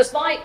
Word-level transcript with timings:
it's 0.00 0.12
my 0.14 0.40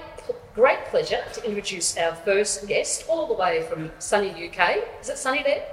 great 0.53 0.83
pleasure 0.85 1.23
to 1.33 1.45
introduce 1.45 1.97
our 1.97 2.13
first 2.13 2.67
guest, 2.67 3.05
all 3.07 3.25
the 3.27 3.33
way 3.33 3.65
from 3.69 3.89
sunny 3.99 4.29
UK. 4.29 4.83
Is 5.01 5.09
it 5.09 5.17
sunny 5.17 5.43
there? 5.43 5.63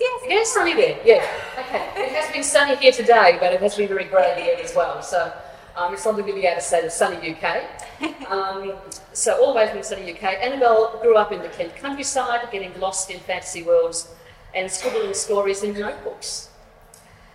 Yes. 0.00 0.22
Yes, 0.28 0.54
sunny 0.54 0.74
there. 0.74 0.98
Yeah. 1.04 1.26
Okay. 1.58 1.84
It 1.96 2.12
has 2.12 2.32
been 2.32 2.44
sunny 2.44 2.76
here 2.76 2.92
today, 2.92 3.36
but 3.40 3.52
it 3.52 3.60
has 3.60 3.76
been 3.76 3.88
very 3.88 4.04
grey 4.04 4.40
here 4.40 4.56
as 4.62 4.74
well. 4.74 5.02
So 5.02 5.32
um, 5.76 5.92
it's 5.92 6.06
lovely 6.06 6.22
to 6.22 6.32
be 6.32 6.46
able 6.46 6.60
to 6.60 6.66
say 6.66 6.82
the 6.82 6.90
sunny 6.90 7.34
UK. 7.34 7.62
Um, 8.28 8.72
so 9.12 9.40
all 9.40 9.52
the 9.52 9.58
way 9.58 9.70
from 9.70 9.82
sunny 9.82 10.12
UK. 10.12 10.24
Annabel 10.40 10.98
grew 11.02 11.16
up 11.16 11.30
in 11.30 11.40
the 11.42 11.48
Kent 11.48 11.76
countryside, 11.76 12.48
getting 12.50 12.78
lost 12.80 13.10
in 13.10 13.20
fantasy 13.20 13.62
worlds 13.62 14.08
and 14.54 14.70
scribbling 14.70 15.14
stories 15.14 15.62
in 15.62 15.78
notebooks. 15.78 16.48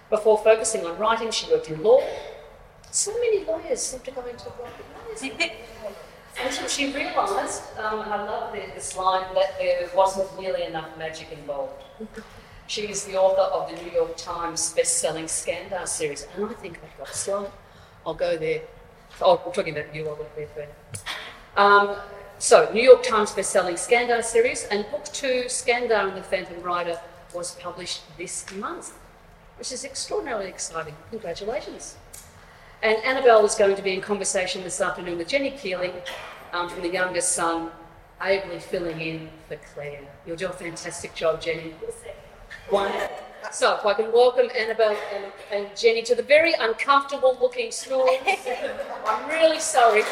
Before 0.09 0.37
focusing 0.37 0.85
on 0.85 0.97
writing, 0.97 1.31
she 1.31 1.49
worked 1.51 1.69
in 1.69 1.81
law. 1.83 2.01
So 2.91 3.11
many 3.13 3.45
lawyers 3.45 3.81
seem 3.81 3.99
to 4.01 4.11
go 4.11 4.25
into 4.25 4.45
writing. 4.59 5.41
Until 6.41 6.67
she 6.67 6.93
realised, 6.93 7.63
um, 7.77 7.99
I 7.99 8.23
love 8.23 8.53
this 8.53 8.95
line, 8.95 9.33
that 9.33 9.57
there 9.59 9.89
wasn't 9.93 10.39
nearly 10.39 10.63
enough 10.63 10.97
magic 10.97 11.31
involved. 11.31 11.83
She 12.67 12.83
is 12.89 13.05
the 13.05 13.17
author 13.17 13.41
of 13.41 13.69
the 13.69 13.83
New 13.83 13.91
York 13.91 14.15
Times 14.15 14.73
best-selling 14.73 15.25
Skandar 15.25 15.87
series, 15.87 16.27
and 16.35 16.45
I 16.45 16.53
think 16.53 16.79
I've 16.83 16.97
got 16.97 17.09
a 17.09 17.13
slide. 17.13 17.51
I'll 18.05 18.13
go 18.13 18.37
there. 18.37 18.61
Oh, 19.21 19.41
we're 19.45 19.51
talking 19.51 19.77
about 19.77 19.93
you, 19.93 20.07
I'll 20.07 20.15
go 20.15 20.27
there 20.35 20.47
first. 20.47 21.03
Um, 21.57 21.97
so, 22.37 22.71
New 22.73 22.83
York 22.83 23.03
Times 23.03 23.31
best-selling 23.33 23.75
Skandar 23.75 24.23
series, 24.23 24.63
and 24.65 24.85
book 24.91 25.03
two, 25.05 25.43
Skandar 25.47 26.07
and 26.07 26.15
the 26.15 26.23
Phantom 26.23 26.61
Rider, 26.61 26.99
was 27.33 27.55
published 27.55 28.01
this 28.17 28.49
month, 28.53 28.93
which 29.57 29.71
is 29.71 29.83
extraordinarily 29.83 30.47
exciting. 30.47 30.95
Congratulations. 31.09 31.97
And 32.81 32.97
Annabel 33.03 33.43
is 33.45 33.55
going 33.55 33.75
to 33.75 33.81
be 33.81 33.93
in 33.93 33.99
conversation 33.99 34.63
this 34.63 34.79
afternoon 34.79 35.17
with 35.17 35.27
Jenny 35.27 35.51
Keeling 35.51 35.91
um, 36.53 36.69
from 36.69 36.81
the 36.81 36.89
youngest 36.89 37.33
son, 37.33 37.71
ably 38.21 38.59
filling 38.59 39.01
in 39.01 39.29
for 39.49 39.57
Claire. 39.73 39.99
You'll 40.25 40.37
do 40.37 40.47
a 40.47 40.53
fantastic 40.53 41.13
job, 41.13 41.41
Jenny. 41.41 41.73
One. 42.69 42.91
So, 43.51 43.75
if 43.75 43.85
I 43.85 43.93
can 43.95 44.13
welcome 44.13 44.49
Annabel 44.57 44.95
and, 45.13 45.25
and 45.51 45.77
Jenny 45.77 46.03
to 46.03 46.15
the 46.15 46.23
very 46.23 46.53
uncomfortable 46.57 47.37
looking 47.41 47.71
stool. 47.71 48.07
I'm 49.05 49.29
really 49.29 49.59
sorry. 49.59 50.03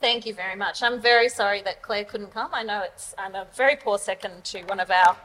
Thank 0.00 0.26
you 0.26 0.34
very 0.34 0.56
much. 0.56 0.82
I'm 0.82 1.00
very 1.00 1.28
sorry 1.28 1.62
that 1.62 1.80
Claire 1.82 2.04
couldn't 2.04 2.32
come. 2.32 2.50
I 2.52 2.62
know 2.62 2.82
it's 2.82 3.14
I'm 3.16 3.34
a 3.34 3.46
very 3.54 3.76
poor 3.76 3.98
second 3.98 4.44
to 4.44 4.62
one 4.62 4.80
of 4.80 4.90
our 4.90 5.16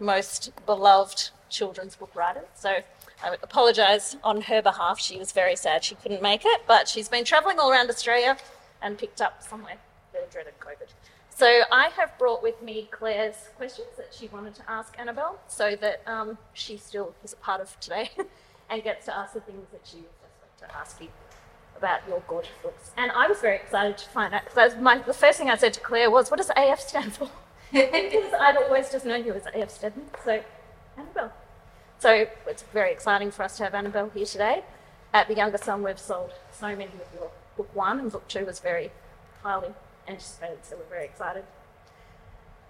most 0.00 0.50
beloved 0.66 1.30
children's 1.48 1.96
book 1.96 2.14
writers. 2.14 2.46
So 2.54 2.78
I 3.22 3.36
apologise 3.42 4.16
on 4.24 4.42
her 4.42 4.62
behalf. 4.62 4.98
She 4.98 5.18
was 5.18 5.32
very 5.32 5.54
sad 5.56 5.84
she 5.84 5.94
couldn't 5.94 6.22
make 6.22 6.42
it, 6.44 6.62
but 6.66 6.88
she's 6.88 7.08
been 7.08 7.24
travelling 7.24 7.58
all 7.58 7.70
around 7.70 7.90
Australia 7.90 8.36
and 8.82 8.96
picked 8.96 9.20
up 9.20 9.42
somewhere 9.42 9.76
the 10.12 10.20
dreaded 10.30 10.54
COVID. 10.58 10.88
So 11.28 11.62
I 11.72 11.88
have 11.96 12.18
brought 12.18 12.42
with 12.42 12.60
me 12.62 12.88
Claire's 12.90 13.48
questions 13.56 13.88
that 13.96 14.12
she 14.12 14.28
wanted 14.28 14.54
to 14.56 14.70
ask 14.70 14.98
Annabel, 14.98 15.38
so 15.48 15.76
that 15.76 16.02
um, 16.06 16.36
she 16.52 16.76
still 16.76 17.14
is 17.24 17.32
a 17.32 17.36
part 17.36 17.60
of 17.60 17.78
today 17.80 18.10
and 18.70 18.82
gets 18.82 19.06
to 19.06 19.16
ask 19.16 19.34
the 19.34 19.40
things 19.40 19.66
that 19.72 19.80
she 19.84 19.98
was 19.98 20.06
to 20.58 20.76
ask 20.76 21.00
you 21.00 21.08
about 21.76 22.00
your 22.06 22.22
gorgeous 22.28 22.52
books. 22.62 22.90
And 22.98 23.10
I 23.12 23.26
was 23.26 23.40
very 23.40 23.56
excited 23.56 23.96
to 23.96 24.08
find 24.10 24.34
out 24.34 24.44
because 24.44 24.74
the 24.74 25.14
first 25.14 25.38
thing 25.38 25.48
I 25.48 25.56
said 25.56 25.72
to 25.74 25.80
Claire 25.80 26.10
was, 26.10 26.30
"What 26.30 26.36
does 26.36 26.50
AF 26.54 26.80
stand 26.80 27.14
for?" 27.14 27.30
Because 27.72 28.32
I'd 28.38 28.56
always 28.56 28.90
just 28.90 29.04
known 29.04 29.24
you 29.24 29.32
as 29.34 29.46
AF 29.54 29.70
Steadman. 29.70 30.06
So 30.24 30.42
Annabel. 30.96 31.32
So 31.98 32.26
it's 32.46 32.62
very 32.72 32.92
exciting 32.92 33.30
for 33.30 33.42
us 33.42 33.56
to 33.58 33.64
have 33.64 33.74
Annabel 33.74 34.10
here 34.14 34.26
today. 34.26 34.64
At 35.12 35.28
the 35.28 35.34
Younger 35.34 35.58
Sun, 35.58 35.82
we've 35.82 35.98
sold 35.98 36.30
so 36.52 36.68
many 36.68 36.84
of 36.84 36.92
your 37.14 37.30
book 37.56 37.74
one, 37.74 37.98
and 37.98 38.12
book 38.12 38.26
two 38.28 38.46
was 38.46 38.60
very 38.60 38.90
highly 39.42 39.70
anticipated, 40.06 40.58
so 40.62 40.76
we're 40.76 40.84
very 40.84 41.04
excited. 41.04 41.44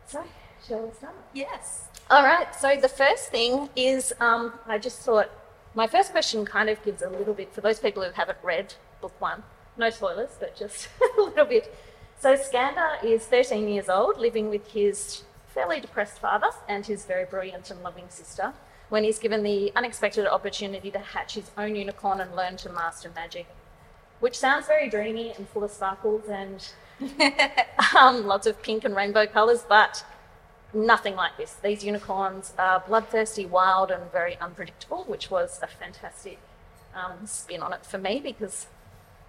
So, 0.06 0.24
shall 0.66 0.86
we 0.86 0.92
start? 0.94 1.14
Yes. 1.34 1.84
All 2.10 2.24
right. 2.24 2.54
So 2.54 2.76
the 2.80 2.88
first 2.88 3.28
thing 3.30 3.68
is, 3.76 4.12
um, 4.20 4.54
I 4.66 4.78
just 4.78 5.00
thought 5.00 5.30
my 5.74 5.86
first 5.86 6.10
question 6.10 6.44
kind 6.44 6.68
of 6.68 6.82
gives 6.82 7.02
a 7.02 7.08
little 7.08 7.34
bit 7.34 7.52
for 7.54 7.60
those 7.60 7.78
people 7.78 8.02
who 8.02 8.10
haven't 8.10 8.38
read 8.42 8.74
book 9.00 9.14
one. 9.20 9.44
No 9.76 9.90
spoilers, 9.90 10.30
but 10.40 10.56
just 10.56 10.88
a 11.18 11.22
little 11.22 11.44
bit. 11.44 11.72
So 12.20 12.36
Skandar 12.36 13.02
is 13.02 13.24
13 13.24 13.66
years 13.66 13.88
old, 13.88 14.18
living 14.18 14.50
with 14.50 14.72
his 14.72 15.22
fairly 15.54 15.80
depressed 15.80 16.18
father 16.18 16.48
and 16.68 16.84
his 16.84 17.06
very 17.06 17.24
brilliant 17.24 17.70
and 17.70 17.82
loving 17.82 18.10
sister. 18.10 18.52
When 18.90 19.04
he's 19.04 19.18
given 19.18 19.42
the 19.42 19.72
unexpected 19.74 20.26
opportunity 20.26 20.90
to 20.90 20.98
hatch 20.98 21.32
his 21.36 21.50
own 21.56 21.76
unicorn 21.76 22.20
and 22.20 22.36
learn 22.36 22.58
to 22.58 22.70
master 22.70 23.10
magic, 23.14 23.46
which 24.18 24.36
sounds 24.38 24.66
very 24.66 24.90
dreamy 24.90 25.32
and 25.32 25.48
full 25.48 25.64
of 25.64 25.70
sparkles 25.70 26.24
and 26.28 26.68
um, 27.98 28.26
lots 28.26 28.46
of 28.46 28.60
pink 28.62 28.84
and 28.84 28.94
rainbow 28.94 29.26
colours, 29.26 29.64
but 29.66 30.04
nothing 30.74 31.16
like 31.16 31.38
this. 31.38 31.54
These 31.54 31.84
unicorns 31.84 32.52
are 32.58 32.84
bloodthirsty, 32.86 33.46
wild, 33.46 33.90
and 33.90 34.12
very 34.12 34.36
unpredictable, 34.36 35.04
which 35.04 35.30
was 35.30 35.58
a 35.62 35.66
fantastic 35.66 36.38
um, 36.94 37.26
spin 37.26 37.62
on 37.62 37.72
it 37.72 37.86
for 37.86 37.96
me 37.96 38.20
because 38.20 38.66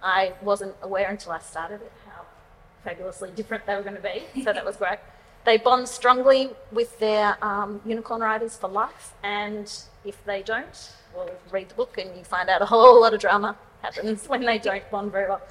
I 0.02 0.34
wasn't 0.42 0.74
aware 0.82 1.08
until 1.08 1.32
I 1.32 1.38
started 1.38 1.80
it 1.80 1.92
fabulously 2.84 3.30
different 3.34 3.66
they 3.66 3.74
were 3.74 3.82
going 3.82 3.96
to 3.96 4.02
be. 4.02 4.42
So 4.42 4.52
that 4.52 4.64
was 4.64 4.76
great. 4.76 4.98
They 5.44 5.58
bond 5.58 5.88
strongly 5.88 6.50
with 6.70 7.00
their 7.00 7.36
um, 7.44 7.80
unicorn 7.84 8.20
riders 8.20 8.56
for 8.56 8.68
life, 8.68 9.12
and 9.24 9.66
if 10.04 10.24
they 10.24 10.40
don't, 10.40 10.92
well, 11.16 11.30
read 11.50 11.68
the 11.68 11.74
book 11.74 11.98
and 11.98 12.16
you 12.16 12.22
find 12.22 12.48
out 12.48 12.62
a 12.62 12.66
whole 12.66 13.00
lot 13.00 13.12
of 13.12 13.20
drama 13.20 13.56
happens 13.82 14.28
when 14.28 14.44
they 14.44 14.58
don't 14.58 14.88
bond 14.90 15.10
very 15.10 15.28
well. 15.28 15.42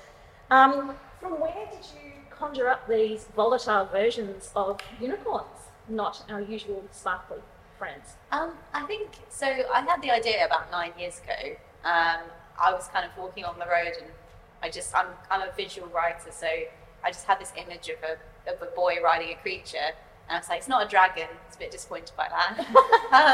Um, 0.49 0.95
from 1.19 1.41
where 1.41 1.67
did 1.69 1.85
you 1.93 2.11
conjure 2.29 2.69
up 2.69 2.87
these 2.87 3.25
volatile 3.35 3.85
versions 3.85 4.51
of 4.55 4.79
unicorns, 4.99 5.69
not 5.89 6.23
our 6.29 6.41
usual 6.41 6.83
sparkly 6.91 7.39
friends? 7.77 8.15
Um, 8.31 8.53
I 8.73 8.83
think 8.85 9.09
so. 9.29 9.45
I 9.45 9.81
had 9.81 10.01
the 10.01 10.11
idea 10.11 10.45
about 10.45 10.71
nine 10.71 10.93
years 10.97 11.19
ago. 11.19 11.55
Um, 11.83 12.21
I 12.59 12.71
was 12.71 12.87
kind 12.87 13.05
of 13.05 13.11
walking 13.17 13.43
on 13.43 13.59
the 13.59 13.65
road, 13.65 13.93
and 14.01 14.09
I 14.63 14.69
just 14.69 14.95
I'm 14.95 15.07
I'm 15.29 15.41
a 15.41 15.51
visual 15.51 15.87
writer, 15.89 16.31
so 16.31 16.47
I 17.03 17.11
just 17.11 17.25
had 17.25 17.39
this 17.39 17.51
image 17.55 17.89
of 17.89 17.97
a 18.03 18.51
of 18.51 18.61
a 18.61 18.65
boy 18.75 18.97
riding 19.03 19.29
a 19.29 19.35
creature, 19.35 19.77
and 20.27 20.35
I 20.35 20.37
was 20.37 20.49
like, 20.49 20.59
it's 20.59 20.67
not 20.67 20.85
a 20.85 20.89
dragon. 20.89 21.27
It's 21.47 21.55
a 21.55 21.59
bit 21.59 21.71
disappointed 21.71 22.11
by 22.15 22.27
that. 22.29 22.59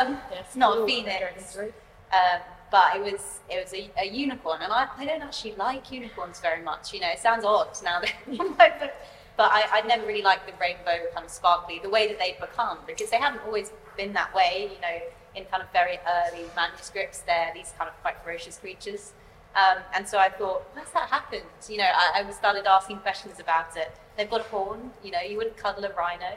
um, 0.05 0.19
Yes, 0.31 0.45
it's 0.47 0.55
not 0.55 0.77
a 0.77 0.85
phoenix. 0.85 1.57
Um, 1.57 2.41
but 2.71 2.95
it 2.95 3.01
was 3.01 3.39
it 3.49 3.63
was 3.63 3.73
a, 3.73 3.89
a 3.97 4.05
unicorn, 4.05 4.61
and 4.61 4.71
I, 4.71 4.87
I 4.97 5.05
don't 5.05 5.21
actually 5.21 5.55
like 5.55 5.91
unicorns 5.91 6.39
very 6.39 6.61
much. 6.61 6.93
You 6.93 7.01
know, 7.01 7.09
it 7.09 7.19
sounds 7.19 7.45
odd 7.45 7.69
now 7.83 8.01
that 8.01 8.13
but, 8.57 9.01
but 9.37 9.51
I, 9.51 9.63
I 9.71 9.81
never 9.87 10.05
really 10.05 10.21
liked 10.23 10.47
the 10.47 10.53
rainbow 10.59 11.05
kind 11.13 11.25
of 11.25 11.31
sparkly 11.31 11.79
the 11.81 11.89
way 11.89 12.07
that 12.07 12.19
they've 12.19 12.39
become 12.39 12.79
because 12.85 13.09
they 13.09 13.17
haven't 13.17 13.41
always 13.45 13.71
been 13.95 14.13
that 14.13 14.33
way. 14.33 14.69
You 14.73 14.81
know, 14.81 14.97
in 15.35 15.45
kind 15.45 15.61
of 15.61 15.71
very 15.71 15.99
early 16.07 16.45
manuscripts, 16.55 17.19
they're 17.19 17.51
these 17.53 17.73
kind 17.77 17.89
of 17.89 18.01
quite 18.01 18.15
ferocious 18.23 18.57
creatures. 18.57 19.13
Um, 19.57 19.79
and 19.93 20.07
so 20.07 20.19
I 20.19 20.29
thought, 20.29 20.63
why's 20.73 20.91
that 20.93 21.09
happened? 21.09 21.41
You 21.67 21.77
know, 21.77 21.89
I, 21.91 22.23
I 22.23 22.31
started 22.31 22.67
asking 22.67 22.97
questions 22.97 23.39
about 23.39 23.75
it. 23.75 23.91
They've 24.15 24.29
got 24.29 24.41
a 24.41 24.43
horn. 24.43 24.91
You 25.03 25.11
know, 25.11 25.21
you 25.21 25.37
wouldn't 25.37 25.57
cuddle 25.57 25.83
a 25.83 25.93
rhino. 25.93 26.33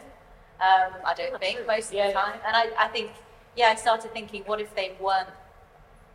Um, 0.61 0.93
I 1.05 1.15
don't 1.15 1.39
think 1.39 1.67
most 1.67 1.87
of 1.87 1.93
the 1.93 2.13
time. 2.13 2.39
And 2.47 2.57
I, 2.57 2.71
I 2.79 2.89
think, 2.89 3.11
yeah, 3.57 3.67
I 3.67 3.75
started 3.75 4.13
thinking, 4.13 4.43
what 4.47 4.61
if 4.61 4.75
they 4.75 4.93
weren't 4.99 5.29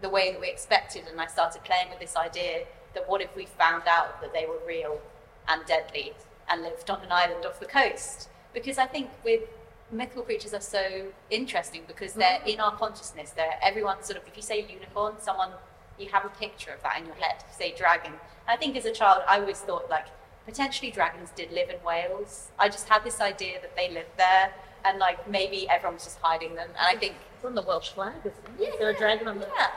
the 0.02 0.10
way 0.10 0.32
that 0.32 0.42
we 0.42 0.50
expected? 0.50 1.04
And 1.10 1.22
I 1.22 1.28
started 1.28 1.64
playing 1.64 1.90
with 1.90 2.00
this 2.00 2.16
idea 2.16 2.66
that 2.96 3.08
what 3.08 3.22
if 3.22 3.36
we 3.36 3.46
found 3.46 3.84
out 3.88 4.22
that 4.22 4.34
they 4.34 4.46
were 4.46 4.60
real 4.68 5.00
and 5.48 5.64
deadly 5.66 6.14
and 6.50 6.64
lived 6.64 6.90
on 6.90 7.02
an 7.02 7.12
island 7.12 7.46
off 7.46 7.60
the 7.60 7.68
coast? 7.68 8.30
Because 8.54 8.80
I 8.80 8.88
think 8.88 9.10
with 9.24 9.42
mythical 9.92 10.24
creatures 10.24 10.54
are 10.54 10.62
so 10.62 11.08
interesting 11.30 11.84
because 11.88 12.14
they're 12.14 12.42
in 12.46 12.60
our 12.60 12.76
consciousness. 12.76 13.32
They're 13.32 13.60
everyone 13.62 14.02
sort 14.04 14.18
of. 14.20 14.28
If 14.28 14.36
you 14.36 14.42
say 14.42 14.66
unicorn, 14.68 15.16
someone 15.20 15.52
you 16.00 16.09
have 16.11 16.25
a 16.25 16.30
picture 16.30 16.71
of 16.71 16.81
that 16.83 17.00
in 17.00 17.06
your 17.06 17.15
head. 17.15 17.44
Say 17.51 17.74
dragon, 17.77 18.13
I 18.47 18.56
think 18.57 18.75
as 18.75 18.86
a 18.86 18.92
child 18.92 19.24
I 19.27 19.39
always 19.39 19.59
thought 19.59 19.89
like 19.89 20.06
potentially 20.45 20.92
dragons 20.92 21.30
did 21.36 21.51
live 21.51 21.69
in 21.69 21.77
Wales. 21.86 22.50
I 22.59 22.69
just 22.69 22.88
had 22.88 23.03
this 23.03 23.19
idea 23.19 23.59
that 23.62 23.75
they 23.75 23.89
lived 23.89 24.15
there, 24.18 24.53
and 24.83 25.00
like 25.00 25.27
maybe 25.30 25.68
everyone 25.69 25.95
was 25.95 26.03
just 26.03 26.19
hiding 26.21 26.56
them. 26.56 26.69
And 26.77 26.88
I 26.95 27.00
think 27.00 27.15
It's 27.36 27.45
on 27.45 27.56
the 27.56 27.62
Welsh 27.63 27.89
flag, 27.89 28.13
isn't 28.24 28.59
it? 28.59 28.74
Is 28.74 28.80
there 28.80 28.89
a 28.92 28.97
dragon 28.97 29.27
on 29.27 29.39
the 29.39 29.47
yeah. 29.56 29.71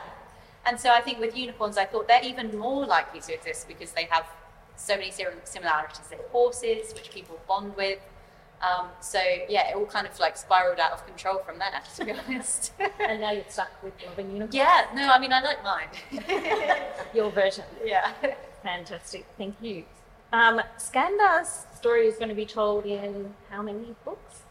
And 0.65 0.79
so 0.79 0.91
I 0.91 1.01
think 1.01 1.19
with 1.19 1.35
unicorns, 1.35 1.77
I 1.77 1.85
thought 1.85 2.07
they're 2.07 2.23
even 2.23 2.57
more 2.57 2.85
likely 2.85 3.21
to 3.21 3.33
exist 3.33 3.67
because 3.67 3.93
they 3.93 4.03
have 4.05 4.25
so 4.75 4.95
many 4.95 5.09
sim- 5.11 5.41
similarities. 5.43 6.01
They're 6.09 6.19
horses, 6.31 6.93
which 6.93 7.09
people 7.11 7.39
bond 7.47 7.75
with. 7.75 7.99
Um, 8.61 8.87
so 8.99 9.19
yeah, 9.47 9.69
it 9.69 9.75
all 9.75 9.85
kind 9.85 10.05
of 10.05 10.19
like 10.19 10.35
spiraled 10.35 10.79
out 10.79 10.91
of 10.91 11.05
control 11.05 11.39
from 11.39 11.59
there, 11.59 11.81
to 11.97 12.05
be 12.05 12.11
honest. 12.11 12.73
And 12.99 13.21
now 13.21 13.31
you're 13.31 13.43
stuck 13.47 13.71
with 13.83 13.93
loving 14.05 14.27
unicorns. 14.31 14.53
yeah, 14.55 14.87
no, 14.93 15.09
I 15.09 15.19
mean 15.19 15.31
I 15.31 15.41
like 15.41 15.63
mine. 15.63 15.87
Your 17.13 17.31
version. 17.31 17.65
yeah. 17.85 18.11
Fantastic. 18.63 19.25
Thank 19.37 19.55
you. 19.61 19.85
Um, 20.33 20.61
Skandar's 20.77 21.65
story 21.75 22.07
is 22.07 22.17
going 22.17 22.29
to 22.29 22.35
be 22.35 22.45
told 22.45 22.85
in 22.85 23.33
how 23.49 23.61
many 23.61 23.95
books? 24.05 24.41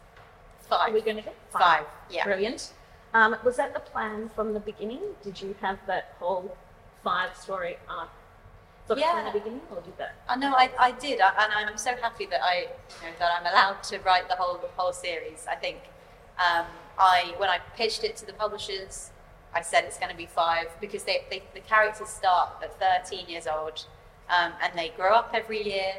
Five. 0.63 0.79
Are 0.81 0.85
Five. 0.87 0.95
we 0.95 1.01
going 1.03 1.17
to 1.19 1.23
get 1.23 1.37
Five. 1.51 1.85
Yeah. 2.11 2.25
Brilliant. 2.25 2.73
Um, 3.15 3.37
was 3.45 3.57
that 3.57 3.75
the 3.75 3.81
plan 3.81 4.31
from 4.35 4.55
the 4.55 4.61
beginning? 4.61 5.01
Did 5.23 5.41
you 5.41 5.55
have 5.61 5.79
that 5.87 6.15
whole 6.19 6.57
five 7.05 7.37
story 7.37 7.77
arc 7.89 8.09
sort 8.89 8.99
of 8.99 9.05
from 9.05 9.19
Yeah. 9.19 9.31
the 9.33 9.39
beginning, 9.39 9.61
or 9.71 9.81
did 9.81 9.97
that? 9.99 10.15
I 10.29 10.37
know 10.37 10.53
I, 10.57 10.71
I 10.79 10.91
did, 10.93 11.21
I, 11.21 11.29
and 11.45 11.69
I'm 11.71 11.79
so 11.79 11.95
happy 11.97 12.27
that 12.27 12.43
I 12.43 12.55
you 12.63 12.67
know, 13.11 13.13
that 13.19 13.31
I'm 13.41 13.47
allowed 13.47 13.83
to 13.85 13.99
write 14.01 14.29
the 14.29 14.35
whole 14.37 14.57
the 14.59 14.69
whole 14.77 14.93
series. 14.93 15.47
I 15.49 15.55
think 15.55 15.79
um, 16.39 16.67
I 16.99 17.35
when 17.37 17.49
I 17.51 17.59
pitched 17.77 18.03
it 18.05 18.17
to 18.17 18.27
the 18.27 18.33
publishers, 18.33 19.11
I 19.55 19.61
said 19.63 19.85
it's 19.85 19.99
going 19.99 20.11
to 20.11 20.17
be 20.17 20.27
five 20.27 20.69
because 20.81 21.05
they, 21.05 21.25
they 21.31 21.43
the 21.55 21.61
characters 21.61 22.09
start 22.09 22.51
at 22.63 22.79
13 22.81 23.29
years 23.29 23.47
old, 23.47 23.85
um, 24.31 24.53
and 24.63 24.77
they 24.77 24.89
grow 24.97 25.15
up 25.15 25.31
every 25.35 25.63
year. 25.63 25.93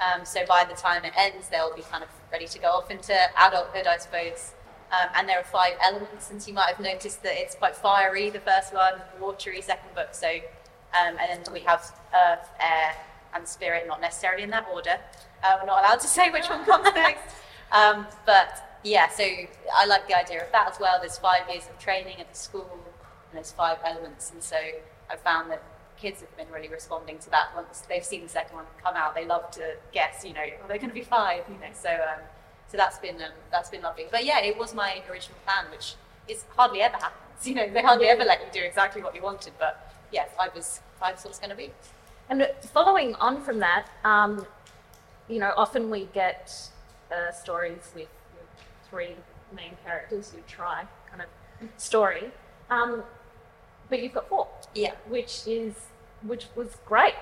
Um, 0.00 0.24
so 0.24 0.44
by 0.46 0.64
the 0.64 0.74
time 0.74 1.04
it 1.04 1.12
ends, 1.16 1.48
they'll 1.48 1.76
be 1.76 1.82
kind 1.82 2.02
of 2.02 2.08
ready 2.32 2.46
to 2.48 2.58
go 2.58 2.68
off 2.68 2.90
into 2.90 3.14
adulthood, 3.38 3.86
I 3.86 3.98
suppose. 3.98 4.52
Um, 4.90 5.08
and 5.14 5.28
there 5.28 5.38
are 5.38 5.44
five 5.44 5.74
elements, 5.82 6.30
and 6.30 6.46
you 6.46 6.52
might 6.52 6.68
have 6.68 6.80
noticed 6.80 7.22
that 7.22 7.32
it's 7.40 7.54
quite 7.54 7.76
fiery, 7.76 8.28
the 8.30 8.40
first 8.40 8.74
one, 8.74 8.94
watery, 9.20 9.60
second 9.62 9.94
book. 9.94 10.08
So, 10.12 10.28
um, 11.00 11.16
and 11.20 11.44
then 11.44 11.52
we 11.52 11.60
have 11.60 11.80
earth, 12.14 12.48
air, 12.60 12.94
and 13.34 13.46
spirit, 13.46 13.86
not 13.86 14.00
necessarily 14.00 14.42
in 14.42 14.50
that 14.50 14.66
order. 14.72 14.98
Uh, 15.42 15.56
we're 15.60 15.66
not 15.66 15.84
allowed 15.84 16.00
to 16.00 16.08
say 16.18 16.30
which 16.30 16.48
one 16.48 16.64
comes 16.64 16.88
next. 16.94 17.34
Um, 17.72 18.06
but 18.26 18.78
yeah, 18.84 19.08
so 19.08 19.24
I 19.74 19.86
like 19.86 20.06
the 20.06 20.14
idea 20.14 20.44
of 20.44 20.52
that 20.52 20.70
as 20.70 20.78
well. 20.78 20.98
There's 21.00 21.16
five 21.16 21.48
years 21.48 21.64
of 21.70 21.78
training 21.78 22.20
at 22.20 22.30
the 22.30 22.38
school, 22.38 22.68
and 22.70 23.32
there's 23.32 23.50
five 23.50 23.78
elements. 23.82 24.30
And 24.30 24.42
so 24.42 24.58
I 25.10 25.16
found 25.16 25.50
that 25.50 25.62
kids 25.96 26.20
have 26.20 26.36
been 26.36 26.50
really 26.52 26.68
responding 26.68 27.18
to 27.20 27.30
that 27.30 27.54
once 27.54 27.84
they've 27.88 28.04
seen 28.04 28.22
the 28.22 28.28
second 28.28 28.56
one 28.56 28.66
come 28.82 28.96
out. 28.96 29.14
They 29.14 29.24
love 29.24 29.50
to 29.52 29.76
guess, 29.92 30.24
you 30.24 30.34
know, 30.34 30.40
are 30.40 30.68
they 30.68 30.78
going 30.78 30.90
to 30.90 30.94
be 30.94 31.02
five? 31.02 31.44
You 31.48 31.54
know, 31.54 31.72
so 31.72 31.90
um, 31.90 32.20
so 32.66 32.76
that's 32.76 32.98
been 32.98 33.16
um, 33.16 33.32
that's 33.50 33.70
been 33.70 33.82
lovely. 33.82 34.06
But 34.10 34.24
yeah, 34.24 34.40
it 34.40 34.58
was 34.58 34.74
my 34.74 35.02
original 35.10 35.38
plan, 35.46 35.70
which 35.70 35.94
is 36.28 36.44
hardly 36.56 36.82
ever 36.82 36.96
happens. 36.96 37.18
You 37.44 37.56
know, 37.56 37.68
they 37.68 37.82
hardly 37.82 38.06
ever 38.06 38.22
let 38.22 38.40
you 38.40 38.46
do 38.52 38.64
exactly 38.64 39.02
what 39.02 39.16
you 39.16 39.22
wanted. 39.22 39.54
But 39.58 39.91
yeah, 40.12 40.24
five 40.36 40.54
was 40.54 40.80
five 41.00 41.22
was 41.24 41.38
going 41.38 41.50
to 41.50 41.56
be. 41.56 41.70
And 42.28 42.48
following 42.72 43.14
on 43.16 43.42
from 43.42 43.58
that, 43.58 43.86
um, 44.04 44.46
you 45.28 45.38
know, 45.40 45.52
often 45.56 45.90
we 45.90 46.08
get 46.14 46.52
uh, 47.10 47.32
stories 47.32 47.90
with, 47.94 48.08
three 48.88 49.14
main 49.56 49.72
characters 49.84 50.32
who 50.32 50.38
try 50.46 50.84
kind 51.10 51.22
of 51.22 51.28
story, 51.78 52.30
um, 52.70 53.02
but 53.88 54.02
you've 54.02 54.12
got 54.12 54.28
four, 54.28 54.48
Yeah. 54.74 54.92
which 55.08 55.46
is 55.46 55.74
which 56.22 56.46
was 56.54 56.76
great. 56.86 57.14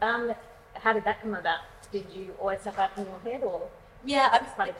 Um, 0.00 0.34
how 0.74 0.92
did 0.92 1.04
that 1.04 1.20
come 1.22 1.34
about? 1.34 1.60
Did 1.92 2.06
you 2.14 2.34
always 2.40 2.62
have 2.64 2.74
that 2.76 2.90
in 2.96 3.04
your 3.06 3.20
head, 3.32 3.42
or 3.44 3.68
Yeah, 4.04 4.28
I, 4.32 4.38
it's 4.38 4.52
funny? 4.54 4.72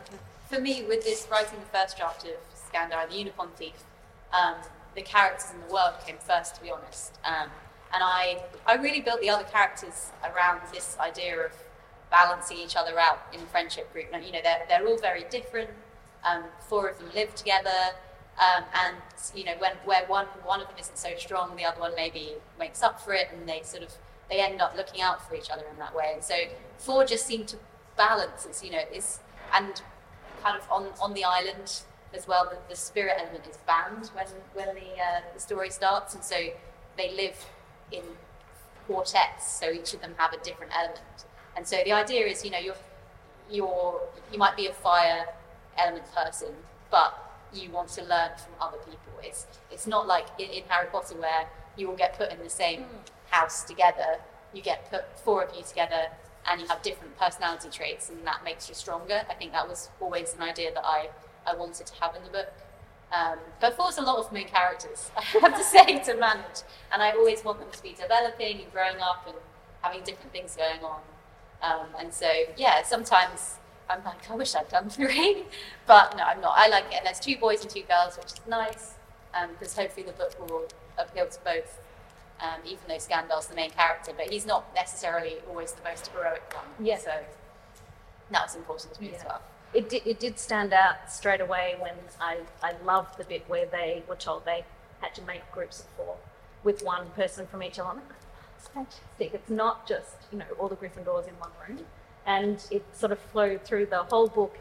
for 0.49 0.61
me, 0.61 0.83
with 0.85 1.05
this 1.05 1.27
writing 1.31 1.59
the 1.61 1.79
first 1.79 1.97
draft 1.97 2.25
of 2.25 2.35
Skandar, 2.55 3.09
the 3.09 3.17
Unicorn 3.17 3.51
Thief, 3.57 3.85
um, 4.33 4.57
the 4.95 5.03
characters 5.03 5.51
in 5.53 5.61
the 5.67 5.73
world 5.73 5.95
came 6.07 6.17
first, 6.19 6.57
to 6.57 6.63
be 6.63 6.71
honest. 6.71 7.19
Um, 7.25 7.49
and 7.95 8.03
I, 8.03 8.43
I 8.67 8.75
really 8.77 9.01
built 9.01 9.21
the 9.21 9.31
other 9.31 9.45
characters 9.45 10.13
around 10.25 10.61
this 10.73 10.97
idea 10.99 11.39
of 11.39 11.53
balancing 12.11 12.59
each 12.59 12.77
other 12.77 12.99
out 12.99 13.21
in 13.33 13.41
a 13.41 13.47
friendship 13.47 13.93
group. 13.93 14.07
And, 14.13 14.25
you 14.25 14.33
know, 14.33 14.41
they're, 14.43 14.63
they're 14.69 14.87
all 14.87 14.99
very 14.99 15.25
different. 15.31 15.71
Um, 16.25 16.45
four 16.69 16.89
of 16.89 16.99
them 16.99 17.09
live 17.15 17.35
together. 17.35 17.71
Um, 18.39 18.65
and, 18.75 18.97
you 19.35 19.45
know, 19.45 19.55
when, 19.59 19.73
where 19.85 20.05
one, 20.07 20.27
one 20.45 20.61
of 20.61 20.69
them 20.69 20.77
isn't 20.79 20.97
so 20.97 21.11
strong, 21.19 21.55
the 21.57 21.65
other 21.65 21.81
one 21.81 21.95
maybe 21.95 22.35
makes 22.59 22.83
up 22.83 23.01
for 23.01 23.13
it 23.13 23.29
and 23.33 23.47
they 23.49 23.61
sort 23.63 23.83
of, 23.83 23.93
they 24.31 24.41
end 24.41 24.61
up 24.61 24.75
looking 24.77 25.03
out 25.03 25.27
for 25.29 25.35
each 25.35 25.51
other 25.51 25.65
in 25.71 25.79
that 25.79 25.95
way. 25.95 26.13
And 26.15 26.25
so 26.25 26.35
four 26.79 27.05
just 27.05 27.27
seemed 27.27 27.49
to 27.49 27.57
balance. 27.97 28.47
It's, 28.47 28.65
you 28.65 28.71
know, 28.71 28.83
is, 28.93 29.21
and 29.55 29.83
kind 30.43 30.59
of 30.59 30.67
on, 30.71 30.89
on 31.01 31.13
the 31.13 31.25
island 31.25 31.83
as 32.15 32.27
well. 32.27 32.49
The, 32.51 32.59
the 32.69 32.77
spirit 32.77 33.15
element 33.19 33.47
is 33.49 33.59
banned 33.67 34.09
when 34.15 34.27
when 34.55 34.75
the 34.75 35.01
uh, 35.01 35.21
the 35.35 35.41
story 35.41 35.71
starts, 35.71 36.15
and 36.15 36.25
so 36.25 36.37
they 36.97 37.15
live 37.15 37.37
in 37.91 38.03
quartets. 38.87 39.47
So 39.47 39.71
each 39.71 39.95
of 39.95 40.01
them 40.01 40.15
have 40.19 40.33
a 40.33 40.39
different 40.39 40.73
element. 40.77 41.25
And 41.57 41.67
so 41.67 41.77
the 41.85 41.93
idea 41.93 42.27
is, 42.27 42.45
you 42.45 42.51
know, 42.51 42.59
you're 42.59 42.83
you're 43.51 44.01
you 44.33 44.39
might 44.39 44.57
be 44.57 44.67
a 44.67 44.73
fire 44.73 45.27
element 45.79 46.07
person, 46.15 46.49
but 46.91 47.15
you 47.53 47.71
want 47.71 47.89
to 47.91 48.03
learn 48.03 48.31
from 48.37 48.55
other 48.61 48.79
people. 48.79 49.13
It's 49.23 49.47
it's 49.71 49.87
not 49.87 50.07
like 50.07 50.27
in, 50.39 50.51
in 50.51 50.63
Harry 50.69 50.89
Potter 50.91 51.17
where 51.17 51.47
you 51.77 51.89
all 51.89 51.97
get 51.97 52.17
put 52.17 52.31
in 52.33 52.39
the 52.39 52.51
same 52.51 52.85
house 53.31 53.65
together. 53.65 54.19
You 54.53 54.63
get 54.63 54.91
put 54.91 55.19
four 55.19 55.43
of 55.45 55.57
you 55.57 55.63
together 55.63 56.09
and 56.49 56.61
you 56.61 56.67
have 56.67 56.83
different 56.83 57.17
personality 57.19 57.69
traits 57.71 58.11
and 58.11 58.27
that 58.27 58.45
makes 58.45 58.69
you 58.69 58.75
stronger. 58.75 59.23
I 59.31 59.35
think 59.35 59.53
that 59.53 59.69
was 59.69 59.89
always 60.01 60.35
an 60.35 60.43
idea 60.43 60.73
that 60.75 60.85
I, 60.85 61.09
I 61.47 61.55
wanted 61.55 61.87
to 61.87 61.95
have 62.01 62.15
in 62.17 62.23
the 62.23 62.31
book. 62.31 62.53
Um, 63.13 63.39
but 63.61 63.77
four's 63.77 63.99
a 63.99 64.03
lot 64.03 64.19
of 64.19 64.33
main 64.33 64.49
characters, 64.49 65.11
I 65.17 65.23
have 65.23 65.57
to 65.57 65.65
say, 65.65 65.99
to 65.99 66.17
manage. 66.17 66.63
And 66.93 67.03
I 67.03 67.11
always 67.13 67.45
want 67.45 67.61
them 67.61 67.69
to 67.71 67.83
be 67.83 67.93
developing 67.93 68.63
and 68.63 68.73
growing 68.73 69.01
up 69.01 69.25
and 69.27 69.37
having 69.83 70.03
different 70.03 70.33
things 70.33 70.57
going 70.57 70.83
on. 70.83 71.01
Um, 71.63 71.87
and 71.99 72.13
so, 72.13 72.31
yeah, 72.57 72.83
sometimes 72.83 73.57
I'm 73.91 74.03
like, 74.05 74.31
I 74.31 74.35
wish 74.35 74.55
I'd 74.55 74.69
done 74.69 74.89
three. 74.99 75.45
But 75.87 76.17
no, 76.17 76.25
I'm 76.25 76.41
not. 76.41 76.55
I 76.57 76.69
like 76.69 76.87
it. 76.87 76.97
And 76.99 77.07
there's 77.07 77.21
two 77.21 77.37
boys 77.37 77.61
and 77.63 77.71
two 77.71 77.83
girls, 77.83 78.17
which 78.17 78.33
is 78.33 78.41
nice 78.49 78.95
because 79.59 79.75
hopefully 79.75 80.05
the 80.05 80.13
book 80.13 80.39
will 80.39 80.67
appeal 80.99 81.27
to 81.27 81.39
both 81.43 81.79
um, 82.43 82.61
even 82.65 82.81
though 82.89 82.97
Skandar's 82.97 83.47
the 83.47 83.55
main 83.55 83.71
character, 83.71 84.13
but 84.17 84.31
he's 84.31 84.45
not 84.45 84.75
necessarily 84.75 85.37
always 85.49 85.73
the 85.73 85.89
most 85.89 86.09
heroic 86.09 86.43
one. 86.55 86.87
Yeah. 86.87 86.99
So 86.99 87.13
that 88.31 88.43
was 88.43 88.57
important 88.57 88.95
to 88.95 89.01
me 89.01 89.15
as 89.15 89.25
well. 89.25 89.41
It 89.75 89.89
did, 89.89 90.07
it 90.07 90.21
did 90.21 90.39
stand 90.39 90.73
out 90.73 91.11
straight 91.11 91.41
away 91.41 91.77
when 91.79 91.95
I, 92.21 92.39
I 92.63 92.75
loved 92.85 93.17
the 93.19 93.25
bit 93.25 93.45
where 93.49 93.67
they 93.67 94.03
were 94.09 94.17
told 94.17 94.45
they 94.45 94.65
had 95.01 95.15
to 95.15 95.23
make 95.23 95.51
groups 95.51 95.81
of 95.81 95.87
four 95.97 96.17
with 96.63 96.83
one 96.85 97.07
person 97.11 97.47
from 97.47 97.63
each 97.63 97.79
element. 97.79 98.07
It's 98.59 98.69
fantastic. 98.69 99.35
It's 99.35 99.51
not 99.51 99.87
just, 99.89 100.17
you 100.31 100.39
know, 100.39 100.45
all 100.59 100.69
the 100.69 100.77
Gryffindors 100.77 101.27
in 101.27 101.35
one 101.35 101.51
room. 101.69 101.79
And 102.27 102.65
it 102.71 102.85
sort 102.95 103.13
of 103.13 103.19
flowed 103.19 103.65
through 103.65 103.87
the 103.87 104.05
whole 104.05 104.29
book 104.29 104.57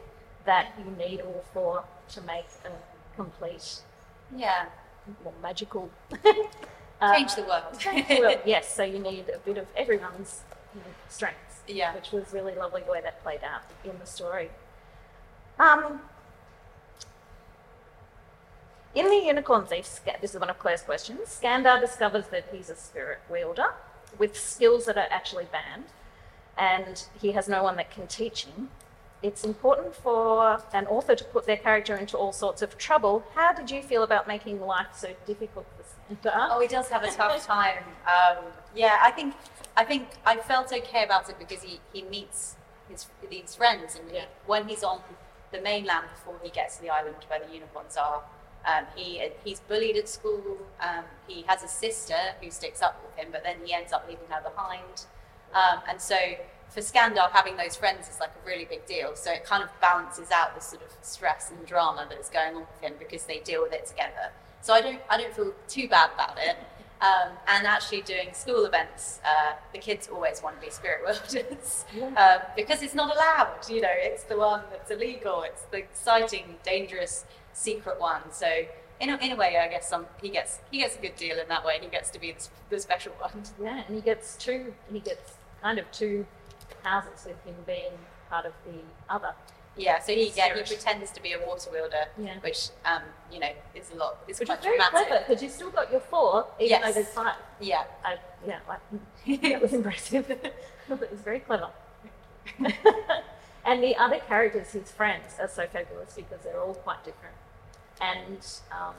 that 0.45 0.73
you 0.79 0.91
need 0.97 1.21
all 1.21 1.43
four 1.53 1.83
to 2.09 2.21
make 2.21 2.45
a 2.65 2.69
complete, 3.15 3.81
Yeah. 4.35 4.65
more 5.23 5.33
magical. 5.43 5.89
uh, 7.01 7.13
Change 7.15 7.35
the 7.35 7.43
world. 7.43 7.63
change 7.79 8.07
the 8.07 8.19
world. 8.21 8.39
Yes, 8.45 8.73
so 8.73 8.83
you 8.83 8.97
need 8.97 9.25
a 9.29 9.37
bit 9.39 9.57
of 9.57 9.67
everyone's 9.75 10.41
you 10.73 10.79
know, 10.79 10.87
strengths 11.09 11.59
Yeah. 11.67 11.93
which 11.93 12.11
was 12.11 12.31
really 12.33 12.55
lovely 12.55 12.81
the 12.81 12.91
way 12.91 13.01
that 13.01 13.21
played 13.21 13.41
out 13.43 13.61
in 13.83 13.91
the 13.99 14.05
story. 14.07 14.49
Um, 15.61 16.01
in 18.95 19.05
the 19.07 19.15
Unicorn 19.27 19.65
Thief, 19.65 19.99
this 20.21 20.33
is 20.33 20.39
one 20.39 20.49
of 20.49 20.57
Claire's 20.57 20.81
questions. 20.81 21.39
Skandar 21.41 21.79
discovers 21.79 22.25
that 22.31 22.45
he's 22.51 22.69
a 22.69 22.75
spirit 22.75 23.19
wielder 23.29 23.73
with 24.17 24.35
skills 24.37 24.85
that 24.85 24.97
are 24.97 25.07
actually 25.11 25.45
banned, 25.51 25.85
and 26.57 27.05
he 27.21 27.33
has 27.33 27.47
no 27.47 27.63
one 27.63 27.75
that 27.75 27.91
can 27.91 28.07
teach 28.07 28.45
him. 28.45 28.69
It's 29.21 29.43
important 29.43 29.95
for 29.95 30.63
an 30.73 30.87
author 30.87 31.13
to 31.15 31.23
put 31.23 31.45
their 31.45 31.57
character 31.57 31.95
into 31.95 32.17
all 32.17 32.33
sorts 32.33 32.63
of 32.63 32.75
trouble. 32.79 33.23
How 33.35 33.53
did 33.53 33.69
you 33.69 33.83
feel 33.83 34.01
about 34.01 34.27
making 34.27 34.59
life 34.61 34.87
so 34.95 35.09
difficult 35.27 35.67
for 35.77 35.83
Skandar? 36.15 36.47
Oh, 36.49 36.59
he 36.59 36.67
does 36.67 36.89
have 36.89 37.03
a 37.03 37.11
tough 37.11 37.45
time. 37.55 37.83
Um, 38.07 38.45
yeah, 38.75 38.97
I 39.03 39.11
think 39.11 39.35
I 39.77 39.83
think 39.85 40.07
I 40.25 40.37
felt 40.37 40.73
okay 40.73 41.03
about 41.03 41.29
it 41.29 41.37
because 41.37 41.61
he, 41.61 41.79
he 41.93 42.01
meets 42.01 42.55
his 42.89 43.05
these 43.29 43.53
friends, 43.55 43.95
and 43.95 44.09
Yeah. 44.11 44.25
when 44.47 44.67
he's 44.67 44.83
on 44.83 45.01
the 45.51 45.61
mainland 45.61 46.07
before 46.13 46.39
he 46.43 46.49
gets 46.49 46.77
to 46.77 46.81
the 46.81 46.89
island 46.89 47.15
where 47.27 47.39
the 47.39 47.53
unicorns 47.53 47.97
are, 47.97 48.23
um, 48.65 48.85
he 48.95 49.21
he's 49.43 49.59
bullied 49.61 49.97
at 49.97 50.07
school. 50.07 50.57
Um, 50.79 51.03
he 51.27 51.43
has 51.47 51.63
a 51.63 51.67
sister 51.67 52.17
who 52.41 52.51
sticks 52.51 52.81
up 52.81 53.01
with 53.03 53.23
him, 53.23 53.31
but 53.31 53.43
then 53.43 53.57
he 53.65 53.73
ends 53.73 53.91
up 53.91 54.05
leaving 54.07 54.27
her 54.29 54.41
behind. 54.41 55.05
Um, 55.53 55.81
and 55.89 55.99
so 55.99 56.15
for 56.69 56.79
Skandar, 56.79 57.29
having 57.31 57.57
those 57.57 57.75
friends 57.75 58.07
is 58.07 58.19
like 58.19 58.29
a 58.29 58.47
really 58.47 58.65
big 58.65 58.85
deal. 58.85 59.15
So 59.15 59.31
it 59.31 59.43
kind 59.43 59.63
of 59.63 59.69
balances 59.81 60.31
out 60.31 60.55
the 60.55 60.61
sort 60.61 60.81
of 60.83 60.89
stress 61.01 61.51
and 61.51 61.65
drama 61.65 62.05
that 62.09 62.17
is 62.17 62.29
going 62.29 62.55
on 62.55 62.61
with 62.61 62.81
him 62.81 62.93
because 62.97 63.25
they 63.25 63.39
deal 63.39 63.61
with 63.61 63.73
it 63.73 63.85
together. 63.85 64.31
So 64.61 64.73
I 64.73 64.81
don't 64.81 65.01
I 65.09 65.17
don't 65.17 65.33
feel 65.33 65.53
too 65.67 65.87
bad 65.87 66.11
about 66.13 66.37
it. 66.37 66.57
Um, 67.01 67.29
and 67.47 67.65
actually 67.65 68.01
doing 68.01 68.31
school 68.31 68.65
events, 68.65 69.19
uh, 69.25 69.53
the 69.73 69.79
kids 69.79 70.07
always 70.07 70.43
want 70.43 70.61
to 70.61 70.65
be 70.65 70.71
spirit 70.71 71.01
wielders 71.05 71.85
um, 72.15 72.39
because 72.55 72.83
it's 72.83 72.93
not 72.93 73.15
allowed. 73.15 73.67
You 73.67 73.81
know, 73.81 73.89
it's 73.91 74.23
the 74.23 74.37
one 74.37 74.61
that's 74.71 74.91
illegal. 74.91 75.41
It's 75.41 75.63
the 75.63 75.77
exciting, 75.77 76.57
dangerous, 76.63 77.25
secret 77.53 77.99
one. 77.99 78.21
So 78.31 78.65
in 78.99 79.09
a, 79.09 79.17
in 79.17 79.31
a 79.31 79.35
way, 79.35 79.57
I 79.57 79.67
guess 79.67 79.89
some, 79.89 80.05
he 80.21 80.29
gets 80.29 80.59
he 80.69 80.77
gets 80.77 80.95
a 80.95 81.01
good 81.01 81.15
deal 81.15 81.39
in 81.39 81.47
that 81.49 81.65
way. 81.65 81.79
He 81.81 81.87
gets 81.87 82.11
to 82.11 82.19
be 82.19 82.33
the, 82.33 82.47
the 82.69 82.79
special 82.79 83.13
one. 83.13 83.31
Yeah, 83.61 83.83
and 83.87 83.95
he 83.95 84.01
gets 84.01 84.37
two. 84.37 84.73
He 84.91 84.99
gets 84.99 85.33
kind 85.61 85.79
of 85.79 85.91
two 85.91 86.25
houses 86.83 87.25
with 87.25 87.43
him 87.43 87.55
being 87.65 87.93
part 88.29 88.45
of 88.45 88.53
the 88.65 88.79
other. 89.09 89.33
Yeah, 89.77 89.99
so 89.99 90.11
he 90.13 90.31
yeah, 90.35 90.53
he 90.53 90.61
pretends 90.63 91.11
to 91.11 91.21
be 91.23 91.31
a 91.33 91.39
water 91.47 91.69
wielder, 91.71 92.05
Yeah. 92.17 92.37
which 92.41 92.69
um, 92.85 93.01
you 93.31 93.39
know 93.39 93.51
is 93.73 93.89
a 93.91 93.95
lot. 93.95 94.17
It's 94.27 94.39
Which 94.39 94.47
quite 94.49 94.59
is 94.59 94.65
very 94.65 94.77
dramatic. 94.77 95.07
clever 95.07 95.25
because 95.27 95.41
you've 95.41 95.51
still 95.53 95.69
got 95.71 95.91
your 95.91 96.01
four, 96.01 96.45
even 96.59 96.69
Yes. 96.71 96.83
though 96.85 96.93
there's 97.01 97.13
five. 97.13 97.35
Yeah, 97.61 97.83
I, 98.03 98.17
yeah, 98.45 98.59
like, 98.67 98.81
that 99.51 99.61
was 99.61 99.73
impressive. 99.73 100.29
it 100.31 100.53
was 100.89 101.21
very 101.21 101.39
clever. 101.39 101.69
and 103.65 103.81
the 103.83 103.95
other 103.95 104.19
characters, 104.19 104.71
his 104.71 104.91
friends, 104.91 105.35
are 105.39 105.47
so 105.47 105.65
fabulous 105.67 106.13
because 106.15 106.41
they're 106.43 106.59
all 106.59 106.73
quite 106.73 107.03
different. 107.05 107.35
And 108.01 108.45
um, 108.71 108.95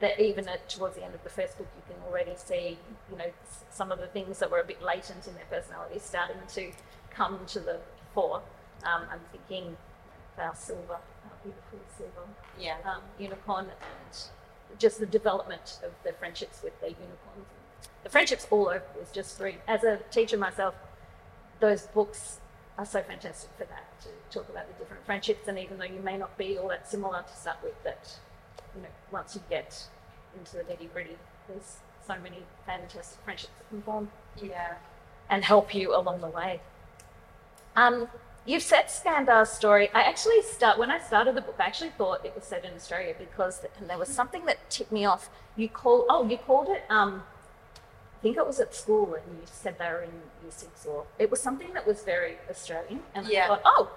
that 0.00 0.20
even 0.20 0.46
at, 0.48 0.68
towards 0.68 0.96
the 0.96 1.04
end 1.04 1.14
of 1.14 1.22
the 1.24 1.30
first 1.30 1.56
book, 1.56 1.68
you 1.76 1.94
can 1.94 2.02
already 2.06 2.32
see, 2.36 2.76
you 3.10 3.16
know, 3.16 3.30
some 3.70 3.90
of 3.92 3.98
the 3.98 4.08
things 4.08 4.40
that 4.40 4.50
were 4.50 4.60
a 4.60 4.64
bit 4.64 4.82
latent 4.82 5.26
in 5.26 5.34
their 5.34 5.44
personalities 5.48 6.02
starting 6.02 6.36
to 6.54 6.70
come 7.10 7.40
to 7.46 7.60
the 7.60 7.78
fore. 8.12 8.42
Um, 8.84 9.02
I'm 9.10 9.20
thinking 9.30 9.76
Val 10.36 10.54
Silver, 10.54 10.94
our 10.94 11.36
beautiful 11.42 11.78
Silver 11.96 12.26
Yeah. 12.58 12.76
um, 12.84 13.02
unicorn 13.18 13.66
and 13.66 14.78
just 14.78 14.98
the 14.98 15.06
development 15.06 15.78
of 15.84 15.92
the 16.02 16.12
friendships 16.14 16.62
with 16.62 16.78
their 16.80 16.90
unicorns. 16.90 17.46
The 18.02 18.10
friendships 18.10 18.46
all 18.50 18.68
over 18.68 18.82
was 18.98 19.10
just 19.12 19.36
through. 19.38 19.54
As 19.68 19.84
a 19.84 19.98
teacher 20.10 20.36
myself, 20.36 20.74
those 21.60 21.82
books 21.88 22.40
are 22.78 22.86
so 22.86 23.02
fantastic 23.02 23.50
for 23.58 23.64
that 23.64 23.84
to 24.00 24.08
talk 24.36 24.48
about 24.48 24.66
the 24.66 24.74
different 24.82 25.04
friendships. 25.04 25.46
And 25.46 25.58
even 25.58 25.78
though 25.78 25.84
you 25.84 26.00
may 26.00 26.16
not 26.16 26.36
be 26.38 26.58
all 26.58 26.68
that 26.68 26.88
similar 26.88 27.22
to 27.22 27.36
start 27.36 27.58
with, 27.62 27.80
that 27.84 28.16
you 28.74 28.82
know 28.82 28.88
once 29.10 29.34
you 29.36 29.42
get 29.50 29.86
into 30.36 30.56
the 30.56 30.62
nitty 30.64 30.92
gritty, 30.92 31.16
there's 31.48 31.76
so 32.06 32.14
many 32.22 32.42
fantastic 32.66 33.22
friendships 33.24 33.52
that 33.58 33.68
can 33.68 33.82
form 33.82 34.10
Yeah. 34.36 34.74
and 35.28 35.44
help 35.44 35.74
you 35.74 35.94
along 35.94 36.20
the 36.22 36.28
way. 36.28 36.60
Um, 37.76 38.08
you've 38.46 38.62
set 38.62 38.88
Skandar's 38.88 39.50
story. 39.50 39.88
I 39.94 40.02
actually 40.02 40.42
start 40.42 40.78
when 40.78 40.90
I 40.90 40.98
started 40.98 41.34
the 41.34 41.40
book. 41.42 41.56
I 41.58 41.64
actually 41.64 41.90
thought 41.90 42.24
it 42.24 42.34
was 42.34 42.44
set 42.44 42.64
in 42.64 42.74
Australia 42.74 43.14
because 43.18 43.64
and 43.78 43.88
there 43.88 43.98
was 43.98 44.08
something 44.08 44.44
that 44.46 44.68
tipped 44.70 44.92
me 44.92 45.04
off. 45.04 45.30
You 45.56 45.68
call 45.68 46.06
oh 46.08 46.28
you 46.28 46.38
called 46.38 46.68
it. 46.68 46.82
Um, 46.90 47.22
I 47.74 48.22
think 48.22 48.36
it 48.36 48.46
was 48.46 48.60
at 48.60 48.72
school, 48.72 49.14
and 49.14 49.24
you 49.36 49.42
said 49.46 49.80
they 49.80 49.86
were 49.86 50.02
in 50.02 50.10
year 50.42 50.50
six, 50.52 50.86
or 50.86 51.06
it 51.18 51.28
was 51.28 51.40
something 51.40 51.72
that 51.74 51.84
was 51.84 52.02
very 52.04 52.36
Australian. 52.48 53.00
And 53.16 53.26
Yeah. 53.26 53.44
I 53.44 53.48
thought, 53.48 53.62
oh, 53.64 53.90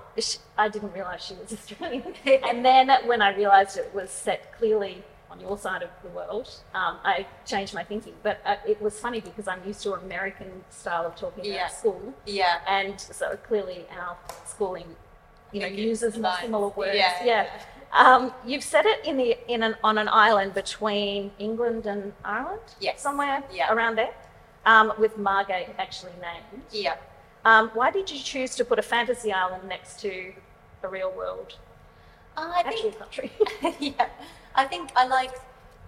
I 0.57 0.67
didn't 0.67 0.93
realize 0.93 1.23
she 1.23 1.35
was 1.35 1.53
Australian. 1.59 2.13
and 2.25 2.65
then 2.65 2.89
when 3.05 3.21
I 3.21 3.35
realized 3.35 3.77
it 3.77 3.91
was 3.93 4.09
set 4.09 4.51
clearly 4.57 5.03
on 5.31 5.39
your 5.39 5.57
side 5.57 5.81
of 5.83 5.89
the 6.03 6.09
world, 6.09 6.49
um, 6.73 6.97
I 7.03 7.25
changed 7.45 7.73
my 7.73 7.83
thinking. 7.83 8.13
But 8.23 8.39
uh, 8.45 8.55
it 8.67 8.81
was 8.81 8.99
funny 8.99 9.19
because 9.21 9.47
I'm 9.47 9.61
used 9.65 9.81
to 9.83 9.93
an 9.93 10.01
American 10.03 10.63
style 10.69 11.05
of 11.05 11.15
talking 11.15 11.43
Yeah. 11.45 11.55
about 11.55 11.71
school, 11.71 12.13
Yeah. 12.25 12.59
and 12.67 12.99
so 12.99 13.37
clearly 13.47 13.85
our 13.99 14.17
schooling, 14.45 14.95
you 15.51 15.61
know, 15.61 15.67
uses 15.67 16.17
more 16.17 16.35
similar 16.41 16.69
words. 16.69 16.95
Yeah, 16.95 17.23
yeah. 17.23 17.47
Um, 17.91 18.33
you've 18.45 18.63
said 18.63 18.85
it 18.85 19.05
in 19.05 19.15
the 19.17 19.37
in 19.51 19.63
an 19.63 19.75
on 19.83 19.97
an 19.97 20.09
island 20.09 20.53
between 20.53 21.31
England 21.39 21.85
and 21.85 22.13
Ireland. 22.25 22.61
Yes. 22.79 23.01
somewhere 23.01 23.41
Yeah. 23.51 23.71
around 23.73 23.95
there, 23.95 24.13
um, 24.65 24.93
with 24.99 25.17
Margate 25.17 25.69
actually 25.77 26.11
named. 26.21 26.63
Yeah. 26.71 26.95
Um, 27.45 27.69
why 27.73 27.91
did 27.91 28.09
you 28.11 28.19
choose 28.19 28.55
to 28.55 28.65
put 28.65 28.79
a 28.79 28.81
fantasy 28.81 29.31
island 29.31 29.69
next 29.69 29.99
to 30.01 30.33
a 30.83 30.87
real 30.87 31.11
world, 31.11 31.55
Uh, 32.35 32.51
I 32.55 32.59
actual 32.61 32.91
think 32.91 32.99
country? 32.99 33.31
yeah, 33.79 34.09
I 34.55 34.65
think 34.65 34.91
I 34.95 35.05
like. 35.05 35.31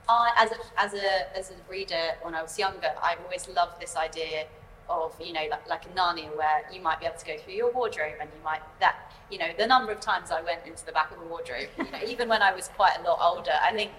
I 0.10 0.32
as 0.38 0.52
a 0.52 0.80
as 0.80 0.94
a 0.94 1.38
as 1.38 1.52
a 1.52 1.56
reader 1.70 2.16
when 2.22 2.34
I 2.34 2.42
was 2.42 2.58
younger, 2.58 2.92
I've 3.04 3.20
always 3.26 3.48
loved 3.50 3.82
this 3.82 3.96
idea 3.96 4.46
of 4.90 5.14
you 5.20 5.34
know 5.34 5.46
like, 5.50 5.68
like 5.68 5.86
a 5.86 5.90
Narnia 5.90 6.36
where 6.38 6.64
you 6.72 6.82
might 6.82 7.00
be 7.00 7.06
able 7.06 7.18
to 7.18 7.26
go 7.26 7.38
through 7.38 7.54
your 7.54 7.72
wardrobe 7.74 8.14
and 8.22 8.30
you 8.34 8.42
might 8.44 8.62
that 8.80 9.12
you 9.30 9.38
know 9.38 9.50
the 9.58 9.68
number 9.68 9.92
of 9.92 10.00
times 10.00 10.32
I 10.32 10.42
went 10.42 10.62
into 10.66 10.86
the 10.86 10.94
back 10.94 11.12
of 11.12 11.22
a 11.22 11.26
wardrobe, 11.26 11.68
you 11.78 11.84
know, 11.92 12.00
even 12.08 12.30
when 12.30 12.42
I 12.42 12.54
was 12.54 12.70
quite 12.70 12.98
a 13.00 13.02
lot 13.04 13.20
older, 13.22 13.52
I 13.62 13.72
think. 13.74 13.92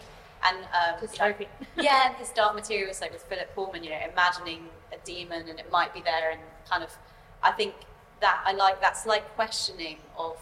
And 0.45 0.57
um, 0.57 1.01
yeah, 1.77 2.07
and 2.07 2.15
his 2.17 2.31
dark 2.31 2.55
materials, 2.55 3.01
like 3.01 3.13
with 3.13 3.23
Philip 3.23 3.53
Pullman, 3.57 3.83
you 3.83 3.91
know, 3.91 3.99
imagining 4.13 4.69
a 4.93 4.97
daemon 5.05 5.49
and 5.49 5.59
it 5.59 5.71
might 5.73 5.93
be 5.93 6.01
there, 6.01 6.31
and 6.31 6.41
kind 6.71 6.85
of, 6.85 6.97
I 7.43 7.51
think 7.51 7.75
that 8.21 8.43
I 8.47 8.53
like 8.53 8.81
that's 8.81 9.05
like 9.05 9.35
questioning 9.35 9.99
of, 10.17 10.37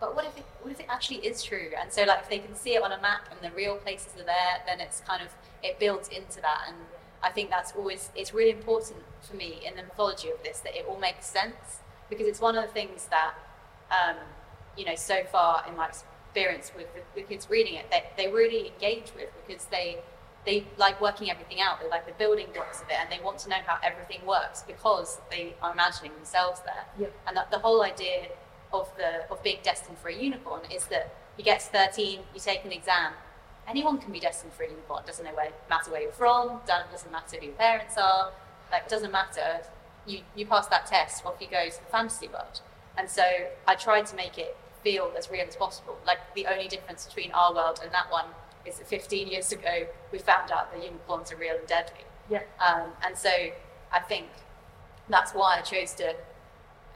but 0.00 0.16
what 0.16 0.24
if 0.24 0.36
it, 0.38 0.44
what 0.62 0.72
if 0.72 0.80
it 0.80 0.86
actually 0.88 1.18
is 1.18 1.42
true? 1.42 1.70
And 1.78 1.92
so, 1.92 2.04
like, 2.04 2.20
if 2.22 2.30
they 2.30 2.38
can 2.38 2.54
see 2.54 2.74
it 2.74 2.82
on 2.82 2.90
a 2.90 3.00
map 3.00 3.28
and 3.30 3.40
the 3.40 3.54
real 3.54 3.76
places 3.76 4.14
are 4.18 4.24
there, 4.24 4.62
then 4.66 4.80
it's 4.80 5.00
kind 5.00 5.22
of 5.22 5.28
it 5.62 5.78
builds 5.78 6.08
into 6.08 6.40
that, 6.40 6.64
and 6.68 6.76
I 7.22 7.30
think 7.30 7.50
that's 7.50 7.72
always 7.72 8.10
it's 8.16 8.32
really 8.32 8.50
important 8.50 9.00
for 9.20 9.36
me 9.36 9.60
in 9.64 9.76
the 9.76 9.82
mythology 9.82 10.30
of 10.30 10.42
this 10.42 10.60
that 10.60 10.74
it 10.74 10.86
all 10.88 10.98
makes 10.98 11.26
sense 11.26 11.80
because 12.08 12.26
it's 12.26 12.40
one 12.40 12.56
of 12.56 12.64
the 12.64 12.72
things 12.72 13.06
that, 13.10 13.34
um, 13.90 14.16
you 14.76 14.84
know, 14.84 14.96
so 14.96 15.22
far 15.30 15.64
in 15.68 15.76
my 15.76 15.88
experience 15.88 16.72
with 16.74 16.86
the, 16.94 17.02
the 17.14 17.26
kids 17.26 17.48
reading 17.50 17.74
it, 17.74 17.90
they, 17.90 18.04
they 18.16 18.32
really 18.32 18.68
engage 18.68 19.12
with 19.14 19.28
because 19.46 19.66
they 19.66 19.98
they 20.46 20.66
like 20.78 20.98
working 21.02 21.30
everything 21.30 21.60
out. 21.60 21.80
They 21.80 21.88
like 21.88 22.06
the 22.06 22.14
building 22.14 22.46
blocks 22.54 22.80
of 22.80 22.88
it, 22.88 22.96
and 22.98 23.10
they 23.12 23.22
want 23.22 23.38
to 23.40 23.50
know 23.50 23.58
how 23.66 23.78
everything 23.84 24.24
works 24.26 24.62
because 24.66 25.18
they 25.30 25.54
are 25.62 25.72
imagining 25.72 26.14
themselves 26.14 26.60
there. 26.64 26.86
Yep. 26.98 27.12
And 27.26 27.36
that 27.36 27.50
the 27.50 27.58
whole 27.58 27.82
idea 27.82 28.28
of 28.72 28.90
the 28.96 29.30
of 29.30 29.42
being 29.42 29.58
destined 29.62 29.98
for 29.98 30.08
a 30.08 30.14
unicorn 30.14 30.62
is 30.70 30.86
that 30.86 31.14
you 31.36 31.44
get 31.44 31.60
to 31.60 31.66
13, 31.66 32.20
you 32.34 32.40
take 32.40 32.64
an 32.64 32.72
exam. 32.72 33.12
Anyone 33.68 33.98
can 33.98 34.12
be 34.12 34.20
destined 34.20 34.52
for 34.52 34.64
a 34.64 34.68
unicorn. 34.68 35.02
It 35.04 35.06
doesn't 35.06 35.24
know 35.24 35.34
where, 35.34 35.50
matter 35.68 35.90
where 35.90 36.02
you're 36.02 36.12
from. 36.12 36.60
Doesn't 36.66 37.12
matter 37.12 37.38
who 37.38 37.46
your 37.46 37.54
parents 37.54 37.96
are. 37.96 38.32
Like 38.70 38.88
doesn't 38.88 39.12
matter. 39.12 39.60
You 40.06 40.20
you 40.34 40.46
pass 40.46 40.66
that 40.68 40.86
test, 40.86 41.24
off 41.24 41.36
you 41.40 41.46
go 41.50 41.68
to 41.68 41.78
the 41.84 41.90
fantasy 41.90 42.28
world. 42.28 42.60
And 42.96 43.08
so 43.08 43.22
I 43.66 43.74
tried 43.74 44.06
to 44.06 44.16
make 44.16 44.38
it 44.38 44.56
feel 44.82 45.12
as 45.16 45.30
real 45.30 45.46
as 45.46 45.56
possible. 45.56 45.96
Like 46.06 46.18
the 46.34 46.46
only 46.46 46.68
difference 46.68 47.06
between 47.06 47.32
our 47.32 47.54
world 47.54 47.80
and 47.82 47.92
that 47.92 48.10
one 48.10 48.26
is 48.66 48.78
that 48.78 48.86
15 48.86 49.28
years 49.28 49.52
ago 49.52 49.86
we 50.12 50.18
found 50.18 50.50
out 50.50 50.72
that 50.72 50.82
unicorns 50.82 51.32
are 51.32 51.36
real 51.36 51.56
and 51.56 51.66
deadly. 51.66 52.04
Yeah. 52.28 52.42
Um, 52.64 52.90
and 53.04 53.16
so 53.16 53.30
I 53.92 54.00
think 54.00 54.26
that's 55.08 55.32
why 55.32 55.58
I 55.58 55.62
chose 55.62 55.94
to 55.94 56.14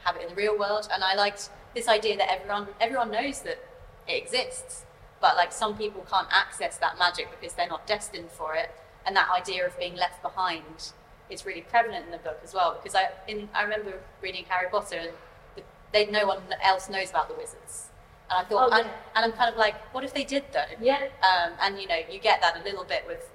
have 0.04 0.16
it 0.16 0.23
in 0.23 0.28
the 0.28 0.35
real 0.35 0.59
world. 0.59 0.88
And 0.93 1.02
I 1.02 1.14
liked 1.14 1.50
this 1.75 1.88
idea 1.88 2.16
that 2.16 2.31
everyone 2.31 2.69
everyone 2.81 3.11
knows 3.11 3.40
that 3.43 3.59
it 4.07 4.23
exists, 4.23 4.85
but 5.21 5.37
like 5.37 5.52
some 5.52 5.76
people 5.76 6.07
can't 6.11 6.28
access 6.31 6.76
that 6.78 6.99
magic 6.99 7.28
because 7.31 7.54
they're 7.54 7.69
not 7.69 7.87
destined 7.87 8.31
for 8.31 8.54
it. 8.54 8.71
And 9.07 9.14
that 9.16 9.28
idea 9.31 9.66
of 9.66 9.78
being 9.78 9.97
left 9.97 10.23
behind 10.23 10.93
is 11.31 11.45
really 11.45 11.62
prevalent 11.62 12.07
in 12.07 12.11
the 12.12 12.19
book 12.19 12.40
as 12.45 12.54
well. 12.54 12.78
Because 12.81 12.95
I 12.95 13.09
in 13.28 13.49
I 13.54 13.62
remember 13.62 13.95
reading 14.23 14.45
Harry 14.49 14.69
Potter 14.71 14.97
and 14.97 15.11
the, 15.57 15.62
they 15.93 16.07
no 16.07 16.26
one 16.26 16.38
else 16.62 16.88
knows 16.88 17.11
about 17.11 17.28
the 17.28 17.35
wizards. 17.35 17.88
And 18.31 18.38
I 18.38 18.49
thought, 18.49 18.71
Oh, 18.73 18.76
and, 18.76 18.87
yeah. 18.87 18.93
and 19.16 19.25
I'm 19.26 19.33
kind 19.33 19.50
of 19.52 19.59
like, 19.59 19.75
what 19.95 20.02
if 20.02 20.14
they 20.14 20.25
did 20.25 20.45
though? 20.52 20.64
Yeah. 20.81 21.09
Um, 21.23 21.52
and 21.61 21.78
you 21.81 21.87
know, 21.87 21.99
you 22.11 22.19
get 22.19 22.40
that 22.40 22.59
a 22.59 22.64
little 22.64 22.85
bit 22.85 23.04
with, 23.07 23.31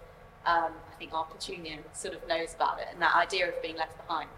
um, 0.45 0.71
I 0.91 0.95
think 0.97 1.13
our 1.13 1.27
sort 1.93 2.13
of 2.15 2.27
knows 2.27 2.55
about 2.55 2.79
it 2.79 2.87
and 2.91 3.01
that 3.01 3.15
idea 3.15 3.47
of 3.47 3.61
being 3.61 3.77
left 3.77 3.95
behind. 4.07 4.29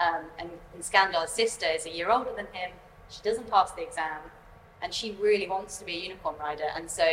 Um, 0.00 0.24
and, 0.38 0.50
and 0.74 0.84
sister 1.28 1.66
is 1.66 1.86
a 1.86 1.90
year 1.90 2.10
older 2.10 2.30
than 2.36 2.46
him. 2.46 2.72
She 3.10 3.22
doesn't 3.22 3.50
pass 3.50 3.72
the 3.72 3.82
exam, 3.82 4.18
and 4.82 4.92
she 4.92 5.12
really 5.12 5.46
wants 5.48 5.78
to 5.78 5.84
be 5.84 5.92
a 5.98 6.00
unicorn 6.00 6.36
rider. 6.38 6.68
And 6.74 6.90
so 6.90 7.06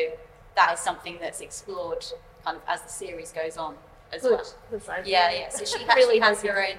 that 0.56 0.74
is 0.74 0.80
something 0.80 1.18
that's 1.22 1.42
explored 1.42 2.06
kind 2.44 2.58
of 2.58 2.64
as 2.68 2.82
the 2.82 2.90
series 2.90 3.32
goes 3.32 3.58
on 3.58 3.76
as 4.12 4.22
Good. 4.24 4.42
well. 4.72 4.82
Yeah, 5.06 5.32
yeah. 5.32 5.50
So 5.50 5.64
she 5.66 5.84
really 5.96 6.20
actually 6.20 6.20
has 6.20 6.42
her 6.44 6.66
own 6.68 6.78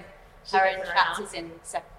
her 0.52 0.66
own 0.69 0.78
her 0.87 0.92
chapters 0.92 1.33
in 1.35 1.50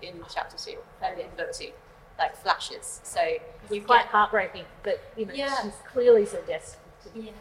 in 0.01 0.22
chapter 0.34 0.58
two, 0.58 0.77
uh, 1.01 1.08
in 1.20 1.27
book 1.38 1.53
two, 1.53 1.72
like 2.20 2.36
flashes. 2.36 3.00
So 3.03 3.22
you 3.24 3.39
It's 3.77 3.86
quite 3.86 4.03
get 4.03 4.08
heartbreaking 4.12 4.65
but 4.84 5.01
you 5.15 5.25
know 5.25 5.34
Yeah. 5.34 5.62
she's 5.63 5.74
clearly 5.91 6.25
so 6.25 6.41
desperate. 6.46 6.79
to 7.13 7.20
yeah. 7.22 7.32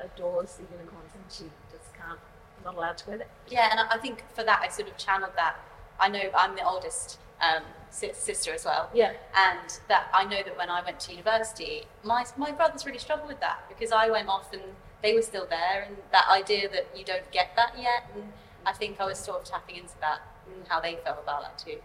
adores 0.00 0.54
the 0.56 0.64
unicorns 0.76 1.10
and 1.14 1.24
she 1.30 1.44
just 1.70 1.94
can't 1.94 2.18
not 2.64 2.74
allowed 2.74 2.98
to 2.98 3.06
go 3.06 3.16
there. 3.16 3.28
Yeah, 3.48 3.68
and 3.70 3.80
I 3.80 3.96
think 3.98 4.24
for 4.34 4.42
that 4.44 4.60
I 4.60 4.68
sort 4.68 4.88
of 4.88 4.96
channeled 4.96 5.32
that. 5.36 5.56
I 6.00 6.08
know 6.08 6.30
I'm 6.36 6.56
the 6.56 6.64
oldest 6.66 7.18
um, 7.40 7.62
sister 7.90 8.52
as 8.52 8.64
well, 8.64 8.90
Yeah. 8.92 9.12
and 9.36 9.78
that 9.88 10.08
I 10.12 10.24
know 10.24 10.42
that 10.42 10.56
when 10.56 10.68
I 10.70 10.82
went 10.82 10.98
to 11.00 11.12
university, 11.12 11.84
my 12.02 12.24
my 12.36 12.50
brothers 12.52 12.84
really 12.86 12.98
struggled 12.98 13.28
with 13.28 13.40
that 13.40 13.64
because 13.68 13.92
I 13.92 14.10
went 14.10 14.28
off 14.28 14.52
and 14.52 14.62
they 15.02 15.14
were 15.14 15.22
still 15.22 15.46
there, 15.46 15.82
and 15.86 15.96
that 16.12 16.26
idea 16.28 16.68
that 16.70 16.86
you 16.96 17.04
don't 17.04 17.30
get 17.30 17.54
that 17.56 17.74
yet, 17.78 18.04
and 18.14 18.32
I 18.66 18.72
think 18.72 19.00
I 19.00 19.04
was 19.06 19.18
sort 19.18 19.40
of 19.42 19.44
tapping 19.44 19.76
into 19.76 19.94
that 20.00 20.20
and 20.46 20.66
how 20.68 20.80
they 20.80 20.96
felt 21.04 21.20
about 21.22 21.42
that 21.42 21.58
too. 21.58 21.78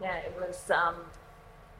Yeah, 0.00 0.16
it 0.16 0.34
was. 0.38 0.70
Um, 0.70 0.96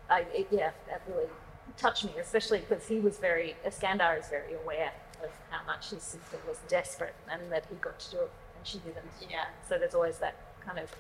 I 0.08 0.20
it, 0.32 0.48
yeah, 0.50 0.70
that 0.88 1.02
really 1.08 1.28
touched 1.76 2.04
me, 2.04 2.12
especially 2.20 2.60
because 2.60 2.86
he 2.88 3.00
was 3.00 3.18
very. 3.18 3.56
Iskandar 3.66 4.18
is 4.18 4.28
very 4.28 4.54
aware 4.54 4.92
of 5.22 5.30
how 5.50 5.64
much 5.66 5.90
his 5.90 6.02
sister 6.02 6.38
was 6.48 6.58
desperate 6.68 7.14
and 7.30 7.50
that 7.50 7.64
he 7.70 7.76
got 7.76 7.98
to 8.00 8.10
do 8.10 8.16
it 8.18 8.30
and 8.56 8.66
she 8.66 8.78
didn't. 8.78 9.04
Yeah, 9.30 9.44
So 9.68 9.78
there's 9.78 9.94
always 9.94 10.18
that 10.18 10.34
kind 10.66 10.78
of 10.78 10.90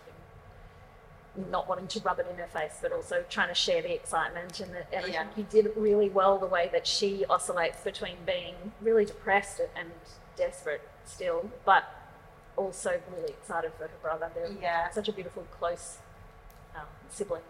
not 1.50 1.68
wanting 1.68 1.86
to 1.88 2.00
rub 2.00 2.18
it 2.20 2.26
in 2.30 2.36
her 2.38 2.46
face, 2.46 2.78
but 2.80 2.92
also 2.92 3.24
trying 3.28 3.48
to 3.48 3.54
share 3.54 3.82
the 3.82 3.92
excitement. 3.94 4.60
And, 4.60 4.70
the, 4.72 4.94
and 4.94 5.04
I 5.06 5.08
think 5.24 5.34
he 5.36 5.42
did 5.44 5.66
it 5.66 5.74
really 5.76 6.08
well 6.08 6.38
the 6.38 6.46
way 6.46 6.68
that 6.72 6.86
she 6.86 7.24
oscillates 7.28 7.82
between 7.82 8.16
being 8.24 8.54
really 8.80 9.04
depressed 9.04 9.60
and 9.76 9.90
desperate 10.36 10.82
still, 11.04 11.50
but 11.64 11.84
also 12.56 13.00
really 13.16 13.30
excited 13.30 13.72
for 13.76 13.84
her 13.84 13.90
brother. 14.00 14.30
They're 14.34 14.50
Yeah. 14.60 14.90
such 14.90 15.08
a 15.08 15.12
beautiful, 15.12 15.44
close 15.58 15.98
um, 16.76 16.82
sibling. 17.08 17.42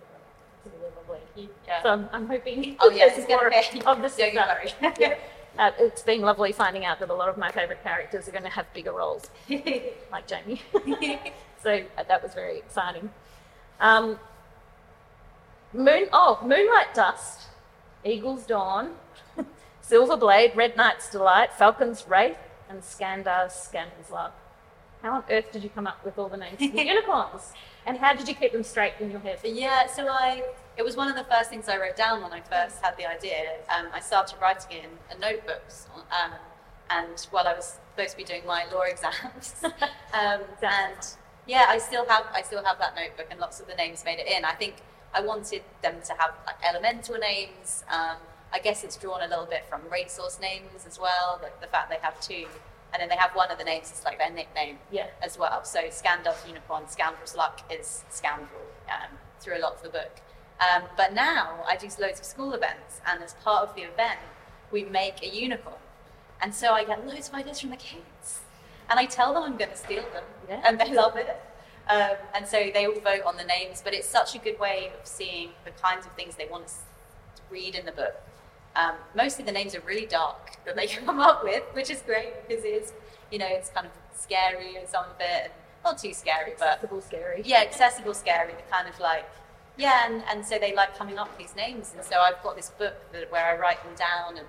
Really 1.07 1.49
yeah. 1.67 1.83
So 1.83 1.91
I'm, 1.91 2.09
I'm 2.13 2.27
hoping 2.27 2.77
oh 2.81 2.89
yeah, 2.95 3.09
there's 3.09 3.19
it's 3.19 3.29
more 3.29 3.51
be. 3.51 3.81
of 3.85 4.01
this 4.01 4.17
Don't 4.17 4.33
you 4.33 4.41
stuff. 4.41 4.49
worry. 4.81 4.95
Yeah. 4.99 5.15
Uh, 5.59 5.71
it's 5.79 6.03
been 6.03 6.23
lovely 6.23 6.53
finding 6.53 6.85
out 6.85 6.99
that 7.01 7.11
a 7.11 7.15
lot 7.15 7.29
of 7.29 7.37
my 7.37 7.53
favourite 7.53 7.83
characters 7.85 8.27
are 8.27 8.33
going 8.33 8.43
to 8.45 8.51
have 8.51 8.67
bigger 8.73 8.93
roles, 8.93 9.31
like 10.11 10.27
Jamie. 10.27 10.61
so 11.63 11.83
uh, 11.99 12.03
that 12.09 12.23
was 12.23 12.35
very 12.35 12.59
exciting. 12.59 13.09
Um, 13.81 14.19
moon, 15.73 16.09
oh, 16.13 16.39
Moonlight 16.43 16.95
Dust, 16.95 17.49
Eagle's 18.05 18.47
Dawn, 18.47 18.95
Silver 19.81 20.17
Blade, 20.17 20.53
Red 20.55 20.77
Night's 20.77 21.11
Delight, 21.11 21.53
Falcon's 21.53 22.07
Wraith, 22.09 22.37
and 22.69 22.81
Skandar 22.83 23.51
Love. 24.11 24.33
How 25.03 25.17
on 25.17 25.25
earth 25.31 25.53
did 25.53 25.63
you 25.63 25.69
come 25.69 25.87
up 25.87 26.03
with 26.03 26.19
all 26.19 26.29
the 26.29 26.39
names 26.39 26.63
of 26.63 26.73
the 26.73 26.85
unicorns? 26.87 27.53
And 27.85 27.99
how 27.99 28.15
did 28.15 28.27
you 28.27 28.35
keep 28.35 28.53
them 28.53 28.63
straight 28.63 28.95
in 29.01 29.11
your 29.11 29.21
head? 29.21 29.39
Yeah, 29.45 29.87
so 29.87 30.09
I 30.09 30.43
it 30.77 30.83
was 30.83 30.97
one 30.97 31.09
of 31.09 31.15
the 31.15 31.25
first 31.25 31.51
things 31.51 31.69
I 31.69 31.77
wrote 31.77 31.97
down 31.97 32.23
when 32.23 32.33
I 32.33 32.41
first 32.41 32.83
had 32.83 32.97
the 32.97 33.07
idea. 33.07 33.59
Um, 33.69 33.87
I 33.93 34.01
started 34.01 34.37
writing 34.41 34.79
it 34.79 34.85
in 34.85 35.17
a 35.17 35.21
notebooks, 35.21 35.89
um, 36.11 36.33
and 36.91 37.21
while 37.31 37.47
I 37.47 37.53
was 37.53 37.79
supposed 37.91 38.13
to 38.13 38.17
be 38.17 38.25
doing 38.25 38.47
my 38.47 38.65
law 38.73 38.81
exams, 38.91 39.55
um, 39.63 40.41
and 40.63 41.07
yeah, 41.47 41.67
I 41.69 41.79
still 41.79 42.07
have 42.09 42.25
I 42.33 42.43
still 42.43 42.65
have 42.65 42.79
that 42.79 42.95
notebook, 42.95 43.27
and 43.31 43.39
lots 43.41 43.61
of 43.61 43.67
the 43.67 43.75
names 43.75 44.05
made 44.05 44.19
it 44.19 44.27
in. 44.27 44.45
I 44.45 44.53
think 44.53 44.77
I 45.13 45.21
wanted 45.21 45.63
them 45.83 45.97
to 46.07 46.13
have 46.15 46.33
like, 46.47 46.57
elemental 46.65 47.17
names. 47.19 47.85
Um, 47.89 48.17
I 48.53 48.59
guess 48.61 48.85
it's 48.85 48.97
drawn 48.97 49.21
a 49.23 49.29
little 49.29 49.47
bit 49.47 49.65
from 49.69 49.81
racehorse 49.91 50.41
names 50.41 50.87
as 50.87 50.99
well, 50.99 51.41
like 51.43 51.61
the 51.61 51.67
fact 51.67 51.91
they 51.91 51.99
have 52.03 52.21
two, 52.21 52.47
and 52.93 53.01
then 53.01 53.09
they 53.09 53.17
have 53.17 53.33
one 53.35 53.51
of 53.51 53.59
the 53.59 53.65
names 53.65 53.91
is 53.93 54.03
like 54.05 54.19
their 54.19 54.31
nickname 54.31 54.79
Yeah. 54.93 55.09
as 55.23 55.37
well. 55.39 55.65
So 55.65 55.81
Skandar's 55.85 56.47
unicorn, 56.47 56.89
Scoundrel's 56.89 57.35
luck 57.37 57.61
is 57.71 58.05
scoundrel 58.11 58.63
um, 58.89 59.11
through 59.41 59.59
a 59.59 59.63
lot 59.63 59.75
of 59.75 59.83
the 59.83 59.89
book. 59.89 60.21
Um, 60.61 60.85
but 60.97 61.13
now 61.13 61.65
I 61.67 61.77
do 61.77 61.89
loads 62.01 62.21
of 62.21 62.27
school 62.27 62.53
events, 62.53 63.01
and 63.07 63.23
as 63.23 63.35
part 63.35 63.69
of 63.69 63.75
the 63.75 63.83
event, 63.83 64.21
we 64.71 64.85
make 64.85 65.23
a 65.23 65.29
unicorn. 65.29 65.77
And 66.41 66.55
so 66.55 66.73
I 66.73 66.85
get 66.85 67.05
loads 67.07 67.29
of 67.29 67.35
ideas 67.35 67.61
from 67.61 67.71
the 67.71 67.77
kids. 67.77 68.41
And 68.91 69.01
I 69.01 69.07
tell 69.07 69.35
them 69.35 69.43
I'm 69.43 69.57
going 69.57 69.71
to 69.71 69.77
steal 69.77 70.03
them, 70.13 70.25
Yeah. 70.49 70.61
and 70.65 70.79
they 70.79 70.93
love 70.93 71.17
it. 71.17 71.41
Um, 71.89 72.17
and 72.35 72.47
so 72.47 72.71
they 72.73 72.87
all 72.87 72.95
vote 73.01 73.23
on 73.27 73.37
the 73.37 73.45
names, 73.45 73.81
but 73.85 73.93
it's 73.95 74.09
such 74.09 74.35
a 74.35 74.39
good 74.39 74.59
way 74.59 74.91
of 74.99 75.07
seeing 75.07 75.51
the 75.65 75.71
kinds 75.73 76.07
of 76.07 76.13
things 76.13 76.37
they 76.37 76.47
want 76.47 76.67
to 76.69 76.75
read 77.51 77.75
in 77.75 77.85
the 77.87 77.93
book. 77.93 78.15
Um, 78.77 78.95
mostly 79.15 79.45
the 79.45 79.53
names 79.53 79.75
are 79.75 79.81
really 79.81 80.07
dark 80.07 80.53
that 80.65 80.77
they 80.77 80.87
come 81.07 81.21
up 81.21 81.45
with, 81.45 81.63
which 81.73 81.91
is 81.91 82.01
great 82.03 82.33
because 82.49 82.65
it's, 82.65 82.93
you 83.31 83.39
know, 83.39 83.47
it's 83.49 83.71
kind 83.71 83.87
of 83.87 83.93
scary 84.19 84.77
and 84.77 84.89
some 84.89 85.05
of 85.05 85.17
it, 85.21 85.45
and 85.45 85.53
not 85.85 85.99
too 85.99 86.15
scary, 86.15 86.55
but 86.59 86.69
Accessible, 86.69 87.01
scary. 87.03 87.43
yeah, 87.45 87.59
accessible, 87.61 88.15
scary, 88.15 88.53
the 88.55 88.63
kind 88.75 88.89
of 88.89 88.99
like, 88.99 89.29
yeah, 89.77 90.07
and, 90.07 90.23
and 90.31 90.45
so 90.47 90.59
they 90.59 90.75
like 90.75 90.97
coming 90.97 91.19
up 91.19 91.29
with 91.29 91.39
these 91.39 91.57
names. 91.57 91.93
And 91.97 92.05
so 92.05 92.21
I've 92.21 92.43
got 92.43 92.57
this 92.57 92.71
book 92.71 92.95
that, 93.13 93.31
where 93.31 93.45
I 93.45 93.57
write 93.59 93.83
them 93.85 93.95
down 93.97 94.39
and, 94.39 94.47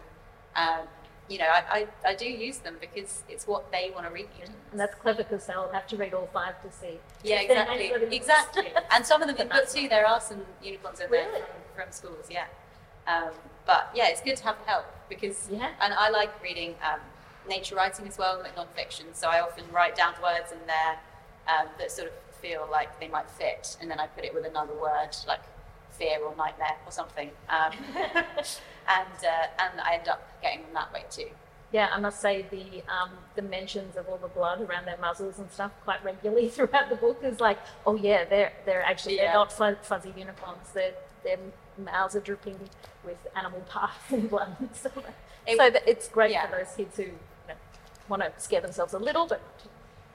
um, 0.56 0.88
you 1.30 1.40
know, 1.40 1.46
I, 1.46 1.88
I, 2.06 2.10
I 2.12 2.16
do 2.16 2.26
use 2.26 2.60
them 2.60 2.76
because 2.80 3.24
it's 3.28 3.48
what 3.48 3.72
they 3.72 3.92
want 3.94 4.06
to 4.08 4.14
read. 4.14 4.28
And 4.72 4.80
that's 4.80 4.94
clever 4.96 5.24
because 5.24 5.46
they'll 5.48 5.72
have 5.72 5.88
to 5.88 5.98
read 5.98 6.14
all 6.14 6.30
five 6.32 6.62
to 6.62 6.72
see. 6.72 7.00
Yeah, 7.24 7.42
exactly. 7.42 7.78
names 7.78 7.94
are 7.96 8.04
in 8.04 8.10
the 8.10 8.16
Exactly. 8.16 8.68
and 8.92 9.06
some 9.06 9.22
of 9.22 9.36
them 9.36 9.48
book 9.48 9.68
two, 9.70 9.88
there 9.90 10.06
are 10.08 10.22
some 10.22 10.42
unicorns 10.62 11.00
in 11.00 11.10
there 11.10 11.28
Really? 11.28 11.42
from, 11.42 11.86
from 11.86 11.92
schools, 11.92 12.28
yeah. 12.30 12.46
Um, 13.08 13.32
but 13.66 13.90
yeah, 13.96 14.08
it's 14.10 14.22
good 14.22 14.38
to 14.38 14.44
have 14.44 14.58
help 14.66 14.86
because, 15.10 15.50
Yeah. 15.52 15.70
and 15.82 15.94
I 15.94 16.10
like 16.10 16.42
reading 16.44 16.76
um, 16.84 17.00
nature 17.48 17.76
writing 17.76 18.08
as 18.08 18.18
well, 18.18 18.40
like 18.42 18.56
non-fiction. 18.56 19.08
So 19.14 19.28
I 19.30 19.42
often 19.42 19.66
write 19.72 19.96
down 19.96 20.14
words 20.22 20.52
in 20.52 20.60
there 20.68 21.00
um, 21.48 21.68
that 21.80 21.92
sort 21.92 22.08
of 22.10 22.14
feel 22.36 22.68
like 22.72 23.00
they 23.00 23.08
might 23.08 23.30
fit, 23.30 23.78
and 23.82 23.90
then 23.90 24.00
I 24.00 24.08
put 24.08 24.24
it 24.26 24.34
with 24.34 24.46
another 24.46 24.74
word 24.74 25.16
like 25.28 25.42
fear 25.98 26.20
or 26.24 26.36
nightmare 26.36 26.78
or 26.86 26.92
something. 26.92 27.30
Um, 27.50 27.72
and 27.96 29.18
uh, 29.24 29.48
and 29.64 29.82
I 29.82 29.96
end 29.96 30.08
up 30.08 30.22
getting 30.42 30.62
them 30.62 30.74
that 30.74 30.94
way 30.94 31.04
too. 31.10 31.30
Yeah, 31.72 31.90
I 31.92 32.00
must 32.00 32.22
say 32.22 32.46
the 32.50 32.84
um, 32.92 33.10
the 33.36 33.42
mentions 33.42 33.98
of 33.98 34.08
all 34.08 34.18
the 34.18 34.28
blood 34.28 34.62
around 34.62 34.86
their 34.86 34.98
muzzles 34.98 35.40
and 35.40 35.52
stuff 35.52 35.72
quite 35.84 36.04
regularly 36.04 36.50
throughout 36.56 36.90
the 36.90 36.96
book 36.96 37.20
is 37.24 37.40
like, 37.40 37.60
oh 37.86 37.96
yeah, 37.96 38.26
they're 38.26 38.54
they're 38.66 38.84
actually 38.84 39.18
they're 39.18 39.34
not 39.34 39.52
fuzzy 39.52 40.14
unicorns. 40.16 40.72
Their 40.74 40.94
their 41.24 41.38
mouths 41.78 42.16
are 42.16 42.22
dripping 42.22 42.60
with 43.04 43.18
animal 43.36 43.62
parts 43.62 43.96
and 44.12 44.30
blood 44.30 44.56
and 44.60 44.74
stuff. 44.76 44.98
It- 45.48 45.58
so 45.58 45.70
it's 45.86 46.08
great 46.08 46.32
yeah. 46.32 46.48
for 46.50 46.58
those 46.58 46.74
kids 46.76 46.98
who 46.98 47.04
you 47.04 47.12
know, 47.48 47.54
want 48.10 48.24
to 48.24 48.32
scare 48.38 48.62
themselves 48.62 48.94
a 48.94 49.00
little, 49.00 49.28
but 49.28 49.42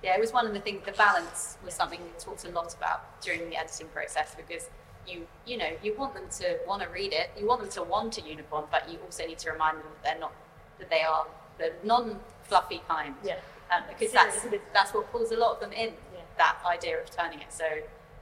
Yeah, 0.03 0.17
it 0.17 0.21
was 0.21 0.33
one 0.33 0.47
of 0.47 0.55
the 0.55 0.61
things. 0.61 0.85
The 0.87 0.93
balance 0.93 1.59
was 1.65 1.75
something 1.75 2.01
we 2.01 2.11
talked 2.19 2.45
a 2.45 2.51
lot 2.51 2.75
about 2.75 3.21
during 3.21 3.49
the 3.51 3.57
editing 3.57 3.89
process 3.89 4.35
because 4.35 4.69
you 5.11 5.27
you 5.47 5.57
know 5.57 5.71
you 5.83 5.95
want 5.97 6.15
them 6.15 6.25
to 6.39 6.59
want 6.67 6.83
to 6.83 6.89
read 6.89 7.13
it, 7.13 7.31
you 7.39 7.47
want 7.47 7.61
them 7.61 7.71
to 7.71 7.83
want 7.83 8.19
a 8.19 8.23
unicorn, 8.23 8.65
but 8.71 8.89
you 8.91 8.99
also 9.05 9.27
need 9.27 9.39
to 9.39 9.51
remind 9.51 9.79
them 9.79 9.85
that 10.03 10.13
they're 10.13 10.21
not 10.21 10.33
that 10.79 10.91
they 10.91 11.03
are 11.03 11.27
the 11.59 11.73
non-fluffy 11.85 12.81
kind. 12.89 13.15
yeah, 13.25 13.37
um, 13.75 13.83
because 13.89 14.13
that's 14.13 14.47
that's 14.73 14.93
what 14.95 15.11
pulls 15.13 15.31
a 15.33 15.37
lot 15.37 15.55
of 15.55 15.61
them 15.61 15.73
in. 15.73 15.89
Yeah. 16.15 16.21
That 16.39 16.57
idea 16.67 17.01
of 17.01 17.11
turning 17.11 17.41
it. 17.41 17.53
So 17.53 17.65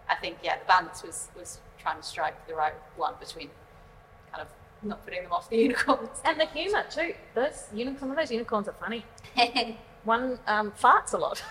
I 0.09 0.15
think 0.17 0.39
yeah, 0.43 0.59
the 0.59 0.65
balance 0.67 1.03
was 1.03 1.29
was 1.37 1.61
trying 1.79 1.99
to 1.99 2.03
strike 2.03 2.47
the 2.49 2.55
right 2.55 2.75
one 2.97 3.15
between 3.21 3.51
kind 4.33 4.43
of 4.43 4.49
not 4.83 5.05
putting 5.05 5.23
them 5.23 5.33
off 5.33 5.49
the 5.51 5.57
unicorns. 5.69 6.21
and 6.25 6.41
the 6.41 6.47
humour 6.47 6.85
too. 6.91 7.15
Those 7.35 7.65
unicorns, 7.73 8.01
some 8.01 8.11
of 8.11 8.17
those 8.17 8.31
unicorns 8.31 8.69
are 8.69 8.75
funny. 8.75 9.05
One 10.05 10.39
um, 10.47 10.73
farts 10.73 11.13
a 11.13 11.19
lot, 11.19 11.43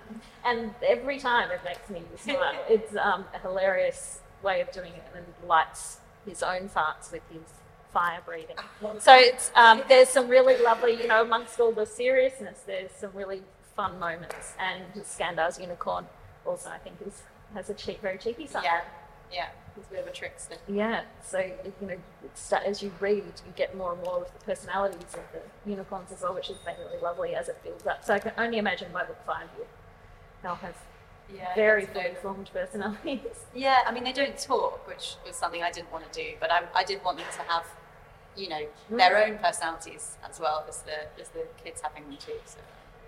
and 0.44 0.70
every 0.86 1.18
time 1.18 1.50
it 1.50 1.60
makes 1.64 1.90
me 1.90 2.02
smile. 2.16 2.54
It's 2.68 2.96
um, 2.96 3.24
a 3.34 3.38
hilarious 3.40 4.20
way 4.46 4.60
of 4.60 4.70
doing 4.78 4.92
it, 5.00 5.04
and 5.14 5.26
lights 5.48 5.98
his 6.26 6.42
own 6.42 6.68
farts 6.68 7.06
with 7.12 7.22
his 7.30 7.42
fire 7.92 8.20
breathing. 8.24 8.56
So 8.98 9.14
it's 9.14 9.50
um, 9.54 9.82
there's 9.88 10.08
some 10.08 10.28
really 10.28 10.56
lovely, 10.62 10.92
you 11.00 11.08
know, 11.08 11.22
amongst 11.22 11.58
all 11.60 11.72
the 11.72 11.86
seriousness, 11.86 12.58
there's 12.66 12.90
some 12.92 13.10
really 13.14 13.42
fun 13.74 13.98
moments, 13.98 14.54
and 14.58 14.82
Skandar's 15.04 15.58
unicorn 15.60 16.06
also 16.46 16.70
I 16.70 16.78
think 16.78 16.96
is 17.06 17.22
has 17.54 17.70
a 17.70 17.74
cheek, 17.74 18.00
very 18.00 18.18
cheeky 18.18 18.46
side. 18.46 18.64
yeah, 18.64 18.80
yeah, 19.32 19.48
he's 19.74 19.84
a 19.86 19.90
bit 19.94 20.00
of 20.00 20.08
a 20.08 20.12
trickster. 20.12 20.56
Yeah, 20.68 21.02
so 21.24 21.38
you 21.80 21.86
know, 21.88 21.96
as 22.64 22.82
you 22.82 22.92
read, 23.00 23.24
you 23.46 23.52
get 23.56 23.76
more 23.76 23.92
and 23.94 24.02
more 24.02 24.18
of 24.24 24.32
the 24.38 24.44
personalities 24.44 25.14
of 25.14 25.24
the 25.32 25.42
unicorns 25.70 26.10
as 26.12 26.22
well, 26.22 26.34
which 26.34 26.48
has 26.48 26.56
been 26.58 26.74
really 26.84 27.00
lovely 27.02 27.34
as 27.34 27.48
it 27.48 27.58
builds 27.64 27.86
up. 27.86 28.04
So 28.04 28.14
I 28.14 28.18
can 28.18 28.32
only 28.38 28.58
imagine 28.58 28.88
by 28.92 29.04
book 29.04 29.18
five, 29.26 29.48
you- 29.58 29.66
they'll 30.42 30.54
have 30.56 30.76
Yeah, 31.34 31.54
very 31.54 31.84
it's 31.84 31.94
no- 31.94 32.02
fully 32.02 32.14
formed 32.14 32.50
personalities. 32.52 33.20
Yeah, 33.54 33.78
I 33.86 33.92
mean 33.92 34.04
they 34.04 34.12
don't 34.12 34.38
talk, 34.38 34.86
which 34.86 35.16
was 35.26 35.34
something 35.36 35.62
I 35.62 35.70
didn't 35.70 35.90
want 35.92 36.10
to 36.10 36.22
do, 36.22 36.34
but 36.40 36.50
I, 36.52 36.62
I 36.74 36.84
did 36.84 37.02
want 37.04 37.18
them 37.18 37.26
to 37.32 37.42
have, 37.52 37.64
you 38.36 38.48
know, 38.48 38.66
their 38.90 39.16
own 39.24 39.38
personalities 39.38 40.16
as 40.28 40.38
well 40.38 40.64
as 40.68 40.82
the 40.82 41.20
as 41.20 41.28
the 41.30 41.46
kids 41.64 41.80
having 41.80 42.04
them 42.04 42.16
too. 42.18 42.38
So 42.44 42.58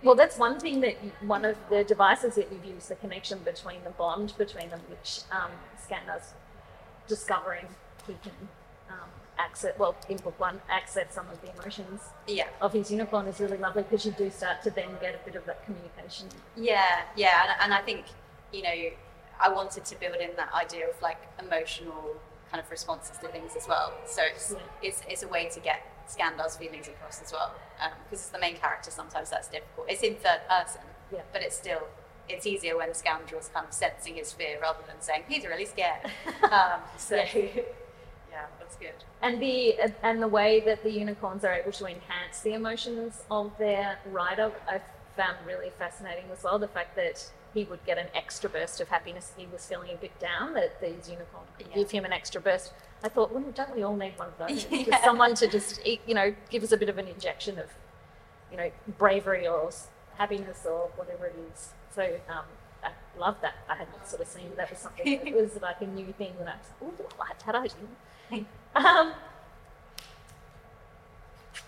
Well, 0.03 0.15
that's 0.15 0.39
one 0.39 0.59
thing 0.59 0.81
that 0.81 1.03
you, 1.05 1.13
one 1.27 1.45
of 1.45 1.57
the 1.71 1.85
devices 1.85 2.35
that 2.37 2.51
you've 2.51 2.65
used, 2.65 2.89
the 2.89 2.97
connection 2.97 3.39
between 3.41 3.85
the 3.85 3.91
bond 3.91 4.33
between 4.39 4.71
them, 4.71 4.81
which 4.89 5.21
um, 5.31 5.51
Skandar's 5.85 6.33
discovering 7.07 7.67
he 8.07 8.15
can 8.23 8.33
um, 8.91 9.09
access, 9.39 9.73
well, 9.79 9.95
in 10.09 10.17
book 10.19 10.39
one, 10.41 10.61
access 10.69 11.15
some 11.15 11.27
of 11.31 11.41
the 11.43 11.53
emotions 11.61 12.01
yeah, 12.27 12.49
of 12.61 12.73
his 12.73 12.91
unicorn 12.91 13.27
is 13.27 13.39
really 13.41 13.57
lovely 13.59 13.83
because 13.85 14.05
you 14.05 14.13
do 14.13 14.31
start 14.31 14.63
to 14.63 14.71
then 14.71 14.89
get 15.01 15.15
a 15.15 15.19
bit 15.25 15.37
of 15.37 15.45
that 15.47 15.65
communication. 15.65 16.29
yeah, 16.57 17.03
yeah, 17.17 17.43
and, 17.43 17.53
and 17.65 17.75
I 17.75 17.83
think 17.83 18.05
you 18.53 18.63
know 18.63 18.75
I 19.41 19.49
wanted 19.53 19.85
to 19.85 20.01
build 20.01 20.17
in 20.17 20.31
that 20.37 20.53
idea 20.53 20.89
of 20.89 21.01
like 21.01 21.19
emotional 21.39 22.17
kind 22.51 22.63
of 22.65 22.71
responses 22.71 23.19
to 23.19 23.29
things 23.29 23.53
as 23.57 23.69
well. 23.69 23.93
So 24.07 24.23
it's 24.23 24.53
Yeah. 24.53 24.59
it's, 24.83 25.03
it's 25.09 25.23
a 25.23 25.29
way 25.29 25.49
to 25.51 25.61
get 25.61 25.81
Skandar's 26.09 26.57
feelings 26.57 26.89
across 26.89 27.21
as 27.23 27.31
well 27.33 27.53
because 28.05 28.21
it's 28.25 28.29
the 28.31 28.39
main 28.39 28.57
character. 28.57 28.91
Sometimes 28.91 29.31
that's 29.31 29.49
difficult. 29.49 29.87
It's 29.91 30.03
in 30.03 30.15
third 30.17 30.41
person, 30.49 30.81
Yeah. 31.13 31.21
but 31.33 31.43
it's 31.43 31.57
still 31.57 31.83
it's 32.29 32.47
easier 32.47 32.77
when 32.77 32.89
the 32.89 32.95
scoundrel's 32.95 33.49
kind 33.55 33.67
of 33.67 33.73
sensing 33.73 34.17
his 34.17 34.33
fear 34.33 34.59
rather 34.61 34.81
than 34.87 35.01
saying 35.01 35.25
he's 35.29 35.45
really 35.47 35.65
scared. 35.67 36.01
um, 36.51 36.81
so 36.97 37.17
Yeah. 37.17 37.63
Yeah, 38.39 38.47
that's 38.59 38.77
good. 38.77 39.05
And 39.23 39.41
the 39.43 39.77
and 40.03 40.23
the 40.23 40.29
way 40.29 40.61
that 40.61 40.83
the 40.83 40.91
unicorns 40.91 41.45
are 41.45 41.53
able 41.53 41.73
to 41.73 41.87
enhance 41.87 42.41
the 42.43 42.53
emotions 42.55 43.23
of 43.31 43.57
their 43.59 43.99
rider, 44.11 44.53
I 44.69 44.81
found 45.17 45.37
really 45.47 45.71
fascinating 45.79 46.25
as 46.33 46.45
well. 46.45 46.59
The 46.59 46.69
fact 46.69 46.95
that 46.97 47.31
he 47.55 47.65
would 47.65 47.85
get 47.85 47.99
an 47.99 48.07
extra 48.15 48.49
burst 48.49 48.81
of 48.81 48.89
happiness 48.89 49.33
if 49.37 49.45
he 49.45 49.51
was 49.51 49.65
feeling 49.67 49.91
a 49.93 49.97
bit 49.97 50.17
down, 50.21 50.55
that 50.55 50.81
these 50.81 51.09
unicorns 51.09 51.49
could 51.57 51.67
Yeah. 51.69 51.77
give 51.77 51.91
him 51.91 52.05
an 52.05 52.13
extra 52.13 52.41
burst. 52.41 52.73
I 53.03 53.09
thought, 53.09 53.33
well, 53.33 53.43
don't 53.55 53.75
we 53.75 53.83
all 53.83 53.97
need 53.97 54.15
one 54.19 54.29
of 54.29 54.39
those? 54.39 54.67
Yeah. 54.71 54.85
Just 54.85 55.05
someone 55.05 55.35
to 55.37 55.49
just, 55.49 55.85
you 55.87 56.15
know, 56.15 56.35
give 56.51 56.63
us 56.63 56.73
a 56.73 56.77
bit 56.77 56.89
of 56.89 56.99
an 56.99 57.09
injection 57.09 57.59
of, 57.59 57.69
you 58.51 58.59
know, 58.59 58.71
bravery 58.99 59.49
or 59.49 59.71
happiness 60.19 60.67
or 60.67 60.91
whatever 60.97 61.27
it 61.27 61.37
is. 61.53 61.71
So 61.95 62.03
um, 62.29 62.45
I 62.85 62.91
love 63.19 63.37
that. 63.41 63.55
I 63.69 63.77
hadn't 63.77 64.07
sort 64.07 64.21
of 64.23 64.29
seen 64.29 64.51
that 64.57 64.69
was 64.71 64.79
something 64.81 65.21
that 65.25 65.35
was 65.43 65.59
like 65.63 65.81
a 65.81 65.87
new 65.87 66.13
thing 66.13 66.35
that 66.41 66.49
I 66.49 66.57
was, 66.85 66.95
oh, 67.01 67.07
I 67.19 67.29
like 67.29 67.47
that 67.47 67.55
idea. 67.55 67.89
Um, 68.75 69.13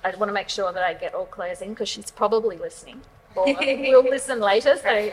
I 0.04 0.10
want 0.16 0.28
to 0.28 0.32
make 0.32 0.48
sure 0.48 0.72
that 0.72 0.82
I 0.82 0.94
get 0.94 1.14
all 1.14 1.26
Claire's 1.26 1.60
in 1.60 1.70
because 1.70 1.88
she's 1.88 2.10
probably 2.10 2.56
listening. 2.56 3.00
Or 3.34 3.46
will 3.46 4.04
listen 4.10 4.40
later, 4.40 4.76
so 4.76 5.10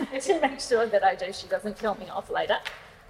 to 0.20 0.40
make 0.40 0.60
sure 0.60 0.86
that 0.86 1.02
I 1.04 1.14
do, 1.14 1.32
she 1.32 1.46
doesn't 1.48 1.78
kill 1.78 1.96
me 1.96 2.08
off 2.08 2.30
later. 2.30 2.58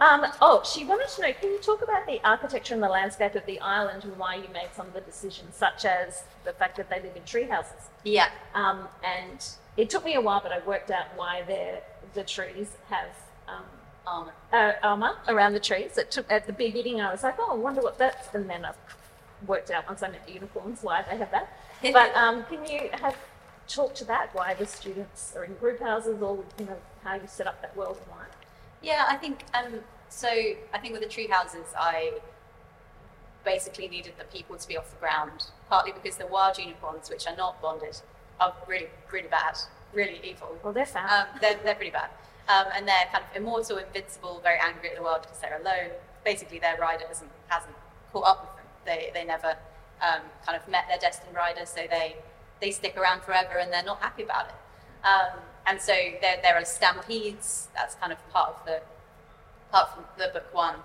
Um, 0.01 0.25
oh, 0.41 0.63
she 0.65 0.85
wanted 0.87 1.09
to 1.09 1.23
know, 1.23 1.33
can 1.39 1.51
you 1.51 1.59
talk 1.59 1.83
about 1.83 2.07
the 2.07 2.21
architecture 2.27 2.73
and 2.73 2.83
the 2.83 2.89
landscape 2.89 3.35
of 3.35 3.45
the 3.45 3.61
island 3.61 4.05
and 4.05 4.17
why 4.17 4.37
you 4.37 4.49
made 4.53 4.71
some 4.75 4.87
of 4.87 4.95
the 4.95 5.03
decisions, 5.03 5.55
such 5.55 5.85
as 5.85 6.25
the 6.45 6.53
fact 6.55 6.79
that 6.79 6.89
they 6.89 7.01
live 7.03 7.15
in 7.15 7.25
tree 7.25 7.45
houses? 7.45 7.91
Yeah, 8.05 8.31
Um, 8.55 8.89
and 9.05 9.47
it 9.77 9.91
took 9.91 10.05
me 10.05 10.15
a 10.15 10.21
while, 10.21 10.41
but 10.41 10.53
I 10.53 10.61
worked 10.67 10.91
out 10.91 11.07
why 11.17 11.43
the 12.15 12.23
trees 12.25 12.69
have 12.89 13.11
um, 13.47 13.65
armor. 14.07 14.33
uh, 14.53 14.73
armor 14.83 15.17
around 15.29 15.53
the 15.53 15.61
trees. 15.61 15.99
It 15.99 16.11
took 16.11 16.31
at 16.31 16.47
the 16.47 16.53
beginning. 16.53 17.01
I 17.01 17.13
was 17.13 17.23
like, 17.23 17.37
oh, 17.39 17.53
I 17.53 17.55
wonder 17.55 17.81
what 17.81 17.99
that's. 17.99 18.35
And 18.35 18.49
then 18.49 18.65
I've 18.65 18.77
worked 19.47 19.71
out 19.71 19.87
once 19.89 20.03
I 20.03 20.09
met 20.09 20.27
the 20.27 20.33
unicorns 20.33 20.83
why 20.83 21.05
they 21.09 21.17
have 21.17 21.31
that. 21.31 21.57
But 21.93 22.15
um, 22.15 22.45
can 22.45 22.67
you 22.67 22.91
have 22.93 23.17
talk 23.67 23.95
to 23.95 24.05
that? 24.05 24.35
Why 24.35 24.53
the 24.53 24.67
students 24.67 25.33
are 25.35 25.45
in 25.45 25.55
group 25.55 25.81
houses, 25.81 26.21
or 26.21 26.45
you 26.59 26.67
know 26.67 26.77
how 27.03 27.15
you 27.15 27.23
set 27.27 27.47
up 27.47 27.63
that 27.63 27.75
world 27.75 27.97
and 28.03 28.07
why? 28.09 28.25
Yeah, 28.83 29.07
I 29.09 29.17
think 29.17 29.45
um, 29.55 29.81
so. 30.11 30.29
I 30.29 30.79
think 30.79 30.93
with 30.93 31.03
the 31.03 31.09
tree 31.09 31.27
houses, 31.27 31.67
I 31.79 32.19
basically 33.45 33.89
needed 33.89 34.15
the 34.19 34.25
people 34.25 34.57
to 34.57 34.69
be 34.69 34.77
off 34.77 34.91
the 34.91 34.97
ground, 34.99 35.47
partly 35.69 35.93
because 35.93 36.17
the 36.19 36.27
wild 36.27 36.59
unicorns, 36.59 37.09
which 37.09 37.27
are 37.27 37.37
not 37.37 37.61
bonded, 37.63 38.01
are 38.41 38.55
really, 38.67 38.89
really 39.11 39.29
bad, 39.29 39.57
really 39.93 40.21
evil. 40.23 40.59
Well, 40.63 40.73
they're 40.73 40.87
found. 40.87 41.11
Um, 41.11 41.27
they're, 41.41 41.59
they're 41.65 41.75
pretty 41.75 41.91
bad. 41.91 42.11
Um, 42.51 42.67
and 42.75 42.89
they're 42.89 43.07
kind 43.13 43.23
of 43.23 43.37
immortal, 43.37 43.77
invincible, 43.77 44.41
very 44.43 44.59
angry 44.59 44.91
at 44.91 44.97
the 44.97 45.03
world 45.03 45.23
because 45.23 45.39
they're 45.39 45.61
alone. 45.61 45.91
Basically, 46.25 46.59
their 46.59 46.77
rider 46.79 47.05
hasn't, 47.07 47.31
hasn't 47.49 47.77
caught 48.13 48.27
up 48.27 48.41
with 48.43 48.57
them. 48.57 48.67
They, 48.87 49.11
they 49.15 49.25
never 49.25 49.57
um, 50.03 50.23
kind 50.45 50.61
of 50.61 50.67
met 50.69 50.87
their 50.89 50.99
destined 50.99 51.37
rider, 51.37 51.65
so 51.65 51.83
they, 51.89 52.17
they 52.61 52.73
stick 52.73 52.97
around 52.97 53.23
forever 53.23 53.59
and 53.59 53.73
they're 53.73 53.85
not 53.85 54.01
happy 54.01 54.25
about 54.25 54.49
it. 54.49 55.07
Um, 55.07 55.41
and 55.67 55.81
so 55.81 55.93
there, 56.21 56.39
there 56.43 56.57
are 56.57 56.65
stampedes, 56.65 57.69
that's 57.75 57.95
kind 57.95 58.13
of 58.13 58.19
part 58.31 58.49
of 58.51 58.67
the, 58.67 58.81
part 59.71 59.95
from 59.95 60.05
the 60.19 60.31
book 60.33 60.53
one. 60.53 60.77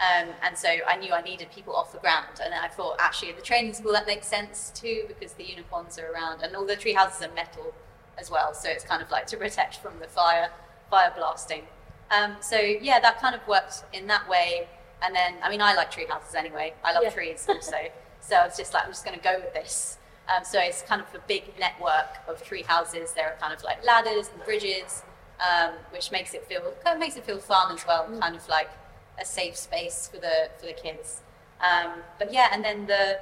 Um, 0.00 0.30
and 0.42 0.56
so 0.56 0.68
I 0.88 0.96
knew 0.96 1.12
I 1.12 1.20
needed 1.20 1.50
people 1.54 1.76
off 1.76 1.92
the 1.92 1.98
ground. 1.98 2.40
And 2.42 2.54
I 2.54 2.68
thought, 2.68 2.96
actually, 2.98 3.32
the 3.32 3.42
training 3.42 3.74
school, 3.74 3.92
that 3.92 4.06
makes 4.06 4.26
sense 4.26 4.72
too, 4.74 5.04
because 5.06 5.34
the 5.34 5.44
unicorns 5.44 5.98
are 5.98 6.10
around. 6.10 6.42
And 6.42 6.56
all 6.56 6.66
the 6.66 6.74
tree 6.74 6.94
houses 6.94 7.22
are 7.22 7.34
metal 7.34 7.74
as 8.18 8.30
well. 8.30 8.54
So 8.54 8.68
it's 8.68 8.84
kind 8.84 9.02
of 9.02 9.10
like 9.10 9.26
to 9.28 9.36
protect 9.36 9.76
from 9.76 9.98
the 10.00 10.08
fire, 10.08 10.48
fire 10.92 11.12
blasting. 11.16 11.62
Um, 12.10 12.36
so 12.40 12.58
yeah, 12.58 13.00
that 13.00 13.18
kind 13.18 13.34
of 13.34 13.40
worked 13.48 13.84
in 13.94 14.06
that 14.08 14.28
way. 14.28 14.68
And 15.02 15.14
then, 15.16 15.34
I 15.42 15.48
mean, 15.50 15.62
I 15.62 15.74
like 15.74 15.90
tree 15.90 16.06
houses 16.06 16.34
anyway. 16.34 16.74
I 16.84 16.92
love 16.92 17.02
Yeah. 17.04 17.10
trees 17.10 17.46
also. 17.48 17.78
so 18.20 18.36
I 18.36 18.44
was 18.46 18.56
just 18.58 18.72
like, 18.74 18.84
I'm 18.84 18.90
just 18.90 19.04
going 19.04 19.16
to 19.18 19.24
go 19.24 19.34
with 19.40 19.54
this. 19.54 19.98
Um, 20.28 20.44
so 20.44 20.60
it's 20.60 20.82
kind 20.82 21.00
of 21.00 21.08
a 21.14 21.18
big 21.26 21.44
network 21.58 22.10
of 22.28 22.44
tree 22.44 22.62
houses. 22.62 23.12
There 23.14 23.26
are 23.30 23.36
kind 23.40 23.52
of 23.54 23.62
like 23.64 23.84
ladders 23.84 24.28
and 24.32 24.44
bridges, 24.44 25.02
um, 25.40 25.72
which 25.90 26.12
makes 26.12 26.34
it 26.34 26.44
feel 26.46 26.60
kind 26.84 26.94
of 26.96 27.00
makes 27.00 27.16
it 27.16 27.24
feel 27.24 27.38
fun 27.38 27.74
as 27.74 27.84
well, 27.86 28.06
kind 28.20 28.36
of 28.36 28.46
like 28.48 28.70
a 29.18 29.24
safe 29.24 29.56
space 29.56 30.08
for 30.12 30.18
the 30.20 30.36
for 30.58 30.66
the 30.66 30.74
kids. 30.74 31.22
Um, 31.60 31.90
but 32.18 32.32
yeah, 32.32 32.48
and 32.52 32.62
then 32.64 32.86
the 32.86 33.18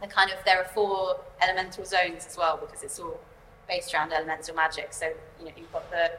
the 0.00 0.06
kind 0.06 0.30
of 0.30 0.38
there 0.44 0.58
are 0.62 0.68
four 0.78 1.16
elemental 1.42 1.84
zones 1.84 2.26
as 2.28 2.36
well 2.36 2.56
because 2.64 2.82
it's 2.84 2.98
all 3.00 3.18
based 3.66 3.92
around 3.94 4.12
elemental 4.12 4.54
magic. 4.54 4.92
So 4.92 5.06
you 5.40 5.46
know 5.46 5.52
you've 5.56 5.72
got 5.72 5.90
the 5.90 6.12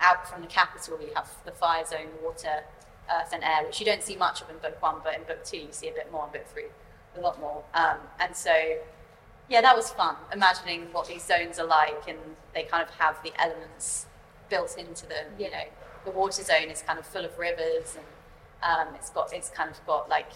out 0.00 0.28
from 0.28 0.42
the 0.42 0.46
capital 0.46 0.98
you 1.00 1.10
have 1.14 1.30
the 1.44 1.52
fire 1.52 1.84
zone, 1.84 2.08
water, 2.22 2.62
earth, 3.10 3.30
and 3.32 3.42
air, 3.42 3.64
which 3.64 3.80
you 3.80 3.86
don't 3.86 4.02
see 4.02 4.16
much 4.16 4.40
of 4.40 4.50
in 4.50 4.56
book 4.58 4.80
one, 4.82 4.96
but 5.02 5.14
in 5.14 5.22
book 5.24 5.44
two 5.44 5.58
you 5.58 5.68
see 5.72 5.88
a 5.88 5.92
bit 5.92 6.10
more. 6.12 6.26
In 6.26 6.32
book 6.32 6.46
three, 6.52 6.66
a 7.16 7.20
lot 7.20 7.40
more. 7.40 7.64
Um, 7.74 7.98
and 8.20 8.34
so 8.34 8.52
yeah, 9.48 9.60
that 9.62 9.74
was 9.74 9.90
fun 9.90 10.16
imagining 10.32 10.92
what 10.92 11.08
these 11.08 11.24
zones 11.24 11.58
are 11.58 11.66
like, 11.66 12.06
and 12.06 12.18
they 12.54 12.64
kind 12.64 12.82
of 12.82 12.90
have 12.96 13.16
the 13.22 13.32
elements 13.40 14.06
built 14.48 14.76
into 14.78 15.06
them. 15.06 15.26
You 15.38 15.50
know, 15.50 15.64
the 16.04 16.10
water 16.10 16.42
zone 16.42 16.68
is 16.70 16.82
kind 16.82 16.98
of 16.98 17.06
full 17.06 17.24
of 17.24 17.38
rivers, 17.38 17.96
and 17.96 18.88
um, 18.88 18.94
it's 18.94 19.10
got 19.10 19.32
it's 19.32 19.50
kind 19.50 19.70
of 19.70 19.84
got 19.86 20.08
like 20.08 20.30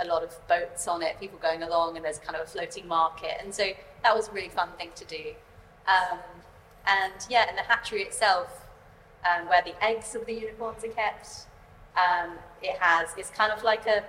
a 0.00 0.06
lot 0.06 0.22
of 0.22 0.34
boats 0.48 0.88
on 0.88 1.02
it, 1.02 1.20
people 1.20 1.38
going 1.38 1.62
along, 1.62 1.96
and 1.96 2.04
there's 2.04 2.18
kind 2.18 2.34
of 2.34 2.42
a 2.42 2.46
floating 2.46 2.88
market, 2.88 3.32
and 3.42 3.54
so 3.54 3.70
that 4.02 4.16
was 4.16 4.28
a 4.28 4.32
really 4.32 4.48
fun 4.48 4.70
thing 4.78 4.90
to 4.94 5.04
do. 5.04 5.34
Um, 5.86 6.18
and 6.86 7.12
yeah, 7.28 7.46
and 7.48 7.58
the 7.58 7.62
hatchery 7.62 8.02
itself, 8.02 8.64
um, 9.28 9.48
where 9.48 9.62
the 9.62 9.74
eggs 9.84 10.14
of 10.14 10.26
the 10.26 10.32
unicorns 10.34 10.84
are 10.84 10.88
kept, 10.88 11.46
um, 11.96 12.38
it 12.62 12.76
has 12.78 13.10
it's 13.16 13.30
kind 13.30 13.52
of 13.52 13.62
like 13.62 13.86
a 13.86 14.04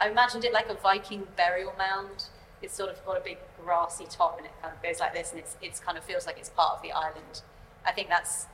I 0.00 0.08
imagined 0.08 0.44
it 0.44 0.52
like 0.52 0.68
a 0.68 0.74
Viking 0.74 1.26
burial 1.36 1.72
mound. 1.76 2.24
It's 2.62 2.74
sort 2.74 2.90
of 2.90 3.04
got 3.04 3.16
a 3.16 3.20
big 3.20 3.38
grassy 3.64 4.06
top 4.08 4.36
and 4.38 4.46
it 4.46 4.52
kind 4.62 4.74
of 4.74 4.82
goes 4.82 5.00
like 5.00 5.12
this 5.14 5.30
and 5.32 5.40
it's, 5.40 5.56
it's 5.62 5.80
kind 5.80 5.96
of 5.98 6.04
feels 6.04 6.26
like 6.26 6.38
it's 6.38 6.50
part 6.50 6.76
of 6.76 6.82
the 6.82 6.92
island. 6.92 7.42
I 7.86 7.92
think 7.92 8.08
that's 8.08 8.46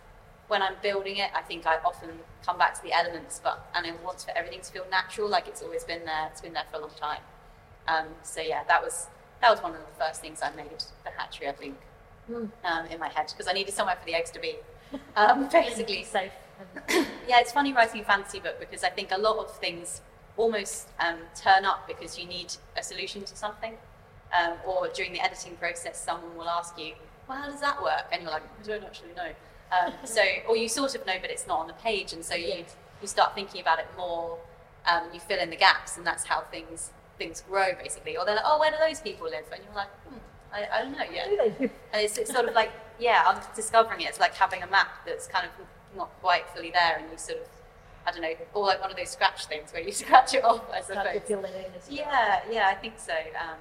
when 0.48 0.60
I'm 0.62 0.74
building 0.82 1.16
it, 1.18 1.30
I 1.34 1.40
think 1.42 1.66
I 1.66 1.76
often 1.84 2.10
come 2.44 2.58
back 2.58 2.74
to 2.74 2.82
the 2.82 2.92
elements, 2.92 3.40
but 3.42 3.66
and 3.74 3.86
I 3.86 3.92
want 4.04 4.20
for 4.22 4.36
everything 4.36 4.60
to 4.60 4.70
feel 4.72 4.86
natural, 4.90 5.28
like 5.28 5.48
it's 5.48 5.62
always 5.62 5.84
been 5.84 6.04
there. 6.04 6.28
It's 6.30 6.40
been 6.42 6.52
there 6.52 6.64
for 6.70 6.76
a 6.78 6.80
long 6.80 6.90
time. 7.00 7.20
Um, 7.88 8.06
so 8.22 8.40
yeah, 8.40 8.62
that 8.68 8.82
was 8.82 9.06
that 9.40 9.50
was 9.50 9.62
one 9.62 9.72
of 9.72 9.78
the 9.80 10.04
first 10.04 10.20
things 10.20 10.40
I 10.42 10.50
made 10.54 10.70
the 11.04 11.10
hatchery. 11.16 11.48
I 11.48 11.52
think 11.52 11.76
Mm. 12.30 12.48
um, 12.64 12.86
in 12.86 12.98
my 12.98 13.08
head 13.08 13.26
because 13.28 13.46
I 13.46 13.52
needed 13.52 13.74
somewhere 13.74 13.96
for 13.96 14.06
the 14.06 14.14
eggs 14.14 14.30
to 14.30 14.40
be. 14.40 14.56
Um, 15.16 15.48
basically, 15.52 16.04
safe. 16.04 16.32
And, 16.58 17.06
yeah, 17.28 17.40
it's 17.40 17.52
funny 17.52 17.72
writing 17.72 18.00
a 18.00 18.04
fantasy 18.04 18.40
book 18.40 18.58
because 18.60 18.84
I 18.84 18.90
think 18.90 19.10
a 19.12 19.18
lot 19.18 19.38
of 19.38 19.56
things 19.58 20.00
almost 20.36 20.88
um, 21.00 21.18
turn 21.34 21.64
up 21.64 21.86
because 21.86 22.18
you 22.18 22.26
need 22.26 22.54
a 22.76 22.82
solution 22.82 23.22
to 23.22 23.36
something. 23.36 23.74
Um, 24.36 24.54
or 24.66 24.88
during 24.88 25.12
the 25.12 25.20
editing 25.20 25.54
process, 25.56 26.02
someone 26.02 26.36
will 26.36 26.48
ask 26.48 26.76
you, 26.78 26.94
well, 27.28 27.38
how 27.38 27.48
does 27.48 27.60
that 27.60 27.80
work? 27.80 28.06
And 28.12 28.22
you're 28.22 28.32
like, 28.32 28.42
I 28.42 28.66
don't 28.66 28.82
actually 28.84 29.12
know. 29.16 29.30
Um, 29.70 29.92
so, 30.04 30.22
or 30.48 30.56
you 30.56 30.68
sort 30.68 30.94
of 30.94 31.06
know, 31.06 31.14
but 31.20 31.30
it's 31.30 31.46
not 31.46 31.60
on 31.60 31.66
the 31.68 31.74
page. 31.74 32.12
And 32.12 32.24
so 32.24 32.34
you, 32.34 32.64
you 33.00 33.06
start 33.06 33.34
thinking 33.34 33.60
about 33.60 33.78
it 33.78 33.86
more, 33.96 34.38
um, 34.86 35.04
you 35.12 35.20
fill 35.20 35.38
in 35.38 35.50
the 35.50 35.56
gaps, 35.56 35.96
and 35.96 36.06
that's 36.06 36.24
how 36.24 36.40
things 36.40 36.90
things 37.16 37.44
grow, 37.48 37.72
basically. 37.80 38.16
Or 38.16 38.24
they're 38.24 38.34
like, 38.34 38.44
oh, 38.44 38.58
where 38.58 38.72
do 38.72 38.76
those 38.80 39.00
people 39.00 39.28
live? 39.28 39.44
And 39.52 39.62
you're 39.64 39.74
like, 39.74 39.88
hmm, 40.08 40.18
I, 40.52 40.78
I 40.78 40.82
don't 40.82 40.92
know 40.92 41.04
yet. 41.12 41.28
And 41.60 41.70
it's, 42.02 42.18
it's 42.18 42.32
sort 42.32 42.48
of 42.48 42.54
like, 42.54 42.72
yeah, 42.98 43.22
I'm 43.26 43.40
discovering 43.54 44.00
it. 44.00 44.08
It's 44.08 44.20
like 44.20 44.34
having 44.34 44.62
a 44.62 44.66
map 44.66 44.88
that's 45.06 45.26
kind 45.26 45.46
of 45.46 45.52
not 45.96 46.10
quite 46.20 46.48
fully 46.50 46.70
there, 46.70 46.98
and 46.98 47.10
you 47.10 47.18
sort 47.18 47.40
of, 47.40 47.46
I 48.06 48.10
don't 48.10 48.22
know, 48.22 48.34
or 48.52 48.66
like 48.66 48.80
one 48.80 48.90
of 48.90 48.96
those 48.96 49.10
scratch 49.10 49.46
things 49.46 49.72
where 49.72 49.82
you 49.82 49.92
scratch 50.02 50.34
it 50.34 50.44
off, 50.44 50.64
I 50.72 50.80
suppose. 50.80 51.22
fill 51.26 51.44
it 51.44 51.54
in 51.54 51.74
as 51.80 51.90
you. 51.90 51.98
Yeah, 51.98 52.40
yeah, 52.50 52.68
I 52.68 52.74
think 52.74 52.94
so. 52.98 53.14
Um, 53.14 53.56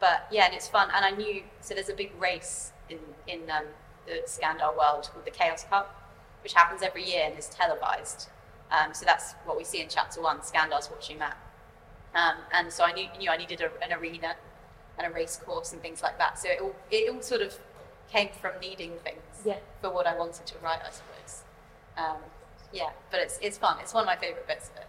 but 0.00 0.26
yeah, 0.30 0.46
and 0.46 0.54
it's 0.54 0.68
fun. 0.68 0.88
And 0.94 1.04
I 1.04 1.10
knew, 1.10 1.42
so 1.60 1.74
there's 1.74 1.88
a 1.88 1.94
big 1.94 2.12
race 2.20 2.72
in, 2.88 2.98
in 3.26 3.48
um, 3.50 3.64
the 4.06 4.22
Skandar 4.26 4.76
world 4.76 5.08
called 5.12 5.24
the 5.24 5.30
Chaos 5.30 5.64
Cup, 5.64 6.10
which 6.42 6.54
happens 6.54 6.82
every 6.82 7.04
year 7.04 7.24
and 7.26 7.38
is 7.38 7.48
televised. 7.48 8.28
Um, 8.70 8.94
so 8.94 9.04
that's 9.04 9.34
what 9.44 9.56
we 9.56 9.64
see 9.64 9.80
in 9.80 9.88
chapter 9.88 10.20
one, 10.20 10.38
Skandar's 10.38 10.90
watching 10.90 11.18
that. 11.18 11.36
Um, 12.14 12.36
and 12.52 12.72
so 12.72 12.84
I 12.84 12.92
knew, 12.92 13.06
knew 13.18 13.30
I 13.30 13.36
needed 13.36 13.60
a, 13.60 13.70
an 13.84 13.92
arena 13.98 14.34
and 14.98 15.06
a 15.06 15.10
race 15.14 15.36
course 15.36 15.72
and 15.72 15.80
things 15.80 16.02
like 16.02 16.18
that. 16.18 16.38
So 16.38 16.48
it 16.48 16.60
all, 16.60 16.74
it 16.90 17.10
all 17.12 17.22
sort 17.22 17.42
of 17.42 17.58
came 18.12 18.28
from 18.40 18.52
needing 18.60 18.92
things 19.04 19.22
Yeah. 19.44 19.56
for 19.80 19.90
what 19.90 20.06
I 20.06 20.16
wanted 20.16 20.46
to 20.46 20.54
write, 20.62 20.80
I 20.86 20.90
suppose. 20.90 21.42
Um, 21.96 22.18
yeah, 22.72 22.90
but 23.10 23.20
it's, 23.20 23.38
it's 23.40 23.56
fun. 23.58 23.78
It's 23.80 23.94
one 23.94 24.02
of 24.02 24.06
my 24.06 24.16
favourite 24.16 24.46
bits 24.46 24.70
of 24.70 24.76
it. 24.82 24.86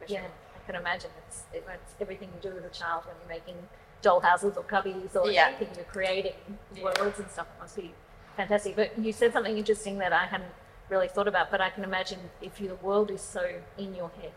For 0.00 0.12
Yeah, 0.12 0.20
sure. 0.22 0.30
I 0.56 0.66
can 0.66 0.74
imagine 0.74 1.10
it's, 1.28 1.44
it, 1.52 1.64
it's 1.72 1.94
everything 2.00 2.28
you 2.34 2.50
do 2.50 2.56
as 2.56 2.64
a 2.64 2.68
child 2.68 3.04
when 3.06 3.14
you're 3.20 3.28
making 3.38 3.56
doll 4.02 4.20
houses 4.20 4.56
or 4.56 4.64
cubbies 4.64 5.14
or 5.14 5.30
Yeah. 5.30 5.48
anything 5.48 5.68
you're 5.76 5.84
creating 5.84 6.34
Yeah. 6.74 6.84
worlds 6.84 7.18
and 7.20 7.30
stuff. 7.30 7.46
It 7.56 7.60
must 7.60 7.76
be 7.76 7.94
fantastic. 8.36 8.74
But 8.76 8.98
you 8.98 9.12
said 9.12 9.32
something 9.32 9.56
interesting 9.56 9.98
that 9.98 10.12
I 10.12 10.26
hadn't 10.26 10.52
really 10.88 11.08
thought 11.08 11.28
about, 11.28 11.50
but 11.50 11.60
I 11.60 11.70
can 11.70 11.84
imagine 11.84 12.18
if 12.42 12.60
your 12.60 12.74
world 12.76 13.10
is 13.10 13.20
so 13.20 13.60
in 13.78 13.94
your 13.94 14.10
head. 14.20 14.32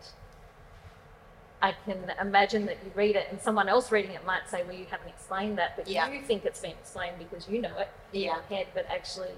I 1.64 1.74
can 1.86 2.12
imagine 2.20 2.66
that 2.66 2.76
you 2.84 2.90
read 2.94 3.16
it 3.16 3.26
and 3.30 3.40
someone 3.40 3.70
else 3.70 3.90
reading 3.90 4.10
it 4.10 4.24
might 4.26 4.50
say, 4.50 4.62
Well, 4.64 4.74
you 4.76 4.84
haven't 4.90 5.08
explained 5.08 5.56
that, 5.56 5.76
but 5.76 5.88
Yeah. 5.88 6.10
you 6.10 6.20
think 6.20 6.44
it's 6.44 6.60
been 6.60 6.72
explained 6.72 7.16
because 7.18 7.48
you 7.48 7.62
know 7.62 7.74
it 7.78 7.88
in 8.12 8.20
Yeah. 8.20 8.34
your 8.34 8.42
head, 8.50 8.66
but 8.74 8.84
actually 8.90 9.32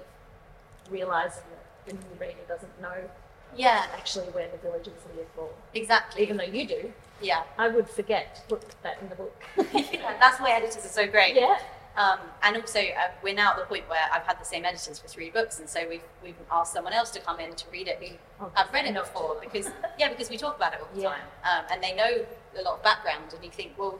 realizing 0.90 1.44
that 1.52 1.64
the 1.86 1.92
new 1.94 2.14
reader 2.20 2.40
doesn't 2.48 2.80
know 2.80 3.08
Yeah, 3.54 3.86
actually 3.96 4.26
where 4.30 4.48
the 4.48 4.58
villagers 4.58 4.98
live 5.16 5.28
or 5.36 5.50
exactly. 5.72 6.22
even 6.24 6.36
though 6.36 6.42
you 6.44 6.66
do, 6.66 6.92
yeah. 7.20 7.44
I 7.58 7.68
would 7.68 7.88
forget 7.88 8.34
to 8.34 8.42
put 8.56 8.82
that 8.82 9.00
in 9.00 9.08
the 9.08 9.14
book. 9.14 9.40
yeah, 9.72 10.16
that's 10.18 10.40
why 10.40 10.50
editors 10.50 10.84
are 10.84 10.88
so 10.88 11.06
great. 11.06 11.36
yeah. 11.36 11.58
Um, 11.96 12.18
and 12.42 12.56
also, 12.58 12.78
uh, 12.80 13.08
we're 13.22 13.34
now 13.34 13.52
at 13.52 13.56
the 13.58 13.64
point 13.64 13.88
where 13.88 14.02
I've 14.12 14.24
had 14.24 14.38
the 14.38 14.44
same 14.44 14.64
editors 14.66 14.98
for 14.98 15.08
three 15.08 15.30
books, 15.30 15.60
and 15.60 15.68
so 15.68 15.88
we've 15.88 16.02
we've 16.22 16.34
asked 16.52 16.74
someone 16.74 16.92
else 16.92 17.10
to 17.12 17.20
come 17.20 17.40
in 17.40 17.54
to 17.54 17.64
read 17.72 17.88
it 17.88 17.98
who 18.02 18.16
Oh, 18.38 18.50
have 18.54 18.70
read 18.72 18.84
it 18.84 18.92
before 18.94 19.36
because 19.40 19.70
yeah, 19.98 20.10
because 20.10 20.28
we 20.28 20.36
talk 20.36 20.56
about 20.56 20.74
it 20.74 20.80
all 20.80 20.88
the 20.94 21.00
Yeah. 21.02 21.08
time, 21.10 21.20
um, 21.44 21.64
and 21.70 21.82
they 21.82 21.94
know 21.94 22.26
a 22.58 22.62
lot 22.62 22.74
of 22.76 22.82
background, 22.82 23.32
and 23.34 23.42
you 23.42 23.50
think, 23.50 23.72
well, 23.78 23.98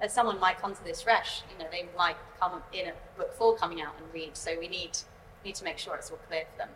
as 0.00 0.12
someone 0.12 0.40
might 0.40 0.58
come 0.60 0.74
to 0.74 0.82
this 0.84 1.00
fresh, 1.02 1.42
you 1.52 1.62
know, 1.62 1.70
they 1.70 1.86
might 1.96 2.16
come 2.40 2.62
in 2.72 2.88
at 2.88 3.16
book 3.16 3.32
four 3.34 3.56
coming 3.56 3.80
out 3.80 3.94
and 3.98 4.12
read, 4.12 4.36
so 4.36 4.58
we 4.58 4.66
need 4.66 4.98
need 5.44 5.54
to 5.54 5.62
make 5.64 5.78
sure 5.78 5.94
it's 5.94 6.10
all 6.10 6.18
clear 6.28 6.44
for 6.52 6.58
them. 6.58 6.68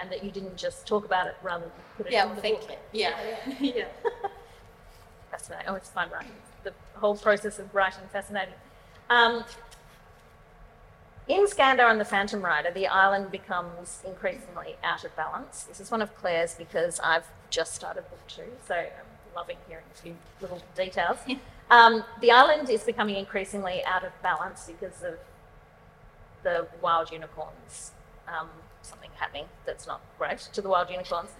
And 0.00 0.10
that 0.10 0.24
you 0.24 0.32
didn't 0.32 0.56
just 0.56 0.84
talk 0.84 1.04
about 1.04 1.28
it 1.28 1.36
rather 1.44 1.62
than 1.66 1.72
put 1.96 2.06
it 2.06 2.12
Yeah, 2.12 2.22
in 2.24 2.28
we'll 2.30 2.36
the 2.36 2.42
think 2.42 2.60
book. 2.62 2.70
it. 2.70 2.78
Yeah, 2.90 3.14
yeah. 3.60 3.84
Fascinating. 5.30 5.68
Oh, 5.68 5.74
it's 5.74 5.90
fun 5.90 6.10
writing. 6.10 6.32
The 6.64 6.72
whole 6.94 7.16
process 7.16 7.60
of 7.60 7.72
writing 7.72 8.02
fascinating. 8.12 8.54
Um, 9.10 9.44
in 11.28 11.46
Skandar 11.46 11.90
and 11.90 12.00
the 12.00 12.04
Phantom 12.04 12.42
Rider, 12.42 12.70
the 12.72 12.86
island 12.86 13.30
becomes 13.30 14.02
increasingly 14.06 14.76
out 14.82 15.04
of 15.04 15.14
balance. 15.16 15.64
This 15.64 15.80
is 15.80 15.90
one 15.90 16.02
of 16.02 16.14
Claire's 16.16 16.54
because 16.54 16.98
I've 17.00 17.26
just 17.50 17.74
started 17.74 18.08
book 18.10 18.26
two, 18.26 18.44
so 18.66 18.74
I'm 18.74 19.34
loving 19.34 19.56
hearing 19.68 19.84
a 19.94 20.02
few 20.02 20.16
little 20.40 20.60
details. 20.74 21.18
Um, 21.70 22.04
the 22.20 22.30
island 22.30 22.68
is 22.68 22.82
becoming 22.82 23.16
increasingly 23.16 23.82
out 23.84 24.04
of 24.04 24.12
balance 24.22 24.66
because 24.66 25.02
of 25.02 25.18
the 26.42 26.66
wild 26.82 27.10
unicorns. 27.10 27.92
Um, 28.28 28.48
something 28.82 29.10
happening 29.16 29.46
that's 29.64 29.86
not 29.86 30.00
great 30.18 30.38
to 30.52 30.60
the 30.60 30.68
wild 30.68 30.90
unicorns. 30.90 31.30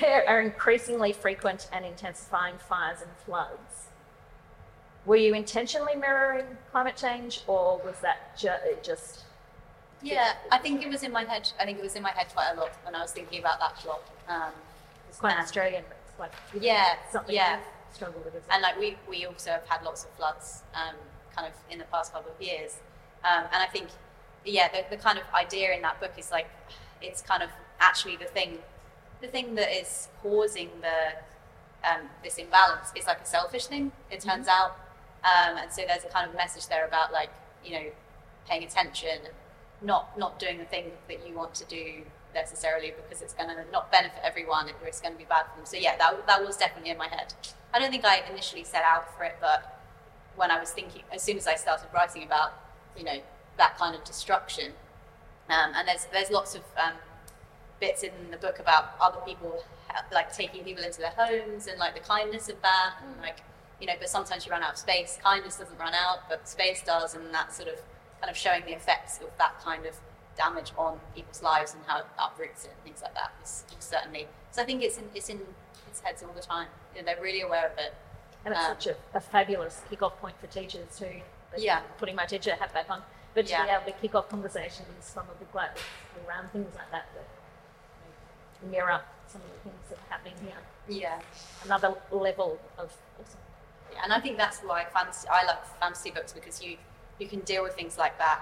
There 0.00 0.28
are 0.28 0.42
increasingly 0.42 1.12
frequent 1.12 1.68
and 1.72 1.84
intensifying 1.86 2.58
fires 2.58 3.00
and 3.00 3.10
floods. 3.24 3.88
Were 5.06 5.16
you 5.16 5.34
intentionally 5.34 5.96
mirroring 5.96 6.44
climate 6.70 6.96
change, 6.96 7.40
or 7.46 7.80
was 7.82 7.96
that 8.02 8.36
ju- 8.38 8.76
just 8.82 9.24
Yeah, 10.02 10.32
I 10.50 10.58
think 10.58 10.82
it 10.82 10.88
was 10.88 11.02
in 11.02 11.12
my 11.12 11.24
head. 11.24 11.50
I 11.60 11.64
think 11.64 11.78
it 11.78 11.82
was 11.82 11.94
in 11.96 12.02
my 12.02 12.10
head 12.10 12.28
quite 12.32 12.52
a 12.54 12.60
lot 12.60 12.70
when 12.84 12.94
I 12.94 13.02
was 13.02 13.12
thinking 13.12 13.40
about 13.40 13.58
that 13.60 13.74
plot. 13.76 14.02
Um, 14.28 14.52
It's 15.08 15.18
quite 15.18 15.34
an 15.34 15.40
Australian, 15.40 15.84
but 15.88 15.98
it's 16.04 16.14
quite 16.16 16.30
Yeah, 16.62 16.94
something 17.10 17.34
yeah. 17.34 17.56
you've 17.56 17.94
struggled 17.94 18.24
with. 18.24 18.34
As 18.36 18.42
and 18.50 18.62
like 18.62 18.78
we 18.78 18.96
we 19.08 19.26
also 19.26 19.50
have 19.50 19.66
had 19.66 19.82
lots 19.82 20.04
of 20.04 20.10
floods 20.12 20.62
um, 20.74 20.94
kind 21.34 21.46
of 21.46 21.52
in 21.70 21.78
the 21.78 21.84
past 21.86 22.12
couple 22.12 22.30
of 22.32 22.40
years 22.40 22.76
um, 23.24 23.44
and 23.52 23.62
i 23.62 23.66
think 23.66 23.88
yeah 24.44 24.68
the, 24.68 24.84
the 24.94 25.00
kind 25.02 25.18
of 25.18 25.24
idea 25.34 25.72
in 25.74 25.82
that 25.82 25.98
book 26.00 26.12
is 26.16 26.30
like 26.30 26.48
it's 27.02 27.20
kind 27.22 27.42
of 27.42 27.50
actually 27.80 28.16
the 28.16 28.24
thing 28.36 28.58
the 29.20 29.26
thing 29.28 29.54
that 29.56 29.70
is 29.80 30.08
causing 30.22 30.70
the 30.80 31.88
um, 31.88 32.02
this 32.24 32.36
imbalance 32.36 32.92
is 32.94 33.06
like 33.06 33.20
a 33.20 33.26
selfish 33.26 33.66
thing 33.66 33.90
it 34.10 34.20
turns 34.20 34.48
out 34.48 34.72
um, 35.24 35.56
and 35.58 35.72
so 35.72 35.82
there's 35.86 36.04
a 36.04 36.08
kind 36.08 36.28
of 36.28 36.34
message 36.36 36.66
there 36.68 36.84
about 36.86 37.12
like 37.12 37.30
you 37.64 37.72
know 37.72 37.86
paying 38.48 38.64
attention 38.64 39.18
not 39.82 40.18
not 40.18 40.38
doing 40.38 40.58
the 40.58 40.64
thing 40.64 40.92
that 41.08 41.26
you 41.26 41.34
want 41.34 41.54
to 41.54 41.64
do 41.66 42.02
necessarily 42.34 42.92
because 42.94 43.22
it's 43.22 43.34
going 43.34 43.48
to 43.48 43.56
not 43.72 43.90
benefit 43.90 44.20
everyone 44.22 44.68
or 44.68 44.86
it's 44.86 45.00
going 45.00 45.12
to 45.12 45.18
be 45.18 45.24
bad 45.24 45.46
for 45.50 45.56
them. 45.56 45.66
So 45.66 45.76
yeah 45.76 45.96
that, 45.98 46.26
that 46.26 46.44
was 46.44 46.56
definitely 46.56 46.90
in 46.90 46.98
my 46.98 47.08
head. 47.08 47.34
I 47.72 47.78
don't 47.78 47.90
think 47.90 48.04
I 48.04 48.22
initially 48.30 48.64
set 48.64 48.82
out 48.84 49.16
for 49.16 49.24
it, 49.24 49.36
but 49.40 49.80
when 50.36 50.50
I 50.50 50.58
was 50.58 50.70
thinking, 50.70 51.02
as 51.12 51.22
soon 51.22 51.36
as 51.36 51.46
I 51.46 51.54
started 51.54 51.86
writing 51.94 52.22
about, 52.24 52.52
you 52.96 53.04
know, 53.04 53.20
that 53.58 53.76
kind 53.76 53.94
of 53.94 54.02
destruction, 54.04 54.72
um, 55.48 55.72
and 55.74 55.86
there's 55.86 56.06
there's 56.12 56.30
lots 56.30 56.54
of 56.54 56.62
um, 56.82 56.94
bits 57.80 58.02
in 58.02 58.12
the 58.30 58.36
book 58.36 58.58
about 58.58 58.94
other 59.00 59.20
people 59.26 59.64
uh, 59.90 60.02
like 60.12 60.32
taking 60.32 60.64
people 60.64 60.82
into 60.84 61.00
their 61.00 61.14
homes 61.16 61.66
and 61.66 61.78
like 61.78 61.94
the 61.94 62.00
kindness 62.00 62.48
of 62.48 62.60
that, 62.62 62.94
and 63.04 63.20
like 63.20 63.38
you 63.80 63.86
know, 63.86 63.94
but 63.98 64.08
sometimes 64.08 64.46
you 64.46 64.52
run 64.52 64.62
out 64.62 64.72
of 64.72 64.78
space. 64.78 65.18
Kindness 65.22 65.56
doesn't 65.56 65.78
run 65.78 65.94
out, 65.94 66.28
but 66.28 66.48
space 66.48 66.82
does, 66.82 67.14
and 67.14 67.32
that 67.34 67.52
sort 67.52 67.68
of 67.68 67.76
kind 68.20 68.30
of 68.30 68.36
showing 68.36 68.62
the 68.64 68.72
effects 68.74 69.18
of 69.20 69.30
that 69.38 69.58
kind 69.60 69.86
of 69.86 69.94
damage 70.36 70.72
on 70.78 71.00
people's 71.14 71.42
lives 71.42 71.74
and 71.74 71.82
how 71.86 71.98
it 71.98 72.06
uproots 72.18 72.64
it 72.64 72.70
and 72.70 72.82
things 72.84 73.02
like 73.02 73.14
that 73.14 73.32
is 73.42 73.64
certainly. 73.80 74.28
So 74.50 74.62
I 74.62 74.64
think 74.64 74.82
it's 74.82 74.98
in 74.98 75.04
it's 75.14 75.28
in 75.28 75.40
its 75.88 76.00
heads 76.00 76.22
all 76.22 76.32
the 76.34 76.40
time. 76.42 76.68
You 76.94 77.02
know, 77.02 77.06
they're 77.06 77.22
really 77.22 77.40
aware 77.42 77.66
of 77.66 77.78
it. 77.78 77.94
And 78.44 78.54
it's 78.54 78.62
Um, 78.64 78.74
such 78.74 78.86
a, 78.86 78.96
a 79.14 79.20
fabulous 79.20 79.82
kick-off 79.90 80.18
point 80.20 80.34
for 80.40 80.46
teachers 80.46 80.98
too. 80.98 81.20
Yeah. 81.58 81.80
Putting 81.98 82.16
my 82.16 82.26
teacher 82.26 82.54
hat 82.54 82.72
back 82.72 82.88
on, 82.88 83.02
but 83.34 83.46
to 83.46 83.52
Yeah. 83.52 83.64
be 83.64 83.70
able 83.70 83.84
to 83.92 83.98
kick 84.00 84.14
off 84.14 84.28
conversations 84.28 85.10
from 85.12 85.24
a 85.28 85.34
book 85.34 85.52
like 85.54 85.76
around 86.26 86.48
things 86.50 86.74
like 86.74 86.90
that 86.90 87.06
that 87.14 87.24
you 88.62 88.66
know, 88.66 88.72
mirror 88.78 89.00
some 89.26 89.40
of 89.42 89.48
the 89.52 89.70
things 89.70 89.82
that 89.90 89.98
are 89.98 90.08
happening 90.10 90.34
here. 90.42 90.56
Yeah. 90.88 91.20
Another 91.64 91.94
level 92.10 92.58
of 92.78 92.96
awesome. 93.20 93.38
Yeah, 93.92 94.00
and 94.04 94.12
I 94.12 94.20
think 94.20 94.36
that's 94.38 94.60
why 94.60 94.84
fantasy. 94.86 95.28
I 95.28 95.44
like 95.44 95.64
fantasy 95.80 96.10
books 96.10 96.32
because 96.32 96.62
you 96.62 96.78
you 97.20 97.28
can 97.28 97.40
deal 97.40 97.62
with 97.62 97.74
things 97.74 97.98
like 97.98 98.18
that, 98.18 98.40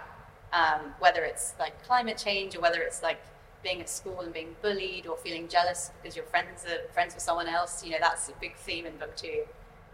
um, 0.52 0.94
whether 0.98 1.24
it's 1.24 1.54
like 1.58 1.82
climate 1.84 2.16
change 2.16 2.56
or 2.56 2.60
whether 2.60 2.80
it's 2.80 3.02
like 3.02 3.20
being 3.62 3.80
at 3.80 3.90
school 3.90 4.20
and 4.20 4.32
being 4.32 4.54
bullied 4.62 5.06
or 5.06 5.16
feeling 5.16 5.48
jealous 5.48 5.90
because 6.00 6.16
your 6.16 6.24
friends 6.26 6.64
are 6.64 6.88
friends 6.92 7.14
with 7.14 7.22
someone 7.22 7.48
else. 7.48 7.84
You 7.84 7.90
know, 7.92 7.98
that's 8.00 8.28
a 8.28 8.32
big 8.40 8.56
theme 8.56 8.86
in 8.86 8.96
book 8.96 9.16
two. 9.16 9.42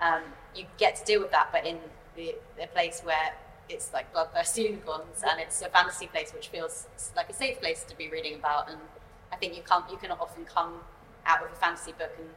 Um, 0.00 0.22
you 0.54 0.66
get 0.76 0.96
to 0.96 1.04
deal 1.04 1.20
with 1.20 1.30
that, 1.30 1.48
but 1.50 1.66
in 1.66 1.78
the, 2.14 2.34
the 2.58 2.66
place 2.68 3.00
where 3.02 3.32
it's 3.68 3.92
like 3.94 4.12
bloodthirsty 4.12 4.62
unicorns 4.62 5.22
and 5.28 5.40
it's 5.40 5.62
a 5.62 5.68
fantasy 5.70 6.06
place 6.06 6.34
which 6.34 6.48
feels 6.48 6.86
like 7.16 7.30
a 7.30 7.32
safe 7.32 7.58
place 7.60 7.82
to 7.84 7.96
be 7.96 8.08
reading 8.10 8.34
about. 8.34 8.68
And 8.68 8.78
I 9.32 9.36
think 9.36 9.56
you 9.56 9.62
come 9.62 9.84
you 9.90 9.96
can 9.96 10.10
often 10.10 10.44
come 10.44 10.74
out 11.26 11.42
of 11.42 11.50
a 11.50 11.54
fantasy 11.56 11.92
book 11.92 12.12
and 12.18 12.28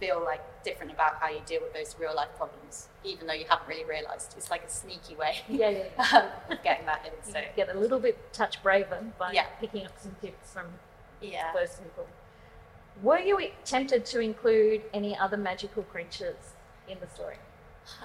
feel 0.00 0.22
like 0.24 0.40
different 0.64 0.92
about 0.92 1.14
how 1.16 1.28
you 1.28 1.40
deal 1.46 1.60
with 1.62 1.72
those 1.72 1.94
real 1.98 2.14
life 2.14 2.28
problems, 2.36 2.88
even 3.04 3.26
though 3.26 3.32
you 3.32 3.44
haven't 3.48 3.68
really 3.68 3.84
realised. 3.84 4.34
It's 4.36 4.50
like 4.50 4.64
a 4.64 4.70
sneaky 4.70 5.14
way 5.16 5.36
Yeah, 5.48 5.70
yeah. 5.70 6.30
of 6.50 6.62
getting 6.62 6.86
that 6.86 7.04
in. 7.06 7.12
You 7.26 7.32
So 7.32 7.40
get 7.56 7.74
a 7.74 7.78
little 7.78 7.98
bit 8.00 8.32
touch 8.32 8.62
braver 8.62 9.04
by 9.18 9.32
Yeah. 9.32 9.46
picking 9.60 9.84
up 9.86 9.92
some 9.98 10.14
tips 10.20 10.52
from 10.52 10.66
yeah, 11.20 11.52
those 11.54 11.76
people. 11.76 12.06
Were 13.02 13.18
you 13.18 13.50
tempted 13.64 14.04
to 14.06 14.20
include 14.20 14.82
any 14.92 15.16
other 15.16 15.36
magical 15.36 15.82
creatures 15.84 16.54
in 16.88 16.98
the 17.00 17.08
story? 17.08 17.36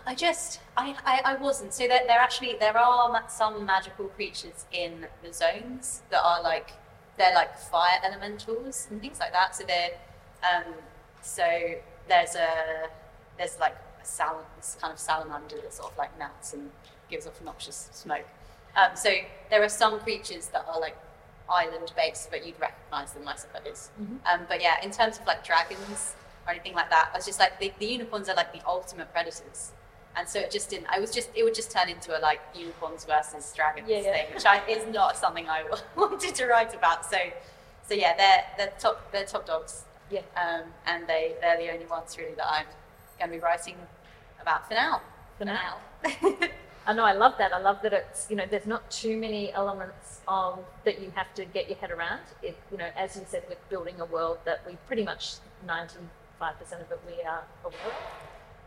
I 0.06 0.16
just 0.16 0.60
I, 0.76 0.96
I, 1.06 1.34
I 1.34 1.36
wasn't. 1.36 1.74
So 1.74 1.88
there, 1.88 2.02
there 2.08 2.20
actually 2.20 2.56
there 2.60 2.78
are 2.78 3.24
some 3.30 3.66
magical 3.66 4.06
creatures 4.08 4.66
in 4.72 5.06
the 5.24 5.32
zones 5.34 6.02
that 6.10 6.22
are 6.24 6.42
like 6.42 6.72
they're 7.18 7.34
like 7.34 7.58
fire 7.58 8.00
elementals 8.04 8.88
and 8.90 9.02
things 9.02 9.20
like 9.20 9.34
that. 9.34 9.56
So 9.56 9.64
they're 9.66 9.92
um, 10.44 10.74
so 11.28 11.76
there's 12.08 12.36
a 12.36 12.88
there's 13.38 13.60
like 13.60 13.76
a 14.02 14.06
sal- 14.06 14.46
this 14.58 14.78
kind 14.80 14.94
of 14.94 15.00
salamander 15.00 15.58
that 15.58 15.74
sort 15.74 15.92
of 15.92 15.98
like 15.98 16.18
melts 16.18 16.54
and 16.54 16.72
gives 17.10 17.28
off 17.28 17.40
noxious 17.44 17.90
smoke. 17.94 18.26
Um, 18.76 18.96
so 18.96 19.12
there 19.50 19.64
are 19.64 19.70
some 19.70 20.00
creatures 20.00 20.48
that 20.48 20.66
are 20.68 20.80
like 20.80 20.96
island 21.50 21.92
based, 21.96 22.30
but 22.32 22.46
you'd 22.46 22.60
recognise 22.60 23.14
them, 23.14 23.28
I 23.28 23.36
suppose. 23.36 23.90
Mhm. 24.02 24.20
Um, 24.26 24.42
but 24.48 24.62
yeah, 24.62 24.76
in 24.84 24.92
terms 24.92 25.20
of 25.20 25.26
like 25.28 25.44
dragons 25.46 26.16
or 26.46 26.52
anything 26.54 26.74
like 26.74 26.90
that, 26.90 27.10
I 27.14 27.18
was 27.18 27.26
just 27.26 27.40
like 27.40 27.60
the, 27.60 27.72
the 27.80 27.86
unicorns 27.86 28.30
are 28.30 28.36
like 28.36 28.54
the 28.54 28.62
ultimate 28.68 29.12
predators. 29.12 29.72
And 30.16 30.28
so 30.28 30.40
it 30.40 30.50
just 30.50 30.70
didn't. 30.72 30.88
I 30.90 31.00
was 31.00 31.12
just. 31.12 31.30
It 31.36 31.44
would 31.44 31.54
just 31.54 31.70
turn 31.72 31.90
into 31.90 32.18
a 32.18 32.20
like 32.20 32.42
unicorns 32.56 33.06
versus 33.06 33.54
dragons 33.56 33.88
Yeah, 33.88 33.98
yeah. 34.00 34.14
thing, 34.14 34.26
which 34.34 34.46
I, 34.48 34.66
is 34.68 34.92
not 34.92 35.16
something 35.16 35.48
I 35.48 35.64
wanted 35.96 36.34
to 36.34 36.48
write 36.48 36.74
about. 36.74 37.06
So, 37.06 37.18
so 37.88 37.94
yeah, 37.94 38.16
they're 38.18 38.44
they're 38.58 38.74
top 38.80 39.12
they're 39.12 39.26
top 39.26 39.46
dogs, 39.46 39.84
Yeah. 40.10 40.22
um, 40.36 40.64
and 40.86 41.06
they 41.08 41.36
they're 41.42 41.58
the 41.58 41.72
only 41.72 41.86
ones 41.86 42.18
really 42.18 42.34
that 42.36 42.48
I'm 42.50 42.66
going 43.20 43.32
to 43.32 43.38
be 43.38 43.42
writing 43.44 43.76
about 44.42 44.68
for 44.68 44.74
now. 44.76 45.02
For 45.38 45.46
now. 45.46 45.78
now. 46.04 46.34
I 46.88 46.94
know 46.94 47.04
I 47.04 47.12
love 47.12 47.34
that. 47.38 47.52
I 47.54 47.60
love 47.60 47.80
that 47.84 47.92
it's 47.92 48.28
you 48.30 48.36
know 48.38 48.46
there's 48.50 48.66
not 48.66 48.90
too 48.90 49.18
many 49.18 49.52
elements 49.52 50.22
of 50.28 50.60
that 50.86 51.02
you 51.02 51.12
have 51.16 51.34
to 51.36 51.44
get 51.46 51.68
your 51.68 51.78
head 51.78 51.92
around. 51.92 52.22
It 52.42 52.58
you 52.72 52.78
know 52.78 52.90
as 52.96 53.16
you 53.18 53.24
said 53.28 53.44
we're 53.50 53.58
building 53.70 54.00
a 54.00 54.06
world 54.06 54.38
that 54.46 54.62
we 54.66 54.78
pretty 54.88 55.04
much 55.04 55.36
95 55.66 56.60
percent 56.60 56.82
of 56.82 56.92
it 56.92 57.00
we 57.06 57.22
are 57.24 57.44
aware 57.66 57.74
of, 57.88 57.94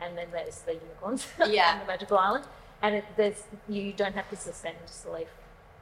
and 0.03 0.19
then 0.19 0.27
there's 0.33 0.59
the 0.61 0.75
unicorns 0.75 1.27
Yeah. 1.49 1.73
on 1.75 1.79
the 1.81 1.87
magical 1.87 2.19
island, 2.19 2.45
and 2.83 2.97
it, 2.97 3.05
there's 3.17 3.45
you 3.69 3.93
don't 3.95 4.15
have 4.15 4.29
to 4.29 4.37
suspend 4.37 4.77
disbelief 4.87 5.29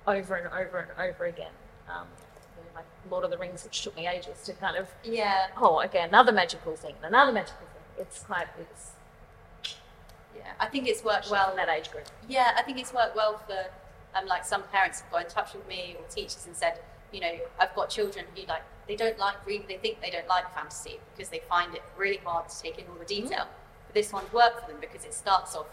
over 0.07 0.37
and 0.37 0.47
over 0.49 0.79
and 0.79 0.91
over 1.11 1.25
again. 1.25 1.53
Um, 1.89 2.07
like 2.79 2.87
Lord 3.11 3.25
of 3.25 3.31
the 3.31 3.39
Rings, 3.39 3.65
which 3.65 3.83
took 3.83 3.97
me 3.97 4.07
ages 4.07 4.43
to 4.45 4.53
kind 4.55 4.77
of 4.77 4.89
yeah, 5.05 5.47
oh 5.57 5.83
okay 5.85 6.03
another 6.03 6.33
magical 6.33 6.77
thing, 6.77 6.95
another 7.03 7.33
magical 7.33 7.67
thing. 7.67 8.05
It's 8.05 8.21
quite 8.23 8.47
it's 8.61 8.93
yeah. 10.37 10.53
I 10.61 10.67
think 10.67 10.87
it's 10.87 11.03
worked 11.05 11.31
well 11.31 11.51
in 11.51 11.57
that 11.57 11.69
age 11.69 11.91
group. 11.91 12.07
Yeah, 12.29 12.53
I 12.57 12.63
think 12.63 12.79
it's 12.79 12.93
worked 12.95 13.17
well 13.17 13.39
for 13.47 13.59
um, 14.15 14.27
like 14.27 14.45
some 14.45 14.63
parents 14.65 15.01
have 15.01 15.11
got 15.11 15.25
in 15.25 15.31
touch 15.31 15.55
with 15.55 15.67
me 15.69 15.97
or 15.99 16.07
teachers 16.09 16.47
and 16.47 16.57
said, 16.57 16.79
you 17.13 17.21
know, 17.21 17.33
I've 17.61 17.75
got 17.75 17.91
children 17.91 18.25
who 18.35 18.47
like 18.47 18.63
they 18.87 18.97
don't 18.97 19.19
like 19.19 19.45
read, 19.47 19.65
they 19.69 19.77
think 19.77 20.01
they 20.01 20.11
don't 20.11 20.29
like 20.29 20.53
fantasy 20.55 20.99
because 21.15 21.29
they 21.29 21.43
find 21.49 21.75
it 21.75 21.83
really 21.97 22.21
hard 22.25 22.49
to 22.49 22.63
take 22.63 22.79
in 22.79 22.85
all 22.89 22.99
the 22.99 23.05
detail. 23.05 23.47
But 23.87 23.95
this 23.95 24.13
one's 24.13 24.33
worked 24.33 24.61
for 24.61 24.71
them 24.71 24.81
because 24.81 25.05
it 25.05 25.15
starts 25.15 25.55
off 25.57 25.67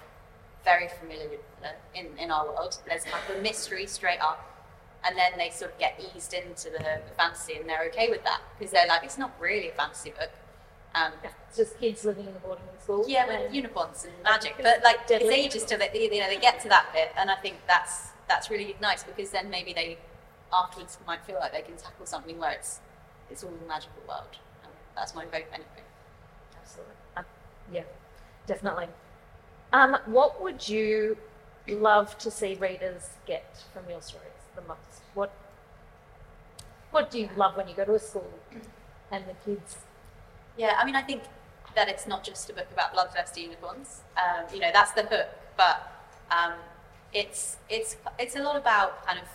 very 0.64 0.90
familiar 1.00 1.38
uh, 1.64 1.68
in 1.94 2.08
in 2.18 2.32
our 2.32 2.46
world. 2.46 2.78
There's 2.88 3.06
like 3.06 3.38
a 3.38 3.42
mystery 3.42 3.86
straight 3.86 4.20
up, 4.20 4.55
and 5.08 5.18
then 5.18 5.32
they 5.38 5.50
sort 5.50 5.72
of 5.72 5.78
get 5.80 6.00
eased 6.16 6.34
into 6.34 6.70
the, 6.70 6.80
the 6.80 7.14
fantasy 7.18 7.56
and 7.56 7.70
they're 7.70 7.84
okay 7.86 8.10
with 8.10 8.24
that 8.24 8.42
because 8.58 8.72
they're 8.72 8.88
like, 8.88 9.04
it's 9.04 9.18
not 9.18 9.32
really 9.40 9.70
a 9.70 9.74
fantasy 9.74 10.10
book. 10.12 10.32
Um, 10.96 11.12
It's 11.50 11.58
just 11.58 11.80
kids 11.80 12.06
living 12.06 12.26
in 12.26 12.36
a 12.36 12.40
boarding 12.40 12.64
school. 12.82 13.06
yeah, 13.08 13.28
with 13.28 13.54
unicorns 13.54 14.06
and 14.06 14.14
magic, 14.24 14.56
but 14.62 14.82
like 14.84 15.00
it's 15.10 15.26
ages 15.26 15.66
till 15.66 15.78
they 15.78 15.90
you 15.94 16.20
know 16.22 16.28
they 16.28 16.38
get 16.38 16.60
to 16.62 16.70
that 16.70 16.88
bit, 16.94 17.12
and 17.18 17.30
I 17.30 17.36
think 17.36 17.58
that's 17.68 18.10
that's 18.30 18.50
really 18.50 18.76
nice 18.82 19.04
because 19.04 19.30
then 19.30 19.50
maybe 19.50 19.74
they 19.74 19.98
afterwards 20.54 20.98
might 21.06 21.24
feel 21.26 21.36
like 21.36 21.52
they 21.52 21.62
can 21.62 21.76
tackle 21.76 22.06
something 22.06 22.40
where 22.40 22.52
it's 22.52 22.80
it's 23.30 23.44
all 23.44 23.52
a 23.64 23.68
magical 23.68 24.02
world. 24.08 24.38
And 24.64 24.72
that's 24.96 25.14
my 25.14 25.24
hope 25.24 25.46
anyway. 25.54 25.84
Absolutely. 26.62 26.94
Uh, 27.18 27.24
yeah, 27.74 27.84
definitely. 28.48 28.88
Um, 29.74 29.98
what 30.06 30.42
would 30.42 30.70
you 30.70 31.18
love 31.68 32.18
to 32.20 32.32
see 32.32 32.56
readers 32.56 33.10
get 33.26 33.64
from 33.74 33.90
your 33.90 34.02
stories 34.02 34.35
the 34.56 34.62
most? 34.62 35.02
What 35.14 35.32
What 36.92 37.12
do 37.12 37.20
you 37.20 37.30
love 37.36 37.58
when 37.58 37.68
you 37.68 37.76
go 37.76 37.86
to 37.86 37.96
a 37.96 38.00
school 38.00 38.32
and 39.12 39.24
the 39.28 39.34
kids? 39.46 39.78
Yeah, 40.58 40.76
I 40.80 40.86
mean, 40.86 40.96
I 40.96 41.02
think 41.02 41.24
that 41.76 41.90
it's 41.90 42.08
not 42.08 42.24
just 42.24 42.50
a 42.50 42.54
book 42.54 42.68
about 42.72 42.94
bloodthirsty 42.94 43.42
unicorns. 43.42 44.02
Um, 44.16 44.46
you 44.54 44.60
know, 44.62 44.70
that's 44.74 44.92
the 44.92 45.04
hook, 45.04 45.28
but 45.58 45.92
um, 46.32 46.54
it's 47.14 47.58
it's 47.70 47.98
it's 48.18 48.36
a 48.36 48.42
lot 48.42 48.56
about 48.56 49.06
kind 49.06 49.20
of 49.20 49.28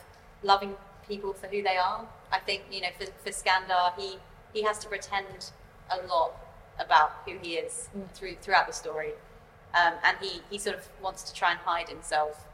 loving 0.43 0.75
people 1.07 1.33
for 1.35 1.49
who 1.49 1.63
they 1.63 1.77
are. 1.77 2.07
I 2.33 2.39
think 2.39 2.63
you 2.71 2.81
know, 2.81 2.89
for, 2.99 3.07
for 3.23 3.31
Skandar, 3.31 3.93
he 3.99 4.19
he 4.55 4.63
has 4.63 4.79
to 4.79 4.89
pretend 4.89 5.51
a 5.91 5.99
lot 6.07 6.33
about 6.79 7.11
who 7.27 7.37
he 7.43 7.55
is 7.57 7.89
Mm. 7.95 8.11
through 8.15 8.37
throughout 8.41 8.67
the 8.67 8.73
story, 8.73 9.13
um, 9.75 9.95
and 10.03 10.17
he 10.21 10.41
he 10.51 10.57
sort 10.59 10.77
of 10.79 10.89
wants 11.03 11.23
to 11.25 11.35
try 11.35 11.51
and 11.51 11.61
hide 11.61 11.89
himself, 11.91 12.47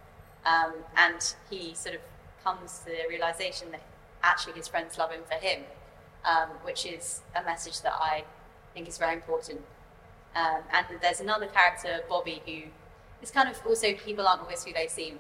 um, 0.45 0.73
and 0.97 1.35
he 1.49 1.75
sort 1.75 1.95
of 1.95 2.01
comes 2.47 2.79
to 2.81 2.85
the 2.87 3.03
realization 3.09 3.71
that 3.73 3.83
actually 4.23 4.55
his 4.55 4.69
friends 4.69 4.97
love 4.99 5.11
him 5.11 5.23
for 5.29 5.35
him, 5.47 5.63
um, 6.25 6.49
which 6.63 6.87
is 6.87 7.23
a 7.35 7.43
message 7.43 7.81
that 7.83 7.95
I 7.95 8.25
think 8.73 8.87
is 8.89 8.99
very 8.99 9.15
important. 9.15 9.61
Um, 10.37 10.61
and 10.73 10.87
there's 11.03 11.21
another 11.21 11.47
character, 11.47 12.01
Bobby, 12.09 12.43
who 12.47 12.59
is 13.23 13.31
kind 13.31 13.49
of 13.49 13.57
also 13.67 13.95
people 13.95 14.27
aren't 14.29 14.43
always 14.43 14.63
who 14.65 14.73
they 14.73 14.87
seem. 14.87 15.19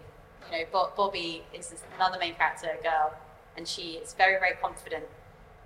you 0.52 0.58
know, 0.58 0.64
Bo- 0.70 0.92
Bobby 0.96 1.42
is 1.52 1.74
another 1.96 2.18
main 2.18 2.34
character, 2.34 2.68
a 2.78 2.82
girl, 2.82 3.14
and 3.56 3.66
she 3.66 3.86
is 4.02 4.12
very, 4.14 4.38
very 4.38 4.56
confident, 4.62 5.04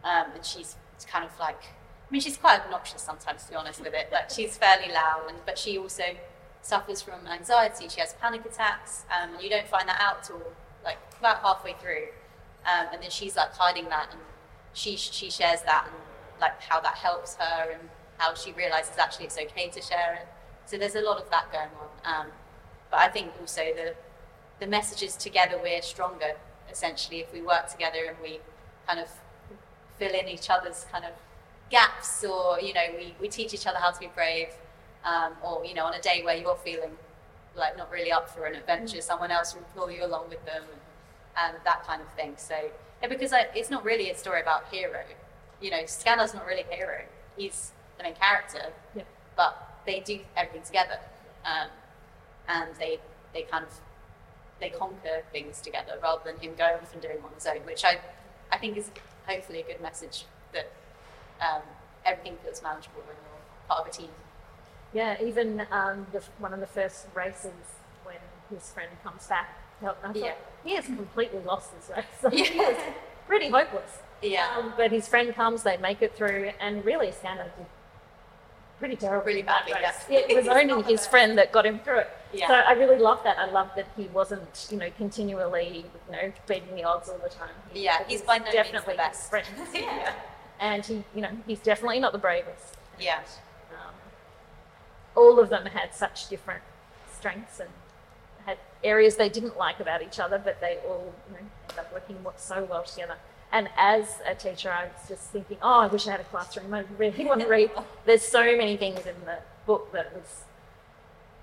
um, 0.05 0.27
and 0.35 0.44
she's 0.44 0.77
kind 1.12 1.25
of 1.25 1.38
like, 1.38 1.61
I 2.09 2.12
mean, 2.12 2.20
she's 2.20 2.37
quite 2.38 2.61
obnoxious 2.61 3.03
sometimes, 3.03 3.44
to 3.44 3.51
be 3.51 3.57
honest 3.57 3.81
with 3.85 3.92
it. 3.92 4.09
Like 4.12 4.31
she's 4.31 4.57
fairly 4.57 4.90
loud, 4.92 5.25
and 5.29 5.38
but 5.44 5.59
she 5.59 5.77
also 5.77 6.05
suffers 6.62 7.03
from 7.03 7.27
anxiety. 7.27 7.88
She 7.88 8.01
has 8.01 8.14
panic 8.14 8.44
attacks, 8.46 9.05
um, 9.14 9.35
and 9.35 9.42
you 9.42 9.51
don't 9.51 9.66
find 9.66 9.88
that 9.88 10.01
out 10.01 10.23
till 10.25 10.40
like 10.84 10.98
about 11.18 11.38
halfway 11.42 11.74
through, 11.74 12.08
um, 12.64 12.86
and 12.92 13.02
then 13.02 13.10
she's 13.10 13.36
like 13.36 13.52
hiding 13.52 13.88
that, 13.88 14.08
and 14.12 14.20
she 14.72 14.96
she 14.96 15.30
shares 15.30 15.62
that 15.62 15.86
and 15.86 15.96
like 16.40 16.60
how 16.62 16.80
that 16.80 16.94
helps 16.94 17.36
her, 17.36 17.70
and 17.72 17.88
how 18.18 18.34
she 18.34 18.52
realizes 18.52 18.96
actually 18.98 19.26
it's 19.26 19.38
okay 19.38 19.68
to 19.68 19.80
share 19.80 20.14
it. 20.14 20.28
So 20.66 20.78
there's 20.78 20.94
a 20.94 21.00
lot 21.00 21.18
of 21.18 21.28
that 21.30 21.50
going 21.52 21.70
on. 21.80 21.90
Um, 22.04 22.26
but 22.90 23.00
I 23.00 23.08
think 23.08 23.32
also 23.40 23.62
the 23.74 23.94
the 24.60 24.66
message 24.66 25.02
is 25.02 25.16
together 25.16 25.58
we're 25.62 25.82
stronger. 25.82 26.36
Essentially, 26.70 27.20
if 27.20 27.32
we 27.32 27.42
work 27.42 27.68
together 27.68 27.98
and 28.08 28.16
we 28.22 28.38
kind 28.86 29.00
of 29.00 29.08
fill 29.98 30.14
in 30.14 30.28
each 30.28 30.48
other's 30.50 30.86
kind 30.92 31.04
of 31.04 31.12
gaps, 31.70 32.24
or 32.24 32.60
you 32.60 32.72
know, 32.72 32.86
we, 32.96 33.14
we 33.20 33.28
teach 33.28 33.54
each 33.54 33.66
other 33.66 33.78
how 33.78 33.90
to 33.90 33.98
be 33.98 34.10
brave, 34.14 34.48
um, 35.04 35.32
or 35.42 35.64
you 35.64 35.74
know, 35.74 35.84
on 35.84 35.94
a 35.94 36.00
day 36.00 36.22
where 36.24 36.36
you're 36.36 36.56
feeling 36.56 36.90
like 37.56 37.76
not 37.76 37.90
really 37.90 38.12
up 38.12 38.28
for 38.28 38.46
an 38.46 38.54
adventure, 38.54 39.00
someone 39.00 39.30
else 39.30 39.54
will 39.54 39.66
pull 39.74 39.90
you 39.90 40.04
along 40.04 40.28
with 40.28 40.44
them, 40.44 40.62
and, 41.36 41.54
and 41.54 41.64
that 41.64 41.84
kind 41.86 42.00
of 42.02 42.08
thing. 42.14 42.34
So 42.36 42.56
yeah, 43.02 43.08
because 43.08 43.32
I, 43.32 43.46
it's 43.54 43.70
not 43.70 43.84
really 43.84 44.10
a 44.10 44.16
story 44.16 44.40
about 44.40 44.66
hero. 44.72 45.02
You 45.60 45.70
know, 45.70 45.82
Skandar's 45.84 46.34
not 46.34 46.46
really 46.46 46.64
a 46.70 46.74
hero. 46.74 47.02
He's 47.36 47.72
the 47.98 48.04
main 48.04 48.14
character, 48.14 48.72
Yeah. 48.94 49.02
but 49.36 49.80
they 49.86 50.00
do 50.00 50.20
everything 50.36 50.62
together, 50.62 50.98
um, 51.44 51.68
and 52.48 52.68
they 52.78 52.98
they 53.32 53.42
kind 53.42 53.64
of 53.64 53.72
they 54.60 54.70
conquer 54.70 55.22
things 55.32 55.60
together 55.60 55.94
rather 56.02 56.20
than 56.24 56.38
him 56.40 56.54
going 56.56 56.74
off 56.74 56.92
and 56.92 57.00
doing 57.02 57.16
on 57.24 57.30
his 57.34 57.46
own, 57.46 57.58
which 57.66 57.84
I 57.84 57.98
I 58.52 58.58
think 58.58 58.76
is 58.76 58.90
hopefully 59.26 59.60
a 59.60 59.64
good 59.64 59.80
message 59.80 60.24
that 60.52 60.70
um, 61.40 61.62
everything 62.04 62.36
feels 62.42 62.62
manageable 62.62 63.00
when 63.06 63.16
you're 63.16 63.68
part 63.68 63.80
of 63.80 63.86
a 63.86 63.90
team. 63.90 64.08
Yeah, 64.92 65.16
even 65.22 65.66
um, 65.70 66.07
the, 66.12 66.22
one 66.38 66.53
of 66.53 66.61
the 66.61 66.66
first 66.66 67.07
races 67.14 67.53
when 68.05 68.16
his 68.53 68.70
friend 68.72 68.90
comes 69.05 69.26
back, 69.26 69.57
I 69.83 69.87
thought, 69.87 70.16
Yeah. 70.16 70.35
he 70.64 70.74
has 70.74 70.85
completely 70.87 71.40
lost 71.40 71.70
his 71.74 71.90
race. 71.96 72.33
he 72.50 72.57
Yeah. 72.57 72.68
was 72.70 72.76
pretty 73.26 73.48
hopeless. 73.50 73.98
Yeah. 74.22 74.55
Um, 74.57 74.74
but 74.76 74.90
his 74.90 75.07
friend 75.09 75.35
comes, 75.35 75.62
they 75.62 75.76
make 75.76 76.03
it 76.03 76.14
through, 76.16 76.50
and 76.61 76.85
really 76.85 77.09
Skandar 77.09 77.44
did 77.57 77.66
pretty 78.79 78.96
terrible. 78.96 79.26
Really 79.26 79.42
badly, 79.42 79.74
yeah. 79.81 79.92
It 80.09 80.35
was 80.37 80.48
only 80.48 80.83
his 80.83 81.07
friend 81.07 81.38
that 81.38 81.53
got 81.53 81.64
him 81.66 81.79
through 81.81 81.98
it. 82.00 82.11
Yeah. 82.33 82.48
So 82.48 82.55
I 82.55 82.72
really 82.72 82.98
love 82.98 83.22
that. 83.24 83.38
I 83.38 83.46
love 83.50 83.70
that 83.76 83.87
he 83.96 84.05
wasn't, 84.09 84.68
you 84.70 84.79
know, 84.79 84.90
continually, 84.96 85.85
you 86.09 86.12
know, 86.12 86.33
beating 86.46 86.74
the 86.74 86.85
odds 86.85 87.09
all 87.09 87.18
the 87.18 87.29
time. 87.29 87.50
He- 87.72 87.85
Yeah, 87.85 88.03
he's 88.09 88.22
by 88.22 88.38
no 88.38 88.44
means 88.44 88.53
the 88.57 88.62
definitely 88.62 88.96
best. 88.96 89.20
his 89.22 89.29
friend. 89.31 89.46
Yeah. 89.74 90.12
And 90.61 90.85
he, 90.85 91.05
you 91.14 91.22
know, 91.22 91.31
he's 91.46 91.61
definitely 91.61 92.00
not 92.00 92.12
the 92.12 92.18
bravest. 92.18 92.76
Yeah. 92.98 93.20
All 95.16 95.38
of 95.38 95.49
them 95.49 95.66
had 95.66 95.94
such 95.94 96.29
different 96.29 96.62
strengths 97.16 97.61
and 97.61 97.68
had 98.46 98.59
areas 98.83 99.16
they 99.16 99.29
didn't 99.29 99.57
like 99.59 99.81
about 99.81 100.03
each 100.03 100.18
other, 100.18 100.38
but 100.38 100.61
they 100.61 100.79
all 100.87 101.12
you 101.29 101.35
know, 101.35 101.46
ended 101.68 101.79
up 101.79 101.92
working 101.92 102.16
so 102.37 102.64
well 102.64 102.85
together. 102.85 103.16
And 103.53 103.68
as 103.77 104.20
a 104.27 104.35
teacher, 104.35 104.70
I 104.70 104.85
was 104.85 105.09
just 105.09 105.31
thinking, 105.31 105.59
oh, 105.61 105.81
I 105.81 105.87
wish 105.88 106.07
I 106.07 106.12
had 106.12 106.20
a 106.20 106.25
classroom. 106.25 106.73
I 106.73 106.85
really 106.99 107.25
want 107.25 107.40
to 107.40 107.49
read. 107.49 107.70
There's 108.07 108.23
so 108.23 108.57
many 108.57 108.77
things 108.77 109.01
in 109.07 109.16
the 109.25 109.38
book 109.66 109.92
that 109.92 110.14
was 110.14 110.44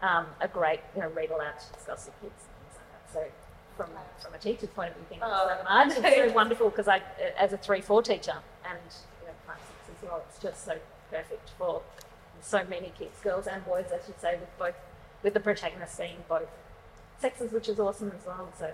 um, 0.02 0.26
a 0.40 0.48
great, 0.48 0.80
you 0.96 1.02
know, 1.02 1.10
read 1.10 1.32
aloud 1.32 1.60
to 1.60 1.74
discuss 1.74 2.06
with 2.06 2.22
kids 2.22 2.46
and 2.46 2.56
things 2.64 2.76
like 2.76 2.92
that. 2.92 3.14
So 3.14 3.32
from 3.76 3.90
from 4.22 4.34
a 4.34 4.38
teacher's 4.38 4.70
point 4.70 4.90
of 4.92 4.96
view, 4.96 5.06
I 5.06 5.10
think 5.10 5.22
Oh, 5.24 5.50
it's 5.86 5.96
so 5.96 6.02
much. 6.02 6.14
It's 6.14 6.32
so 6.32 6.36
wonderful 6.36 6.70
because 6.70 6.88
I, 6.88 7.02
as 7.38 7.52
a 7.54 7.58
three 7.58 7.82
four 7.82 8.02
teacher 8.02 8.36
and 8.66 8.80
you 9.22 9.28
know, 9.28 9.34
class 9.46 9.60
six 9.86 9.98
as 10.02 10.10
well, 10.10 10.24
it's 10.30 10.40
just 10.42 10.64
so 10.66 10.78
perfect 11.12 11.50
for 11.58 11.82
so 12.48 12.64
many 12.70 12.92
kids, 12.98 13.20
girls 13.22 13.48
and 13.48 13.66
boys, 13.66 13.86
I 13.94 14.06
should 14.06 14.20
say, 14.20 14.38
with 14.40 14.58
both 14.58 14.76
with 15.24 15.34
the 15.34 15.40
protagonists 15.40 15.98
being 15.98 16.18
both 16.30 16.48
sexes, 17.20 17.52
which 17.52 17.68
is 17.68 17.80
awesome 17.80 18.12
as 18.18 18.26
well. 18.26 18.50
So 18.58 18.72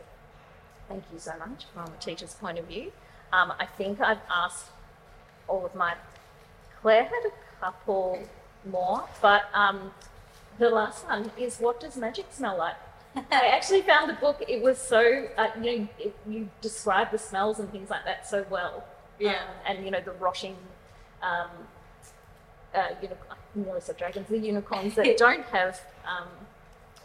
thank 0.88 1.04
you 1.12 1.20
so 1.20 1.32
much 1.40 1.66
from 1.74 1.86
a 1.86 1.98
teacher's 2.00 2.34
point 2.36 2.60
of 2.60 2.66
view. 2.66 2.92
Um, 3.32 3.54
I 3.60 3.66
think 3.66 4.00
I've 4.02 4.22
asked 4.34 4.68
all 5.48 5.66
of 5.66 5.74
my. 5.76 5.96
Claire 6.82 7.06
had 7.06 7.24
a 7.26 7.62
couple 7.62 8.22
more, 8.70 9.06
but 9.22 9.44
um, 9.54 9.92
the 10.60 10.70
last 10.70 11.08
one 11.08 11.32
is 11.38 11.58
what 11.58 11.80
does 11.80 11.96
magic 11.98 12.26
smell 12.32 12.58
like? 12.58 12.76
I 13.32 13.48
actually 13.48 13.82
found 13.82 14.10
the 14.10 14.16
book. 14.16 14.44
It 14.48 14.62
was 14.62 14.78
so 14.78 15.28
uh, 15.38 15.48
you 15.62 15.62
know 15.62 15.88
it, 16.00 16.16
you 16.28 16.50
describe 16.62 17.12
the 17.12 17.18
smells 17.18 17.60
and 17.60 17.72
things 17.72 17.90
like 17.90 18.06
that 18.06 18.28
so 18.28 18.46
well. 18.50 18.84
Yeah. 19.20 19.32
Um, 19.32 19.38
and 19.68 19.86
you 19.86 19.92
know 19.92 20.02
the 20.02 20.12
rotting, 20.12 20.58
um, 21.22 21.50
uh, 22.76 22.90
uni- 23.02 23.14
I 23.30 23.36
said 23.80 23.98
dragons. 23.98 24.28
The 24.30 24.38
unicorns 24.40 24.96
that 24.96 25.18
don't 25.18 25.46
have 25.46 25.82
um, 26.06 26.28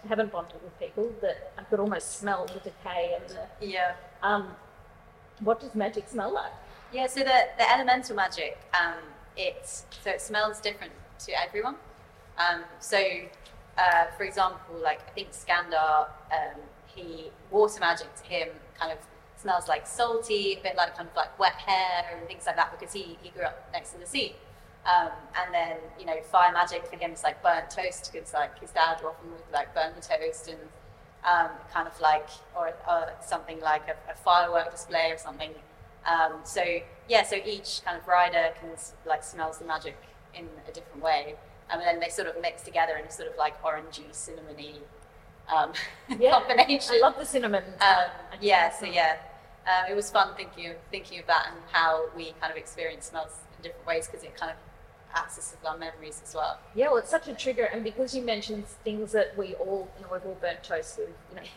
haven't 0.08 0.32
bonded 0.32 0.62
with 0.62 0.78
people 0.78 1.12
that 1.20 1.52
I 1.58 1.62
could 1.64 1.80
almost 1.80 2.18
smell 2.18 2.46
the 2.46 2.60
decay 2.60 3.16
and 3.18 3.28
the. 3.28 3.66
Yeah. 3.66 3.94
Um, 4.22 4.48
what 5.40 5.60
does 5.60 5.74
magic 5.74 6.08
smell 6.08 6.32
like? 6.32 6.52
Yeah, 6.92 7.06
so 7.06 7.20
the, 7.20 7.48
the 7.58 7.70
elemental 7.72 8.16
magic, 8.16 8.58
um, 8.72 8.98
it 9.36 9.66
so 9.66 10.10
it 10.10 10.20
smells 10.20 10.60
different 10.60 10.92
to 11.26 11.32
everyone. 11.40 11.76
Um, 12.38 12.62
so, 12.80 12.98
uh, 13.76 14.06
for 14.16 14.24
example, 14.24 14.76
like 14.82 15.00
I 15.06 15.10
think 15.10 15.32
Skandar, 15.32 16.08
um, 16.32 16.60
he 16.86 17.30
water 17.50 17.80
magic 17.80 18.14
to 18.16 18.24
him 18.24 18.48
kind 18.78 18.92
of 18.92 18.98
smells 19.36 19.68
like 19.68 19.86
salty, 19.86 20.56
a 20.58 20.62
bit 20.62 20.76
like 20.76 20.96
kind 20.96 21.08
of 21.08 21.16
like 21.16 21.38
wet 21.38 21.54
hair 21.54 22.16
and 22.16 22.26
things 22.26 22.44
like 22.46 22.56
that 22.56 22.76
because 22.78 22.92
he, 22.92 23.18
he 23.22 23.30
grew 23.30 23.44
up 23.44 23.68
next 23.72 23.92
to 23.92 23.98
the 23.98 24.06
sea. 24.06 24.34
Um, 24.86 25.10
and 25.36 25.52
then 25.52 25.76
you 25.98 26.06
know 26.06 26.16
fire 26.22 26.52
magic 26.52 26.86
for 26.86 26.96
him 26.96 27.12
is 27.12 27.22
like 27.22 27.42
burnt 27.42 27.70
toast 27.70 28.10
because 28.12 28.32
like 28.32 28.58
his 28.58 28.70
dad 28.70 29.02
often 29.04 29.30
would 29.30 29.40
like 29.52 29.74
burn 29.74 29.92
the 29.94 30.00
toast 30.00 30.48
and 30.48 30.58
um, 31.24 31.50
kind 31.72 31.86
of 31.86 32.00
like 32.00 32.28
or, 32.56 32.72
or 32.88 33.12
something 33.24 33.60
like 33.60 33.82
a, 33.88 34.12
a 34.12 34.14
firework 34.14 34.70
display 34.70 35.10
or 35.10 35.18
something. 35.18 35.50
Um, 36.06 36.34
so 36.44 36.62
yeah, 37.08 37.22
so 37.22 37.36
each 37.36 37.82
kind 37.84 37.98
of 37.98 38.06
rider 38.06 38.50
can 38.60 38.70
like 39.06 39.22
smells 39.22 39.58
the 39.58 39.64
magic 39.64 39.96
in 40.34 40.48
a 40.68 40.72
different 40.72 41.02
way, 41.02 41.34
and 41.70 41.80
then 41.80 42.00
they 42.00 42.08
sort 42.08 42.28
of 42.28 42.40
mix 42.40 42.62
together 42.62 42.96
in 42.96 43.04
a 43.04 43.10
sort 43.10 43.28
of 43.28 43.36
like 43.36 43.60
orangey, 43.62 44.08
cinnamony 44.12 44.76
um, 45.48 45.72
combination. 46.08 46.94
I 46.96 47.00
love 47.02 47.18
the 47.18 47.24
cinnamon. 47.24 47.64
Um, 47.80 48.10
yeah, 48.40 48.70
so 48.70 48.86
yeah, 48.86 49.16
um, 49.66 49.90
it 49.90 49.94
was 49.94 50.10
fun 50.10 50.34
thinking 50.36 50.68
of, 50.68 50.76
thinking 50.90 51.18
of 51.18 51.26
that 51.26 51.48
and 51.52 51.56
how 51.72 52.06
we 52.16 52.32
kind 52.40 52.50
of 52.50 52.56
experience 52.56 53.06
smells 53.06 53.40
different 53.62 53.86
ways 53.86 54.06
because 54.06 54.22
it 54.24 54.36
kind 54.36 54.52
of 54.52 54.56
accesses 55.18 55.56
our 55.66 55.76
memories 55.78 56.20
as 56.24 56.34
well. 56.34 56.58
Yeah, 56.74 56.88
well, 56.88 56.98
it's 56.98 57.10
such 57.10 57.28
a 57.28 57.34
trigger, 57.34 57.64
and 57.64 57.82
because 57.82 58.14
you 58.14 58.22
mentioned 58.22 58.66
things 58.84 59.12
that 59.12 59.36
we 59.38 59.54
all, 59.54 59.88
you 59.96 60.02
know, 60.04 60.10
we've 60.12 60.24
all 60.26 60.36
burnt 60.40 60.62
toast 60.62 60.98
with, 60.98 61.08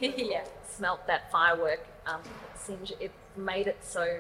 you 0.01 0.09
know, 0.09 0.15
Yeah. 0.31 0.43
smelt 0.67 1.05
that 1.07 1.31
firework 1.31 1.85
um, 2.07 2.21
singe. 2.55 2.93
It 2.99 3.11
made 3.35 3.67
it 3.67 3.77
so 3.81 4.19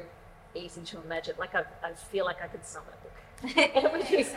easy 0.53 0.81
to 0.81 1.01
imagine. 1.01 1.35
Like 1.39 1.55
I, 1.55 1.63
I 1.83 1.93
feel 1.93 2.25
like 2.25 2.41
I 2.43 2.47
could 2.47 2.65
smell 2.65 2.83
that 2.89 3.01
book. 3.03 3.93
Which 3.93 4.11
is- 4.11 4.27
so 4.27 4.35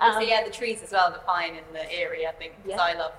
Um, 0.00 0.22
yeah, 0.26 0.44
the 0.44 0.50
trees 0.50 0.82
as 0.82 0.92
well, 0.92 1.10
the 1.10 1.18
pine 1.20 1.54
in 1.54 1.64
the 1.72 1.90
area. 1.92 2.28
I 2.28 2.32
think 2.32 2.52
Yeah. 2.66 2.76
I 2.80 2.92
love, 2.94 3.12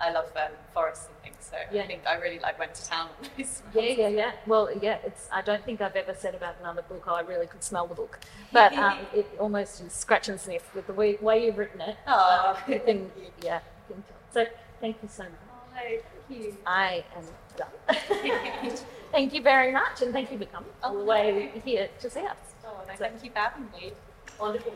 I 0.00 0.10
love 0.10 0.30
um, 0.36 0.52
forests 0.72 1.08
and 1.08 1.16
things. 1.22 1.36
So 1.50 1.56
Yeah. 1.72 1.82
I 1.82 1.86
think 1.86 2.06
I 2.06 2.14
really 2.16 2.38
like 2.38 2.58
went 2.58 2.74
to 2.74 2.84
town. 2.88 3.08
on 3.22 3.28
those 3.36 3.62
Yeah, 3.74 3.82
yeah, 3.82 4.08
yeah. 4.08 4.32
Well, 4.46 4.68
yeah. 4.80 4.98
It's. 5.04 5.28
I 5.32 5.42
don't 5.42 5.64
think 5.64 5.80
I've 5.80 5.96
ever 5.96 6.14
said 6.14 6.34
about 6.34 6.56
another 6.60 6.82
book. 6.82 7.04
Oh, 7.06 7.14
I 7.14 7.20
really 7.20 7.46
could 7.46 7.62
smell 7.62 7.86
the 7.86 7.94
book, 7.94 8.18
but 8.52 8.72
um, 8.74 8.98
it 9.14 9.26
almost 9.38 9.80
is 9.80 9.92
scratch 9.92 10.28
and 10.28 10.40
sniff 10.40 10.74
with 10.74 10.86
the 10.86 10.92
way, 10.92 11.16
way 11.20 11.46
you've 11.46 11.58
written 11.58 11.80
it. 11.80 11.96
Oh, 12.06 12.58
can, 12.66 13.10
yeah. 13.42 13.60
You 13.88 13.94
can. 13.94 14.04
So 14.32 14.46
thank 14.80 14.96
you 15.02 15.08
so 15.08 15.24
much. 15.24 15.32
Oh, 15.50 15.74
thank 15.74 16.02
you. 16.28 16.56
I 16.66 17.04
am 17.16 17.24
done. 17.56 18.78
thank 19.12 19.34
you 19.34 19.42
very 19.42 19.72
much, 19.72 20.02
and 20.02 20.12
thank 20.12 20.30
you 20.32 20.38
for 20.38 20.46
coming 20.46 20.70
all 20.82 20.98
the 20.98 21.04
way 21.04 21.52
here 21.64 21.88
to 22.00 22.10
see 22.10 22.20
us. 22.20 22.36
Oh, 22.66 22.80
no, 22.86 22.94
thank 22.96 23.22
you 23.22 23.30
for 23.30 23.38
having 23.38 23.68
me. 23.72 23.92
Wonderful. 24.40 24.72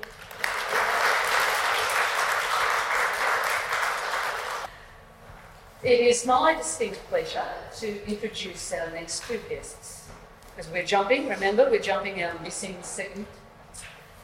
It 5.82 6.00
is 6.00 6.26
my 6.26 6.54
distinct 6.54 6.98
pleasure 7.08 7.44
to 7.78 8.10
introduce 8.10 8.72
our 8.72 8.90
next 8.90 9.22
two 9.28 9.40
guests. 9.48 10.08
Because 10.56 10.72
we're 10.72 10.84
jumping, 10.84 11.28
remember, 11.28 11.70
we're 11.70 11.80
jumping 11.80 12.22
our 12.22 12.36
missing 12.40 12.76
segment. 12.82 13.28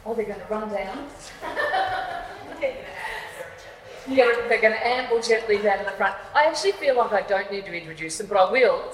Oh, 0.05 0.15
they're 0.15 0.25
going 0.25 0.41
to 0.41 0.47
run 0.47 0.69
down. 0.71 1.07
Yeah, 4.07 4.31
they're 4.49 4.61
going 4.61 4.75
to 4.75 4.87
amble 4.87 5.23
gently 5.23 5.57
down 5.57 5.79
to 5.79 5.85
the 5.85 5.91
front. 5.93 6.15
I 6.35 6.45
actually 6.45 6.73
feel 6.73 6.97
like 6.97 7.13
I 7.13 7.23
don't 7.23 7.51
need 7.51 7.65
to 7.65 7.73
introduce 7.73 8.19
them, 8.19 8.27
but 8.27 8.37
I 8.37 8.53
will. 8.53 8.93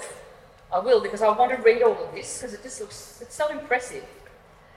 I 0.71 0.79
will 0.79 1.01
because 1.01 1.21
I 1.21 1.29
want 1.29 1.51
to 1.53 1.61
read 1.61 1.81
all 1.83 2.01
of 2.01 2.15
this 2.15 2.37
because 2.37 2.53
it 2.53 2.63
just 2.63 2.79
looks, 2.79 3.19
it's 3.21 3.35
so 3.35 3.49
impressive. 3.49 4.05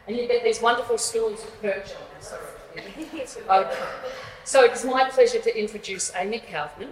And 0.09 0.17
you 0.17 0.27
get 0.27 0.43
these 0.43 0.61
wonderful 0.61 0.99
stools 0.99 1.41
to 1.43 1.49
perch 1.63 1.91
on. 1.93 2.23
Sorry. 2.23 2.43
Okay. 3.49 3.85
So 4.43 4.65
it's 4.65 4.85
my 4.85 5.09
pleasure 5.09 5.39
to 5.39 5.57
introduce 5.59 6.13
Amie 6.15 6.41
Kaufman, 6.41 6.91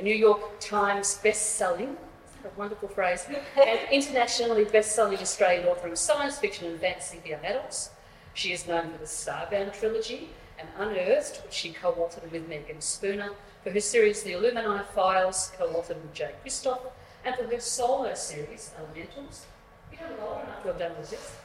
a 0.00 0.02
New 0.02 0.14
York 0.14 0.58
Times 0.60 1.20
best-selling 1.22 1.94
a 2.42 2.58
wonderful 2.58 2.88
phrase, 2.88 3.26
and 3.54 3.80
internationally 3.92 4.64
best-selling 4.64 5.18
Australian 5.18 5.66
author 5.68 5.88
of 5.88 5.98
science 5.98 6.38
fiction 6.38 6.68
and 6.68 6.80
fantasy 6.80 7.20
young 7.26 7.44
adults. 7.44 7.90
She 8.32 8.52
is 8.52 8.66
known 8.66 8.90
for 8.92 8.96
the 8.96 9.04
Starbound 9.04 9.78
trilogy 9.78 10.30
and 10.58 10.66
Unearthed, 10.78 11.42
which 11.44 11.52
she 11.52 11.74
co-authored 11.74 12.32
with 12.32 12.48
Meagan 12.48 12.80
Spooner, 12.80 13.32
for 13.62 13.70
her 13.70 13.80
series 13.80 14.22
The 14.22 14.32
Illuminae 14.32 14.86
Files, 14.94 15.52
co-authored 15.58 16.00
with 16.00 16.14
Jay 16.14 16.30
Kristoff, 16.42 16.80
and 17.26 17.34
for 17.36 17.44
her 17.44 17.60
solo 17.60 18.14
series 18.14 18.72
Elementals. 18.78 19.44
You 19.92 19.98
don't 19.98 20.18
old 20.22 20.42
enough 20.42 20.62
to 20.62 20.68
have 20.68 20.78
done 20.78 20.92
this. 20.98 21.36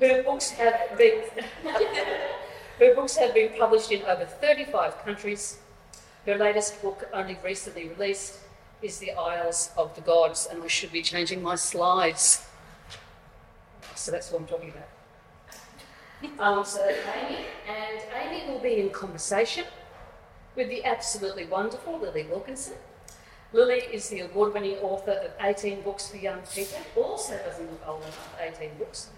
Her 0.00 0.22
books 0.22 0.50
have 0.50 0.98
been 0.98 1.22
her 2.78 2.94
books 2.94 3.16
have 3.16 3.32
been 3.32 3.52
published 3.58 3.90
in 3.90 4.02
over 4.02 4.26
35 4.26 5.02
countries. 5.02 5.61
Her 6.26 6.36
latest 6.38 6.80
book, 6.80 7.08
only 7.12 7.36
recently 7.44 7.88
released, 7.88 8.38
is 8.80 8.98
The 8.98 9.10
Isles 9.12 9.70
of 9.76 9.94
the 9.96 10.02
Gods, 10.02 10.46
and 10.50 10.62
I 10.62 10.68
should 10.68 10.92
be 10.92 11.02
changing 11.02 11.42
my 11.42 11.56
slides. 11.56 12.46
So 13.96 14.12
that's 14.12 14.30
what 14.30 14.40
I'm 14.40 14.46
talking 14.46 14.70
about. 14.70 14.88
Um, 16.38 16.64
so 16.64 16.80
Amie, 16.80 17.46
and 17.68 18.00
Amie 18.14 18.48
will 18.48 18.60
be 18.60 18.76
in 18.76 18.90
conversation 18.90 19.64
with 20.54 20.68
the 20.68 20.84
absolutely 20.84 21.46
wonderful 21.46 21.98
Lilli 21.98 22.28
Wilkinson. 22.30 22.74
Lilli 23.52 23.92
is 23.92 24.08
the 24.08 24.20
award 24.20 24.54
winning 24.54 24.76
author 24.76 25.10
of 25.10 25.32
18 25.40 25.82
books 25.82 26.08
for 26.08 26.18
young 26.18 26.38
people, 26.54 26.78
also 26.94 27.36
doesn't 27.38 27.68
look 27.68 27.88
old 27.88 28.02
enough, 28.02 28.36
18 28.40 28.70
books, 28.78 29.10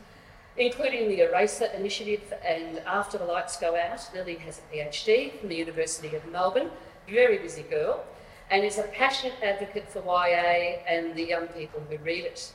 including 0.57 1.09
the 1.09 1.21
Erasure 1.21 1.67
Initiative 1.77 2.33
and 2.43 2.79
After 2.87 3.19
the 3.19 3.27
Lights 3.27 3.59
Go 3.59 3.77
Out. 3.77 3.99
Lilli 4.15 4.39
has 4.39 4.61
a 4.61 4.75
PhD 4.75 5.39
from 5.39 5.51
the 5.51 5.57
University 5.57 6.17
of 6.17 6.27
Melbourne, 6.33 6.71
very 7.09 7.39
busy 7.39 7.63
girl, 7.63 8.05
and 8.51 8.65
is 8.65 8.79
a 8.79 8.83
passionate 8.85 9.35
advocate 9.43 9.89
for 9.89 10.03
YA 10.05 10.83
and 10.87 11.15
the 11.15 11.25
young 11.25 11.47
people 11.49 11.83
who 11.89 11.97
read 11.99 12.25
it. 12.25 12.53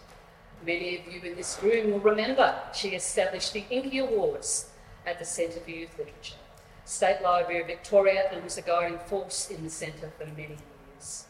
Many 0.65 0.97
of 0.97 1.13
you 1.13 1.21
in 1.21 1.35
this 1.35 1.57
room 1.63 1.91
will 1.91 1.99
remember 1.99 2.53
she 2.73 2.89
established 2.89 3.53
the 3.53 3.63
Inky 3.69 3.99
Awards 3.99 4.69
at 5.05 5.19
the 5.19 5.25
Centre 5.25 5.59
for 5.59 5.69
Youth 5.71 5.97
Literature, 5.97 6.35
State 6.85 7.21
Library 7.23 7.61
of 7.61 7.67
Victoria, 7.67 8.29
and 8.31 8.43
was 8.43 8.57
a 8.57 8.61
guiding 8.61 8.99
force 8.99 9.49
in 9.49 9.63
the 9.63 9.69
centre 9.69 10.11
for 10.17 10.25
many 10.25 10.57
years. 10.93 11.25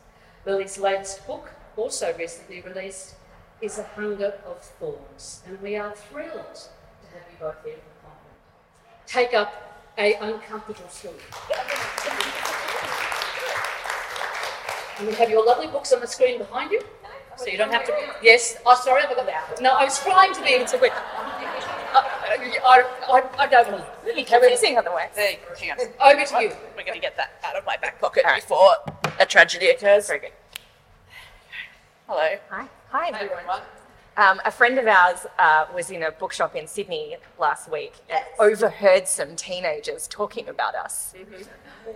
Lilli's 0.46 0.78
latest 0.78 1.26
book, 1.28 1.52
also 1.78 2.14
recently 2.18 2.62
released, 2.62 3.16
is 3.62 3.78
A 3.78 3.84
Hunger 3.84 4.34
of 4.46 4.62
Thorns, 4.62 5.44
and 5.46 5.62
we 5.62 5.76
are 5.76 5.94
thrilled 5.94 6.56
to 6.56 7.08
have 7.14 7.24
you 7.32 7.38
both 7.40 7.64
here. 7.64 7.76
Take 9.06 9.34
up 9.34 9.54
a 9.98 10.14
uncomfortable 10.16 10.90
stool. 10.90 11.14
And 15.00 15.08
we 15.08 15.14
have 15.16 15.30
your 15.30 15.46
lovely 15.46 15.68
books 15.68 15.94
on 15.94 16.02
the 16.02 16.08
screen 16.08 16.40
behind 16.40 16.72
you, 16.72 16.82
so 17.38 17.46
you 17.48 17.58
don't 17.58 17.72
have 17.72 17.86
to. 17.86 17.94
Yes. 18.22 18.58
Oh, 18.66 18.76
sorry, 18.84 19.04
I 19.04 19.08
forgot 19.08 19.26
that. 19.28 19.62
No, 19.62 19.72
I 19.72 19.86
was 19.86 19.98
trying 20.00 20.34
to 20.34 20.42
be 20.42 20.50
able 20.50 20.66
to. 20.66 20.78
Wait. 20.78 20.92
Uh, 20.92 22.04
I, 22.66 22.84
I, 23.08 23.24
I 23.40 23.48
don't 23.48 23.72
know. 23.72 23.86
You're 24.06 24.26
confusing 24.26 24.78
otherwise. 24.78 25.10
There 25.16 25.32
you 25.32 25.38
go. 25.38 25.56
Hang 25.56 25.72
on. 25.72 26.16
Over 26.16 26.26
to 26.26 26.42
you. 26.44 26.52
We're 26.76 26.84
going 26.84 26.94
to 26.94 27.00
get 27.00 27.16
that 27.18 27.40
out 27.44 27.56
of 27.56 27.66
my 27.66 27.78
back 27.78 28.00
pocket 28.00 28.24
before 28.36 28.76
a 29.20 29.26
tragedy 29.26 29.70
occurs. 29.70 30.08
Very 30.08 30.20
good. 30.20 30.32
Hello. 32.08 32.36
Hi. 32.50 32.68
Hi, 32.92 33.12
Hi, 33.12 33.24
everyone. 33.24 33.62
Everyone. 34.20 34.40
Um, 34.40 34.42
a 34.46 34.52
friend 34.52 34.78
of 34.78 34.88
ours 34.88 35.26
uh, 35.38 35.66
was 35.74 35.92
in 35.92 36.04
a 36.04 36.12
bookshop 36.12 36.56
in 36.56 36.68
Sydney 36.68 37.16
last 37.40 37.72
week 37.72 37.94
and 38.10 38.24
overheard 38.40 39.08
some 39.08 39.36
teenagers 39.36 40.08
talking 40.08 40.50
about 40.50 40.76
us, 40.76 41.14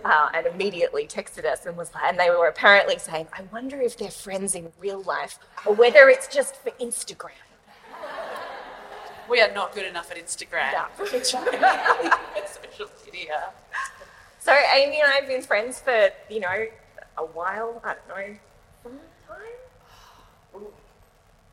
uh, 0.04 0.28
and 0.32 0.46
immediately 0.46 1.06
texted 1.06 1.44
us 1.44 1.66
and 1.66 1.76
was 1.76 1.92
like, 1.94 2.04
and 2.04 2.18
they 2.18 2.30
were 2.30 2.48
apparently 2.48 2.98
saying, 2.98 3.28
"I 3.32 3.42
wonder 3.52 3.80
if 3.80 3.96
they're 3.96 4.10
friends 4.10 4.54
in 4.54 4.72
real 4.78 5.02
life 5.02 5.38
or 5.66 5.74
whether 5.74 6.08
it's 6.08 6.28
just 6.28 6.56
for 6.56 6.70
Instagram." 6.72 7.32
We 9.28 9.40
are 9.40 9.52
not 9.52 9.74
good 9.74 9.86
enough 9.86 10.10
at 10.10 10.18
Instagram. 10.18 10.72
Yeah. 10.72 10.86
Social 11.04 11.40
media. 13.06 13.50
So 14.38 14.52
Amie 14.52 15.00
and 15.00 15.10
I 15.10 15.16
have 15.16 15.26
been 15.26 15.42
friends 15.42 15.80
for 15.80 16.10
you 16.28 16.40
know 16.40 16.66
a 17.16 17.24
while. 17.24 17.80
I 17.84 17.94
don't 17.94 18.08
know, 18.08 18.36
some 18.82 18.98
time. 19.26 19.38
Ooh, 20.56 20.72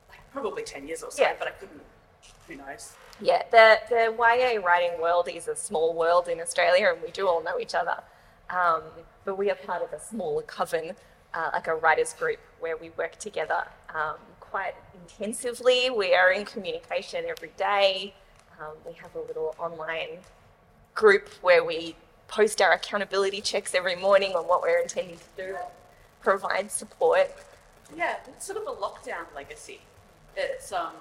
like 0.09 0.19
probably 0.32 0.63
10 0.63 0.88
years 0.88 1.03
or 1.03 1.11
so, 1.11 1.21
Yeah. 1.23 1.34
but 1.38 1.47
I 1.47 1.51
couldn't. 1.51 1.82
Who 2.47 2.55
knows? 2.55 2.93
Yeah, 3.19 3.43
the, 3.51 3.79
the 3.89 4.15
YA 4.17 4.59
writing 4.65 4.99
world 5.01 5.27
is 5.29 5.47
a 5.47 5.55
small 5.55 5.93
world 5.93 6.27
in 6.27 6.39
Australia 6.41 6.89
and 6.93 7.01
we 7.03 7.11
do 7.11 7.27
all 7.27 7.43
know 7.43 7.59
each 7.59 7.75
other. 7.75 7.97
Um, 8.49 8.82
but 9.25 9.38
we 9.38 9.49
are 9.51 9.55
part 9.55 9.84
of 9.84 9.93
a 9.93 9.99
smaller 9.99 10.41
coven, 10.43 10.95
uh, 11.34 11.49
like 11.53 11.67
a 11.67 11.75
writers 11.75 12.13
group 12.13 12.39
where 12.59 12.75
we 12.77 12.89
work 12.91 13.17
together 13.19 13.63
um, 13.93 14.15
quite 14.39 14.73
intensively. 14.93 15.89
We 15.89 16.13
are 16.13 16.32
in 16.32 16.45
communication 16.45 17.25
every 17.27 17.51
day. 17.57 18.13
Um, 18.59 18.73
we 18.86 18.93
have 18.93 19.15
a 19.15 19.19
little 19.19 19.55
online 19.59 20.19
group 20.95 21.29
where 21.41 21.63
we 21.63 21.95
post 22.27 22.61
our 22.61 22.73
accountability 22.73 23.41
checks 23.41 23.73
every 23.75 23.95
morning 23.95 24.32
on 24.34 24.47
what 24.47 24.61
we're 24.61 24.79
intending 24.79 25.17
to 25.17 25.23
do, 25.45 25.55
provide 26.21 26.71
support. 26.71 27.29
Yeah, 27.95 28.15
it's 28.27 28.45
sort 28.45 28.57
of 28.57 28.67
a 28.67 28.71
lockdown 28.79 29.25
legacy. 29.36 29.82
It's, 30.36 30.71
um, 30.71 30.93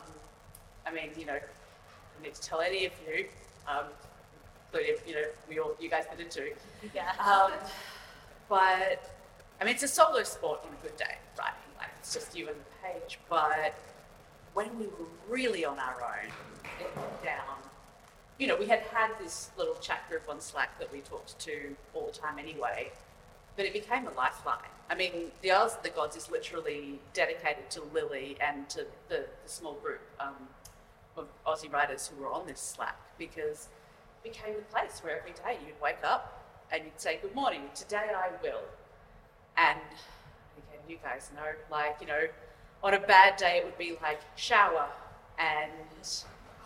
I 0.86 0.92
mean, 0.92 1.10
you 1.18 1.26
know, 1.26 1.34
I 1.34 2.22
need 2.22 2.34
to 2.34 2.40
tell 2.40 2.60
any 2.60 2.86
of 2.86 2.92
you, 3.06 3.26
um, 3.68 3.84
including, 4.72 4.96
you 5.06 5.14
know, 5.14 5.24
we 5.48 5.58
all, 5.58 5.74
you 5.80 5.88
guys 5.88 6.04
did 6.10 6.26
it 6.26 6.30
too. 6.30 6.52
Yeah. 6.94 7.12
Um, 7.18 7.52
but 8.48 9.10
I 9.60 9.64
mean, 9.64 9.74
it's 9.74 9.82
a 9.82 9.88
solo 9.88 10.22
sport 10.22 10.60
on 10.64 10.72
a 10.72 10.82
good 10.82 10.96
day, 10.96 11.16
right? 11.38 11.52
Like 11.78 11.90
it's 11.98 12.12
just 12.14 12.36
you 12.36 12.48
and 12.48 12.56
the 12.56 12.88
page. 12.88 13.18
But 13.28 13.74
when 14.54 14.78
we 14.78 14.86
were 14.86 15.06
really 15.28 15.64
on 15.64 15.78
our 15.78 16.02
own, 16.02 16.30
it 16.80 16.96
went 16.96 17.22
down. 17.22 17.56
You 18.38 18.46
know, 18.46 18.56
we 18.56 18.66
had 18.66 18.80
had 18.80 19.10
this 19.20 19.50
little 19.58 19.74
chat 19.76 20.08
group 20.08 20.22
on 20.28 20.40
Slack 20.40 20.78
that 20.78 20.90
we 20.90 21.00
talked 21.00 21.38
to 21.40 21.76
all 21.92 22.06
the 22.06 22.18
time 22.18 22.38
anyway, 22.38 22.90
but 23.54 23.66
it 23.66 23.74
became 23.74 24.06
a 24.06 24.12
lifeline. 24.12 24.58
I 24.90 24.96
mean, 24.96 25.30
the 25.40 25.52
Isles 25.52 25.76
of 25.76 25.84
the 25.84 25.90
Gods 25.90 26.16
is 26.16 26.28
literally 26.32 26.98
dedicated 27.14 27.70
to 27.70 27.80
Lilli 27.94 28.36
and 28.40 28.68
to 28.70 28.84
the, 29.08 29.24
the 29.44 29.48
small 29.48 29.74
group 29.74 30.00
um, 30.18 30.34
of 31.16 31.28
Aussie 31.46 31.72
writers 31.72 32.08
who 32.08 32.20
were 32.20 32.30
on 32.30 32.44
this 32.44 32.58
Slack 32.60 32.98
because 33.16 33.68
it 34.24 34.32
became 34.32 34.56
the 34.56 34.62
place 34.62 35.00
where 35.02 35.16
every 35.16 35.30
day 35.30 35.58
you'd 35.64 35.80
wake 35.80 36.02
up 36.02 36.42
and 36.72 36.82
you'd 36.84 37.00
say, 37.00 37.20
Good 37.22 37.36
morning, 37.36 37.62
today 37.72 38.10
I 38.16 38.30
will. 38.42 38.62
And 39.56 39.78
again, 40.58 40.82
you 40.88 40.96
guys 41.00 41.30
know, 41.36 41.52
like, 41.70 41.98
you 42.00 42.08
know, 42.08 42.26
on 42.82 42.94
a 42.94 43.00
bad 43.00 43.36
day 43.36 43.58
it 43.58 43.64
would 43.64 43.78
be 43.78 43.96
like 44.02 44.20
shower 44.34 44.88
and 45.38 45.70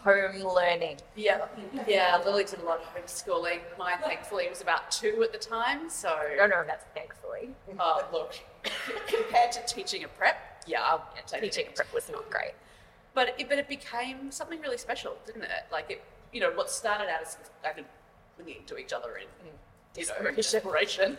Home 0.05 0.43
learning. 0.55 0.99
yeah, 1.17 1.47
yeah, 1.89 2.21
Lilli 2.25 2.45
did 2.49 2.61
a 2.61 2.65
lot 2.65 2.81
of 2.81 2.87
homeschooling. 2.95 3.61
Mine 3.79 3.97
thankfully 4.03 4.47
was 4.51 4.61
about 4.61 4.91
two 4.91 5.23
at 5.23 5.33
the 5.33 5.39
time, 5.39 5.89
so 5.89 6.11
I 6.11 6.37
don't 6.37 6.51
know 6.51 6.61
if 6.61 6.67
that's 6.67 6.85
thankfully. 6.95 7.51
uh, 7.79 8.03
look, 8.13 8.35
compared 9.07 9.53
to 9.53 9.61
teaching 9.67 10.05
a 10.05 10.09
prep, 10.09 10.63
yeah, 10.67 10.83
I'll 10.83 11.09
take 11.27 11.43
it 11.43 11.47
Teaching 11.47 11.65
any 11.67 11.75
prep 11.75 11.95
was 11.95 12.11
not 12.11 12.29
great. 12.31 12.53
but 13.15 13.35
it, 13.39 13.49
but 13.49 13.59
it 13.59 13.67
became 13.69 14.31
something 14.31 14.61
really 14.61 14.77
special, 14.77 15.17
didn't 15.25 15.45
it? 15.45 15.51
Like 15.73 15.91
it, 15.91 16.03
you 16.33 16.41
know, 16.41 16.51
what 16.51 16.69
started 16.71 17.09
out 17.09 17.23
as 17.23 17.39
kind 17.63 17.79
of 17.79 17.87
clinging 18.37 18.65
to 18.67 18.77
each 18.77 18.93
other 18.93 19.17
in, 19.17 19.27
you 19.47 19.53
know, 19.53 20.33
Desperation. 20.35 21.17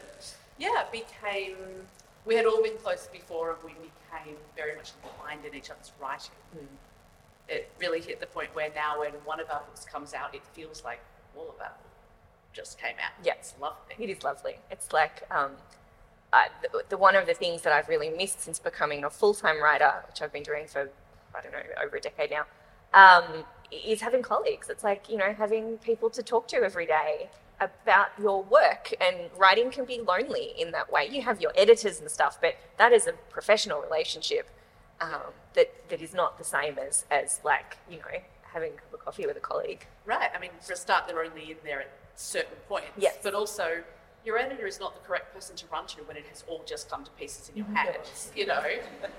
yeah, 0.59 0.83
became. 0.91 1.55
We 2.25 2.35
had 2.35 2.45
all 2.45 2.61
been 2.61 2.77
close 2.83 3.07
before, 3.11 3.51
and 3.53 3.63
we 3.63 3.71
became 3.71 4.35
very 4.55 4.75
much 4.75 4.91
aligned 5.21 5.43
in 5.45 5.55
each 5.55 5.69
other's 5.71 5.91
writing. 5.99 6.31
It 7.47 7.71
really 7.79 8.01
hit 8.01 8.19
the 8.19 8.27
point 8.27 8.49
where 8.53 8.69
now, 8.75 8.99
when 8.99 9.11
one 9.23 9.39
of 9.39 9.49
our 9.49 9.61
books 9.61 9.85
comes 9.85 10.13
out, 10.13 10.33
it 10.33 10.41
feels 10.53 10.83
like 10.83 10.99
all 11.35 11.49
of 11.49 11.61
our 11.61 11.69
books 11.69 11.85
just 12.53 12.79
came 12.79 12.95
out. 13.03 13.11
Yeah. 13.23 13.33
it's 13.37 13.53
lovely. 13.59 13.95
It 13.99 14.09
is 14.09 14.23
lovely. 14.23 14.55
It's 14.71 14.91
like 14.93 15.23
um, 15.29 15.51
uh, 16.33 16.43
the, 16.61 16.83
the 16.89 16.97
one 16.97 17.15
of 17.15 17.27
the 17.27 17.33
things 17.33 17.61
that 17.61 17.73
I've 17.73 17.87
really 17.87 18.09
missed 18.09 18.41
since 18.41 18.59
becoming 18.59 19.03
a 19.03 19.09
full 19.09 19.33
time 19.33 19.61
writer, 19.61 19.93
which 20.07 20.21
I've 20.21 20.33
been 20.33 20.43
doing 20.43 20.67
for 20.67 20.89
I 21.35 21.41
don't 21.41 21.51
know 21.51 21.59
over 21.83 21.97
a 21.97 22.01
decade 22.01 22.31
now, 22.31 22.45
um, 22.93 23.45
is 23.71 24.01
having 24.01 24.21
colleagues. 24.21 24.69
It's 24.69 24.83
like 24.83 25.09
you 25.09 25.17
know 25.17 25.33
having 25.33 25.77
people 25.77 26.09
to 26.11 26.23
talk 26.23 26.47
to 26.49 26.57
every 26.57 26.85
day 26.85 27.29
about 27.61 28.07
your 28.19 28.43
work, 28.43 28.93
and 28.99 29.29
writing 29.37 29.71
can 29.71 29.85
be 29.85 30.01
lonely 30.01 30.51
in 30.57 30.71
that 30.71 30.91
way. 30.91 31.07
You 31.09 31.21
have 31.21 31.39
your 31.39 31.51
editors 31.55 31.99
and 32.01 32.09
stuff, 32.09 32.39
but 32.41 32.55
that 32.77 32.91
is 32.91 33.07
a 33.07 33.13
professional 33.29 33.81
relationship 33.81 34.49
um, 35.01 35.33
that 35.53 35.89
that 35.89 36.01
is 36.01 36.13
not 36.13 36.37
the 36.37 36.43
same 36.43 36.77
as 36.77 37.05
as 37.11 37.39
like 37.43 37.77
you 37.89 37.97
know 37.97 38.19
having 38.53 38.71
a 38.73 38.75
cup 38.75 38.93
of 38.93 38.99
coffee 39.05 39.25
with 39.27 39.37
a 39.37 39.41
colleague. 39.41 39.85
Right. 40.05 40.29
I 40.33 40.39
mean, 40.39 40.51
for 40.61 40.73
a 40.73 40.77
start, 40.77 41.07
they're 41.07 41.21
only 41.23 41.51
in 41.51 41.57
there 41.65 41.81
at 41.81 41.89
certain 42.15 42.55
points. 42.69 42.87
Yes. 42.97 43.17
But 43.21 43.33
also, 43.33 43.83
your 44.23 44.37
editor 44.37 44.65
is 44.65 44.79
not 44.79 44.93
the 44.95 45.05
correct 45.05 45.33
person 45.35 45.57
to 45.57 45.65
run 45.71 45.85
to 45.87 45.97
when 46.03 46.15
it 46.15 46.23
has 46.29 46.45
all 46.47 46.63
just 46.65 46.89
come 46.89 47.03
to 47.03 47.11
pieces 47.11 47.49
in 47.49 47.57
your 47.57 47.65
hands. 47.75 48.31
You 48.33 48.45
know, 48.45 48.63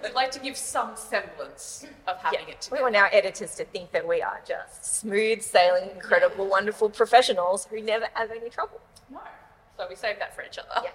I'd 0.04 0.14
like 0.14 0.30
to 0.30 0.40
give 0.40 0.56
some 0.56 0.96
semblance 0.96 1.84
of 2.08 2.16
having 2.16 2.40
Yeah, 2.40 2.46
it 2.46 2.68
we 2.72 2.78
together. 2.78 2.82
want 2.84 2.96
our 2.96 3.10
editors 3.12 3.54
to 3.56 3.64
think 3.66 3.92
that 3.92 4.08
we 4.08 4.22
are 4.22 4.40
just 4.48 5.00
smooth 5.00 5.42
sailing, 5.42 5.90
incredible, 5.90 6.46
wonderful 6.48 6.88
professionals 6.88 7.66
who 7.66 7.82
never 7.82 8.06
have 8.14 8.30
any 8.30 8.48
trouble. 8.48 8.80
No. 9.10 9.20
So 9.76 9.86
we 9.88 9.96
save 9.96 10.18
that 10.18 10.34
for 10.34 10.42
each 10.42 10.56
other. 10.58 10.68
Yeah. 10.82 10.90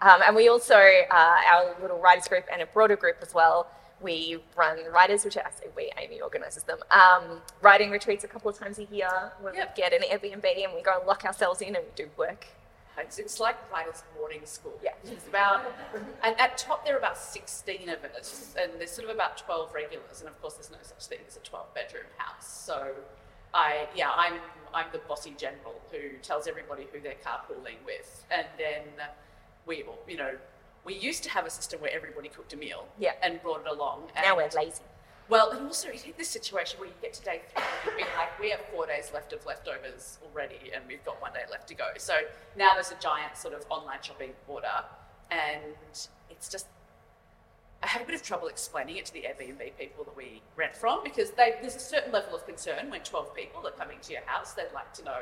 Um, 0.00 0.20
and 0.26 0.36
we 0.36 0.48
also, 0.48 0.76
uh, 0.76 1.34
our 1.52 1.74
little 1.82 1.98
writers 1.98 2.28
group 2.28 2.44
and 2.52 2.62
a 2.62 2.66
broader 2.66 2.96
group 2.96 3.16
as 3.22 3.34
well, 3.34 3.66
we 4.00 4.38
run 4.56 4.78
writers, 4.92 5.24
which 5.24 5.36
I 5.36 5.42
say 5.50 5.66
we, 5.76 5.90
Amy 5.98 6.20
organises 6.20 6.62
them, 6.62 6.78
um, 6.92 7.40
writing 7.62 7.90
retreats 7.90 8.22
a 8.22 8.28
couple 8.28 8.48
of 8.48 8.56
times 8.56 8.78
a 8.78 8.84
year 8.84 9.32
where 9.40 9.54
Yep. 9.54 9.76
we 9.76 9.82
get 9.82 9.92
an 9.92 10.02
Airbnb 10.02 10.64
and 10.64 10.72
we 10.72 10.82
go 10.82 10.98
and 10.98 11.06
lock 11.06 11.24
ourselves 11.24 11.60
in 11.62 11.74
and 11.74 11.84
we 11.84 11.90
do 12.04 12.08
work. 12.16 12.46
It's, 12.96 13.18
it's 13.18 13.38
like 13.40 13.56
writers' 13.72 14.02
morning 14.18 14.40
school. 14.44 14.78
Yeah. 14.82 14.90
It's 15.04 15.26
about, 15.26 15.62
and 16.22 16.38
at 16.38 16.58
top 16.58 16.84
there 16.84 16.94
are 16.94 16.98
about 16.98 17.16
16 17.18 17.88
of 17.88 18.04
us, 18.04 18.54
and 18.60 18.72
there's 18.78 18.90
sort 18.90 19.08
of 19.08 19.14
about 19.14 19.38
12 19.38 19.72
regulars, 19.74 20.20
and 20.20 20.28
of 20.28 20.40
course 20.40 20.54
there's 20.54 20.70
no 20.70 20.78
such 20.82 21.06
thing 21.06 21.18
as 21.26 21.36
a 21.36 21.40
12 21.40 21.74
bedroom 21.74 22.04
house. 22.16 22.46
So, 22.48 22.92
I 23.54 23.86
yeah, 23.94 24.10
I'm 24.14 24.34
I'm 24.74 24.86
the 24.92 24.98
bossy 24.98 25.32
general 25.38 25.80
who 25.92 26.18
tells 26.22 26.46
everybody 26.48 26.86
who 26.92 26.98
they're 27.00 27.14
carpooling 27.24 27.78
with, 27.86 28.24
and 28.32 28.46
then 28.58 28.82
we 29.68 29.84
you 30.08 30.16
know. 30.16 30.32
We 30.84 30.94
used 30.94 31.22
to 31.24 31.30
have 31.30 31.44
a 31.44 31.50
system 31.50 31.80
where 31.82 31.90
everybody 31.94 32.28
cooked 32.30 32.54
a 32.54 32.56
meal 32.56 32.86
Yeah. 32.98 33.12
and 33.22 33.42
brought 33.42 33.60
it 33.60 33.66
along. 33.70 34.04
And 34.16 34.24
Now 34.24 34.36
we're 34.36 34.48
lazy. 34.56 34.82
Well, 35.28 35.50
and 35.50 35.66
also 35.66 35.88
you 35.90 35.98
hit 35.98 36.16
this 36.16 36.30
situation 36.30 36.80
where 36.80 36.88
you 36.88 36.94
get 37.02 37.12
to 37.14 37.22
day 37.22 37.42
three 37.52 37.62
and 37.62 37.84
you'd 37.84 37.96
be 37.98 38.02
like, 38.16 38.40
we 38.40 38.48
have 38.50 38.60
four 38.72 38.86
days 38.86 39.10
left 39.12 39.34
of 39.34 39.44
leftovers 39.44 40.16
already, 40.24 40.70
and 40.74 40.82
we've 40.88 41.04
got 41.04 41.20
one 41.20 41.34
day 41.34 41.42
left 41.50 41.68
to 41.68 41.74
go. 41.74 41.88
So 41.98 42.14
now 42.56 42.70
there's 42.72 42.90
a 42.90 42.96
giant 43.00 43.36
sort 43.36 43.52
of 43.52 43.66
online 43.68 43.98
shopping 44.02 44.30
order, 44.46 44.84
and 45.30 45.74
it's 46.30 46.48
just. 46.48 46.66
I 47.82 47.86
have 47.88 48.02
a 48.02 48.04
bit 48.06 48.14
of 48.14 48.22
trouble 48.22 48.48
explaining 48.48 48.96
it 48.96 49.04
to 49.06 49.12
the 49.12 49.20
Airbnb 49.28 49.72
people 49.78 50.02
that 50.04 50.16
we 50.16 50.40
rent 50.56 50.74
from 50.74 51.04
because 51.04 51.30
they, 51.32 51.56
there's 51.60 51.76
a 51.76 51.80
certain 51.80 52.10
level 52.10 52.34
of 52.34 52.44
concern 52.46 52.90
when 52.90 53.02
12 53.02 53.34
people 53.36 53.64
are 53.66 53.70
coming 53.72 53.98
to 54.02 54.12
your 54.12 54.22
house. 54.24 54.52
They'd 54.54 54.72
like 54.74 54.92
to 54.94 55.04
know 55.04 55.20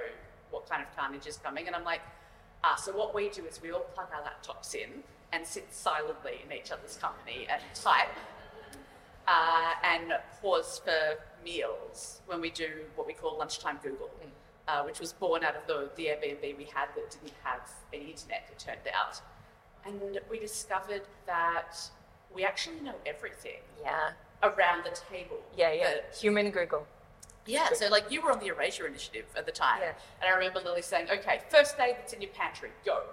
what 0.50 0.66
kind 0.70 0.80
of 0.80 0.96
carnage 0.96 1.26
is 1.26 1.36
coming. 1.36 1.66
And 1.66 1.76
I'm 1.76 1.84
like, 1.84 2.00
ah, 2.66 2.76
so 2.76 2.92
what 2.96 3.14
we 3.14 3.28
do 3.28 3.44
is 3.46 3.60
we 3.62 3.70
all 3.70 3.86
plug 3.94 4.08
our 4.14 4.22
laptops 4.22 4.74
in 4.74 4.90
and 5.32 5.46
sit 5.46 5.66
silently 5.72 6.40
in 6.44 6.52
each 6.52 6.70
other's 6.70 6.96
company 6.96 7.46
and 7.50 7.60
type 7.74 8.08
uh, 9.28 9.72
and 9.84 10.12
pause 10.40 10.80
for 10.84 11.18
meals 11.44 12.20
when 12.26 12.40
we 12.40 12.50
do 12.50 12.68
what 12.96 13.06
we 13.06 13.12
call 13.12 13.38
lunchtime 13.38 13.78
Google, 13.82 14.10
uh, 14.68 14.82
which 14.82 15.00
was 15.00 15.12
born 15.12 15.44
out 15.44 15.56
of 15.56 15.66
the, 15.66 15.90
the 15.96 16.06
Airbnb 16.06 16.56
we 16.56 16.64
had 16.64 16.88
that 16.96 17.10
didn't 17.10 17.32
have 17.42 17.68
any 17.92 18.10
internet, 18.10 18.48
it 18.50 18.58
turned 18.58 18.78
out. 18.94 19.20
And 19.84 20.00
we 20.30 20.38
discovered 20.38 21.02
that 21.26 21.78
we 22.34 22.44
actually 22.44 22.80
know 22.80 22.94
everything 23.04 23.60
Yeah. 23.82 24.10
around 24.42 24.84
the 24.84 24.96
table. 25.10 25.38
Yeah, 25.56 25.72
yeah. 25.72 25.94
Human 26.20 26.50
Google. 26.50 26.86
Yeah, 27.46 27.72
so 27.72 27.88
like 27.88 28.10
you 28.10 28.20
were 28.20 28.32
on 28.32 28.40
the 28.40 28.46
Erasure 28.48 28.86
Initiative 28.86 29.26
at 29.36 29.46
the 29.46 29.52
time, 29.52 29.80
Yeah. 29.80 29.92
and 30.20 30.28
I 30.30 30.34
remember 30.36 30.60
Lilli 30.60 30.82
saying, 30.82 31.08
"Okay, 31.10 31.40
first 31.48 31.78
aid 31.78 31.96
that's 31.98 32.12
in 32.12 32.20
your 32.20 32.30
pantry, 32.32 32.70
go." 32.84 33.04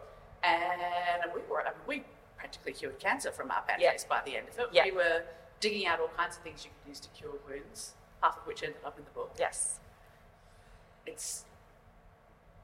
And 0.43 1.31
we 1.33 1.41
were, 1.49 1.61
I 1.61 1.69
mean, 1.69 1.73
we 1.87 2.03
practically 2.37 2.73
cured 2.73 2.99
cancer 2.99 3.31
from 3.31 3.49
our 3.51 3.61
pantries 3.61 4.03
by 4.03 4.21
the 4.25 4.35
end 4.35 4.49
of 4.49 4.59
it. 4.59 4.67
Yeah. 4.73 4.83
We 4.85 4.91
were 4.91 5.23
digging 5.61 5.87
out 5.87 5.99
all 6.01 6.09
kinds 6.09 6.35
of 6.35 6.43
things 6.43 6.65
you 6.65 6.71
could 6.81 6.89
use 6.89 6.99
to 6.99 7.07
cure 7.09 7.31
wounds, 7.47 7.93
half 8.21 8.37
of 8.37 8.45
which 8.45 8.61
ended 8.63 8.81
up 8.83 8.97
in 8.99 9.05
the 9.05 9.11
book. 9.11 9.31
Yes. 9.39 9.79
It's, 11.05 11.45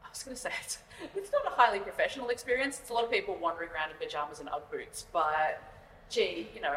I 0.03 0.09
was 0.09 0.23
going 0.23 0.35
to 0.35 0.41
say, 0.41 0.51
it's, 0.63 0.79
it's 1.15 1.31
not 1.31 1.45
a 1.45 1.51
highly 1.55 1.79
professional 1.79 2.27
experience. 2.29 2.79
It's 2.79 2.89
a 2.89 2.93
lot 2.93 3.05
of 3.05 3.11
people 3.11 3.35
wandering 3.35 3.69
around 3.69 3.91
in 3.91 3.97
pajamas 3.97 4.39
and 4.41 4.49
UGG 4.49 4.69
boots, 4.71 5.05
but 5.13 5.61
gee, 6.09 6.49
you 6.53 6.59
know, 6.59 6.75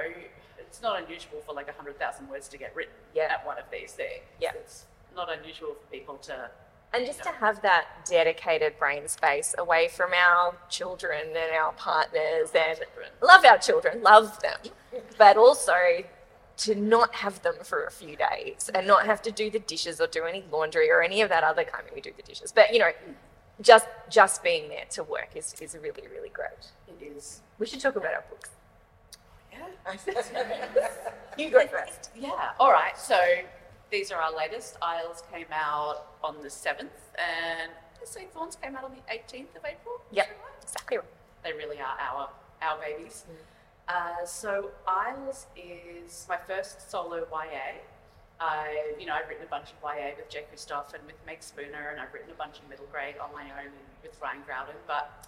it's 0.72 0.80
not 0.80 1.02
unusual 1.02 1.38
for 1.44 1.52
like 1.54 1.66
100,000 1.66 2.30
words 2.30 2.48
to 2.48 2.56
get 2.56 2.74
written 2.74 2.94
Yeah. 3.14 3.24
at 3.30 3.44
one 3.46 3.58
of 3.58 3.64
these 3.70 3.92
things. 3.92 4.22
Yeah. 4.40 4.52
It's 4.54 4.86
not 5.14 5.30
unusual 5.30 5.74
for 5.74 5.86
people 5.92 6.16
to 6.28 6.48
And 6.94 7.04
just 7.04 7.22
to 7.24 7.28
have 7.28 7.60
that 7.60 8.06
dedicated 8.08 8.78
brain 8.78 9.06
space 9.06 9.54
away 9.58 9.88
from 9.88 10.12
our 10.14 10.54
children 10.70 11.24
and 11.36 11.54
our 11.54 11.72
partners 11.74 12.52
and 12.54 12.78
Children. 12.78 13.10
love 13.20 13.44
our 13.44 13.58
children, 13.58 14.02
love 14.02 14.40
them, 14.40 14.60
but 15.18 15.36
also 15.36 15.74
to 16.56 16.74
not 16.74 17.16
have 17.16 17.42
them 17.42 17.56
for 17.62 17.84
a 17.84 17.90
few 17.90 18.16
days 18.16 18.70
and 18.74 18.86
not 18.86 19.04
have 19.04 19.20
to 19.22 19.30
do 19.30 19.50
the 19.50 19.58
dishes 19.58 20.00
or 20.00 20.06
do 20.06 20.24
any 20.24 20.42
laundry 20.50 20.90
or 20.90 21.02
any 21.02 21.20
of 21.20 21.28
that 21.28 21.44
other 21.44 21.64
kind. 21.64 21.84
Mean, 21.84 21.94
we 21.96 22.00
do 22.00 22.12
the 22.16 22.22
dishes, 22.22 22.50
but 22.50 22.72
you 22.72 22.78
know, 22.78 22.92
just 23.60 23.86
just 24.08 24.42
being 24.42 24.70
there 24.70 24.86
to 24.90 25.02
work 25.02 25.28
is, 25.34 25.54
is 25.60 25.74
really, 25.74 26.08
really 26.10 26.30
great. 26.30 26.68
It 26.88 27.04
is. 27.14 27.42
We 27.58 27.66
should 27.66 27.80
talk 27.80 27.96
about 27.96 28.14
our 28.14 28.24
books. 28.30 28.48
Yeah. 29.52 29.96
You 31.38 31.50
go 31.50 31.66
first. 31.66 32.10
Yeah. 32.14 32.50
All 32.60 32.70
right. 32.70 32.96
So 32.98 33.18
these 33.90 34.12
are 34.12 34.20
our 34.20 34.36
latest. 34.36 34.76
Isles 34.82 35.22
came 35.32 35.46
out 35.52 36.06
on 36.22 36.36
the 36.42 36.48
7th, 36.48 36.88
and 37.16 37.70
say 38.04 38.26
Thorns 38.32 38.56
came 38.56 38.76
out 38.76 38.84
on 38.84 38.92
the 38.92 39.12
18th 39.12 39.56
of 39.56 39.64
April. 39.64 40.00
Yep, 40.10 40.28
right? 40.28 40.62
exactly 40.62 40.96
right. 40.98 41.06
They 41.44 41.52
really 41.52 41.78
are 41.78 41.96
our 42.00 42.28
our 42.62 42.78
babies. 42.80 43.24
Uh, 43.88 44.24
so 44.24 44.70
Isles 44.86 45.46
is 45.56 46.26
my 46.28 46.36
first 46.36 46.90
solo 46.90 47.26
YA. 47.30 47.80
I, 48.40 48.94
you 48.98 49.06
know, 49.06 49.14
I've 49.14 49.28
written 49.28 49.44
a 49.44 49.50
bunch 49.50 49.68
of 49.70 49.76
YA 49.82 50.10
with 50.16 50.28
Jay 50.28 50.44
Kristoff 50.52 50.94
and 50.94 51.04
with 51.06 51.16
Meg 51.26 51.42
Spooner, 51.42 51.90
and 51.90 52.00
I've 52.00 52.12
written 52.12 52.30
a 52.30 52.34
bunch 52.34 52.58
of 52.58 52.68
middle 52.68 52.86
grade 52.90 53.16
on 53.22 53.32
my 53.32 53.44
own 53.62 53.70
with 54.02 54.18
Ryan 54.20 54.42
Groudon. 54.48 54.78
But 54.86 55.26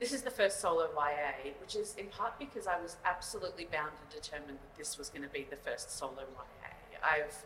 this 0.00 0.12
is 0.12 0.22
the 0.22 0.30
first 0.30 0.60
solo 0.60 0.88
YA, 0.94 1.52
which 1.60 1.76
is 1.76 1.94
in 1.96 2.06
part 2.06 2.38
because 2.38 2.66
I 2.66 2.80
was 2.80 2.96
absolutely 3.04 3.66
bound 3.70 3.92
and 4.00 4.22
determined 4.22 4.58
that 4.58 4.76
this 4.76 4.98
was 4.98 5.08
going 5.08 5.22
to 5.22 5.28
be 5.28 5.46
the 5.48 5.56
first 5.56 5.96
solo 5.96 6.22
YA. 6.22 6.98
I've 7.02 7.36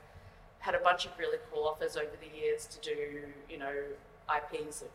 had 0.61 0.74
a 0.74 0.80
bunch 0.80 1.07
of 1.07 1.12
really 1.18 1.38
cool 1.53 1.64
offers 1.64 1.96
over 1.96 2.16
the 2.20 2.36
years 2.36 2.66
to 2.66 2.80
do, 2.80 3.22
you 3.49 3.59
know, 3.59 3.74
IPs 4.28 4.82
of 4.82 4.88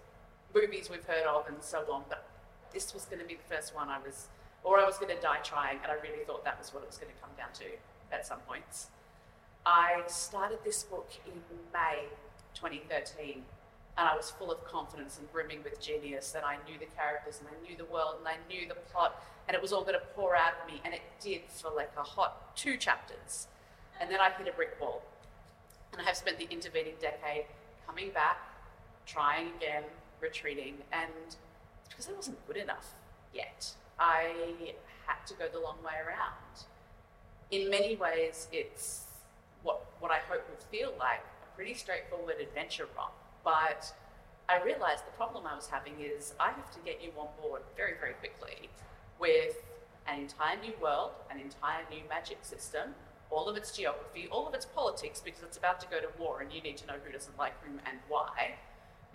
movies 0.53 0.89
we've 0.89 1.05
heard 1.05 1.25
of 1.25 1.47
and 1.47 1.57
so 1.61 1.85
on, 1.91 2.03
but 2.09 2.25
this 2.73 2.93
was 2.93 3.05
going 3.05 3.19
to 3.19 3.25
be 3.25 3.35
the 3.35 3.55
first 3.55 3.75
one 3.75 3.89
I 3.89 3.99
was, 3.99 4.27
or 4.63 4.79
I 4.79 4.85
was 4.85 4.97
going 4.97 5.15
to 5.15 5.21
die 5.21 5.39
trying, 5.43 5.77
and 5.83 5.91
I 5.91 5.95
really 5.95 6.23
thought 6.25 6.43
that 6.45 6.59
was 6.59 6.73
what 6.73 6.83
it 6.83 6.87
was 6.87 6.97
going 6.97 7.13
to 7.13 7.21
come 7.21 7.31
down 7.37 7.53
to 7.59 7.65
at 8.11 8.25
some 8.25 8.39
points. 8.47 8.87
I 9.65 10.01
started 10.07 10.59
this 10.63 10.83
book 10.83 11.09
in 11.25 11.33
May 11.71 12.07
2013, 12.55 13.43
and 13.97 14.07
I 14.07 14.15
was 14.15 14.31
full 14.31 14.51
of 14.51 14.63
confidence 14.65 15.19
and 15.19 15.31
brimming 15.31 15.59
with 15.63 15.79
genius 15.79 16.33
and 16.35 16.43
I 16.43 16.57
knew 16.67 16.79
the 16.79 16.87
characters 16.97 17.39
and 17.39 17.47
I 17.47 17.67
knew 17.67 17.77
the 17.77 17.85
world 17.91 18.15
and 18.19 18.27
I 18.27 18.35
knew 18.49 18.67
the 18.67 18.75
plot, 18.75 19.21
and 19.47 19.55
it 19.55 19.61
was 19.61 19.71
all 19.71 19.81
going 19.81 19.93
to 19.93 20.05
pour 20.15 20.35
out 20.35 20.53
of 20.61 20.71
me, 20.71 20.81
and 20.85 20.93
it 20.93 21.01
did 21.21 21.41
for 21.49 21.69
like 21.75 21.91
a 21.97 22.03
hot 22.03 22.55
two 22.55 22.77
chapters. 22.77 23.47
And 23.99 24.09
then 24.09 24.19
I 24.19 24.31
hit 24.31 24.47
a 24.47 24.51
brick 24.51 24.77
wall. 24.79 25.03
And 25.91 26.01
I 26.01 26.05
have 26.05 26.17
spent 26.17 26.39
the 26.39 26.47
intervening 26.49 26.93
decade 26.99 27.45
coming 27.85 28.09
back, 28.11 28.37
trying 29.05 29.49
again, 29.57 29.83
retreating, 30.19 30.77
and 30.91 31.35
because 31.87 32.09
I 32.09 32.13
wasn't 32.13 32.45
good 32.47 32.57
enough 32.57 32.93
yet. 33.33 33.73
I 33.99 34.73
had 35.05 35.25
to 35.27 35.33
go 35.35 35.45
the 35.51 35.59
long 35.59 35.77
way 35.83 35.93
around. 36.05 36.65
In 37.51 37.69
many 37.69 37.95
ways, 37.95 38.47
it's 38.51 39.05
what, 39.61 39.85
what 39.99 40.11
I 40.11 40.19
hope 40.29 40.49
will 40.49 40.65
feel 40.71 40.93
like 40.97 41.19
a 41.43 41.55
pretty 41.55 41.75
straightforward 41.75 42.37
adventure 42.41 42.87
romp. 42.97 43.13
But 43.43 43.93
I 44.49 44.61
realized 44.63 45.05
the 45.05 45.15
problem 45.17 45.45
I 45.47 45.55
was 45.55 45.67
having 45.67 45.93
is 45.99 46.33
I 46.39 46.51
have 46.51 46.71
to 46.71 46.79
get 46.85 47.01
you 47.01 47.11
on 47.17 47.27
board 47.41 47.61
very, 47.75 47.93
very 47.99 48.13
quickly 48.13 48.69
with 49.19 49.63
an 50.07 50.19
entire 50.19 50.59
new 50.59 50.73
world, 50.81 51.11
an 51.31 51.39
entire 51.39 51.83
new 51.89 52.01
magic 52.09 52.39
system, 52.41 52.93
all 53.29 53.47
of 53.47 53.55
its 53.55 53.75
geography, 53.75 54.27
all 54.31 54.47
of 54.47 54.53
its 54.53 54.65
politics, 54.65 55.21
because 55.23 55.43
it's 55.43 55.57
about 55.57 55.79
to 55.79 55.87
go 55.87 55.99
to 55.99 56.07
war 56.19 56.41
and 56.41 56.51
you 56.51 56.61
need 56.61 56.77
to 56.77 56.85
know 56.85 56.95
who 57.03 57.11
doesn't 57.11 57.37
like 57.37 57.53
whom 57.63 57.79
and 57.85 57.97
why. 58.07 58.55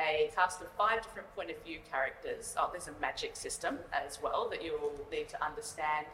A 0.00 0.30
cast 0.34 0.60
of 0.60 0.68
five 0.78 1.02
different 1.02 1.34
point 1.34 1.50
of 1.50 1.62
view 1.64 1.78
characters. 1.90 2.54
Oh, 2.58 2.68
there's 2.70 2.88
a 2.88 3.00
magic 3.00 3.36
system 3.36 3.78
as 3.92 4.18
well 4.22 4.48
that 4.50 4.62
you 4.62 4.72
will 4.80 4.92
need 5.10 5.28
to 5.30 5.44
understand. 5.44 6.06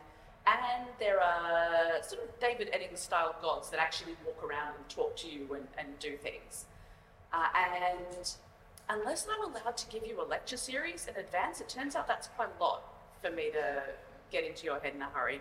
And 0.47 0.89
there 0.99 1.21
are 1.21 2.03
sort 2.03 2.23
of 2.23 2.39
David 2.41 2.71
Eddings 2.73 2.99
style 2.99 3.35
gods 3.41 3.71
that 3.71 3.81
actually 3.81 4.17
walk 4.27 4.43
around 4.43 4.75
and 4.77 4.89
talk 4.89 5.17
to 5.17 5.29
you 5.29 5.55
and, 5.55 5.67
and 5.79 5.99
do 5.99 6.17
things. 6.17 6.67
Uh, 7.35 7.49
and 7.57 8.35
unless 8.89 9.27
I'm 9.29 9.51
allowed 9.51 9.77
to 9.77 9.89
give 9.89 10.07
you 10.07 10.23
a 10.23 10.27
lecture 10.27 10.57
series 10.57 11.09
in 11.09 11.17
advance, 11.17 11.61
it 11.61 11.69
turns 11.69 11.97
out 11.97 12.07
that's 12.07 12.29
quite 12.29 12.49
a 12.59 12.63
lot 12.63 12.83
for 13.21 13.31
me 13.31 13.51
to 13.51 13.83
get 14.31 14.45
into 14.45 14.67
your 14.67 14.79
head 14.79 14.95
in 14.95 15.03
a 15.03 15.09
hurry. 15.13 15.41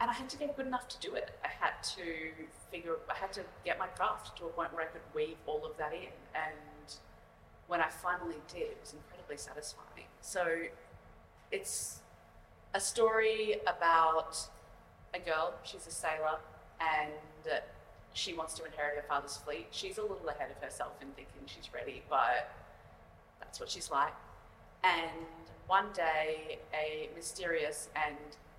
And 0.00 0.10
I 0.10 0.14
had 0.14 0.28
to 0.30 0.38
get 0.38 0.56
good 0.56 0.66
enough 0.66 0.88
to 0.88 0.98
do 1.00 1.14
it. 1.14 1.30
I 1.44 1.48
had 1.48 1.82
to 1.96 2.30
figure, 2.70 2.96
I 3.10 3.16
had 3.16 3.32
to 3.34 3.42
get 3.64 3.78
my 3.78 3.88
craft 3.88 4.38
to 4.38 4.44
a 4.44 4.48
point 4.48 4.72
where 4.72 4.82
I 4.82 4.86
could 4.86 5.02
weave 5.14 5.36
all 5.46 5.66
of 5.66 5.76
that 5.76 5.92
in. 5.92 6.14
And 6.34 6.94
when 7.66 7.80
I 7.80 7.88
finally 7.88 8.36
did, 8.52 8.62
it 8.62 8.78
was 8.80 8.94
incredibly 8.94 9.36
satisfying. 9.36 10.06
So 10.22 10.46
it's 11.50 12.00
a 12.72 12.80
story 12.80 13.56
about 13.66 14.38
a 15.12 15.18
girl, 15.18 15.54
she's 15.64 15.86
a 15.86 15.90
sailor, 15.90 16.38
and 16.80 17.12
she 18.18 18.34
wants 18.34 18.54
to 18.54 18.64
inherit 18.64 18.96
her 18.96 19.04
father's 19.06 19.36
fleet. 19.36 19.68
She's 19.70 19.98
a 19.98 20.02
little 20.02 20.28
ahead 20.28 20.50
of 20.50 20.60
herself 20.62 20.92
in 21.00 21.08
thinking 21.12 21.42
she's 21.46 21.72
ready, 21.72 22.02
but 22.10 22.50
that's 23.38 23.60
what 23.60 23.70
she's 23.70 23.90
like. 23.90 24.14
And 24.82 25.26
one 25.68 25.86
day, 25.94 26.58
a 26.74 27.08
mysterious 27.14 27.88
and 27.94 28.16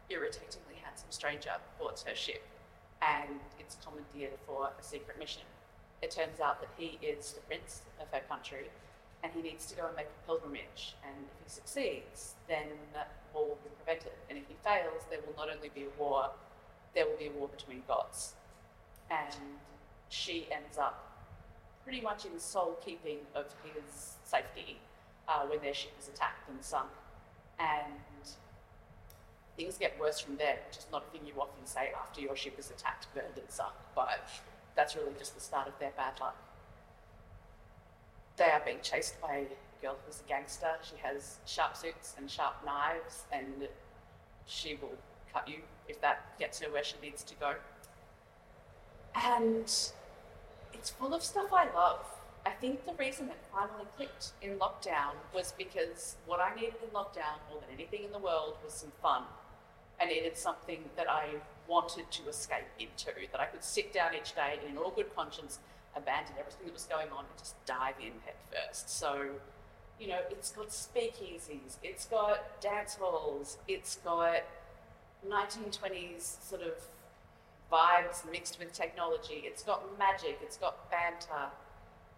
irritatingly 0.10 0.76
handsome 0.82 1.12
stranger 1.12 1.52
boards 1.78 2.04
her 2.04 2.16
ship, 2.16 2.42
and 3.02 3.40
it's 3.60 3.78
commandeered 3.84 4.40
for 4.48 4.70
a 4.80 4.84
secret 4.84 5.20
mission. 5.20 5.44
It 6.02 6.12
turns 6.12 6.40
out 6.40 6.62
that 6.62 6.70
he 6.78 6.98
is 7.06 7.34
the 7.34 7.42
prince 7.42 7.82
of 8.02 8.08
her 8.14 8.22
country, 8.30 8.70
and 9.24 9.34
he 9.34 9.42
needs 9.42 9.66
to 9.66 9.76
go 9.76 9.88
and 9.88 9.96
make 9.98 10.08
a 10.08 10.26
pilgrimage. 10.26 10.96
And 11.04 11.26
if 11.26 11.44
he 11.44 11.50
succeeds, 11.50 12.36
then 12.48 12.68
war 13.34 13.46
will 13.46 13.60
be 13.62 13.70
prevented. 13.84 14.14
And 14.30 14.38
if 14.38 14.48
he 14.48 14.56
fails, 14.64 15.04
there 15.10 15.20
will 15.26 15.36
not 15.36 15.54
only 15.54 15.70
be 15.76 15.84
a 15.84 16.02
war, 16.02 16.32
there 16.96 17.06
will 17.06 17.18
be 17.18 17.28
a 17.28 17.32
war 17.32 17.50
between 17.50 17.84
gods. 17.88 18.36
And 19.10 19.36
she 20.10 20.48
ends 20.52 20.78
up 20.78 21.06
pretty 21.84 22.02
much 22.02 22.26
in 22.26 22.40
sole 22.40 22.78
keeping 22.84 23.20
of 23.36 23.46
his 23.64 24.16
safety 24.24 24.80
uh, 25.28 25.46
when 25.46 25.60
their 25.62 25.74
ship 25.74 25.92
is 26.00 26.08
attacked 26.08 26.50
and 26.50 26.64
sunk. 26.64 26.90
And 27.60 27.94
things 29.58 29.78
get 29.78 30.00
worse 30.00 30.20
from 30.20 30.38
there, 30.38 30.58
which 30.68 30.78
is 30.78 30.88
not 30.92 31.04
a 31.08 31.12
thing 31.12 31.28
you 31.28 31.34
often 31.40 31.66
say 31.66 31.92
after 32.00 32.22
your 32.22 32.36
ship 32.36 32.58
is 32.58 32.72
attacked, 32.72 33.14
burned, 33.14 33.38
and 33.38 33.50
sunk, 33.50 33.74
but 33.96 34.30
that's 34.76 34.96
really 34.96 35.12
just 35.18 35.36
the 35.36 35.42
start 35.42 35.68
of 35.68 35.78
their 35.80 35.92
bad 35.98 36.20
luck. 36.22 36.38
They 38.38 38.46
are 38.46 38.62
being 38.64 38.80
chased 38.82 39.20
by 39.22 39.34
a 39.36 39.82
girl 39.82 39.98
who's 40.06 40.22
a 40.26 40.30
gangster. 40.30 40.72
She 40.82 40.96
has 41.02 41.40
sharp 41.46 41.76
suits 41.76 42.16
and 42.18 42.32
sharp 42.32 42.56
knives, 42.66 43.24
and 43.34 43.68
she 44.46 44.76
will 44.82 44.98
cut 45.34 45.48
you 45.48 45.60
if 45.90 46.00
that 46.02 46.40
gets 46.40 46.62
her 46.62 46.72
where 46.72 46.84
she 46.84 46.96
needs 47.02 47.24
to 47.24 47.36
go. 47.36 47.56
And 49.16 49.66
it's 50.74 50.90
full 50.90 51.14
of 51.14 51.24
stuff 51.24 51.52
I 51.54 51.66
love. 51.74 52.06
I 52.46 52.52
think 52.52 52.86
the 52.86 52.94
reason 52.94 53.28
it 53.28 53.38
finally 53.52 53.86
clicked 53.96 54.32
in 54.42 54.58
lockdown 54.58 55.14
was 55.34 55.54
because 55.58 56.16
what 56.26 56.40
I 56.40 56.56
needed 56.56 56.76
in 56.82 56.90
lockdown 56.90 57.38
more 57.50 57.60
than 57.60 57.70
anything 57.74 58.04
in 58.06 58.12
the 58.12 58.20
world 58.20 58.56
was 58.64 58.74
some 58.74 58.92
fun. 59.02 59.24
I 60.02 60.06
needed 60.06 60.38
something 60.38 60.80
that 60.96 61.10
I 61.10 61.28
wanted 61.68 62.10
to 62.12 62.28
escape 62.30 62.66
into, 62.80 63.12
that 63.32 63.40
I 63.40 63.46
could 63.46 63.64
sit 63.64 63.94
down 63.94 64.16
each 64.16 64.34
day 64.34 64.58
and 64.60 64.72
in 64.72 64.78
all 64.78 64.92
good 64.92 65.14
conscience 65.16 65.60
abandon 65.96 66.34
everything 66.40 66.66
that 66.66 66.74
was 66.74 66.86
going 66.86 67.10
on 67.12 67.26
and 67.26 67.38
just 67.38 67.56
dive 67.66 67.96
in 68.00 68.14
head 68.26 68.36
first. 68.52 68.90
So, 68.90 69.30
you 70.00 70.08
know, 70.08 70.20
it's 70.32 70.52
got 70.52 70.70
speakeasies, 70.70 71.78
it's 71.84 72.06
got 72.06 72.62
dance 72.62 72.96
halls, 72.96 73.58
it's 73.68 73.98
got 73.98 74.44
1920s 75.28 76.42
sort 76.42 76.62
of 76.62 76.74
vibes 77.72 78.30
mixed 78.32 78.60
with 78.60 78.74
technology, 78.74 79.44
it's 79.44 79.64
got 79.64 79.98
magic, 79.98 80.40
it's 80.42 80.58
got 80.58 80.90
banter, 80.90 81.50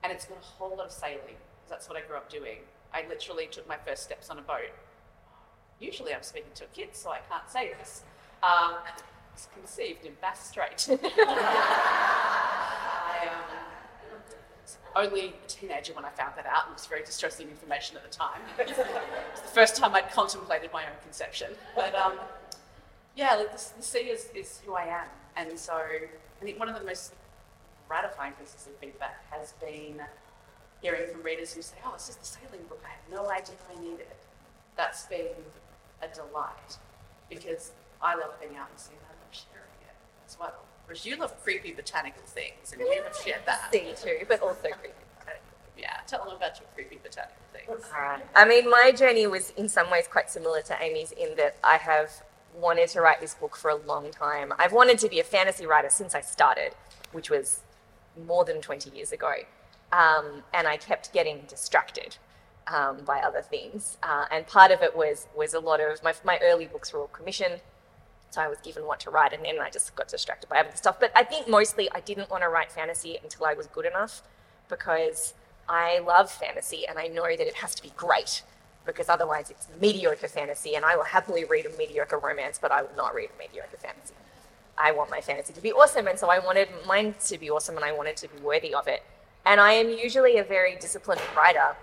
and 0.04 0.12
it's 0.12 0.26
got 0.26 0.38
a 0.38 0.42
whole 0.42 0.78
lot 0.78 0.86
of 0.86 0.92
sailing. 0.92 1.38
That's 1.70 1.88
what 1.88 1.98
I 1.98 2.02
grew 2.02 2.18
up 2.18 2.30
doing. 2.30 2.60
I 2.94 3.06
literally 3.08 3.48
took 3.50 3.68
my 3.68 3.78
first 3.86 4.04
steps 4.04 4.30
on 4.30 4.38
a 4.38 4.42
boat 4.42 4.72
usually 5.82 6.14
I'm 6.14 6.24
speaking 6.24 6.52
to 6.56 6.64
a 6.66 6.68
kid, 6.68 6.90
so 6.94 7.10
I 7.10 7.20
can't 7.30 7.50
say 7.50 7.74
this. 7.78 8.04
Um, 8.44 8.76
it's 9.34 9.48
conceived 9.54 10.06
in 10.06 10.14
Bass 10.22 10.48
Strait. 10.48 10.88
I 10.90 10.98
um, 13.28 14.20
was 14.62 14.78
only 14.96 15.34
a 15.44 15.48
teenager 15.48 15.94
when 15.94 16.06
I 16.06 16.10
found 16.10 16.34
that 16.38 16.46
out, 16.46 16.66
and 16.66 16.74
it 16.74 16.76
was 16.76 16.86
very 16.86 17.04
distressing 17.04 17.50
information 17.50 17.98
at 17.98 18.04
the 18.04 18.16
time. 18.16 18.42
it 18.60 18.68
was 18.68 19.42
the 19.42 19.48
first 19.50 19.76
time 19.76 19.96
I'd 19.96 20.12
contemplated 20.12 20.72
my 20.72 20.84
own 20.84 20.98
conception. 21.04 21.52
But 21.76 21.96
um, 21.96 22.20
yeah, 23.16 23.36
like 23.36 23.52
the, 23.52 23.64
the 23.78 23.84
sea 23.84 24.10
is, 24.10 24.30
is 24.36 24.62
who 24.66 24.74
I 24.76 24.84
am. 24.84 25.08
And 25.36 25.58
so 25.58 25.74
I 25.74 26.08
think 26.44 26.60
one 26.60 26.70
of 26.70 26.78
the 26.80 26.86
most 26.86 27.14
gratifying 27.88 28.34
pieces 28.34 28.68
of 28.68 28.76
feedback 28.78 29.24
has 29.32 29.54
been 29.54 30.02
hearing 30.82 31.12
from 31.12 31.24
readers 31.24 31.54
who 31.54 31.62
say, 31.62 31.76
oh, 31.86 31.94
this 31.94 32.10
is 32.10 32.16
the 32.16 32.26
sailing 32.26 32.66
book. 32.68 32.84
I 32.86 32.90
had 32.90 33.24
no 33.24 33.30
idea 33.30 33.56
I 33.76 33.80
needed 33.82 34.02
it. 34.02 34.18
That's 34.78 35.06
been 35.06 35.28
a 36.02 36.08
delight 36.08 36.78
because 37.30 37.72
I 38.02 38.16
love 38.16 38.40
being 38.40 38.56
out 38.58 38.70
and 38.70 38.80
seeing 38.80 38.98
and 39.10 39.18
I 39.18 39.36
sharing 39.36 39.78
it 39.82 39.96
as 40.28 40.38
well. 40.40 40.54
Whereas 40.86 41.06
you 41.06 41.16
love 41.18 41.42
creepy 41.44 41.72
botanical 41.74 42.24
things 42.26 42.72
and 42.72 42.82
you 42.82 43.02
have 43.04 43.16
shared 43.16 43.42
that. 43.46 43.72
See 43.72 43.94
too, 43.96 44.26
but 44.28 44.42
also 44.42 44.70
creepy. 44.80 44.96
Yeah, 45.78 45.98
tell 46.06 46.24
them 46.26 46.36
about 46.36 46.60
your 46.60 46.68
creepy 46.76 47.00
botanical 47.02 47.38
things. 47.54 47.86
All 47.96 48.02
right. 48.02 48.22
I 48.36 48.46
mean, 48.46 48.70
my 48.70 48.92
journey 48.96 49.26
was 49.26 49.52
in 49.52 49.68
some 49.68 49.90
ways 49.90 50.08
quite 50.08 50.30
similar 50.30 50.62
to 50.64 50.84
Amie's 50.84 51.12
in 51.12 51.36
that 51.38 51.58
I 51.64 51.78
have 51.78 52.12
wanted 52.56 52.90
to 52.90 53.02
write 53.02 53.22
this 53.22 53.34
book 53.34 53.56
for 53.56 53.70
a 53.70 53.76
long 53.76 54.12
time. 54.12 54.54
I've 54.58 54.74
wanted 54.74 54.98
to 55.00 55.10
be 55.10 55.20
a 55.20 55.24
fantasy 55.24 55.66
writer 55.66 55.90
since 55.90 56.16
I 56.16 56.22
started, 56.22 56.74
which 57.12 57.30
was 57.30 57.62
more 58.28 58.46
than 58.46 58.62
20 58.62 58.90
years 58.90 59.12
ago. 59.12 59.34
Um, 59.92 60.44
and 60.54 60.68
I 60.68 60.78
kept 60.78 61.14
getting 61.14 61.42
distracted 61.48 62.18
um, 62.68 63.00
by 63.06 63.20
other 63.20 63.42
things. 63.42 63.98
Uh, 64.04 64.26
and 64.32 64.48
part 64.48 64.72
of 64.72 64.82
it 64.82 64.96
was 64.96 65.28
was 65.36 65.54
a 65.54 65.60
lot 65.60 65.80
of 65.82 66.04
my, 66.04 66.14
my 66.24 66.40
early 66.42 66.66
books 66.66 66.94
were 66.94 67.00
all 67.00 67.08
commissioned. 67.08 67.62
So 68.30 68.42
I 68.42 68.48
was 68.48 68.60
given 68.60 68.86
what 68.86 69.02
to 69.02 69.10
write, 69.10 69.34
and 69.34 69.44
then 69.44 69.60
I 69.60 69.70
just 69.70 69.94
got 69.96 70.08
distracted 70.08 70.48
by 70.48 70.60
other 70.60 70.72
stuff. 70.76 71.02
But 71.02 71.12
I 71.14 71.24
think 71.26 71.50
mostly 71.50 71.90
I 71.92 72.00
didn't 72.00 72.30
want 72.30 72.44
to 72.44 72.50
write 72.50 72.72
fantasy 72.72 73.20
until 73.22 73.46
I 73.46 73.54
was 73.54 73.68
good 73.68 73.86
enough, 73.86 74.22
because 74.70 75.34
I 75.68 76.00
love 76.00 76.32
fantasy 76.32 76.88
and 76.88 76.98
I 76.98 77.08
know 77.08 77.28
that 77.28 77.48
it 77.48 77.56
has 77.56 77.76
to 77.76 77.84
be 77.84 77.92
great, 77.96 78.44
because 78.86 79.10
otherwise 79.10 79.50
it's 79.50 79.68
mediocre 79.80 80.28
fantasy, 80.28 80.76
and 80.76 80.86
I 80.86 80.96
will 80.96 81.04
happily 81.04 81.46
read 81.46 81.66
a 81.66 81.78
mediocre 81.78 82.18
romance, 82.18 82.60
but 82.62 82.72
I 82.72 82.82
will 82.82 82.96
not 82.96 83.14
read 83.14 83.30
a 83.36 83.38
mediocre 83.38 83.78
fantasy. 83.78 84.16
I 84.78 84.92
want 84.92 85.10
my 85.10 85.22
fantasy 85.22 85.54
to 85.54 85.62
be 85.62 85.72
awesome, 85.72 86.08
and 86.08 86.18
so 86.18 86.30
I 86.30 86.40
wanted 86.40 86.70
mine 86.88 87.16
to 87.26 87.38
be 87.38 87.50
awesome, 87.50 87.76
and 87.76 87.86
I 87.86 87.92
wanted 87.92 88.18
to 88.18 88.28
be 88.28 88.40
worthy 88.40 88.74
of 88.74 88.88
it. 88.88 89.04
And 89.46 89.60
I 89.60 89.74
am 89.74 89.90
usually 89.90 90.38
a 90.38 90.44
very 90.44 90.76
disciplined 90.76 91.22
writer, 91.36 91.76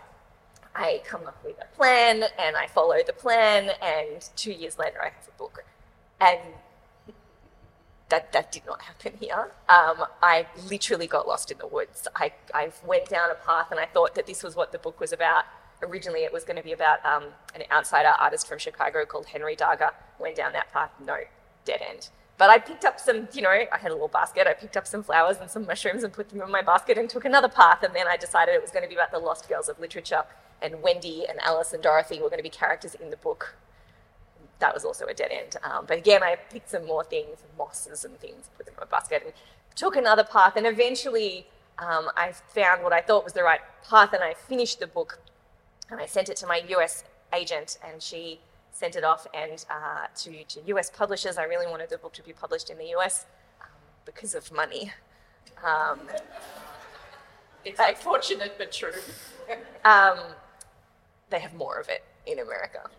I 0.79 1.03
come 1.05 1.27
up 1.27 1.43
with 1.45 1.57
a 1.61 1.77
plan 1.77 2.25
and 2.39 2.57
I 2.57 2.69
follow 2.69 2.99
the 3.05 3.13
plan, 3.13 3.71
and 3.83 4.29
two 4.37 4.53
years 4.53 4.79
later, 4.79 5.03
I 5.03 5.07
have 5.07 5.29
a 5.29 5.39
book. 5.39 5.65
And 6.21 6.39
that, 8.11 8.33
that 8.33 8.53
did 8.53 8.63
not 8.65 8.83
happen 8.83 9.15
here. 9.21 9.51
Um, 9.69 10.07
I 10.23 10.47
literally 10.71 11.07
got 11.07 11.27
lost 11.27 11.51
in 11.51 11.59
the 11.59 11.67
woods. 11.67 12.07
I, 12.15 12.33
I 12.55 12.71
went 12.87 13.09
down 13.09 13.31
a 13.31 13.35
path 13.35 13.71
and 13.71 13.79
I 13.81 13.87
thought 13.87 14.15
that 14.15 14.27
this 14.27 14.43
was 14.43 14.57
what 14.57 14.73
the 14.73 14.79
book 14.79 15.01
was 15.01 15.13
about. 15.13 15.45
Originally, 15.83 16.21
it 16.21 16.33
was 16.33 16.45
going 16.45 16.57
to 16.57 16.63
be 16.63 16.73
about 16.73 17.05
um, 17.05 17.25
an 17.55 17.63
outsider 17.71 18.13
artist 18.19 18.49
from 18.49 18.59
Chicago 18.59 19.05
called 19.05 19.27
Henry 19.27 19.55
Darger. 19.55 19.91
Went 20.19 20.37
down 20.37 20.53
that 20.53 20.73
path, 20.73 20.91
no, 21.05 21.19
dead 21.65 21.81
end. 21.89 22.09
But 22.37 22.51
I 22.51 22.59
picked 22.59 22.85
up 22.85 23.01
some, 23.01 23.29
you 23.33 23.43
know, 23.43 23.51
I 23.51 23.79
had 23.79 23.91
a 23.91 23.95
little 23.95 24.09
basket. 24.09 24.47
I 24.47 24.55
picked 24.55 24.77
up 24.77 24.87
some 24.87 25.03
flowers 25.03 25.39
and 25.41 25.51
some 25.51 25.67
mushrooms 25.67 26.05
and 26.05 26.13
put 26.13 26.29
them 26.29 26.41
in 26.41 26.51
my 26.51 26.63
basket 26.63 26.97
and 26.97 27.11
took 27.11 27.25
another 27.25 27.49
path. 27.49 27.83
And 27.83 27.95
then 27.95 28.07
I 28.07 28.17
decided 28.17 28.55
it 28.55 28.63
was 28.63 28.71
going 28.71 28.85
to 28.85 28.89
be 28.89 28.95
about 28.95 29.11
the 29.11 29.19
lost 29.19 29.49
girls 29.49 29.69
of 29.69 29.81
literature 29.81 30.23
and 30.61 30.83
Wendy 30.83 31.25
and 31.29 31.39
Alice 31.41 31.73
and 31.73 31.83
Dorothy 31.83 32.21
were 32.21 32.29
going 32.29 32.39
to 32.39 32.43
be 32.43 32.51
characters 32.51 32.95
in 32.95 33.11
the 33.11 33.17
book. 33.17 33.57
That 34.61 34.75
was 34.75 34.85
also 34.85 35.07
a 35.07 35.15
dead 35.15 35.31
end. 35.31 35.57
Um, 35.63 35.85
but 35.87 35.99
again, 35.99 36.23
I 36.23 36.37
picked 36.37 36.71
some 36.71 36.87
more 36.87 37.05
things, 37.05 37.39
mosses 37.57 38.05
and 38.05 38.19
things, 38.19 38.51
put 38.57 38.67
them 38.67 38.75
in 38.77 38.81
my 38.81 38.87
basket, 38.87 39.23
and 39.25 39.33
took 39.77 39.97
another 39.97 40.25
path. 40.25 40.57
And 40.57 40.67
eventually, 40.67 41.47
um, 41.79 42.09
I 42.17 42.33
found 42.33 42.83
what 42.83 42.93
I 42.93 43.01
thought 43.01 43.23
was 43.23 43.35
the 43.35 43.45
right 43.45 43.61
path, 43.89 44.13
and 44.13 44.23
I 44.23 44.35
finished 44.35 44.81
the 44.81 44.89
book. 44.89 45.21
And 45.91 46.01
I 46.01 46.07
sent 46.07 46.29
it 46.29 46.37
to 46.37 46.47
my 46.47 46.63
US 46.69 47.05
agent, 47.33 47.79
and 47.87 48.03
she 48.03 48.41
sent 48.73 48.95
it 48.95 49.05
off 49.05 49.27
and 49.35 49.65
uh, 49.71 50.07
to, 50.15 50.45
to 50.45 50.61
US 50.67 50.91
publishers. 50.91 51.39
I 51.39 51.45
really 51.45 51.67
wanted 51.67 51.91
the 51.91 51.99
book 51.99 52.13
to 52.15 52.23
be 52.23 52.33
published 52.33 52.71
in 52.71 52.79
the 52.79 52.95
US 52.97 53.27
um, 53.61 53.69
because 54.05 54.35
of 54.35 54.53
money. 54.53 54.93
Um, 55.65 56.01
it's 57.65 57.81
unfortunate 57.81 58.55
but 58.59 58.73
true. 58.73 58.93
Um, 59.85 60.19
they 61.31 61.39
have 61.39 61.55
more 61.55 61.79
of 61.79 61.89
it 61.89 62.05
in 62.27 62.41
America 62.41 62.91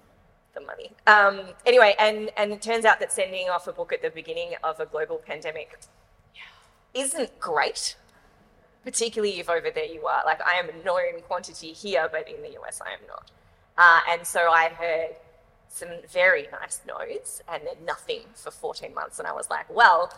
the 0.54 0.62
money. 0.62 0.92
Um, 1.06 1.54
anyway, 1.66 1.96
and, 2.00 2.32
and 2.38 2.52
it 2.52 2.62
turns 2.62 2.86
out 2.86 3.00
that 3.00 3.12
sending 3.12 3.50
off 3.50 3.68
a 3.68 3.72
book 3.72 3.94
at 3.94 4.02
the 4.02 4.10
beginning 4.10 4.54
of 4.64 4.80
a 4.80 4.86
global 4.86 5.18
pandemic 5.18 5.78
isn't 6.94 7.40
great, 7.40 7.96
particularly 8.84 9.40
if 9.40 9.50
over 9.50 9.70
there 9.70 9.86
you 9.86 10.06
are. 10.08 10.24
Like, 10.26 10.42
I 10.42 10.60
am 10.60 10.70
a 10.70 10.84
known 10.84 11.22
quantity 11.28 11.74
here, 11.74 12.08
but 12.12 12.28
in 12.28 12.42
the 12.42 12.58
US 12.62 12.82
I 12.82 12.94
am 12.94 13.00
not. 13.08 13.32
Uh, 13.78 14.00
and 14.12 14.28
so 14.28 14.50
I 14.52 14.70
heard 14.70 15.16
some 15.70 15.90
very 16.12 16.48
nice 16.52 16.82
no's 16.86 17.42
and 17.48 17.64
then 17.66 17.86
nothing 17.86 18.22
for 18.34 18.52
14 18.52 18.94
months. 18.94 19.20
And 19.20 19.28
I 19.28 19.34
was 19.34 19.50
like, 19.50 19.74
well, 19.74 20.12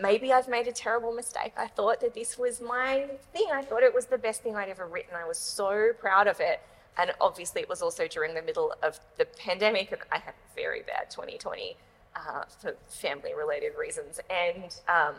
maybe 0.00 0.32
I've 0.32 0.48
made 0.48 0.66
a 0.66 0.72
terrible 0.72 1.12
mistake. 1.12 1.52
I 1.56 1.66
thought 1.66 2.00
that 2.00 2.14
this 2.14 2.38
was 2.38 2.60
my 2.60 3.06
thing. 3.32 3.48
I 3.52 3.62
thought 3.62 3.82
it 3.82 3.94
was 3.94 4.06
the 4.06 4.18
best 4.18 4.42
thing 4.42 4.56
I'd 4.56 4.68
ever 4.68 4.86
written. 4.86 5.14
I 5.14 5.26
was 5.26 5.38
so 5.38 5.92
proud 5.98 6.26
of 6.26 6.40
it. 6.40 6.60
And 6.98 7.12
obviously, 7.20 7.60
it 7.60 7.68
was 7.68 7.82
also 7.82 8.08
during 8.08 8.34
the 8.34 8.42
middle 8.42 8.74
of 8.82 8.98
the 9.18 9.26
pandemic, 9.26 9.92
and 9.92 10.00
I 10.10 10.18
had 10.18 10.32
very 10.54 10.80
bad 10.80 11.10
2020 11.10 11.76
uh, 12.16 12.44
for 12.60 12.74
family 12.88 13.34
related 13.34 13.72
reasons. 13.78 14.18
And 14.30 14.74
um, 14.88 15.14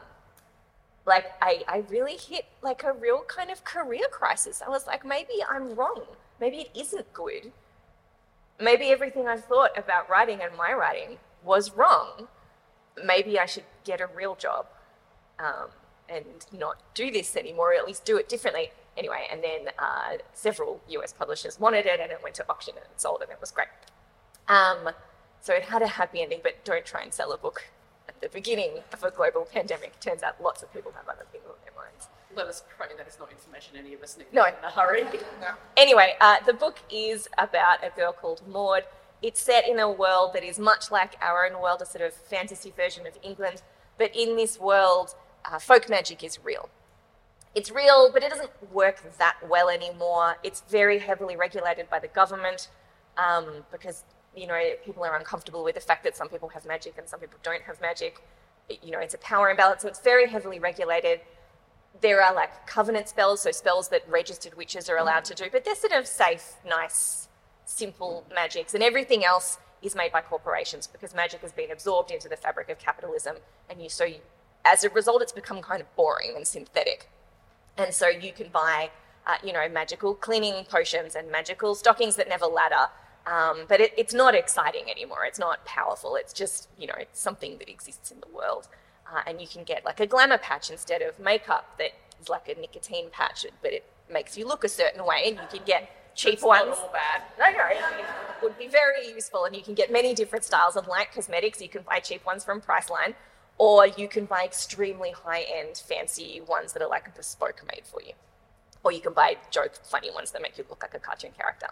like, 1.07 1.25
I, 1.41 1.63
I 1.67 1.83
really 1.89 2.17
hit 2.17 2.45
like 2.61 2.83
a 2.83 2.91
real 2.91 3.23
kind 3.27 3.49
of 3.49 3.63
career 3.63 4.05
crisis. 4.11 4.61
I 4.65 4.69
was 4.69 4.85
like, 4.85 5.05
maybe 5.05 5.43
I'm 5.49 5.75
wrong. 5.75 6.03
Maybe 6.39 6.57
it 6.57 6.69
isn't 6.79 7.13
good. 7.13 7.51
Maybe 8.59 8.87
everything 8.87 9.27
I've 9.27 9.45
thought 9.45 9.77
about 9.77 10.09
writing 10.09 10.41
and 10.41 10.55
my 10.55 10.73
writing 10.73 11.17
was 11.43 11.71
wrong. 11.71 12.27
Maybe 13.03 13.39
I 13.39 13.45
should 13.45 13.63
get 13.83 14.01
a 14.01 14.07
real 14.07 14.35
job 14.35 14.67
um, 15.39 15.69
and 16.09 16.45
not 16.51 16.77
do 16.93 17.11
this 17.11 17.35
anymore, 17.35 17.71
or 17.71 17.75
at 17.75 17.85
least 17.85 18.05
do 18.05 18.17
it 18.17 18.27
differently 18.27 18.71
anyway, 18.97 19.27
and 19.31 19.43
then 19.43 19.73
uh, 19.77 20.17
several 20.33 20.81
US 20.89 21.13
publishers 21.13 21.59
wanted 21.59 21.85
it, 21.85 21.99
and 21.99 22.11
it 22.11 22.19
went 22.23 22.35
to 22.35 22.45
auction 22.49 22.73
and 22.75 22.85
it 22.85 22.99
sold, 22.99 23.21
and 23.21 23.31
it 23.31 23.39
was 23.39 23.51
great. 23.51 23.67
Um, 24.47 24.89
so 25.39 25.53
it 25.53 25.63
had 25.63 25.81
a 25.81 25.87
happy 25.87 26.21
ending, 26.21 26.39
but 26.41 26.65
don't 26.65 26.85
try 26.85 27.03
and 27.03 27.13
sell 27.13 27.31
a 27.31 27.37
book 27.37 27.65
the 28.21 28.29
beginning 28.29 28.71
of 28.93 29.03
a 29.03 29.11
global 29.11 29.45
pandemic. 29.45 29.99
Turns 29.99 30.23
out 30.23 30.41
lots 30.41 30.63
of 30.63 30.73
people 30.73 30.91
have 30.95 31.07
other 31.07 31.25
things 31.31 31.43
on 31.47 31.55
their 31.63 31.73
minds. 31.75 32.07
let 32.35 32.47
us 32.47 32.63
pray 32.77 32.87
that 32.97 33.05
it's 33.07 33.19
not 33.19 33.31
information 33.31 33.75
any 33.77 33.93
of 33.93 34.01
us 34.03 34.17
need 34.17 34.27
No. 34.31 34.43
in 34.45 34.53
a 34.63 34.69
hurry. 34.69 35.05
Anyway, 35.77 36.15
uh, 36.21 36.37
the 36.45 36.53
book 36.53 36.77
is 36.91 37.27
about 37.37 37.83
a 37.83 37.89
girl 37.95 38.11
called 38.11 38.41
Maud. 38.47 38.83
It's 39.21 39.39
set 39.41 39.67
in 39.67 39.79
a 39.79 39.89
world 39.89 40.33
that 40.33 40.43
is 40.43 40.59
much 40.59 40.91
like 40.91 41.15
our 41.21 41.45
own 41.47 41.61
world, 41.61 41.81
a 41.81 41.85
sort 41.85 42.03
of 42.05 42.13
fantasy 42.13 42.71
version 42.75 43.07
of 43.07 43.17
England. 43.23 43.61
But 43.97 44.15
in 44.15 44.35
this 44.35 44.59
world, 44.59 45.15
uh, 45.45 45.57
folk 45.59 45.89
magic 45.89 46.23
is 46.23 46.37
real. 46.43 46.69
It's 47.55 47.71
real, 47.71 48.11
but 48.13 48.21
it 48.21 48.29
doesn't 48.29 48.51
work 48.71 49.01
that 49.17 49.37
well 49.49 49.69
anymore. 49.69 50.37
It's 50.43 50.61
very 50.69 50.99
heavily 50.99 51.35
regulated 51.35 51.89
by 51.89 51.97
the 51.99 52.07
government 52.07 52.69
um, 53.17 53.65
because 53.71 54.03
you 54.37 54.47
know 54.47 54.61
people 54.85 55.03
are 55.03 55.17
uncomfortable 55.17 55.63
with 55.63 55.75
the 55.75 55.81
fact 55.81 56.03
that 56.05 56.15
some 56.15 56.29
people 56.29 56.49
have 56.49 56.65
magic 56.65 56.93
and 56.97 57.09
some 57.09 57.19
people 57.19 57.39
don't 57.43 57.63
have 57.63 57.81
magic. 57.81 58.21
You 58.83 58.91
know, 58.91 58.99
it's 58.99 59.13
a 59.13 59.17
power 59.19 59.49
imbalance, 59.49 59.81
so 59.81 59.87
it's 59.87 60.01
very 60.01 60.29
heavily 60.29 60.59
regulated 60.59 61.21
there 62.01 62.21
are 62.21 62.33
like 62.33 62.67
covenant 62.67 63.09
spells, 63.09 63.41
so 63.41 63.51
spells 63.51 63.89
that 63.89 64.07
registered 64.07 64.55
witches 64.55 64.89
are 64.89 64.97
allowed 64.97 65.25
to 65.25 65.33
do, 65.33 65.45
but 65.51 65.65
they're 65.65 65.75
sort 65.75 65.93
of 65.93 66.07
safe, 66.07 66.53
nice, 66.67 67.27
simple 67.65 68.25
magics, 68.33 68.73
and 68.73 68.83
everything 68.83 69.25
else 69.25 69.57
is 69.81 69.95
made 69.95 70.11
by 70.11 70.21
corporations 70.21 70.87
because 70.87 71.13
magic 71.13 71.41
has 71.41 71.51
been 71.51 71.71
absorbed 71.71 72.11
into 72.11 72.27
the 72.27 72.37
fabric 72.37 72.69
of 72.69 72.79
capitalism, 72.79 73.37
and 73.69 73.81
you 73.81 73.89
so 73.89 74.03
you, 74.03 74.19
as 74.65 74.83
a 74.83 74.89
result, 74.89 75.21
it's 75.21 75.31
become 75.31 75.61
kind 75.61 75.81
of 75.81 75.95
boring 75.95 76.33
and 76.35 76.47
synthetic, 76.47 77.09
and 77.77 77.93
so 77.93 78.07
you 78.07 78.31
can 78.31 78.49
buy, 78.49 78.89
uh, 79.25 79.35
you 79.43 79.53
know, 79.53 79.67
magical 79.69 80.13
cleaning 80.13 80.65
potions 80.65 81.15
and 81.15 81.31
magical 81.31 81.75
stockings 81.75 82.15
that 82.15 82.29
never 82.29 82.45
ladder. 82.45 82.89
Um, 83.29 83.65
but 83.67 83.81
it, 83.81 83.93
it's 83.97 84.13
not 84.13 84.33
exciting 84.35 84.89
anymore. 84.89 85.25
It's 85.25 85.39
not 85.39 85.65
powerful. 85.65 86.15
It's 86.15 86.31
just, 86.31 86.69
you 86.79 86.87
know, 86.87 86.95
it's 86.97 87.19
something 87.19 87.57
that 87.57 87.69
exists 87.69 88.09
in 88.09 88.21
the 88.21 88.33
world. 88.35 88.67
Uh, 89.11 89.21
and 89.27 89.41
you 89.41 89.47
can 89.47 89.63
get 89.63 89.83
like 89.85 89.99
a 89.99 90.07
glamour 90.07 90.37
patch 90.37 90.69
instead 90.69 91.01
of 91.01 91.19
makeup 91.19 91.75
that 91.77 91.91
is 92.21 92.29
like 92.29 92.47
a 92.47 92.59
nicotine 92.59 93.09
patch, 93.11 93.45
but 93.61 93.73
it 93.73 93.83
makes 94.11 94.37
you 94.37 94.47
look 94.47 94.63
a 94.63 94.69
certain 94.69 95.05
way. 95.05 95.23
And 95.25 95.35
you 95.37 95.57
can 95.59 95.65
get 95.65 96.15
cheap 96.15 96.35
It's 96.35 96.41
not 96.41 96.65
ones. 96.67 96.77
all 96.81 96.91
bad. 96.93 97.21
No, 97.37 97.57
no, 97.57 97.65
it 97.67 97.81
would 98.41 98.57
be 98.57 98.67
very 98.67 99.07
useful. 99.07 99.43
And 99.45 99.55
you 99.55 99.61
can 99.61 99.73
get 99.73 99.91
many 99.91 100.13
different 100.13 100.45
styles 100.45 100.77
of 100.77 100.87
like 100.87 101.13
cosmetics. 101.13 101.61
You 101.61 101.69
can 101.69 101.81
buy 101.83 101.99
cheap 101.99 102.25
ones 102.25 102.45
from 102.45 102.61
Priceline, 102.61 103.13
or 103.57 103.87
you 103.87 104.07
can 104.07 104.25
buy 104.25 104.43
extremely 104.45 105.11
high 105.11 105.41
end, 105.41 105.77
fancy 105.77 106.41
ones 106.47 106.71
that 106.73 106.81
are 106.81 106.89
like 106.89 107.13
bespoke 107.15 107.61
made 107.71 107.83
for 107.85 108.01
you. 108.01 108.13
Or 108.83 108.91
you 108.93 109.01
can 109.01 109.11
buy 109.13 109.35
joke, 109.51 109.75
funny 109.83 110.11
ones 110.11 110.31
that 110.31 110.41
make 110.41 110.57
you 110.57 110.63
look 110.69 110.81
like 110.81 110.93
a 110.93 110.99
cartoon 110.99 111.31
character. 111.37 111.67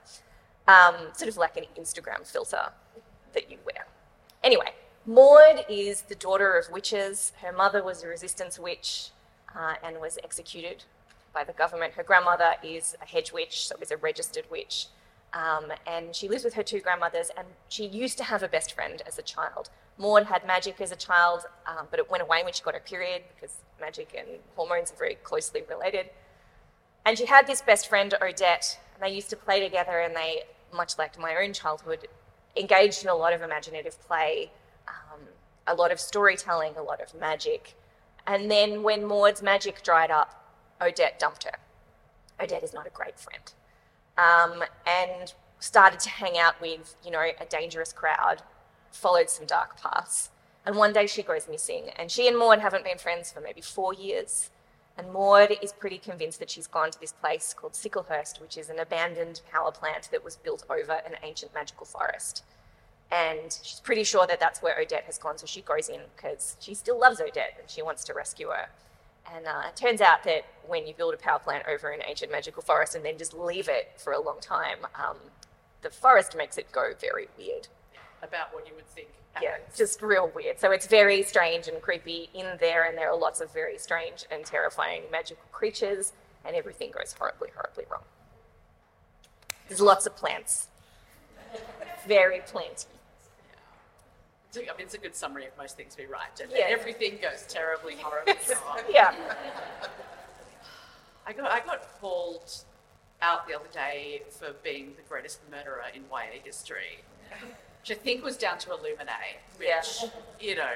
Um, 0.67 0.95
sort 1.13 1.29
of 1.29 1.37
like 1.37 1.57
an 1.57 1.65
Instagram 1.77 2.25
filter 2.25 2.69
that 3.33 3.51
you 3.51 3.57
wear. 3.65 3.85
Anyway, 4.43 4.73
Maud 5.05 5.65
is 5.69 6.01
the 6.03 6.15
daughter 6.15 6.53
of 6.57 6.71
witches. 6.71 7.33
Her 7.41 7.51
mother 7.51 7.83
was 7.83 8.03
a 8.03 8.07
resistance 8.07 8.57
witch 8.57 9.09
uh, 9.55 9.75
and 9.83 10.01
was 10.01 10.17
executed 10.23 10.83
by 11.33 11.43
the 11.43 11.53
government. 11.53 11.93
Her 11.93 12.03
grandmother 12.03 12.55
is 12.63 12.95
a 13.01 13.05
hedge 13.05 13.31
witch, 13.31 13.67
so 13.67 13.75
is 13.81 13.91
a 13.91 13.97
registered 13.97 14.45
witch. 14.49 14.87
Um, 15.33 15.65
and 15.85 16.15
she 16.15 16.27
lives 16.27 16.43
with 16.43 16.53
her 16.53 16.63
two 16.63 16.79
grandmothers, 16.79 17.29
and 17.37 17.45
she 17.67 17.85
used 17.85 18.17
to 18.17 18.23
have 18.23 18.41
a 18.41 18.47
best 18.47 18.73
friend 18.73 19.03
as 19.05 19.19
a 19.19 19.21
child. 19.21 19.69
Maud 19.97 20.25
had 20.25 20.47
magic 20.47 20.79
as 20.81 20.91
a 20.91 20.95
child, 20.95 21.45
um, 21.67 21.87
but 21.91 21.99
it 21.99 22.09
went 22.09 22.23
away 22.23 22.43
when 22.43 22.53
she 22.53 22.63
got 22.63 22.73
her 22.73 22.79
period 22.79 23.23
because 23.35 23.57
magic 23.79 24.15
and 24.17 24.27
hormones 24.55 24.91
are 24.91 24.95
very 24.95 25.15
closely 25.15 25.61
related. 25.69 26.09
And 27.05 27.17
she 27.17 27.25
had 27.25 27.45
this 27.47 27.61
best 27.61 27.87
friend, 27.87 28.13
Odette, 28.21 28.79
and 28.93 29.03
they 29.03 29.13
used 29.13 29.29
to 29.29 29.35
play 29.35 29.59
together, 29.59 29.99
and 29.99 30.15
they, 30.15 30.43
much 30.75 30.97
like 30.97 31.19
my 31.19 31.35
own 31.35 31.53
childhood, 31.53 32.07
engaged 32.55 33.03
in 33.03 33.09
a 33.09 33.15
lot 33.15 33.33
of 33.33 33.41
imaginative 33.41 33.99
play, 34.01 34.51
um, 34.87 35.19
a 35.67 35.75
lot 35.75 35.91
of 35.91 35.99
storytelling, 35.99 36.73
a 36.77 36.83
lot 36.83 37.01
of 37.01 37.13
magic. 37.13 37.75
And 38.27 38.49
then 38.49 38.83
when 38.83 39.05
Maud's 39.05 39.41
magic 39.41 39.83
dried 39.83 40.11
up, 40.11 40.43
Odette 40.81 41.19
dumped 41.19 41.43
her. 41.43 41.57
Odette 42.41 42.63
is 42.63 42.73
not 42.73 42.87
a 42.87 42.89
great 42.89 43.19
friend. 43.19 43.53
Um, 44.17 44.63
and 44.85 45.33
started 45.59 45.99
to 46.01 46.09
hang 46.09 46.37
out 46.37 46.59
with, 46.61 46.95
you 47.03 47.11
know, 47.11 47.21
a 47.21 47.45
dangerous 47.45 47.93
crowd, 47.93 48.41
followed 48.91 49.29
some 49.29 49.45
dark 49.45 49.81
paths. 49.81 50.29
And 50.65 50.75
one 50.75 50.93
day 50.93 51.07
she 51.07 51.21
goes 51.21 51.47
missing, 51.47 51.89
and 51.95 52.09
she 52.09 52.27
and 52.27 52.37
Maud 52.37 52.59
haven't 52.59 52.83
been 52.83 52.97
friends 52.97 53.31
for 53.31 53.39
maybe 53.39 53.61
four 53.61 53.93
years. 53.93 54.49
And 54.97 55.11
Maud 55.11 55.51
is 55.61 55.73
pretty 55.73 55.97
convinced 55.97 56.39
that 56.39 56.49
she's 56.49 56.67
gone 56.67 56.91
to 56.91 56.99
this 56.99 57.11
place 57.11 57.53
called 57.53 57.73
Sicklehurst, 57.73 58.39
which 58.39 58.57
is 58.57 58.69
an 58.69 58.79
abandoned 58.79 59.41
power 59.51 59.71
plant 59.71 60.09
that 60.11 60.23
was 60.23 60.37
built 60.37 60.63
over 60.69 60.93
an 60.93 61.15
ancient 61.21 61.53
magical 61.53 61.85
forest. 61.85 62.43
And 63.11 63.59
she's 63.61 63.81
pretty 63.81 64.03
sure 64.03 64.25
that 64.25 64.39
that's 64.39 64.61
where 64.61 64.79
Odette 64.79 65.03
has 65.03 65.17
gone, 65.17 65.37
so 65.37 65.45
she 65.45 65.61
goes 65.61 65.89
in 65.89 66.01
because 66.15 66.55
she 66.59 66.73
still 66.73 66.99
loves 66.99 67.19
Odette 67.19 67.55
and 67.59 67.69
she 67.69 67.81
wants 67.81 68.03
to 68.05 68.13
rescue 68.13 68.47
her. 68.47 68.69
And 69.33 69.47
uh, 69.47 69.63
it 69.67 69.75
turns 69.75 70.01
out 70.01 70.23
that 70.23 70.45
when 70.65 70.87
you 70.87 70.93
build 70.93 71.13
a 71.13 71.17
power 71.17 71.39
plant 71.39 71.65
over 71.67 71.89
an 71.89 72.01
ancient 72.07 72.31
magical 72.31 72.61
forest 72.61 72.95
and 72.95 73.03
then 73.03 73.17
just 73.17 73.33
leave 73.33 73.67
it 73.67 73.91
for 73.97 74.13
a 74.13 74.21
long 74.21 74.39
time, 74.39 74.79
um, 74.95 75.17
the 75.81 75.89
forest 75.89 76.35
makes 76.35 76.57
it 76.57 76.71
go 76.71 76.93
very 76.99 77.27
weird. 77.37 77.67
About 78.27 78.53
what 78.53 78.67
you 78.67 78.73
would 78.75 78.87
think. 78.87 79.07
Yeah, 79.41 79.57
just 79.75 80.01
real 80.01 80.31
weird. 80.33 80.59
So 80.59 80.71
it's 80.71 80.87
very 80.87 81.21
strange 81.23 81.67
and 81.67 81.81
creepy 81.81 82.29
in 82.33 82.45
there, 82.59 82.83
and 82.85 82.97
there 82.97 83.09
are 83.11 83.17
lots 83.17 83.39
of 83.41 83.51
very 83.53 83.77
strange 83.77 84.25
and 84.31 84.45
terrifying 84.45 85.03
magical 85.11 85.43
creatures, 85.51 86.13
and 86.45 86.55
everything 86.55 86.91
goes 86.91 87.13
horribly, 87.13 87.49
horribly 87.55 87.83
wrong. 87.91 88.03
There's 89.67 89.81
lots 89.81 90.05
of 90.05 90.15
plants. 90.15 90.67
Very 92.07 92.39
planty. 92.41 92.87
A- 94.55 94.59
I 94.59 94.77
mean, 94.77 94.85
it's 94.85 94.93
a 94.93 94.97
good 94.97 95.15
summary 95.15 95.45
of 95.47 95.57
most 95.57 95.75
things 95.75 95.97
we 95.97 96.05
write. 96.05 96.39
And 96.41 96.49
Yeah. 96.51 96.65
everything 96.69 97.17
goes 97.21 97.43
terribly, 97.47 97.97
horribly 97.97 98.33
wrong. 98.65 98.79
Yeah. 98.89 99.13
I 101.27 101.33
got 101.33 101.51
I 101.51 101.59
got 101.59 101.81
called 101.99 102.63
out 103.21 103.47
the 103.47 103.53
other 103.55 103.67
day 103.73 104.21
for 104.29 104.53
being 104.63 104.93
the 104.95 105.01
greatest 105.09 105.39
murderer 105.51 105.81
in 105.93 106.03
YA 106.11 106.39
history, 106.43 106.99
which 107.85 107.95
I 107.95 108.01
think 108.01 108.23
was 108.23 108.35
down 108.35 108.57
to 108.59 108.69
Illuminae. 108.69 109.37
Which 109.57 109.67
Yeah. 109.67 110.09
you 110.39 110.55
know, 110.55 110.73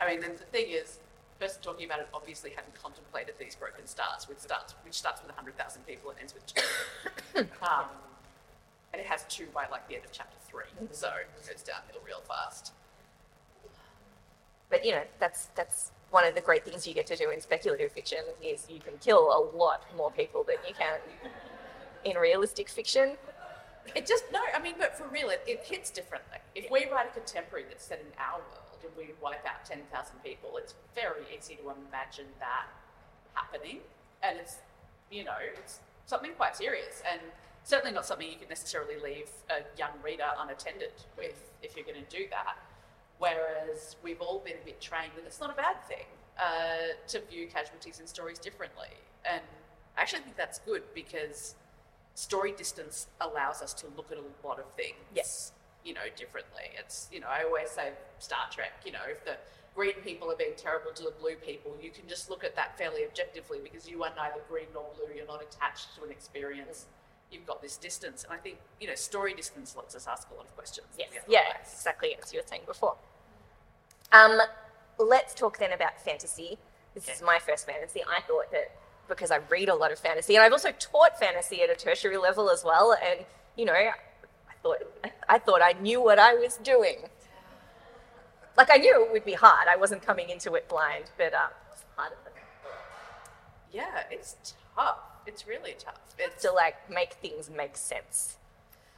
I 0.00 0.08
mean, 0.08 0.24
and 0.24 0.36
the 0.36 0.44
thing 0.44 0.70
is, 0.70 0.98
the 1.38 1.46
person 1.46 1.62
talking 1.62 1.86
about 1.86 2.00
it 2.00 2.08
obviously 2.12 2.50
hadn't 2.50 2.74
contemplated 2.74 3.36
these 3.38 3.54
Broken 3.54 3.86
Stars, 3.86 4.28
which 4.28 4.38
starts 4.38 4.74
which 4.84 4.94
starts 4.94 5.22
with 5.22 5.30
hundred 5.36 5.56
thousand 5.56 5.86
people 5.86 6.10
and 6.10 6.18
ends 6.18 6.34
with 6.34 6.44
two. 6.46 6.62
um, 7.62 7.86
and 8.92 9.00
it 9.00 9.06
has 9.06 9.24
two 9.28 9.46
by 9.54 9.66
like 9.70 9.86
the 9.88 9.94
end 9.94 10.04
of 10.04 10.10
chapter 10.10 10.36
three, 10.48 10.64
so 10.90 11.08
it 11.08 11.48
goes 11.48 11.62
downhill 11.62 12.00
real 12.04 12.22
fast. 12.26 12.72
But 14.70 14.84
you 14.84 14.92
know, 14.92 15.04
that's 15.20 15.46
that's 15.54 15.92
one 16.10 16.26
of 16.26 16.34
the 16.34 16.40
great 16.40 16.64
things 16.64 16.84
you 16.84 16.94
get 16.94 17.06
to 17.06 17.16
do 17.16 17.30
in 17.30 17.40
speculative 17.40 17.92
fiction 17.92 18.24
is 18.42 18.66
you 18.68 18.80
can 18.80 18.94
kill 18.98 19.30
a 19.30 19.56
lot 19.56 19.84
more 19.96 20.10
people 20.10 20.42
than 20.42 20.56
you 20.66 20.74
can 20.74 20.98
in 22.04 22.16
realistic 22.16 22.68
fiction. 22.68 23.16
It 23.94 24.06
just 24.06 24.24
no, 24.32 24.40
I 24.54 24.60
mean, 24.60 24.74
but 24.78 24.96
for 24.96 25.06
real, 25.08 25.30
it, 25.30 25.42
it 25.46 25.64
hits 25.64 25.90
differently. 25.90 26.38
If 26.54 26.70
we 26.70 26.86
write 26.90 27.06
a 27.08 27.12
contemporary 27.12 27.64
that's 27.68 27.84
set 27.84 28.00
in 28.00 28.06
our 28.18 28.38
world 28.38 28.80
and 28.82 28.92
we 28.96 29.14
wipe 29.22 29.46
out 29.46 29.64
ten 29.64 29.80
thousand 29.92 30.22
people, 30.24 30.56
it's 30.56 30.74
very 30.94 31.22
easy 31.36 31.56
to 31.56 31.62
imagine 31.62 32.26
that 32.38 32.66
happening, 33.34 33.80
and 34.22 34.38
it's 34.38 34.56
you 35.10 35.24
know 35.24 35.36
it's 35.56 35.80
something 36.06 36.32
quite 36.36 36.56
serious 36.56 37.02
and 37.10 37.20
certainly 37.64 37.92
not 37.94 38.06
something 38.06 38.26
you 38.26 38.38
can 38.38 38.48
necessarily 38.48 38.94
leave 39.02 39.28
a 39.50 39.60
young 39.78 39.90
reader 40.02 40.24
unattended 40.38 40.92
with 41.18 41.50
if 41.62 41.76
you're 41.76 41.84
going 41.84 42.02
to 42.02 42.16
do 42.16 42.24
that. 42.30 42.56
Whereas 43.18 43.96
we've 44.02 44.20
all 44.20 44.38
been 44.38 44.54
a 44.62 44.64
bit 44.64 44.80
trained, 44.80 45.12
and 45.18 45.26
it's 45.26 45.40
not 45.40 45.50
a 45.50 45.56
bad 45.56 45.84
thing, 45.86 46.06
uh, 46.38 46.94
to 47.08 47.20
view 47.22 47.48
casualties 47.48 47.98
and 47.98 48.08
stories 48.08 48.38
differently. 48.38 48.94
And 49.24 49.42
I 49.96 50.02
actually 50.02 50.22
think 50.22 50.36
that's 50.36 50.60
good 50.60 50.82
because 50.94 51.56
story 52.18 52.50
distance 52.52 53.06
allows 53.20 53.62
us 53.62 53.72
to 53.72 53.86
look 53.96 54.10
at 54.10 54.18
a 54.18 54.46
lot 54.46 54.58
of 54.58 54.64
things, 54.76 54.96
Yes. 55.14 55.52
you 55.84 55.94
know, 55.94 56.00
differently. 56.16 56.64
It's, 56.76 57.08
you 57.12 57.20
know, 57.20 57.28
I 57.28 57.44
always 57.44 57.70
say 57.70 57.92
Star 58.18 58.46
Trek, 58.50 58.72
you 58.84 58.90
know, 58.90 59.06
if 59.08 59.24
the 59.24 59.36
green 59.74 59.94
people 60.02 60.28
are 60.32 60.34
being 60.36 60.56
terrible 60.56 60.90
to 60.92 61.04
the 61.04 61.12
blue 61.20 61.36
people, 61.36 61.76
you 61.80 61.90
can 61.92 62.08
just 62.08 62.28
look 62.28 62.42
at 62.42 62.56
that 62.56 62.76
fairly 62.76 63.04
objectively 63.04 63.60
because 63.62 63.88
you 63.88 64.02
are 64.02 64.10
neither 64.16 64.40
green 64.48 64.66
nor 64.74 64.86
blue, 64.96 65.14
you're 65.14 65.26
not 65.28 65.40
attached 65.42 65.94
to 65.96 66.02
an 66.02 66.10
experience. 66.10 66.86
You've 67.30 67.46
got 67.46 67.62
this 67.62 67.76
distance. 67.76 68.24
And 68.24 68.32
I 68.32 68.38
think, 68.38 68.56
you 68.80 68.88
know, 68.88 68.96
story 68.96 69.32
distance 69.34 69.76
lets 69.76 69.94
us 69.94 70.08
ask 70.08 70.28
a 70.32 70.34
lot 70.34 70.46
of 70.46 70.56
questions. 70.56 70.88
Yes. 70.98 71.10
Yeah, 71.28 71.42
exactly 71.62 72.16
as 72.20 72.32
you 72.32 72.40
were 72.40 72.46
saying 72.48 72.62
before. 72.66 72.96
Um, 74.10 74.40
let's 74.98 75.34
talk 75.34 75.58
then 75.58 75.72
about 75.72 76.00
fantasy. 76.00 76.58
This 76.94 77.08
is 77.08 77.22
my 77.22 77.38
first 77.38 77.64
fantasy. 77.66 78.02
I 78.02 78.22
thought 78.22 78.50
that 78.50 78.72
because 79.08 79.30
I 79.30 79.38
read 79.48 79.68
a 79.68 79.74
lot 79.74 79.90
of 79.92 79.98
fantasy, 79.98 80.36
and 80.36 80.44
I've 80.44 80.52
also 80.52 80.70
taught 80.78 81.18
fantasy 81.18 81.62
at 81.62 81.70
a 81.70 81.74
tertiary 81.74 82.16
level 82.18 82.50
as 82.50 82.64
well, 82.64 82.96
and 83.04 83.20
you 83.56 83.64
know, 83.64 83.72
I 83.74 83.92
thought 84.62 84.78
I 85.28 85.38
thought 85.38 85.60
I 85.62 85.72
knew 85.80 86.00
what 86.00 86.18
I 86.18 86.34
was 86.34 86.56
doing. 86.58 86.98
Like 88.56 88.70
I 88.72 88.76
knew 88.76 89.04
it 89.04 89.12
would 89.12 89.24
be 89.24 89.34
hard. 89.34 89.68
I 89.70 89.76
wasn't 89.76 90.02
coming 90.02 90.30
into 90.30 90.54
it 90.54 90.68
blind, 90.68 91.04
but 91.16 91.32
um, 91.34 91.50
it 91.50 91.70
was 91.70 91.84
harder 91.96 92.16
than. 92.24 92.32
Yeah, 93.72 94.02
it's 94.10 94.36
tough. 94.76 94.98
It's 95.26 95.46
really 95.46 95.74
tough. 95.78 96.00
It's 96.18 96.42
to 96.42 96.52
like 96.52 96.90
make 96.90 97.14
things 97.14 97.50
make 97.50 97.76
sense. 97.76 98.36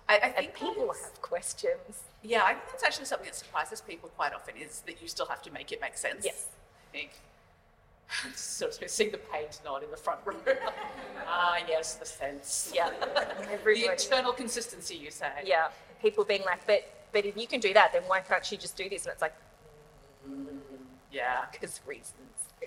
I, 0.08 0.14
I 0.14 0.16
And 0.18 0.34
think 0.36 0.54
people 0.54 0.90
is- 0.92 1.02
have 1.02 1.20
questions. 1.22 2.04
Yeah, 2.22 2.42
I 2.44 2.54
think 2.54 2.66
that's 2.70 2.82
actually 2.84 3.06
something 3.06 3.26
that 3.26 3.34
surprises 3.34 3.80
people 3.80 4.11
quite 4.11 4.34
often 4.34 4.54
is 4.56 4.80
that 4.86 5.00
you 5.00 5.08
still 5.08 5.26
have 5.26 5.40
to 5.42 5.50
make 5.50 5.72
it 5.72 5.80
make 5.80 5.96
sense. 5.96 6.24
Yes. 6.24 6.48
I 6.92 6.96
think. 6.96 7.11
sort 8.34 8.80
of 8.82 8.90
seeing 8.90 9.11
the 9.11 9.18
paint 9.18 9.61
nod 9.64 9.82
in 9.82 9.90
the 9.90 9.96
front 9.96 10.20
row. 10.24 10.34
ah, 11.26 11.58
yes, 11.68 11.94
the 11.94 12.06
sense. 12.06 12.72
Yeah. 12.74 12.90
The 13.64 13.90
internal 13.90 14.32
consistency, 14.32 14.96
you 14.96 15.11
say. 15.11 15.30
Yeah. 15.44 15.68
People 16.02 16.24
being 16.24 16.42
like, 16.44 16.66
but 16.66 16.92
but 17.12 17.24
if 17.24 17.36
you 17.36 17.46
can 17.46 17.61
do 17.61 17.74
that, 17.74 17.92
then 17.92 18.02
why 18.06 18.20
can't 18.20 18.44
she 18.44 18.56
just 18.56 18.76
do 18.76 18.88
this? 18.88 19.04
And 19.04 19.12
it's 19.12 19.22
like, 19.22 19.34
Yeah. 21.12 21.44
because 21.52 21.80
reasons. 21.86 22.14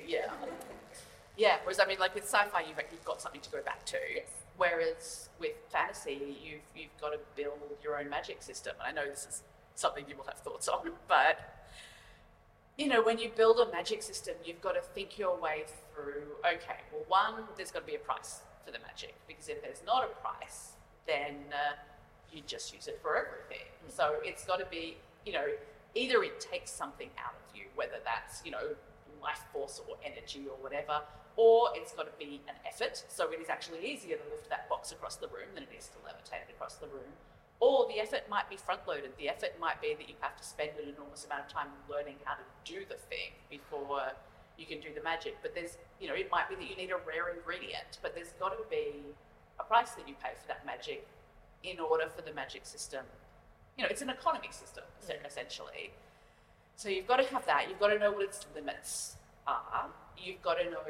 Yeah. 0.08 0.32
Yeah. 1.38 1.58
Whereas 1.64 1.80
I 1.80 1.86
mean, 1.86 2.00
like 2.00 2.14
with 2.16 2.26
sci-fi, 2.26 2.62
you've, 2.62 2.78
you've 2.92 3.06
got 3.06 3.22
something 3.22 3.42
to 3.42 3.50
go 3.50 3.62
back 3.62 3.86
to. 3.88 3.98
Yes. 4.14 4.28
Whereas 4.58 5.30
with 5.40 5.56
fantasy, 5.70 6.38
you've 6.44 6.62
you've 6.76 6.98
got 7.02 7.10
to 7.10 7.20
build 7.36 7.60
your 7.84 8.00
own 8.00 8.10
magic 8.10 8.42
system. 8.42 8.76
I 8.86 8.92
know 8.92 9.06
this 9.10 9.26
is 9.28 9.44
something 9.76 10.06
you 10.08 10.16
will 10.16 10.26
have 10.26 10.38
thoughts 10.40 10.68
on, 10.68 10.92
but 11.08 11.66
you 12.78 12.88
know, 12.88 13.04
when 13.04 13.20
you 13.20 13.30
build 13.36 13.60
a 13.60 13.72
magic 13.72 14.02
system, 14.02 14.36
you've 14.44 14.62
got 14.62 14.74
to 14.74 14.82
think 14.82 15.20
your 15.20 15.38
way 15.40 15.64
through. 15.94 16.24
Okay, 16.40 16.80
well, 16.92 17.04
one, 17.08 17.44
there's 17.56 17.72
got 17.72 17.82
to 17.82 17.86
be 17.86 17.96
a 17.96 18.00
price 18.00 18.42
for 18.66 18.72
the 18.72 18.80
magic 18.80 19.14
because 19.28 19.48
if 19.48 19.62
there's 19.62 19.82
not 19.86 20.04
a 20.04 20.08
price, 20.22 20.74
then 21.06 21.36
uh, 21.52 21.76
you 22.32 22.42
just 22.48 22.74
use 22.74 22.88
it 22.88 23.00
for 23.02 23.16
everything. 23.16 23.68
So 23.90 24.16
it's 24.24 24.46
got 24.46 24.60
to 24.60 24.66
be, 24.66 24.98
you 25.26 25.34
know, 25.34 25.46
either 25.94 26.24
it 26.24 26.40
takes 26.40 26.72
something 26.72 27.10
out 27.20 27.36
of 27.36 27.56
you, 27.56 27.66
whether 27.76 28.00
that's 28.04 28.42
you 28.44 28.52
know 28.52 28.76
life 29.22 29.44
force 29.54 29.80
or 29.88 29.96
energy 30.04 30.46
or 30.50 30.58
whatever, 30.62 31.02
or 31.36 31.70
it's 31.76 31.94
got 31.94 32.04
to 32.06 32.26
be 32.26 32.42
an 32.48 32.56
effort. 32.68 33.04
So 33.08 33.32
it 33.32 33.40
is 33.40 33.50
actually 33.50 33.86
easier 33.86 34.18
to 34.18 34.24
lift 34.32 34.50
that 34.50 34.68
box 34.68 34.92
across 34.92 35.16
the 35.18 35.28
room 35.28 35.54
than 35.54 35.64
it 35.64 35.70
is 35.78 35.88
to 35.90 35.98
levitate 36.00 36.50
it 36.50 36.54
across 36.56 36.76
the 36.76 36.88
room. 36.88 37.14
Or 37.64 37.88
the 37.88 38.02
effort 38.02 38.24
might 38.30 38.50
be 38.50 38.58
front 38.58 38.82
loaded. 38.86 39.12
The 39.18 39.30
effort 39.30 39.54
might 39.58 39.82
be 39.82 39.96
that 39.98 40.10
you 40.10 40.16
have 40.20 40.36
to 40.36 40.44
spend 40.44 40.72
an 40.76 40.90
enormous 40.94 41.24
amount 41.24 41.46
of 41.46 41.48
time 41.48 41.68
learning 41.90 42.16
how 42.26 42.34
to 42.36 42.44
do 42.66 42.84
the 42.90 42.96
thing 42.96 43.32
before 43.50 44.12
you 44.58 44.66
can 44.66 44.82
do 44.82 44.90
the 44.94 45.02
magic. 45.02 45.38
But 45.42 45.56
there's, 45.56 45.78
you 46.02 46.10
know, 46.10 46.14
it 46.14 46.30
might 46.30 46.50
be 46.50 46.56
that 46.56 46.70
you 46.70 46.76
need 46.76 46.92
a 46.92 47.00
rare 47.08 47.30
ingredient, 47.30 48.00
but 48.02 48.14
there's 48.16 48.34
got 48.38 48.50
to 48.50 48.70
be 48.70 49.16
a 49.62 49.64
price 49.64 49.92
that 49.92 50.10
you 50.10 50.16
pay 50.22 50.32
for 50.42 50.48
that 50.50 50.66
magic 50.66 51.08
in 51.64 51.80
order 51.80 52.10
for 52.14 52.22
the 52.22 52.34
magic 52.34 52.66
system. 52.66 53.06
You 53.78 53.84
know, 53.86 53.90
it's 53.90 54.02
an 54.02 54.10
economy 54.10 54.50
system, 54.52 54.84
essentially. 55.26 55.94
So 56.76 56.90
you've 56.90 57.08
got 57.08 57.18
to 57.24 57.28
have 57.34 57.46
that. 57.46 57.70
You've 57.70 57.80
got 57.80 57.96
to 57.96 57.98
know 57.98 58.12
what 58.12 58.24
its 58.24 58.46
limits 58.54 59.16
are. 59.48 59.88
You've 60.18 60.42
got 60.42 60.56
to 60.56 60.70
know 60.70 60.82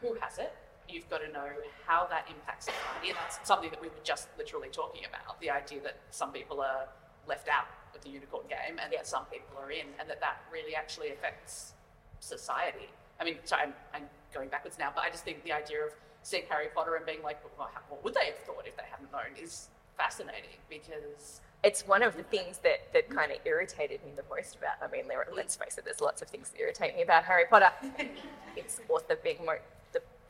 who 0.00 0.14
has 0.20 0.38
it. 0.38 0.54
You've 0.88 1.08
got 1.08 1.18
to 1.18 1.32
know 1.32 1.48
how 1.86 2.06
that 2.10 2.26
impacts 2.28 2.66
society. 2.66 3.10
And 3.10 3.16
that's 3.18 3.38
something 3.46 3.70
that 3.70 3.80
we 3.80 3.88
were 3.88 4.04
just 4.04 4.28
literally 4.36 4.68
talking 4.70 5.02
about 5.04 5.40
the 5.40 5.50
idea 5.50 5.80
that 5.82 5.96
some 6.10 6.32
people 6.32 6.60
are 6.60 6.88
left 7.26 7.48
out 7.48 7.66
of 7.94 8.02
the 8.02 8.10
unicorn 8.10 8.44
game 8.48 8.78
and 8.82 8.92
that 8.92 9.06
some 9.06 9.24
people 9.26 9.56
are 9.60 9.70
in, 9.70 9.86
and 10.00 10.08
that 10.08 10.20
that 10.20 10.42
really 10.52 10.74
actually 10.74 11.10
affects 11.10 11.72
society. 12.20 12.88
I 13.20 13.24
mean, 13.24 13.36
sorry, 13.44 13.62
I'm, 13.62 13.74
I'm 13.94 14.04
going 14.34 14.48
backwards 14.48 14.78
now, 14.78 14.90
but 14.94 15.04
I 15.04 15.10
just 15.10 15.24
think 15.24 15.44
the 15.44 15.52
idea 15.52 15.84
of 15.84 15.92
seeing 16.22 16.44
Harry 16.48 16.68
Potter 16.74 16.94
and 16.96 17.04
being 17.06 17.22
like, 17.22 17.38
well, 17.58 17.70
how- 17.72 17.80
what 17.88 18.02
would 18.04 18.14
they 18.14 18.26
have 18.26 18.38
thought 18.38 18.64
if 18.66 18.76
they 18.76 18.84
hadn't 18.90 19.12
known 19.12 19.36
is 19.40 19.68
fascinating 19.96 20.58
because 20.68 21.40
It's 21.64 21.86
one 21.86 22.02
of 22.02 22.16
the 22.16 22.24
things 22.24 22.58
that, 22.58 22.92
that 22.92 23.08
mm. 23.08 23.14
kind 23.14 23.30
of 23.30 23.38
irritated 23.44 24.04
me 24.04 24.10
the 24.16 24.24
most 24.28 24.56
about. 24.56 24.82
I 24.82 24.90
mean, 24.90 25.06
there, 25.06 25.24
let's 25.32 25.56
mm. 25.56 25.64
face 25.64 25.78
it, 25.78 25.84
there's 25.84 26.00
lots 26.00 26.20
of 26.20 26.26
things 26.28 26.48
that 26.50 26.60
irritate 26.60 26.96
me 26.96 27.02
about 27.02 27.22
Harry 27.22 27.44
Potter. 27.48 27.70
it's 28.56 28.80
author 28.88 29.16
being 29.22 29.46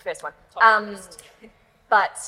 first 0.03 0.23
one. 0.23 0.33
Um, 0.61 0.97
but 1.89 2.19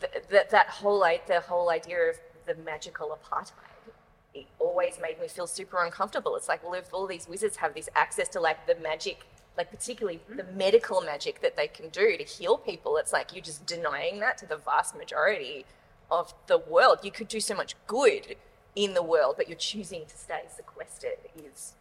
th- 0.00 0.12
th- 0.30 0.48
that 0.50 0.68
whole 0.68 1.00
the 1.26 1.40
whole 1.40 1.70
idea 1.70 1.98
of 2.10 2.16
the 2.46 2.54
magical 2.64 3.16
apartheid 3.18 3.92
it 4.34 4.46
always 4.58 4.98
made 5.00 5.20
me 5.20 5.28
feel 5.28 5.46
super 5.46 5.82
uncomfortable 5.84 6.36
it's 6.36 6.48
like 6.48 6.62
well 6.62 6.74
if 6.74 6.92
all 6.92 7.06
these 7.06 7.28
wizards 7.28 7.56
have 7.56 7.74
this 7.74 7.88
access 7.94 8.28
to 8.28 8.40
like 8.40 8.66
the 8.66 8.74
magic 8.76 9.24
like 9.56 9.70
particularly 9.70 10.20
the 10.36 10.44
medical 10.54 11.00
magic 11.00 11.40
that 11.40 11.56
they 11.56 11.66
can 11.66 11.88
do 11.88 12.16
to 12.16 12.24
heal 12.24 12.56
people 12.58 12.96
it's 12.96 13.12
like 13.12 13.34
you're 13.34 13.44
just 13.44 13.66
denying 13.66 14.20
that 14.20 14.38
to 14.38 14.46
the 14.46 14.56
vast 14.56 14.96
majority 14.96 15.64
of 16.10 16.32
the 16.46 16.58
world 16.58 16.98
you 17.02 17.10
could 17.10 17.28
do 17.28 17.40
so 17.40 17.54
much 17.54 17.74
good 17.86 18.36
in 18.76 18.94
the 18.94 19.02
world 19.02 19.34
but 19.36 19.48
you're 19.48 19.56
choosing 19.58 20.04
to 20.06 20.16
stay 20.16 20.42
sequestered 20.54 21.18
is 21.36 21.74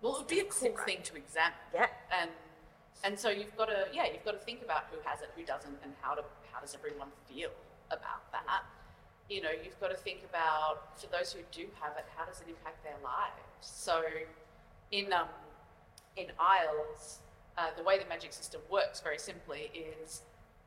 Well, 0.00 0.14
it 0.14 0.18
would 0.20 0.28
be 0.28 0.40
a 0.40 0.44
cool 0.44 0.74
thing 0.86 1.00
to 1.04 1.16
examine. 1.16 1.52
Yeah. 1.74 1.88
And 2.20 2.30
and 3.04 3.18
so 3.18 3.30
you've 3.30 3.56
got 3.56 3.66
to 3.66 3.86
yeah 3.92 4.06
you've 4.12 4.24
got 4.24 4.32
to 4.32 4.44
think 4.44 4.62
about 4.62 4.84
who 4.90 4.98
has 5.04 5.20
it, 5.22 5.30
who 5.36 5.44
doesn't, 5.44 5.76
and 5.82 5.92
how 6.00 6.14
to 6.14 6.22
how 6.52 6.60
does 6.60 6.74
everyone 6.74 7.08
feel 7.28 7.50
about 7.90 8.30
that. 8.32 8.62
You 9.28 9.42
know, 9.42 9.50
you've 9.50 9.78
got 9.80 9.90
to 9.90 9.96
think 9.96 10.20
about 10.28 10.98
for 11.00 11.06
those 11.06 11.32
who 11.32 11.40
do 11.52 11.66
have 11.80 11.96
it, 11.96 12.04
how 12.16 12.24
does 12.24 12.40
it 12.40 12.48
impact 12.48 12.82
their 12.82 12.98
lives? 13.02 13.32
So, 13.60 14.02
in 14.90 15.12
um, 15.12 15.28
in 16.16 16.26
Isles, 16.38 17.20
uh, 17.56 17.68
the 17.76 17.82
way 17.82 17.98
the 17.98 18.06
magic 18.06 18.32
system 18.32 18.60
works 18.70 19.00
very 19.00 19.18
simply 19.18 19.70
is 19.74 20.22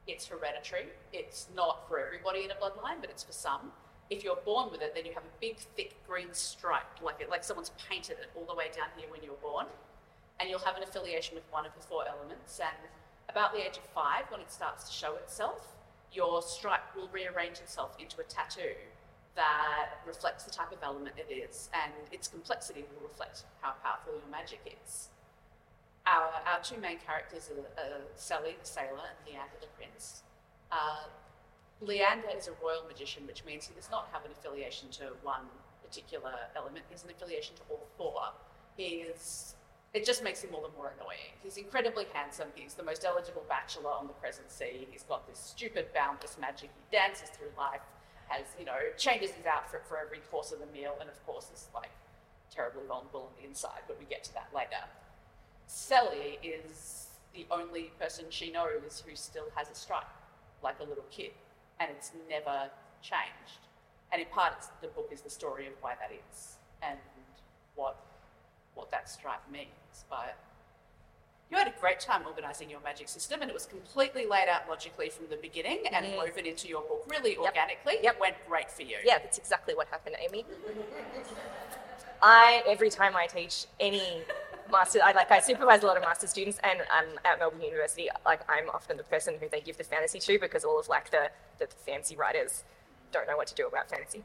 it's 0.08 0.28
hereditary. 0.28 0.88
It's 1.12 1.48
not 1.56 1.88
for 1.88 2.00
everybody 2.00 2.44
in 2.44 2.52
a 2.52 2.56
bloodline, 2.56 3.00
but 3.02 3.10
it's 3.10 3.24
for 3.24 3.32
some. 3.32 3.72
If 4.10 4.24
you're 4.24 4.40
born 4.44 4.70
with 4.72 4.82
it, 4.82 4.94
then 4.94 5.06
you 5.06 5.14
have 5.14 5.24
a 5.24 5.36
big, 5.40 5.58
thick 5.58 5.96
green 6.06 6.34
stripe, 6.34 7.02
like 7.02 7.22
it, 7.22 7.30
like 7.30 7.44
someone's 7.44 7.72
painted 7.90 8.18
it 8.20 8.30
all 8.36 8.46
the 8.46 8.56
way 8.56 8.66
down 8.76 8.88
here 8.98 9.08
when 9.10 9.24
you're 9.24 9.34
born, 9.42 9.66
and 10.40 10.50
you'll 10.50 10.60
have 10.60 10.78
an 10.78 10.84
affiliation 10.84 11.36
with 11.36 11.44
one 11.52 11.66
of 11.66 11.74
the 11.76 11.82
four 11.82 12.04
elements. 12.08 12.60
And 12.60 12.90
about 13.30 13.54
the 13.54 13.66
age 13.66 13.78
of 13.78 13.84
five, 13.94 14.26
when 14.30 14.42
it 14.42 14.52
starts 14.52 14.84
to 14.86 14.94
show 14.94 15.16
itself, 15.16 15.76
your 16.12 16.42
stripe 16.42 16.96
will 16.96 17.10
rearrange 17.10 17.60
itself 17.60 17.96
into 18.00 18.22
a 18.22 18.24
tattoo 18.24 18.76
that 19.36 19.98
reflects 20.06 20.44
the 20.44 20.52
type 20.52 20.72
of 20.72 20.78
element 20.84 21.16
it 21.18 21.32
is, 21.34 21.70
and 21.74 21.92
its 22.12 22.28
complexity 22.28 22.84
will 22.94 23.08
reflect 23.08 23.44
how 23.62 23.74
powerful 23.84 24.14
your 24.14 24.30
magic 24.32 24.62
is. 24.86 25.10
Our, 26.06 26.30
our 26.46 26.62
two 26.62 26.78
main 26.80 26.98
characters 27.00 27.50
are, 27.50 27.84
are 27.84 28.02
Sally 28.16 28.56
the 28.62 28.68
sailor 28.68 29.02
and 29.10 29.18
Leander 29.26 29.58
the 29.62 29.68
prince. 29.78 30.22
Uh, 30.72 31.08
Leander 31.82 32.28
is 32.36 32.48
a 32.48 32.52
royal 32.62 32.84
magician, 32.88 33.26
which 33.26 33.44
means 33.46 33.66
he 33.66 33.74
does 33.74 33.90
not 33.90 34.08
have 34.12 34.26
an 34.26 34.32
affiliation 34.32 34.90
to 34.92 35.14
one 35.24 35.48
particular 35.84 36.34
element. 36.56 36.86
He 36.90 36.94
has 36.94 37.04
an 37.04 37.10
affiliation 37.10 37.56
to 37.56 37.62
all 37.70 37.88
four. 37.98 38.22
He 38.78 39.06
is. 39.08 39.56
It 39.94 40.06
just 40.06 40.24
makes 40.24 40.42
him 40.44 40.56
all 40.56 40.62
the 40.62 40.76
more 40.76 40.92
annoying. 40.98 41.38
He's 41.44 41.58
incredibly 41.58 42.06
handsome. 42.14 42.48
He's 42.56 42.74
the 42.74 42.84
most 42.84 43.06
eligible 43.06 43.44
bachelor 43.48 43.92
on 43.92 44.08
the 44.08 44.14
present 44.14 44.50
sea. 44.50 44.88
He's 44.90 45.04
got 45.04 45.28
this 45.28 45.38
stupid 45.38 45.94
boundless 45.94 46.38
magic. 46.42 46.72
He 46.74 46.98
dances 46.98 47.30
through 47.30 47.50
life, 47.56 47.82
has 48.28 48.48
you 48.58 48.66
know 48.66 48.78
changes 48.98 49.32
his 49.32 49.46
outfit 49.46 49.84
for 49.88 50.00
every 50.00 50.18
course 50.32 50.52
of 50.52 50.60
the 50.60 50.66
meal, 50.68 50.96
and 51.00 51.10
of 51.10 51.24
course 51.28 51.52
is 51.54 51.68
like 51.76 51.92
terribly 52.50 52.82
vulnerable 52.88 53.30
on 53.30 53.40
the 53.40 53.48
inside. 53.48 53.82
But 53.88 54.00
we 54.00 54.06
get 54.06 54.24
to 54.24 54.34
that 54.34 54.50
later. 54.54 54.82
Sally 55.68 56.40
is 56.42 57.10
the 57.36 57.46
only 57.52 57.92
person 58.00 58.26
she 58.30 58.52
knows 58.52 59.04
who 59.06 59.16
still 59.16 59.46
has 59.56 59.70
a 59.70 59.76
stripe, 59.76 60.10
like 60.64 60.80
a 60.80 60.84
little 60.84 61.06
kid, 61.12 61.32
and 61.80 61.92
it's 61.92 62.12
never 62.28 62.70
changed. 63.04 63.68
And 64.12 64.22
in 64.22 64.28
part, 64.30 64.66
the 64.82 64.88
book 64.88 65.10
is 65.12 65.22
the 65.22 65.30
story 65.30 65.68
of 65.68 65.74
why 65.82 65.94
that 66.00 66.12
is 66.12 66.58
and 66.82 66.98
what 67.76 67.98
what 68.76 68.92
that 68.92 69.10
stripe 69.10 69.42
means. 69.52 70.06
But 70.10 70.36
you 71.52 71.58
had 71.58 71.68
a 71.68 71.74
great 71.80 72.00
time 72.00 72.24
organising 72.26 72.70
your 72.70 72.80
magic 72.82 73.08
system, 73.10 73.42
and 73.42 73.50
it 73.50 73.54
was 73.54 73.66
completely 73.66 74.26
laid 74.26 74.50
out 74.50 74.68
logically 74.68 75.10
from 75.10 75.28
the 75.30 75.36
beginning 75.38 75.86
and 75.88 76.06
Mhm. 76.06 76.18
woven 76.18 76.46
into 76.46 76.68
your 76.68 76.82
book 76.82 77.04
really 77.08 77.38
organically. 77.38 78.00
Yep. 78.02 78.16
It 78.16 78.20
went 78.20 78.48
great 78.48 78.72
for 78.72 78.82
you. 78.82 78.98
Yeah, 79.04 79.20
that's 79.20 79.38
exactly 79.38 79.76
what 79.76 79.88
happened, 79.90 80.16
Amie. 80.20 80.46
I 82.22 82.64
every 82.66 82.90
time 82.90 83.16
I 83.16 83.28
teach 83.28 83.66
any 83.80 84.24
master, 84.72 85.00
I 85.04 85.12
like 85.12 85.30
I 85.30 85.40
supervise 85.42 85.84
a 85.84 85.86
lot 85.86 85.98
of 85.98 86.04
master 86.04 86.26
students, 86.26 86.58
and 86.64 86.82
um, 86.82 87.20
at 87.26 87.38
Melbourne 87.38 87.62
University, 87.62 88.10
like 88.26 88.42
I'm 88.50 88.70
often 88.70 88.98
the 88.98 89.04
person 89.04 89.38
who 89.40 89.50
they 89.50 89.60
give 89.62 89.78
the 89.78 89.84
fantasy 89.84 90.20
to 90.20 90.40
because 90.40 90.64
all 90.64 90.80
of 90.80 90.88
like 90.88 91.12
the 91.12 91.30
the 91.60 91.68
fancy 91.68 92.16
writers 92.16 92.64
don't 93.12 93.28
know 93.28 93.38
what 93.38 93.48
to 93.48 93.54
do 93.54 93.68
about 93.68 93.90
fantasy, 93.90 94.24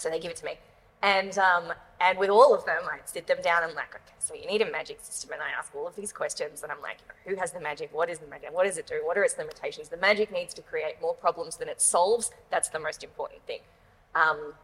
so 0.00 0.08
they 0.10 0.18
give 0.18 0.30
it 0.30 0.36
to 0.38 0.44
me. 0.44 0.58
And 1.02 1.38
um, 1.38 1.72
and 2.00 2.18
with 2.18 2.30
all 2.30 2.54
of 2.54 2.64
them, 2.64 2.82
I 2.90 2.98
sit 3.04 3.26
them 3.26 3.38
down. 3.42 3.62
I'm 3.62 3.74
like, 3.74 3.94
okay, 3.94 4.14
so 4.18 4.34
you 4.34 4.46
need 4.46 4.62
a 4.62 4.70
magic 4.70 4.98
system, 5.02 5.32
and 5.32 5.42
I 5.42 5.50
ask 5.56 5.74
all 5.74 5.86
of 5.86 5.94
these 5.96 6.12
questions, 6.12 6.62
and 6.62 6.72
I'm 6.72 6.80
like, 6.82 6.98
who 7.24 7.36
has 7.36 7.52
the 7.52 7.60
magic? 7.60 7.90
What 7.92 8.08
is 8.10 8.18
the 8.18 8.26
magic? 8.26 8.52
What 8.52 8.66
does 8.66 8.78
it 8.78 8.86
do? 8.86 9.00
What 9.04 9.16
are 9.16 9.22
its 9.22 9.38
limitations? 9.38 9.88
The 9.88 9.96
magic 9.96 10.32
needs 10.32 10.54
to 10.54 10.62
create 10.62 11.00
more 11.00 11.14
problems 11.14 11.56
than 11.56 11.68
it 11.68 11.80
solves. 11.80 12.30
That's 12.50 12.68
the 12.68 12.80
most 12.80 13.04
important 13.04 13.42
thing. 13.46 13.60
Um, 14.14 14.54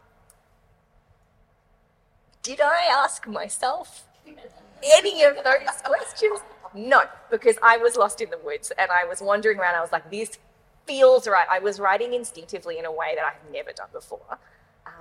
did 2.41 2.61
I 2.61 2.83
ask 2.91 3.27
myself 3.27 4.03
any 4.27 5.23
of 5.23 5.35
those 5.35 5.81
questions? 5.83 6.41
No, 6.73 7.03
because 7.31 7.57
I 7.63 7.77
was 7.77 7.95
lost 7.95 8.21
in 8.21 8.29
the 8.29 8.37
woods 8.37 8.71
and 8.77 8.91
I 8.91 9.05
was 9.05 9.21
wandering 9.21 9.59
around. 9.59 9.75
I 9.75 9.81
was 9.81 9.91
like, 9.91 10.11
this 10.11 10.37
feels 10.85 11.27
right. 11.27 11.47
I 11.49 11.59
was 11.59 11.79
writing 11.79 12.13
instinctively 12.13 12.77
in 12.77 12.85
a 12.85 12.91
way 12.91 13.13
that 13.15 13.25
I've 13.25 13.51
never 13.51 13.71
done 13.71 13.87
before. 13.91 14.37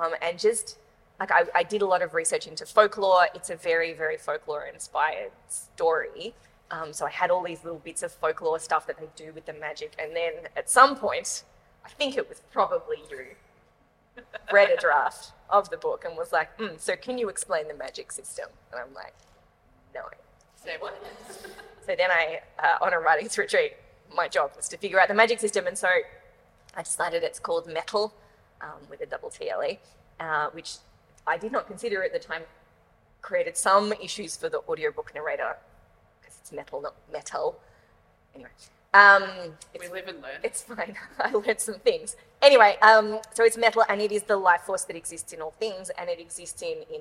Um, 0.01 0.13
and 0.23 0.39
just 0.39 0.79
like 1.21 1.31
I, 1.31 1.45
I 1.55 1.63
did 1.63 1.83
a 1.83 1.87
lot 1.87 2.03
of 2.03 2.15
research 2.15 2.47
into 2.47 2.67
folklore. 2.67 3.29
It's 3.35 3.51
a 3.51 3.57
very, 3.57 3.93
very 3.93 4.17
folklore 4.17 4.65
inspired 4.65 5.31
story. 5.49 6.35
Um, 6.71 6.93
so 6.93 7.07
I 7.07 7.11
had 7.11 7.31
all 7.31 7.43
these 7.43 7.63
little 7.63 7.79
bits 7.79 8.03
of 8.03 8.13
folklore 8.13 8.59
stuff 8.59 8.87
that 8.87 8.99
they 8.99 9.09
do 9.15 9.33
with 9.33 9.47
the 9.47 9.53
magic. 9.53 9.93
And 9.99 10.15
then 10.17 10.33
at 10.57 10.69
some 10.69 10.97
point, 10.97 11.45
I 11.85 11.89
think 11.91 12.17
it 12.17 12.29
was 12.29 12.43
probably 12.53 12.97
you, 13.11 13.37
read 14.53 14.71
a 14.71 14.77
draft 14.77 15.33
of 15.51 15.71
the 15.71 15.77
book 15.77 16.05
and 16.05 16.17
was 16.17 16.33
like, 16.33 16.57
mm, 16.59 16.79
so 16.81 16.97
can 16.97 17.19
you 17.19 17.29
explain 17.29 17.69
the 17.69 17.75
magic 17.75 18.11
system? 18.13 18.47
And 18.73 18.81
I'm 18.81 18.95
like, 18.95 19.15
no. 19.95 20.03
Say 20.57 20.77
what? 20.81 21.01
so 21.87 21.95
then 21.97 22.11
I, 22.11 22.41
uh, 22.59 22.85
on 22.85 22.93
a 22.93 22.99
writings 22.99 23.37
retreat, 23.37 23.75
my 24.15 24.29
job 24.29 24.53
was 24.57 24.69
to 24.69 24.77
figure 24.77 25.01
out 25.01 25.09
the 25.09 25.15
magic 25.15 25.41
system, 25.41 25.67
and 25.67 25.77
so 25.77 25.89
I 26.77 26.83
decided 26.83 27.23
it's 27.23 27.39
called 27.39 27.67
Mettle 27.67 28.15
um, 28.61 28.89
with 28.89 29.01
a 29.01 29.07
double 29.07 29.31
TLE, 29.31 29.79
uh, 30.21 30.51
which 30.51 30.77
I 31.27 31.39
did 31.39 31.53
not 31.53 31.67
consider 31.67 32.03
at 32.03 32.13
the 32.13 32.19
time 32.19 32.43
created 33.23 33.57
some 33.57 33.93
issues 33.95 34.37
for 34.37 34.49
the 34.49 34.61
audiobook 34.69 35.13
narrator 35.15 35.57
because 36.21 36.37
it's 36.41 36.53
metal, 36.53 36.81
not 36.83 36.95
metal. 37.13 37.59
Anyway, 38.35 38.51
um, 38.93 39.23
it's 39.73 39.89
We 39.89 39.93
live 39.93 40.09
and 40.09 40.21
learn. 40.23 40.41
it's 40.43 40.63
fine. 40.63 40.97
I 41.19 41.33
learned 41.33 41.61
some 41.61 41.77
things. 41.77 42.17
Anyway, 42.43 42.77
um, 42.83 43.21
so 43.33 43.45
it's 43.45 43.57
metal, 43.57 43.85
and 43.89 44.01
it 44.01 44.13
is 44.13 44.25
the 44.25 44.37
life 44.37 44.63
force 44.63 44.85
that 44.85 44.97
exists 44.97 45.33
in 45.33 45.41
all 45.41 45.53
things, 45.59 45.91
and 45.99 46.11
it 46.11 46.21
exists 46.21 46.63
in 46.63 46.79
in 46.93 47.01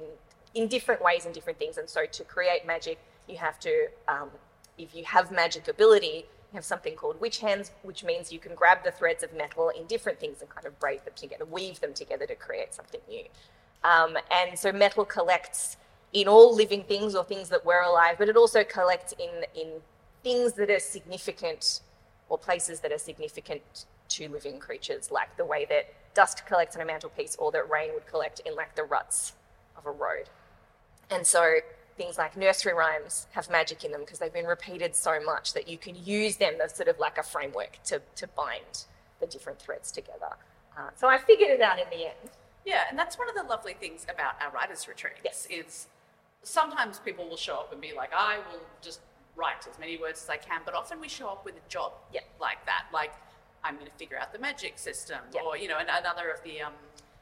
in 0.56 0.68
different 0.68 1.02
ways 1.02 1.26
in 1.26 1.32
different 1.32 1.60
things. 1.60 1.78
And 1.78 1.90
so, 1.90 2.06
to 2.06 2.24
create 2.24 2.66
magic, 2.66 3.00
you 3.28 3.38
have 3.38 3.60
to, 3.60 3.88
um, 4.08 4.30
if 4.78 4.96
you 4.96 5.04
have 5.06 5.32
magic 5.32 5.68
ability, 5.68 6.26
you 6.52 6.56
have 6.56 6.66
something 6.66 6.96
called 6.96 7.20
witch 7.20 7.40
hands, 7.40 7.72
which 7.82 8.04
means 8.04 8.32
you 8.32 8.40
can 8.40 8.56
grab 8.56 8.84
the 8.84 8.92
threads 8.92 9.24
of 9.24 9.34
metal 9.34 9.70
in 9.70 9.86
different 9.86 10.20
things 10.20 10.42
and 10.42 10.50
kind 10.50 10.66
of 10.68 10.80
braid 10.80 11.04
them 11.06 11.14
together, 11.16 11.46
weave 11.46 11.80
them 11.80 11.94
together 11.94 12.26
to 12.28 12.36
create 12.36 12.74
something 12.74 13.02
new. 13.10 13.26
Um, 13.84 14.18
and 14.32 14.58
so, 14.58 14.72
Mettle 14.72 15.06
collects 15.06 15.78
in 16.14 16.28
all 16.28 16.56
living 16.56 16.84
things 16.84 17.16
or 17.16 17.24
things 17.24 17.50
that 17.50 17.66
were 17.66 17.82
alive, 17.82 18.16
but 18.18 18.30
it 18.30 18.38
also 18.38 18.64
collects 18.64 19.14
in 19.20 19.46
in 19.60 19.82
things 20.24 20.54
that 20.54 20.70
are 20.70 20.80
significant 20.80 21.82
or 22.30 22.38
places 22.38 22.80
that 22.80 22.92
are 22.92 22.98
significant 22.98 23.86
to 24.08 24.30
living 24.30 24.60
creatures, 24.60 25.12
like 25.12 25.36
the 25.38 25.46
way 25.46 25.66
that 25.70 25.94
dust 26.14 26.46
collects 26.46 26.76
on 26.76 26.82
a 26.82 26.86
mantelpiece 26.86 27.36
or 27.38 27.52
that 27.52 27.70
rain 27.70 27.90
would 27.94 28.06
collect 28.08 28.40
in 28.46 28.56
like 28.56 28.76
the 28.76 28.84
ruts 28.84 29.34
of 29.78 29.86
a 29.86 29.92
road. 29.92 30.30
And 31.10 31.26
so 31.26 31.58
things 31.98 32.18
like 32.18 32.36
nursery 32.38 32.74
rhymes 32.74 33.28
have 33.32 33.50
magic 33.50 33.84
in 33.84 33.92
them 33.92 34.02
because 34.02 34.20
they've 34.20 34.34
been 34.34 34.46
repeated 34.46 34.96
so 34.96 35.20
much 35.24 35.54
that 35.54 35.68
you 35.68 35.78
can 35.78 35.96
use 36.04 36.38
them 36.38 36.56
as 36.64 36.76
sort 36.76 36.88
of 36.88 37.00
like 37.00 37.18
a 37.18 37.24
framework 37.24 37.80
to, 37.86 38.02
to 38.16 38.28
bind 38.28 38.86
the 39.20 39.28
different 39.28 39.60
threads 39.60 39.92
together. 39.92 40.36
Uh, 40.78 40.90
so 40.96 41.08
I 41.08 41.18
figured 41.18 41.52
it 41.52 41.62
out 41.62 41.80
in 41.80 41.86
the 41.90 42.06
end. 42.06 42.30
Yeah, 42.66 42.84
and 42.90 42.98
that's 42.98 43.18
one 43.18 43.28
of 43.30 43.36
the 43.36 43.44
lovely 43.44 43.74
things 43.74 44.06
about 44.10 44.36
our 44.42 44.52
writers' 44.52 44.88
retreats 44.88 45.20
Yes. 45.24 45.48
is 45.50 45.88
sometimes 46.44 47.00
people 47.00 47.28
will 47.28 47.38
show 47.38 47.56
up 47.56 47.72
and 47.72 47.82
be 47.82 47.94
like, 47.94 48.12
I 48.16 48.38
will 48.52 48.62
just 48.82 49.00
write 49.36 49.68
as 49.70 49.78
many 49.80 49.98
words 49.98 50.24
as 50.24 50.30
I 50.30 50.38
can, 50.38 50.62
but 50.66 50.74
often 50.74 51.00
we 51.02 51.08
show 51.10 51.28
up 51.30 51.44
with 51.46 51.56
a 51.56 51.70
job 51.70 51.94
Yeah. 52.14 52.22
like 52.40 52.66
that. 52.66 52.86
Like, 52.94 53.12
I'm 53.64 53.76
going 53.76 53.88
to 53.88 53.94
figure 53.98 54.18
out 54.18 54.34
the 54.34 54.40
magic 54.40 54.78
system. 54.78 55.20
Yeah. 55.34 55.42
Or, 55.42 55.58
you 55.58 55.68
know, 55.68 55.78
and 55.78 55.90
another 55.90 56.30
of 56.30 56.44
the 56.44 56.62
um, 56.62 56.74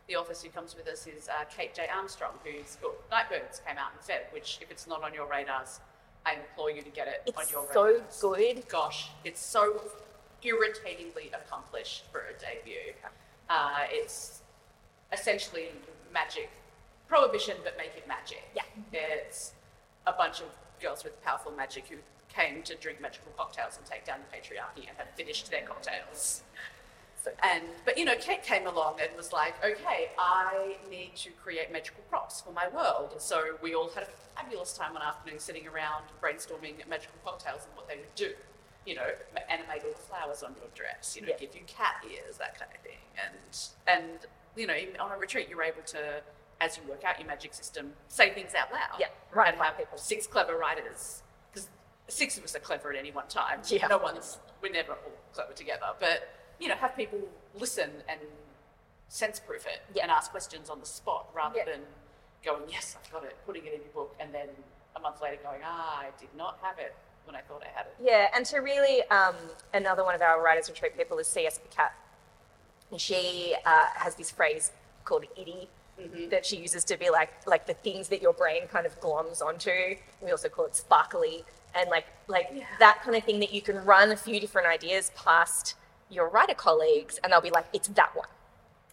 the 0.07 0.15
authors 0.15 0.41
who 0.41 0.49
comes 0.49 0.75
with 0.75 0.87
us 0.87 1.05
is 1.07 1.29
uh, 1.29 1.45
Kate 1.55 1.73
J. 1.73 1.87
Armstrong, 1.87 2.33
whose 2.43 2.75
book 2.77 3.01
Nightbirds 3.11 3.61
came 3.65 3.77
out 3.77 3.91
in 3.93 3.99
Feb, 4.13 4.33
which, 4.33 4.57
if 4.61 4.69
it's 4.71 4.87
not 4.87 5.03
on 5.03 5.13
your 5.13 5.27
radars, 5.27 5.79
I 6.25 6.33
implore 6.33 6.69
you 6.71 6.81
to 6.81 6.89
get 6.89 7.07
it 7.07 7.31
on 7.35 7.43
It's 7.43 7.51
your 7.51 7.65
so 7.71 7.83
radars. 7.85 8.01
So 8.09 8.33
good. 8.35 8.67
Gosh, 8.67 9.09
it's 9.23 9.39
so 9.39 9.79
irritatingly 10.43 11.31
accomplished 11.33 12.05
for 12.11 12.21
a 12.21 12.33
debut. 12.39 12.93
Uh, 13.49 13.81
it's 13.89 14.40
essentially 15.11 15.69
magic 16.13 16.49
prohibition, 17.07 17.57
but 17.63 17.77
make 17.77 17.91
it 17.97 18.07
magic. 18.07 18.43
Yeah. 18.55 18.63
It's 18.93 19.53
a 20.07 20.13
bunch 20.13 20.39
of 20.41 20.47
girls 20.81 21.03
with 21.03 21.21
powerful 21.23 21.51
magic 21.51 21.87
who 21.87 21.97
came 22.29 22.63
to 22.63 22.75
drink 22.75 23.01
magical 23.01 23.31
cocktails 23.37 23.77
and 23.77 23.85
take 23.85 24.05
down 24.05 24.19
the 24.21 24.37
patriarchy 24.37 24.87
and 24.87 24.97
have 24.97 25.09
finished 25.15 25.51
their 25.51 25.63
cocktails. 25.63 26.43
So, 27.23 27.31
And 27.43 27.63
but 27.85 27.97
you 27.99 28.05
know, 28.05 28.15
Kate 28.19 28.41
came 28.41 28.65
along 28.65 28.99
and 28.99 29.15
was 29.15 29.31
like, 29.31 29.53
"Okay, 29.63 30.09
I 30.17 30.77
need 30.89 31.15
to 31.17 31.29
create 31.43 31.71
magical 31.71 32.01
props 32.09 32.41
for 32.41 32.51
my 32.51 32.67
world." 32.69 33.13
So 33.21 33.57
we 33.61 33.75
all 33.75 33.89
had 33.89 34.03
a 34.03 34.07
fabulous 34.35 34.73
time 34.75 34.93
one 34.93 35.03
afternoon 35.03 35.37
sitting 35.39 35.67
around 35.67 36.05
brainstorming 36.19 36.87
magical 36.87 37.13
cocktails 37.23 37.65
and 37.67 37.75
what 37.75 37.87
they 37.87 37.97
would 37.97 38.15
do. 38.15 38.33
You 38.87 38.95
know, 38.95 39.09
ma- 39.35 39.41
animate 39.49 39.83
all 39.83 39.91
the 39.91 39.97
flowers 39.97 40.41
on 40.41 40.55
your 40.59 40.69
dress. 40.73 41.15
You 41.15 41.21
know, 41.21 41.27
Yeah. 41.29 41.37
give 41.37 41.53
you 41.53 41.61
cat 41.67 42.03
ears, 42.09 42.37
that 42.37 42.57
kind 42.57 42.71
of 42.73 42.81
thing. 42.81 42.97
And 43.23 43.69
and 43.85 44.25
you 44.55 44.67
know, 44.67 44.75
on 44.99 45.11
a 45.11 45.17
retreat, 45.17 45.47
you're 45.49 45.63
able 45.63 45.81
to, 45.87 46.21
as 46.59 46.77
you 46.77 46.83
work 46.89 47.03
out 47.03 47.19
your 47.19 47.27
magic 47.27 47.53
system, 47.53 47.93
say 48.07 48.31
things 48.33 48.53
out 48.53 48.71
loud. 48.71 48.99
Yeah, 48.99 49.07
right, 49.33 49.53
And 49.53 49.61
have 49.61 49.77
people. 49.77 49.97
six 49.97 50.27
clever 50.27 50.57
writers 50.57 51.23
because 51.51 51.69
six 52.07 52.37
of 52.37 52.43
us 52.43 52.55
are 52.55 52.59
clever 52.59 52.91
at 52.91 52.97
any 52.97 53.11
one 53.11 53.27
time. 53.27 53.61
Yeah. 53.67 53.87
No 53.87 53.97
one's 53.97 54.37
we're 54.61 54.71
never 54.71 54.91
all 54.93 55.11
clever 55.33 55.53
together, 55.53 55.87
but 55.99 56.29
you 56.59 56.67
know, 56.67 56.75
have 56.75 56.95
people 56.95 57.19
listen 57.59 57.89
and 58.07 58.19
sense 59.07 59.39
proof 59.39 59.65
it 59.65 59.81
Yeah. 59.93 60.03
and 60.03 60.11
ask 60.11 60.29
questions 60.31 60.69
on 60.69 60.79
the 60.79 60.85
spot 60.85 61.27
rather 61.33 61.57
Yeah. 61.57 61.65
than 61.65 61.81
going, 62.43 62.69
Yes, 62.69 62.95
I've 63.03 63.11
got 63.11 63.23
it, 63.23 63.35
putting 63.45 63.65
it 63.65 63.73
in 63.73 63.81
your 63.81 63.89
book 63.91 64.15
and 64.19 64.33
then 64.33 64.49
a 64.95 64.99
month 64.99 65.21
later 65.21 65.41
going, 65.41 65.61
Ah, 65.65 65.99
I 66.01 66.09
did 66.19 66.33
not 66.35 66.59
have 66.61 66.77
it 66.79 66.93
when 67.25 67.35
I 67.35 67.41
thought 67.41 67.63
I 67.63 67.69
had 67.75 67.87
it. 67.87 67.95
Yeah, 67.99 68.29
and 68.35 68.45
to 68.47 68.59
really, 68.59 69.03
um, 69.09 69.35
another 69.73 70.03
one 70.03 70.13
of 70.15 70.21
our 70.21 70.41
writers 70.43 70.69
retreat 70.69 70.95
people 70.97 71.17
is 71.19 71.27
C.S. 71.27 71.59
Pacat. 71.59 71.91
And 72.91 72.99
she 72.99 73.55
uh, 73.65 73.85
has 73.95 74.15
this 74.15 74.29
phrase 74.31 74.71
called 75.05 75.25
"itty" 75.37 75.69
that 76.29 76.45
she 76.45 76.57
uses 76.57 76.83
to 76.85 76.97
be 76.97 77.09
like 77.09 77.31
like 77.47 77.67
the 77.67 77.73
things 77.75 78.07
that 78.09 78.21
your 78.21 78.33
brain 78.33 78.67
kind 78.67 78.85
of 78.85 78.99
gloms 78.99 79.41
onto. 79.41 79.95
We 80.21 80.31
also 80.31 80.49
call 80.49 80.65
it 80.65 80.75
sparkly, 80.75 81.45
and 81.75 81.89
like 81.89 82.05
like 82.27 82.51
that 82.79 83.01
kind 83.03 83.15
of 83.15 83.23
thing 83.23 83.39
that 83.39 83.53
you 83.53 83.61
can 83.61 83.83
run 83.85 84.11
a 84.11 84.17
few 84.17 84.39
different 84.39 84.67
ideas 84.67 85.11
past 85.15 85.75
your 86.09 86.27
writer 86.29 86.53
colleagues, 86.55 87.19
and 87.23 87.31
they'll 87.31 87.41
be 87.41 87.51
like, 87.51 87.65
"It's 87.71 87.87
that 87.89 88.15
one," 88.15 88.27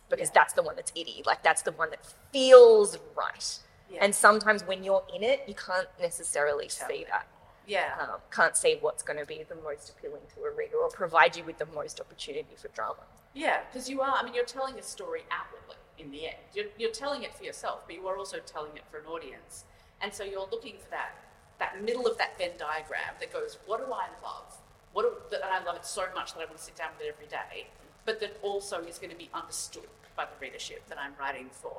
because 0.08 0.28
Yeah. 0.28 0.32
that's 0.34 0.52
the 0.52 0.62
one 0.62 0.76
that's 0.76 0.92
itty. 0.94 1.22
Like 1.26 1.42
that's 1.42 1.62
the 1.62 1.72
one 1.72 1.90
that 1.90 2.00
feels 2.32 2.98
right. 3.16 3.58
Yeah. 3.90 4.04
And 4.04 4.14
sometimes 4.14 4.62
when 4.64 4.84
you're 4.84 5.02
in 5.14 5.22
it, 5.22 5.44
you 5.48 5.54
can't 5.54 5.88
necessarily 5.98 6.66
Tell 6.68 6.88
see 6.88 6.94
it. 6.96 7.08
that 7.08 7.26
Yeah. 7.66 7.94
um, 7.98 8.20
can't 8.30 8.54
see 8.54 8.76
what's 8.80 9.02
going 9.02 9.18
to 9.18 9.24
be 9.24 9.42
the 9.48 9.54
most 9.56 9.88
appealing 9.88 10.20
to 10.34 10.44
a 10.44 10.50
reader 10.50 10.76
or 10.76 10.90
provide 10.90 11.36
you 11.36 11.42
with 11.44 11.56
the 11.56 11.64
most 11.66 11.98
opportunity 11.98 12.54
for 12.54 12.68
drama. 12.68 13.00
Yeah, 13.34 13.58
because 13.70 13.88
you 13.88 14.00
are, 14.00 14.14
I 14.18 14.22
mean, 14.24 14.34
you're 14.34 14.44
telling 14.44 14.78
a 14.78 14.82
story 14.82 15.22
outwardly 15.30 15.76
in 15.98 16.10
the 16.10 16.26
end. 16.26 16.36
You're, 16.54 16.66
you're 16.78 16.90
telling 16.90 17.22
it 17.22 17.34
for 17.34 17.44
yourself, 17.44 17.84
but 17.86 17.94
you 17.94 18.06
are 18.08 18.16
also 18.16 18.38
telling 18.44 18.72
it 18.76 18.82
for 18.90 18.98
an 18.98 19.06
audience. 19.06 19.64
And 20.00 20.12
so 20.12 20.24
you're 20.24 20.48
looking 20.50 20.74
for 20.82 20.90
that, 20.90 21.10
that 21.58 21.82
middle 21.82 22.06
of 22.06 22.18
that 22.18 22.38
Venn 22.38 22.52
diagram 22.58 23.14
that 23.20 23.32
goes, 23.32 23.58
what 23.66 23.78
do 23.78 23.92
I 23.92 24.06
love? 24.22 24.56
What 24.92 25.02
do, 25.02 25.12
that- 25.36 25.44
I 25.44 25.62
love 25.64 25.76
it 25.76 25.84
so 25.84 26.06
much 26.14 26.34
that 26.34 26.40
I 26.40 26.44
want 26.46 26.56
to 26.58 26.62
sit 26.64 26.76
down 26.76 26.90
with 26.98 27.06
it 27.06 27.14
every 27.14 27.26
day, 27.26 27.66
but 28.04 28.20
that 28.20 28.36
also 28.42 28.78
is 28.80 28.98
going 28.98 29.10
to 29.10 29.16
be 29.16 29.28
understood 29.34 29.88
by 30.16 30.24
the 30.24 30.30
readership 30.40 30.86
that 30.88 30.98
I'm 30.98 31.12
writing 31.20 31.48
for. 31.52 31.76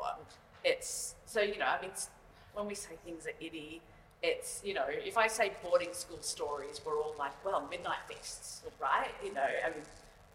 It's, 0.64 1.16
so, 1.26 1.42
you 1.42 1.58
know, 1.58 1.66
I 1.66 1.82
mean, 1.82 1.92
when 2.54 2.68
we 2.68 2.76
say 2.76 2.92
things 3.04 3.26
are 3.26 3.34
itty, 3.40 3.82
it's, 4.22 4.62
you 4.64 4.74
know, 4.74 4.86
if 4.88 5.18
I 5.18 5.28
say 5.28 5.54
boarding 5.64 5.94
school 5.94 6.18
stories, 6.22 6.82
we're 6.86 6.98
all 7.00 7.16
like, 7.18 7.32
well, 7.46 7.66
midnight 7.70 8.00
feasts, 8.08 8.62
right? 8.82 9.12
You 9.24 9.34
know, 9.34 9.42
I 9.42 9.70
mean, 9.70 9.84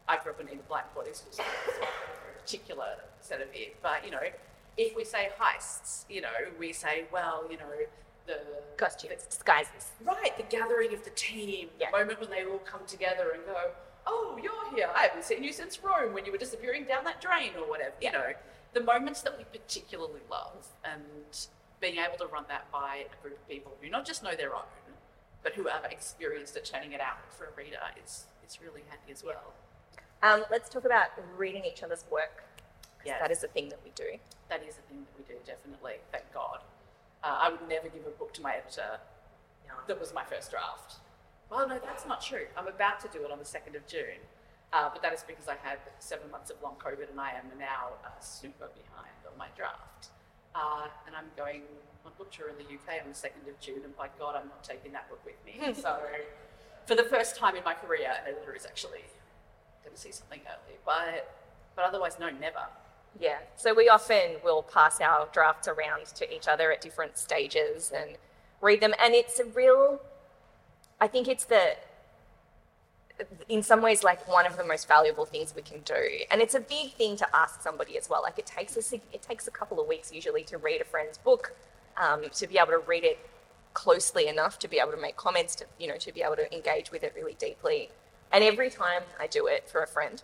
I 0.09 0.19
grew 0.19 0.33
up 0.33 0.41
in 0.41 0.49
a 0.49 0.63
black 0.69 0.95
boarding 0.95 1.15
school, 1.15 1.33
so 1.33 1.43
a 1.43 2.41
particular 2.41 2.97
set 3.21 3.41
of 3.41 3.49
it. 3.55 3.77
But, 3.83 4.05
you 4.05 4.11
know, 4.11 4.21
if 4.77 4.95
we 4.97 5.05
say 5.05 5.31
heists, 5.41 6.05
you 6.09 6.21
know, 6.21 6.29
we 6.59 6.73
say, 6.73 7.05
well, 7.13 7.45
you 7.51 7.57
know, 7.57 7.71
the 8.27 8.41
Costumes, 8.77 9.25
disguises. 9.29 9.93
Right, 10.03 10.37
the 10.37 10.45
gathering 10.45 10.93
of 10.95 11.05
the 11.05 11.11
team, 11.11 11.71
Yeah. 11.79 11.91
the 11.91 11.99
moment 11.99 12.21
when 12.21 12.31
they 12.31 12.45
all 12.45 12.59
come 12.61 12.85
together 12.87 13.33
and 13.33 13.45
go, 13.45 13.71
"Oh, 14.07 14.39
you're 14.43 14.75
here! 14.75 14.91
I 14.95 15.03
haven't 15.09 15.25
seen 15.25 15.45
you 15.45 15.53
since 15.53 15.79
Rome 15.83 16.15
when 16.15 16.25
you 16.25 16.33
were 16.33 16.39
disappearing 16.39 16.85
down 16.87 17.05
that 17.05 17.21
drain 17.21 17.55
or 17.57 17.69
whatever." 17.69 17.95
You 18.01 18.13
know, 18.13 18.33
the 18.73 18.81
moments 18.81 19.21
that 19.23 19.37
we 19.37 19.45
particularly 19.45 20.23
love, 20.31 20.69
and 20.85 21.47
being 21.81 21.99
able 21.99 22.17
to 22.17 22.27
run 22.27 22.47
that 22.49 22.71
by 22.73 23.07
a 23.13 23.23
group 23.23 23.39
of 23.39 23.47
people 23.49 23.77
who 23.81 23.91
not 23.91 24.07
just 24.07 24.23
know 24.23 24.35
their 24.35 24.55
own, 24.55 24.65
but 25.43 25.53
who 25.53 25.65
have 25.69 25.85
experienced 25.85 26.57
at 26.57 26.65
turning 26.65 26.93
it 26.93 27.01
out 27.01 27.19
for 27.31 27.45
a 27.45 27.51
reader 27.53 27.79
is 28.03 28.27
is 28.47 28.61
really 28.61 28.83
handy 28.89 29.13
as 29.13 29.23
well. 29.23 29.53
Um, 30.25 30.43
let's 30.51 30.71
talk 30.71 30.87
about 30.87 31.09
reading 31.37 31.65
each 31.67 31.83
other's 31.83 32.05
work. 32.11 32.45
Yes. 33.05 33.21
That 33.21 33.31
is 33.31 33.45
a 33.45 33.49
thing 33.49 33.69
that 33.69 33.81
we 33.85 33.91
do. 33.95 34.17
That 34.49 34.63
is 34.67 34.79
a 34.79 34.85
thing 34.89 35.05
that 35.05 35.13
we 35.19 35.25
do, 35.29 35.39
definitely. 35.45 35.97
Thank 36.11 36.25
God. 36.33 36.61
Uh, 37.23 37.39
I 37.43 37.51
would 37.51 37.69
never 37.69 37.89
give 37.89 38.07
a 38.07 38.11
book 38.19 38.33
to 38.35 38.41
my 38.43 38.55
editor 38.55 38.99
that 39.87 40.01
was 40.01 40.15
my 40.15 40.25
first 40.25 40.51
draft. 40.51 40.97
Well, 41.51 41.69
no, 41.69 41.79
that's 41.79 42.07
not 42.07 42.23
true. 42.23 42.47
I'm 42.57 42.69
about 42.69 43.01
to 43.01 43.09
do 43.09 43.25
it 43.25 43.31
on 43.31 43.39
the 43.39 43.45
2nd 43.45 43.77
of 43.77 43.87
June, 43.87 44.23
uh, 44.73 44.89
but 44.93 45.03
that 45.03 45.13
is 45.13 45.25
because 45.27 45.47
I 45.47 45.57
had 45.63 45.79
seven 45.99 46.31
months 46.31 46.51
of 46.51 46.57
long 46.63 46.77
COVID 46.79 47.11
and 47.11 47.21
I 47.21 47.31
am 47.31 47.47
now 47.59 48.01
uh, 48.05 48.09
super 48.21 48.69
behind 48.73 49.13
on 49.31 49.37
my 49.37 49.49
draft. 49.57 50.09
Uh, 50.55 50.89
and 51.07 51.15
I'm 51.15 51.29
going 51.37 51.63
on 52.07 52.13
book 52.17 52.31
tour 52.31 52.49
in 52.49 52.57
the 52.57 52.65
UK 52.65 53.05
on 53.05 53.13
the 53.13 53.15
2nd 53.15 53.49
of 53.49 53.61
June, 53.61 53.83
and 53.85 53.97
by 53.97 54.09
God, 54.19 54.37
I'm 54.37 54.49
not 54.49 54.65
taking 54.65 54.93
that 54.93 55.09
book 55.11 55.21
with 55.25 55.37
me. 55.45 55.75
so, 55.83 55.99
for 56.87 56.95
the 56.95 57.05
first 57.05 57.37
time 57.37 57.57
in 57.57 57.65
my 57.65 57.75
career, 57.75 58.09
an 58.09 58.35
editor 58.35 58.55
is 58.55 58.65
actually 58.65 59.05
going 59.85 59.95
to 59.95 60.01
see 60.01 60.13
something 60.13 60.41
early. 60.47 60.79
But, 60.85 61.33
but 61.77 61.85
otherwise, 61.85 62.17
no, 62.19 62.31
never. 62.31 62.67
Yeah. 63.21 63.39
So 63.57 63.75
we 63.75 63.89
often 63.89 64.37
will 64.43 64.63
pass 64.63 65.01
our 65.01 65.29
drafts 65.33 65.69
around 65.69 66.07
to 66.17 66.35
each 66.35 66.49
other 66.49 66.73
at 66.73 66.81
different 66.81 67.17
stages 67.17 67.93
and 67.97 68.17
read 68.61 68.81
them. 68.81 68.95
And 69.03 69.15
it's 69.15 69.39
a 69.39 69.45
real, 69.45 70.01
I 71.01 71.07
think 71.07 71.29
it's 71.29 71.45
the, 71.45 71.77
in 73.49 73.63
some 73.63 73.81
ways, 73.81 74.03
like 74.03 74.27
one 74.27 74.47
of 74.47 74.57
the 74.57 74.65
most 74.65 74.89
valuable 74.89 75.25
things 75.25 75.55
we 75.55 75.63
can 75.63 75.81
do. 75.85 75.95
And 76.31 76.41
it's 76.41 76.55
a 76.55 76.61
big 76.61 76.95
thing 76.95 77.17
to 77.17 77.37
ask 77.37 77.63
somebody 77.63 77.97
as 77.97 78.11
well. 78.11 78.23
Like 78.23 78.39
it 78.39 78.47
takes 78.47 78.77
a, 78.77 78.97
it 79.13 79.23
takes 79.23 79.47
a 79.47 79.53
couple 79.53 79.81
of 79.81 79.87
weeks 79.87 80.13
usually 80.13 80.43
to 80.45 80.59
read 80.59 80.81
a 80.81 80.85
friend's 80.85 81.19
book, 81.19 81.55
um, 81.97 82.23
to 82.35 82.47
be 82.49 82.59
able 82.59 82.73
to 82.73 82.79
read 82.79 83.05
it 83.05 83.19
closely 83.75 84.29
enough 84.29 84.59
to 84.61 84.69
be 84.69 84.79
able 84.79 84.93
to 84.93 84.97
make 84.97 85.17
comments, 85.17 85.55
to 85.57 85.67
you 85.79 85.87
know, 85.87 85.97
to 85.97 86.13
be 86.13 86.23
able 86.23 86.37
to 86.37 86.55
engage 86.55 86.91
with 86.91 87.03
it 87.03 87.13
really 87.15 87.35
deeply. 87.35 87.91
And 88.35 88.43
every 88.43 88.69
time 88.69 89.03
I 89.21 89.29
do 89.29 89.47
it 89.47 89.71
for 89.71 89.81
a 89.83 89.87
friend, 89.87 90.21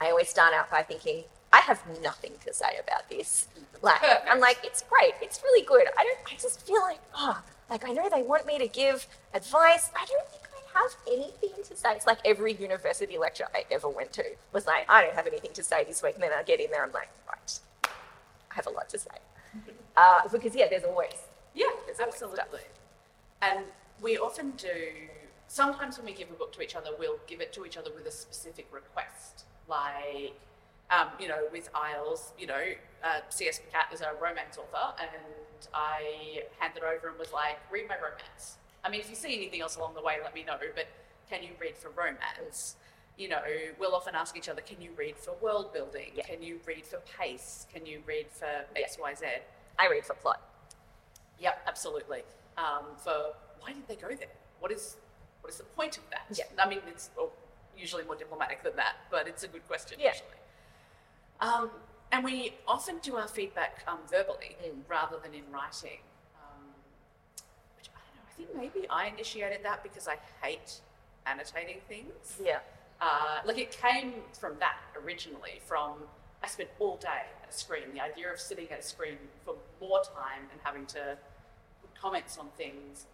I 0.00 0.08
always 0.10 0.28
start 0.28 0.54
out 0.54 0.70
by 0.70 0.82
thinking, 0.82 1.24
I 1.52 1.58
have 1.58 1.82
nothing 2.00 2.32
to 2.46 2.54
say 2.54 2.78
about 2.82 3.10
this. 3.10 3.48
Like, 3.82 4.00
I'm 4.30 4.40
like, 4.40 4.58
it's 4.64 4.82
great, 4.88 5.12
it's 5.20 5.42
really 5.42 5.66
good. 5.66 5.86
I 5.98 6.04
don't, 6.04 6.18
I 6.32 6.36
just 6.40 6.64
feel 6.66 6.80
like, 6.80 7.00
oh, 7.16 7.42
like 7.68 7.86
I 7.86 7.92
know 7.92 8.08
they 8.08 8.22
want 8.22 8.46
me 8.46 8.56
to 8.58 8.68
give 8.68 9.06
advice. 9.34 9.90
I 9.94 10.06
don't 10.06 10.28
think 10.28 10.42
I 10.74 10.78
have 10.80 10.94
anything 11.06 11.62
to 11.64 11.76
say. 11.76 11.92
It's 11.94 12.06
like 12.06 12.18
every 12.24 12.54
university 12.54 13.18
lecture 13.18 13.46
I 13.54 13.64
ever 13.70 13.88
went 13.88 14.12
to 14.14 14.24
was 14.52 14.66
like, 14.66 14.88
I 14.88 15.02
don't 15.02 15.14
have 15.14 15.26
anything 15.26 15.52
to 15.54 15.62
say 15.62 15.84
this 15.84 16.02
week. 16.02 16.14
And 16.14 16.22
then 16.22 16.30
I 16.32 16.44
get 16.44 16.60
in 16.60 16.70
there, 16.70 16.84
I'm 16.84 16.92
like, 16.92 17.10
right, 17.28 17.58
I 17.84 18.54
have 18.54 18.66
a 18.66 18.70
lot 18.70 18.88
to 18.90 18.98
say. 18.98 19.10
Uh, 19.96 20.28
because 20.30 20.54
yeah, 20.54 20.66
there's 20.70 20.84
always 20.84 21.12
Yeah, 21.52 21.66
There's 21.84 22.00
always 22.00 22.14
absolutely. 22.14 22.60
And 23.42 23.64
we 24.00 24.18
often 24.18 24.52
do, 24.52 24.68
sometimes 25.54 25.96
when 25.96 26.06
we 26.06 26.12
give 26.12 26.28
a 26.30 26.32
book 26.32 26.52
to 26.52 26.60
each 26.62 26.74
other, 26.74 26.90
we'll 26.98 27.20
give 27.28 27.40
it 27.40 27.52
to 27.52 27.64
each 27.64 27.76
other 27.76 27.90
with 27.94 28.04
a 28.06 28.10
specific 28.10 28.66
request. 28.72 29.44
Like, 29.68 30.34
um, 30.90 31.08
you 31.20 31.28
know, 31.28 31.44
with 31.52 31.70
Isles, 31.72 32.32
you 32.36 32.48
know, 32.48 32.64
uh, 33.04 33.20
C.S. 33.28 33.60
Pacat 33.60 33.94
is 33.94 34.00
a 34.00 34.10
romance 34.20 34.58
author, 34.58 35.00
and 35.00 35.68
I 35.72 36.42
handed 36.58 36.82
over 36.82 37.08
and 37.08 37.16
was 37.20 37.32
like, 37.32 37.58
read 37.70 37.88
my 37.88 37.94
romance. 37.94 38.56
I 38.84 38.90
mean, 38.90 39.00
if 39.00 39.08
you 39.08 39.14
see 39.14 39.32
anything 39.36 39.60
else 39.60 39.76
along 39.76 39.94
the 39.94 40.02
way, 40.02 40.16
let 40.24 40.34
me 40.34 40.42
know, 40.42 40.56
but 40.74 40.88
can 41.30 41.44
you 41.44 41.50
read 41.60 41.76
for 41.76 41.90
romance? 41.90 42.74
You 43.16 43.28
know, 43.28 43.42
we'll 43.78 43.94
often 43.94 44.16
ask 44.16 44.36
each 44.36 44.48
other, 44.48 44.60
can 44.60 44.82
you 44.82 44.90
read 44.98 45.16
for 45.16 45.34
world 45.40 45.72
building? 45.72 46.10
Yeah. 46.16 46.24
Can 46.24 46.42
you 46.42 46.58
read 46.66 46.84
for 46.84 46.98
pace? 47.16 47.68
Can 47.72 47.86
you 47.86 48.00
read 48.06 48.26
for 48.28 48.64
X, 48.74 48.98
Y, 49.00 49.14
Z? 49.14 49.26
I 49.78 49.86
read 49.88 50.04
for 50.04 50.14
plot. 50.14 50.42
Yep, 51.38 51.62
absolutely. 51.68 52.22
Um, 52.58 52.96
for 52.96 53.34
why 53.60 53.72
did 53.72 53.86
they 53.86 53.94
go 53.94 54.08
there? 54.08 54.34
What 54.58 54.72
is 54.72 54.96
what 55.44 55.52
is 55.52 55.58
the 55.58 55.64
point 55.64 55.98
of 55.98 56.04
that? 56.08 56.24
Yeah. 56.32 56.44
I 56.58 56.66
mean, 56.66 56.78
it's 56.88 57.10
usually 57.76 58.02
more 58.04 58.16
diplomatic 58.16 58.62
than 58.62 58.74
that, 58.76 58.94
but 59.10 59.28
it's 59.28 59.42
a 59.44 59.48
good 59.48 59.66
question 59.68 59.98
Yeah. 60.00 60.12
usually. 60.12 60.38
Um, 61.38 61.70
and 62.10 62.24
we 62.24 62.54
often 62.66 62.98
do 63.00 63.16
our 63.16 63.28
feedback 63.28 63.84
um, 63.86 63.98
verbally 64.08 64.56
Mm. 64.64 64.84
rather 64.88 65.18
than 65.18 65.34
in 65.34 65.44
writing. 65.52 66.00
Um, 66.40 66.72
which 67.76 67.90
I 67.90 67.98
don't 68.06 68.16
know. 68.16 68.22
I 68.26 68.32
think 68.32 68.54
maybe 68.54 68.88
I 68.88 69.06
initiated 69.08 69.62
that 69.64 69.82
because 69.82 70.08
I 70.08 70.16
hate 70.42 70.80
annotating 71.26 71.82
things. 71.88 72.38
Yeah. 72.42 72.60
Uh, 73.02 73.40
like 73.44 73.58
it 73.58 73.72
came 73.72 74.22
from 74.32 74.58
that 74.60 74.78
originally, 74.96 75.60
from 75.66 76.08
I 76.42 76.46
spent 76.46 76.70
all 76.78 76.96
day 76.96 77.24
at 77.42 77.50
a 77.50 77.52
screen. 77.52 77.92
The 77.92 78.00
idea 78.00 78.32
of 78.32 78.40
sitting 78.40 78.70
at 78.70 78.78
a 78.78 78.82
screen 78.82 79.18
for 79.44 79.56
more 79.78 80.02
time 80.04 80.48
and 80.52 80.58
having 80.62 80.86
to 80.86 81.18
put 81.82 81.94
comments 81.94 82.38
on 82.38 82.48
things 82.56 83.04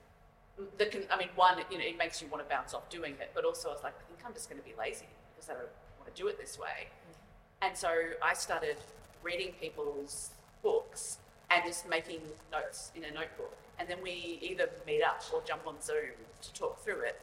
that 0.79 0.91
can, 0.91 1.03
I 1.11 1.19
mean, 1.19 1.29
one, 1.35 1.59
you 1.71 1.79
know, 1.79 1.85
it 1.85 1.99
makes 1.99 2.21
you 2.21 2.29
want 2.29 2.43
to 2.43 2.49
bounce 2.49 2.75
off 2.75 2.89
doing 2.91 3.15
it, 3.21 3.31
but 3.35 3.45
also 3.45 3.69
I 3.69 3.73
was 3.73 3.83
like, 3.83 3.95
I 3.95 4.03
think 4.09 4.21
I'm 4.27 4.33
just 4.33 4.49
going 4.49 4.61
to 4.61 4.67
be 4.67 4.75
lazy 4.79 5.07
because 5.35 5.51
I 5.51 5.55
don't 5.55 5.69
want 5.99 6.15
to 6.15 6.21
do 6.21 6.29
it 6.29 6.39
this 6.39 6.59
way. 6.59 6.89
Mm. 6.89 7.69
And 7.69 7.77
so 7.77 7.91
I 8.23 8.35
started 8.35 8.77
reading 9.23 9.53
people's 9.61 10.31
books 10.63 11.19
and 11.51 11.65
just 11.65 11.89
making 11.89 12.21
notes 12.51 12.93
in 12.95 13.05
a 13.05 13.11
notebook. 13.11 13.57
And 13.79 13.89
then 13.89 13.99
we 14.03 14.39
either 14.43 14.69
meet 14.87 15.03
up 15.03 15.23
or 15.33 15.43
jump 15.47 15.67
on 15.67 15.75
Zoom 15.81 16.15
to 16.43 16.53
talk 16.53 16.83
through 16.85 17.01
it. 17.03 17.21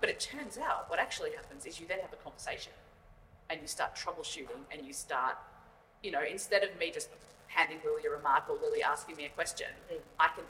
But 0.00 0.10
it 0.10 0.20
turns 0.20 0.58
out 0.58 0.88
what 0.88 1.00
actually 1.00 1.32
happens 1.32 1.66
is 1.66 1.80
you 1.80 1.86
then 1.86 1.98
have 2.00 2.12
a 2.12 2.16
conversation 2.16 2.72
and 3.50 3.60
you 3.60 3.66
start 3.66 3.96
troubleshooting 3.96 4.62
and 4.70 4.86
you 4.86 4.92
start, 4.92 5.36
you 6.02 6.10
know, 6.10 6.22
instead 6.22 6.62
of 6.62 6.78
me 6.78 6.90
just 6.92 7.08
handing 7.48 7.78
Lilli 7.78 8.06
a 8.06 8.10
remark 8.10 8.44
or 8.48 8.56
Lilli 8.56 8.82
asking 8.82 9.16
me 9.16 9.24
a 9.24 9.30
question, 9.30 9.68
mm. 9.92 9.98
I 10.20 10.28
can 10.28 10.44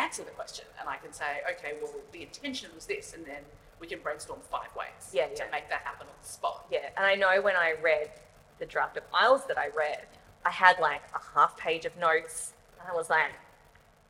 answer 0.00 0.22
the 0.22 0.30
question 0.30 0.64
and 0.80 0.88
I 0.88 0.96
can 0.96 1.12
say, 1.12 1.40
okay, 1.52 1.74
well, 1.80 1.92
the 2.12 2.22
intention 2.22 2.70
was 2.74 2.86
this, 2.86 3.14
and 3.14 3.24
then 3.24 3.42
we 3.80 3.86
can 3.86 3.98
brainstorm 4.00 4.40
five 4.50 4.68
ways 4.76 5.10
Yeah, 5.12 5.26
to 5.26 5.44
yeah. 5.44 5.50
make 5.50 5.68
that 5.68 5.80
happen 5.82 6.06
on 6.06 6.14
the 6.20 6.28
spot. 6.28 6.66
Yeah, 6.70 6.88
and 6.96 7.04
I 7.04 7.14
know 7.14 7.40
when 7.42 7.56
I 7.56 7.74
read 7.82 8.10
the 8.58 8.66
draft 8.66 8.96
of 8.96 9.02
Isles 9.12 9.46
that 9.46 9.58
I 9.58 9.68
read, 9.76 10.06
I 10.44 10.50
had 10.50 10.78
like 10.78 11.02
a 11.14 11.20
half 11.38 11.56
page 11.56 11.84
of 11.84 11.96
notes, 11.98 12.52
and 12.80 12.88
I 12.90 12.94
was 12.94 13.10
like, 13.10 13.32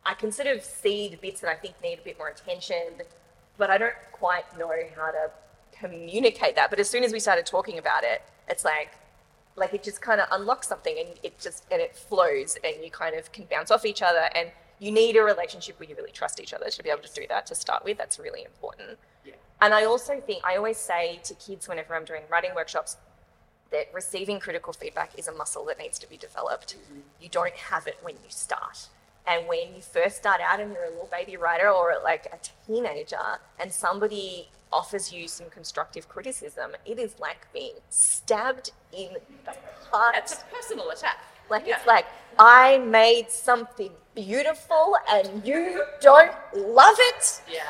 I 0.07 0.15
can 0.15 0.31
sort 0.33 0.49
of 0.49 0.63
see 0.63 1.09
the 1.09 1.17
bits 1.17 1.41
that 1.41 1.51
I 1.51 1.55
think 1.55 1.75
need 1.83 1.99
a 1.99 2.03
bit 2.03 2.19
more 2.19 2.29
attention, 2.29 3.01
but 3.57 3.71
I 3.71 3.79
don't 3.79 3.95
quite 4.13 4.45
know 4.59 4.71
how 4.97 5.11
to 5.13 5.31
communicate 5.73 6.57
that. 6.57 6.71
But 6.71 6.79
as 6.79 6.89
soon 6.91 7.05
as 7.05 7.13
we 7.13 7.21
started 7.21 7.47
talking 7.47 7.79
about 7.79 8.05
it, 8.05 8.23
it's 8.49 8.65
like, 8.65 8.91
like 9.57 9.73
it 9.73 9.83
just 9.83 10.03
kind 10.03 10.21
of 10.21 10.29
unlocks 10.31 10.69
something, 10.69 10.95
and 10.99 11.09
it 11.23 11.39
just 11.39 11.65
and 11.71 11.81
it 11.81 11.97
flows, 11.97 12.59
and 12.65 12.85
you 12.85 12.91
kind 12.91 13.17
of 13.17 13.33
can 13.33 13.47
bounce 13.51 13.71
off 13.71 13.87
each 13.87 14.03
other, 14.03 14.29
and 14.35 14.51
you 14.79 14.91
need 14.91 15.17
a 15.17 15.23
relationship 15.23 15.79
where 15.79 15.89
you 15.89 15.95
really 15.97 16.11
trust 16.13 16.41
each 16.41 16.53
other 16.53 16.69
to 16.69 16.83
be 16.83 16.91
able 16.91 17.03
to 17.03 17.15
do 17.15 17.27
that 17.29 17.47
to 17.47 17.55
start 17.55 17.85
with. 17.85 17.99
That's 17.99 18.19
really 18.19 18.43
important. 18.45 18.99
Yeah. 19.25 19.35
And 19.61 19.73
I 19.73 19.85
also 19.85 20.21
think, 20.21 20.45
I 20.45 20.57
always 20.57 20.77
say 20.77 21.21
to 21.25 21.35
kids 21.35 21.69
whenever 21.69 21.95
I'm 21.95 22.05
doing 22.05 22.23
writing 22.31 22.51
workshops, 22.55 22.97
that 23.71 23.87
receiving 23.93 24.39
critical 24.39 24.73
feedback 24.73 25.19
is 25.19 25.27
a 25.27 25.33
muscle 25.33 25.65
that 25.67 25.79
needs 25.79 25.99
to 25.99 26.09
be 26.09 26.17
developed. 26.17 26.77
Mm-hmm. 26.77 27.01
You 27.21 27.29
don't 27.29 27.55
have 27.55 27.87
it 27.87 27.99
when 28.03 28.15
you 28.15 28.31
start. 28.31 28.89
And 29.27 29.49
when 29.49 29.75
you 29.75 29.81
first 29.81 30.17
start 30.17 30.41
out 30.41 30.61
and 30.61 30.73
you're 30.73 30.85
a 30.85 30.91
little 30.91 31.09
baby 31.11 31.37
writer 31.37 31.71
or 31.71 31.95
like 32.05 32.27
a 32.27 32.39
teenager 32.67 33.17
and 33.59 33.73
somebody 33.73 34.49
offers 34.73 35.13
you 35.13 35.29
some 35.29 35.49
constructive 35.49 36.09
criticism, 36.09 36.73
it 36.85 36.99
is 36.99 37.19
like 37.19 37.51
being 37.53 37.75
stabbed 37.89 38.73
in 38.93 39.11
the 39.45 39.55
heart. 39.91 40.17
It's 40.19 40.35
a 40.35 40.55
personal 40.55 40.91
attack. 40.91 41.19
Like 41.51 41.67
Yeah. 41.67 41.77
it's 41.77 41.87
like 41.87 42.07
I 42.39 42.79
made 42.79 43.31
something 43.31 43.93
beautiful 44.15 44.97
and 45.11 45.45
you 45.47 45.85
don't 46.01 46.33
love 46.55 46.97
it. 46.99 47.43
Yeah. 47.51 47.63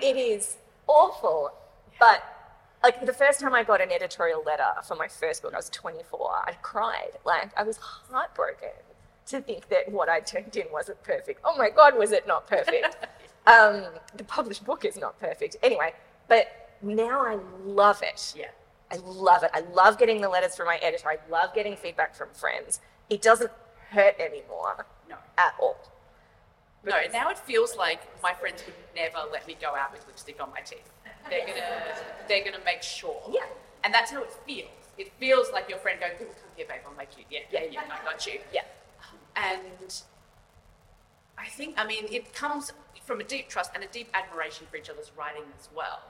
It 0.00 0.16
is 0.16 0.56
awful. 0.86 1.52
But 1.98 2.22
like 2.82 3.04
the 3.04 3.12
first 3.12 3.40
time 3.40 3.54
I 3.54 3.64
got 3.64 3.80
an 3.80 3.90
editorial 3.92 4.42
letter 4.44 4.64
for 4.86 4.94
my 4.94 5.08
first 5.08 5.42
book, 5.42 5.52
I 5.54 5.56
was 5.56 5.70
24. 5.70 6.30
I 6.46 6.52
cried. 6.62 7.12
Like 7.24 7.50
I 7.56 7.62
was 7.62 7.76
heartbroken 7.78 8.70
to 9.26 9.40
think 9.40 9.68
that 9.68 9.90
what 9.90 10.08
I 10.08 10.20
turned 10.20 10.56
in 10.56 10.66
wasn't 10.72 11.02
perfect. 11.02 11.40
Oh 11.44 11.56
my 11.56 11.70
God, 11.70 11.96
was 11.98 12.12
it 12.12 12.26
not 12.26 12.46
perfect? 12.46 12.96
um, 13.46 13.84
the 14.16 14.24
published 14.24 14.64
book 14.64 14.84
is 14.84 14.96
not 14.96 15.18
perfect. 15.20 15.56
Anyway, 15.62 15.92
but 16.28 16.46
now 16.82 17.20
I 17.26 17.38
love 17.64 18.02
it. 18.02 18.34
Yeah. 18.36 18.46
I 18.90 18.96
love 19.04 19.42
it. 19.42 19.50
I 19.52 19.60
love 19.74 19.98
getting 19.98 20.20
the 20.22 20.28
letters 20.30 20.56
from 20.56 20.66
my 20.66 20.76
editor. 20.76 21.08
I 21.08 21.18
love 21.30 21.52
getting 21.54 21.76
feedback 21.76 22.14
from 22.14 22.28
friends. 22.32 22.80
It 23.10 23.22
doesn't 23.22 23.50
hurt 23.90 24.18
anymore 24.20 24.86
No. 25.08 25.16
at 25.36 25.54
all. 25.60 25.76
No, 26.84 26.96
now 27.12 27.28
it 27.30 27.38
feels 27.38 27.76
like 27.76 28.00
my 28.22 28.32
friends 28.34 28.62
would 28.64 28.74
never 28.94 29.18
let 29.32 29.46
me 29.46 29.56
go 29.60 29.74
out 29.74 29.92
with 29.92 30.06
lipstick 30.06 30.40
on 30.40 30.50
my 30.50 30.60
teeth. 30.60 30.90
They're 31.28 31.46
gonna, 31.46 31.94
they're 32.28 32.44
gonna 32.44 32.64
make 32.64 32.82
sure. 32.82 33.20
Yeah. 33.30 33.44
And 33.84 33.92
that's 33.92 34.10
how 34.10 34.22
it 34.22 34.32
feels. 34.46 34.68
It 34.96 35.12
feels 35.18 35.50
like 35.52 35.68
your 35.68 35.78
friend 35.78 36.00
going, 36.00 36.12
"Ooh, 36.14 36.24
come 36.26 36.50
here, 36.56 36.66
babe, 36.68 36.80
I'll 36.86 36.94
make 36.96 37.16
you." 37.18 37.24
Yeah, 37.30 37.40
yeah, 37.50 37.64
yeah, 37.70 37.82
I 37.90 38.04
got 38.04 38.26
you. 38.26 38.40
Yeah. 38.52 38.62
And 39.36 40.02
I 41.36 41.46
think, 41.46 41.74
I 41.78 41.86
mean, 41.86 42.06
it 42.10 42.32
comes 42.34 42.72
from 43.04 43.20
a 43.20 43.24
deep 43.24 43.48
trust 43.48 43.70
and 43.74 43.84
a 43.84 43.86
deep 43.86 44.08
admiration 44.14 44.66
for 44.70 44.76
each 44.76 44.90
other's 44.90 45.12
writing 45.16 45.44
as 45.58 45.68
well. 45.74 46.00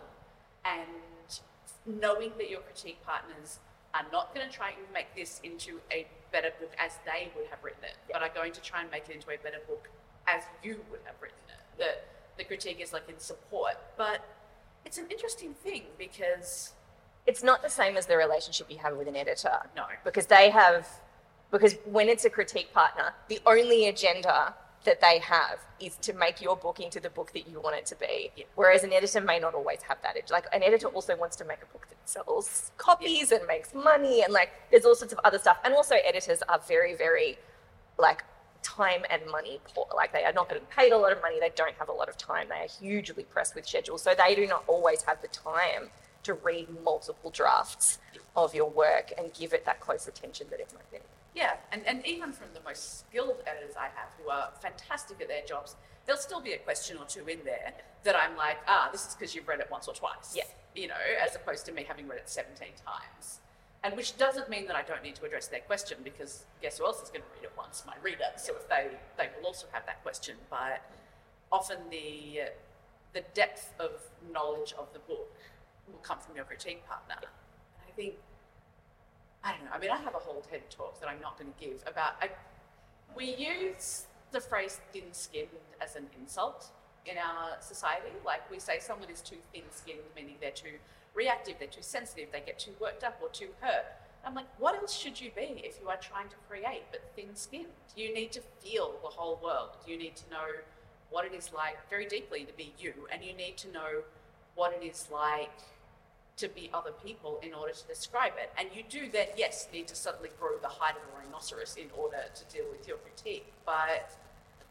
And 0.65 2.01
knowing 2.01 2.33
that 2.39 2.49
your 2.51 2.61
critique 2.61 2.99
partners 3.05 3.59
are 3.95 4.05
not 4.13 4.35
going 4.35 4.49
to 4.49 4.53
try 4.55 4.69
and 4.71 4.79
make 4.93 5.15
this 5.15 5.41
into 5.45 5.81
a 5.91 6.07
better 6.33 6.51
book 6.61 6.73
as 6.79 6.93
they 7.05 7.31
would 7.37 7.47
have 7.49 7.63
written 7.63 7.85
it, 7.85 7.97
but 8.13 8.23
are 8.23 8.29
going 8.35 8.53
to 8.53 8.61
try 8.61 8.83
and 8.83 8.91
make 8.91 9.09
it 9.09 9.15
into 9.17 9.31
a 9.31 9.37
better 9.39 9.61
book 9.67 9.89
as 10.27 10.43
you 10.63 10.81
would 10.91 11.01
have 11.05 11.15
written 11.21 11.39
it. 11.49 11.79
That 11.79 12.05
the 12.37 12.45
critique 12.45 12.81
is 12.81 12.93
like 12.93 13.09
in 13.09 13.19
support. 13.19 13.75
But 13.97 14.21
it's 14.85 14.99
an 14.99 15.07
interesting 15.11 15.55
thing 15.55 15.83
because, 15.99 16.73
It's 17.27 17.43
not 17.43 17.63
the 17.63 17.71
same 17.71 17.97
as 17.97 18.07
the 18.07 18.17
relationship 18.17 18.71
you 18.71 18.79
have 18.79 18.97
with 18.97 19.09
an 19.09 19.17
editor. 19.17 19.59
no, 19.77 19.85
because 20.05 20.27
they 20.27 20.51
have 20.51 20.87
because 21.51 21.77
when 21.87 22.09
it's 22.11 22.25
a 22.27 22.31
critique 22.31 22.73
partner 22.75 23.15
the 23.29 23.41
only 23.47 23.89
agenda 23.89 24.55
that 24.89 25.01
they 25.03 25.19
have 25.19 25.59
is 25.79 25.97
to 25.99 26.13
make 26.15 26.41
your 26.41 26.57
book 26.57 26.81
into 26.81 26.99
the 26.99 27.11
book 27.11 27.33
that 27.35 27.47
you 27.47 27.61
want 27.61 27.77
it 27.77 27.85
to 27.87 27.97
be. 27.97 28.31
Yeah. 28.37 28.45
whereas 28.55 28.83
an 28.85 28.93
editor 28.93 29.21
may 29.21 29.39
not 29.39 29.55
always 29.55 29.83
have 29.83 29.99
that 30.03 30.17
like 30.31 30.47
an 30.53 30.63
editor 30.63 30.89
also 30.89 31.15
wants 31.17 31.37
to 31.37 31.45
make 31.45 31.59
a 31.63 31.67
book 31.67 31.87
that 31.91 31.99
sells 32.05 32.73
copies 32.79 33.31
and 33.31 33.47
makes 33.47 33.75
money 33.75 34.23
and 34.23 34.33
like 34.33 34.51
there's 34.71 34.87
all 34.87 34.95
sorts 34.95 35.13
of 35.13 35.21
other 35.25 35.39
stuff. 35.39 35.59
And 35.65 35.75
also 35.75 35.97
editors 36.05 36.43
are 36.49 36.61
very 36.67 36.95
very 36.97 37.39
like 37.99 38.25
time 38.63 39.03
and 39.11 39.23
money 39.31 39.61
poor. 39.75 39.87
Like 39.95 40.13
they 40.13 40.25
are 40.25 40.33
not 40.33 40.49
getting 40.49 40.65
paid 40.65 40.93
a 40.93 40.99
lot 40.99 41.13
of 41.13 41.21
money. 41.21 41.39
They 41.39 41.53
don't 41.55 41.75
have 41.79 41.91
a 41.91 41.93
lot 41.93 42.09
of 42.09 42.17
time. 42.17 42.49
They 42.49 42.63
are 42.65 42.75
hugely 42.81 43.25
pressed 43.25 43.55
with 43.55 43.67
schedules 43.67 44.03
so 44.03 44.15
they 44.17 44.35
do 44.35 44.47
not 44.47 44.65
always 44.67 45.03
have 45.03 45.21
the 45.21 45.29
time 45.29 45.91
to 46.25 46.33
read 46.35 46.67
multiple 46.83 47.31
drafts 47.31 47.99
of 48.35 48.55
your 48.55 48.71
work 48.71 49.13
and 49.19 49.33
give 49.35 49.53
it 49.53 49.65
that 49.67 49.81
close 49.81 50.09
attention 50.09 50.47
that 50.51 50.61
it 50.61 50.71
might 50.75 50.91
need. 50.93 51.03
Yeah, 51.39 51.55
and, 51.71 51.87
and 51.87 52.05
even 52.05 52.33
from 52.33 52.49
the 52.53 52.61
most 52.67 52.99
skilled 52.99 53.45
editors 53.47 53.77
I 53.79 53.85
have 53.95 54.11
who 54.21 54.29
are 54.29 54.51
fantastic 54.61 55.21
at 55.21 55.29
their 55.29 55.45
jobs, 55.47 55.77
there'll 56.05 56.21
still 56.21 56.41
be 56.41 56.55
a 56.55 56.59
question 56.59 56.97
or 56.99 57.05
two 57.05 57.29
in 57.29 57.39
there 57.45 57.75
that 58.03 58.17
I'm 58.17 58.37
like, 58.37 58.57
ah, 58.67 58.89
this 58.91 59.07
is 59.07 59.15
because 59.15 59.37
you've 59.37 59.47
read 59.47 59.61
it 59.61 59.69
once 59.71 59.87
or 59.87 59.95
twice. 59.95 60.35
Yeah. 60.35 60.43
You 60.75 60.89
know, 60.89 60.95
as 61.25 61.37
opposed 61.37 61.65
to 61.67 61.73
me 61.73 61.85
having 61.87 62.09
read 62.09 62.19
it 62.19 62.29
17 62.29 62.67
times. 62.85 63.39
And 63.85 63.97
which 63.97 64.19
doesn't 64.19 64.51
mean 64.51 64.67
that 64.67 64.75
I 64.75 64.83
don't 64.83 65.05
need 65.05 65.15
to 65.15 65.25
address 65.27 65.47
their 65.47 65.61
question 65.61 65.99
because 66.03 66.45
guess 66.61 66.79
who 66.79 66.87
else 66.87 67.01
is 67.01 67.09
going 67.09 67.23
to 67.23 67.29
read 67.37 67.45
it 67.45 67.53
once? 67.57 67.85
My 67.87 67.95
reader. 68.03 68.35
So 68.37 68.57
if 68.57 68.69
they, 68.69 68.89
they 69.17 69.29
will 69.39 69.47
also 69.47 69.69
have 69.71 69.87
that 69.87 70.03
question. 70.03 70.35
But 70.51 70.83
often 71.53 71.79
the 71.89 72.51
the 73.15 73.23
depth 73.33 73.73
of 73.79 73.93
knowledge 74.33 74.75
of 74.77 74.93
the 74.93 74.99
book 74.99 75.33
will 75.87 76.01
come 76.03 76.19
from 76.19 76.35
your 76.35 76.45
critique 76.45 76.87
partner. 76.87 77.15
And 77.21 77.27
I 77.89 77.93
think 77.93 78.15
I 79.49 79.53
don't 79.53 79.65
know. 79.65 79.71
I 79.73 79.79
mean, 79.79 79.91
I 79.91 79.97
have 79.97 80.15
a 80.15 80.19
whole 80.19 80.43
TED 80.51 80.69
talk 80.69 81.01
that 81.01 81.09
I'm 81.09 81.21
not 81.23 81.39
going 81.39 81.51
to 81.51 81.65
give 81.65 81.83
about. 81.87 82.17
I, 82.21 82.29
we 83.17 83.35
use 83.35 84.05
the 84.31 84.41
phrase 84.41 84.79
thin-skinned 84.93 85.49
as 85.81 85.97
an 85.97 86.07
insult 86.21 86.67
in 87.07 87.17
our 87.17 87.57
society. 87.61 88.13
Like 88.27 88.49
we 88.51 88.59
say 88.59 88.79
someone 88.79 89.09
is 89.09 89.23
too 89.23 89.39
thin-skinned, 89.55 90.01
meaning 90.15 90.35
they're 90.39 90.51
too 90.51 90.77
reactive, 91.15 91.55
they're 91.59 91.69
too 91.69 91.81
sensitive, 91.81 92.29
they 92.31 92.41
get 92.41 92.59
too 92.59 92.73
worked 92.79 93.05
up 93.05 93.19
or 93.23 93.31
too 93.31 93.49
hurt. 93.61 93.87
I'm 94.23 94.35
like, 94.35 94.49
what 94.59 94.75
else 94.75 94.95
should 94.95 95.19
you 95.19 95.31
be 95.35 95.63
if 95.65 95.79
you 95.81 95.89
are 95.89 95.97
trying 95.97 96.29
to 96.29 96.37
create 96.47 96.83
but 96.91 97.01
thin-skinned? 97.17 97.69
You 97.97 98.13
need 98.13 98.33
to 98.33 98.43
feel 98.61 98.97
the 99.03 99.09
whole 99.09 99.41
world. 99.43 99.71
You 99.87 99.97
need 99.97 100.17
to 100.17 100.31
know 100.31 100.45
what 101.09 101.25
it 101.25 101.33
is 101.33 101.53
like 101.55 101.77
very 101.89 102.05
deeply 102.07 102.45
to 102.45 102.53
be 102.53 102.75
you, 102.79 102.93
and 103.11 103.25
you 103.25 103.33
need 103.33 103.57
to 103.59 103.73
know 103.73 104.03
what 104.57 104.75
it 104.75 104.85
is 104.85 105.09
like 105.11 105.49
to 106.39 106.49
be 106.49 106.71
other 106.73 106.93
people 107.05 107.41
in 107.43 107.53
order 107.53 107.73
to 107.73 107.87
describe 107.87 108.33
it. 108.39 108.53
And 108.59 108.69
you 108.75 108.83
do 108.89 109.11
then, 109.11 109.29
yes, 109.37 109.69
need 109.73 109.89
to 109.89 109.95
suddenly 109.95 110.31
grow 110.41 110.57
the 110.61 110.69
height 110.69 110.95
of 110.97 111.03
a 111.03 111.25
rhinoceros 111.25 111.77
in 111.77 111.89
order 111.97 112.25
to 112.35 112.57
deal 112.57 112.65
with 112.71 112.87
your 112.89 112.97
critique. 112.99 113.53
But, 113.67 114.17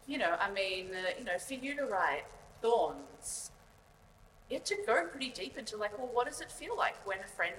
you 0.07 0.17
know, 0.17 0.35
I 0.39 0.49
mean, 0.51 0.87
uh, 0.93 1.11
you 1.19 1.25
know, 1.25 1.37
for 1.37 1.53
you 1.53 1.75
to 1.75 1.85
write 1.85 2.23
Thorns, 2.61 3.51
you 4.49 4.55
have 4.55 4.63
to 4.65 4.77
go 4.85 5.05
pretty 5.07 5.29
deep 5.29 5.57
into 5.57 5.75
like, 5.77 5.97
well, 5.97 6.09
what 6.11 6.27
does 6.27 6.39
it 6.39 6.51
feel 6.51 6.75
like 6.77 6.95
when 7.05 7.19
a 7.19 7.27
friend 7.27 7.55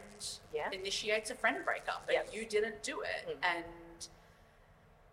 Yeah. 0.54 0.70
initiates 0.72 1.30
a 1.30 1.34
friend 1.34 1.64
breakup 1.64 2.08
and 2.08 2.26
Yeah. 2.26 2.32
you 2.32 2.46
didn't 2.46 2.82
do 2.82 3.02
it? 3.02 3.28
Mm. 3.28 3.38
And, 3.42 4.08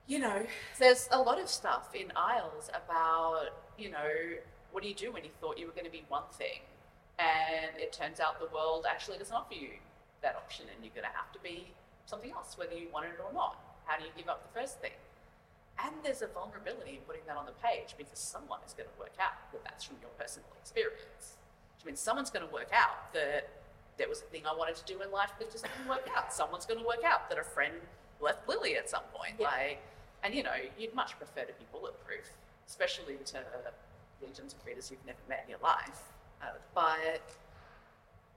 you 0.07 0.19
know, 0.19 0.45
there's 0.79 1.09
a 1.11 1.21
lot 1.21 1.39
of 1.39 1.49
stuff 1.49 1.93
in 1.93 2.13
Isles 2.15 2.69
about, 2.73 3.49
you 3.77 3.89
know, 3.89 4.37
what 4.71 4.83
do 4.83 4.89
you 4.89 4.95
do 4.95 5.11
when 5.11 5.25
you 5.25 5.31
thought 5.41 5.57
you 5.57 5.65
were 5.65 5.73
going 5.73 5.85
to 5.85 5.91
be 5.91 6.05
one 6.07 6.27
thing 6.33 6.61
and 7.19 7.71
it 7.77 7.93
turns 7.93 8.19
out 8.19 8.39
the 8.39 8.53
world 8.53 8.85
actually 8.89 9.17
doesn't 9.17 9.35
offer 9.35 9.53
you 9.53 9.79
that 10.21 10.35
option 10.35 10.65
and 10.73 10.83
you're 10.83 10.95
going 10.95 11.07
to 11.07 11.15
have 11.15 11.31
to 11.31 11.39
be 11.39 11.71
something 12.05 12.31
else, 12.31 12.57
whether 12.57 12.75
you 12.75 12.87
want 12.91 13.05
it 13.05 13.17
or 13.19 13.31
not. 13.33 13.57
How 13.85 13.97
do 13.97 14.03
you 14.03 14.11
give 14.17 14.27
up 14.27 14.41
the 14.41 14.59
first 14.59 14.79
thing? 14.81 14.97
And 15.83 15.93
there's 16.03 16.21
a 16.21 16.27
vulnerability 16.27 16.99
in 16.99 17.03
putting 17.07 17.21
that 17.27 17.37
on 17.37 17.45
the 17.45 17.57
page 17.63 17.95
because 17.97 18.19
someone 18.19 18.59
is 18.65 18.73
going 18.73 18.87
to 18.87 18.97
work 18.99 19.15
out 19.19 19.51
that 19.51 19.63
that's 19.63 19.83
from 19.83 19.97
your 20.01 20.09
personal 20.17 20.47
experience. 20.59 21.37
Which 21.75 21.85
means 21.85 21.99
someone's 21.99 22.31
going 22.31 22.47
to 22.47 22.53
work 22.53 22.71
out 22.73 23.13
that 23.13 23.49
there 23.97 24.07
was 24.07 24.21
a 24.21 24.25
thing 24.31 24.43
I 24.45 24.55
wanted 24.55 24.75
to 24.75 24.85
do 24.85 25.01
in 25.01 25.11
life 25.11 25.31
that 25.39 25.51
just 25.51 25.63
didn't 25.63 25.87
work 25.87 26.07
out. 26.15 26.33
Someone's 26.33 26.65
going 26.65 26.79
to 26.79 26.85
work 26.85 27.03
out 27.05 27.29
that 27.29 27.39
a 27.39 27.43
friend 27.43 27.75
left 28.19 28.47
Lilli 28.47 28.77
at 28.77 28.89
some 28.89 29.03
point. 29.13 29.35
Yeah. 29.39 29.47
Like, 29.47 29.81
and 30.23 30.33
you 30.33 30.43
know, 30.43 30.55
you'd 30.77 30.95
much 30.95 31.17
prefer 31.17 31.41
to 31.41 31.53
be 31.53 31.65
bulletproof, 31.71 32.27
especially 32.67 33.15
to 33.25 33.43
legions 34.21 34.53
of 34.53 34.65
readers 34.65 34.89
you've 34.89 35.05
never 35.05 35.19
met 35.27 35.43
in 35.45 35.51
your 35.51 35.59
life. 35.61 36.14
Uh, 36.41 36.45
but 36.73 37.21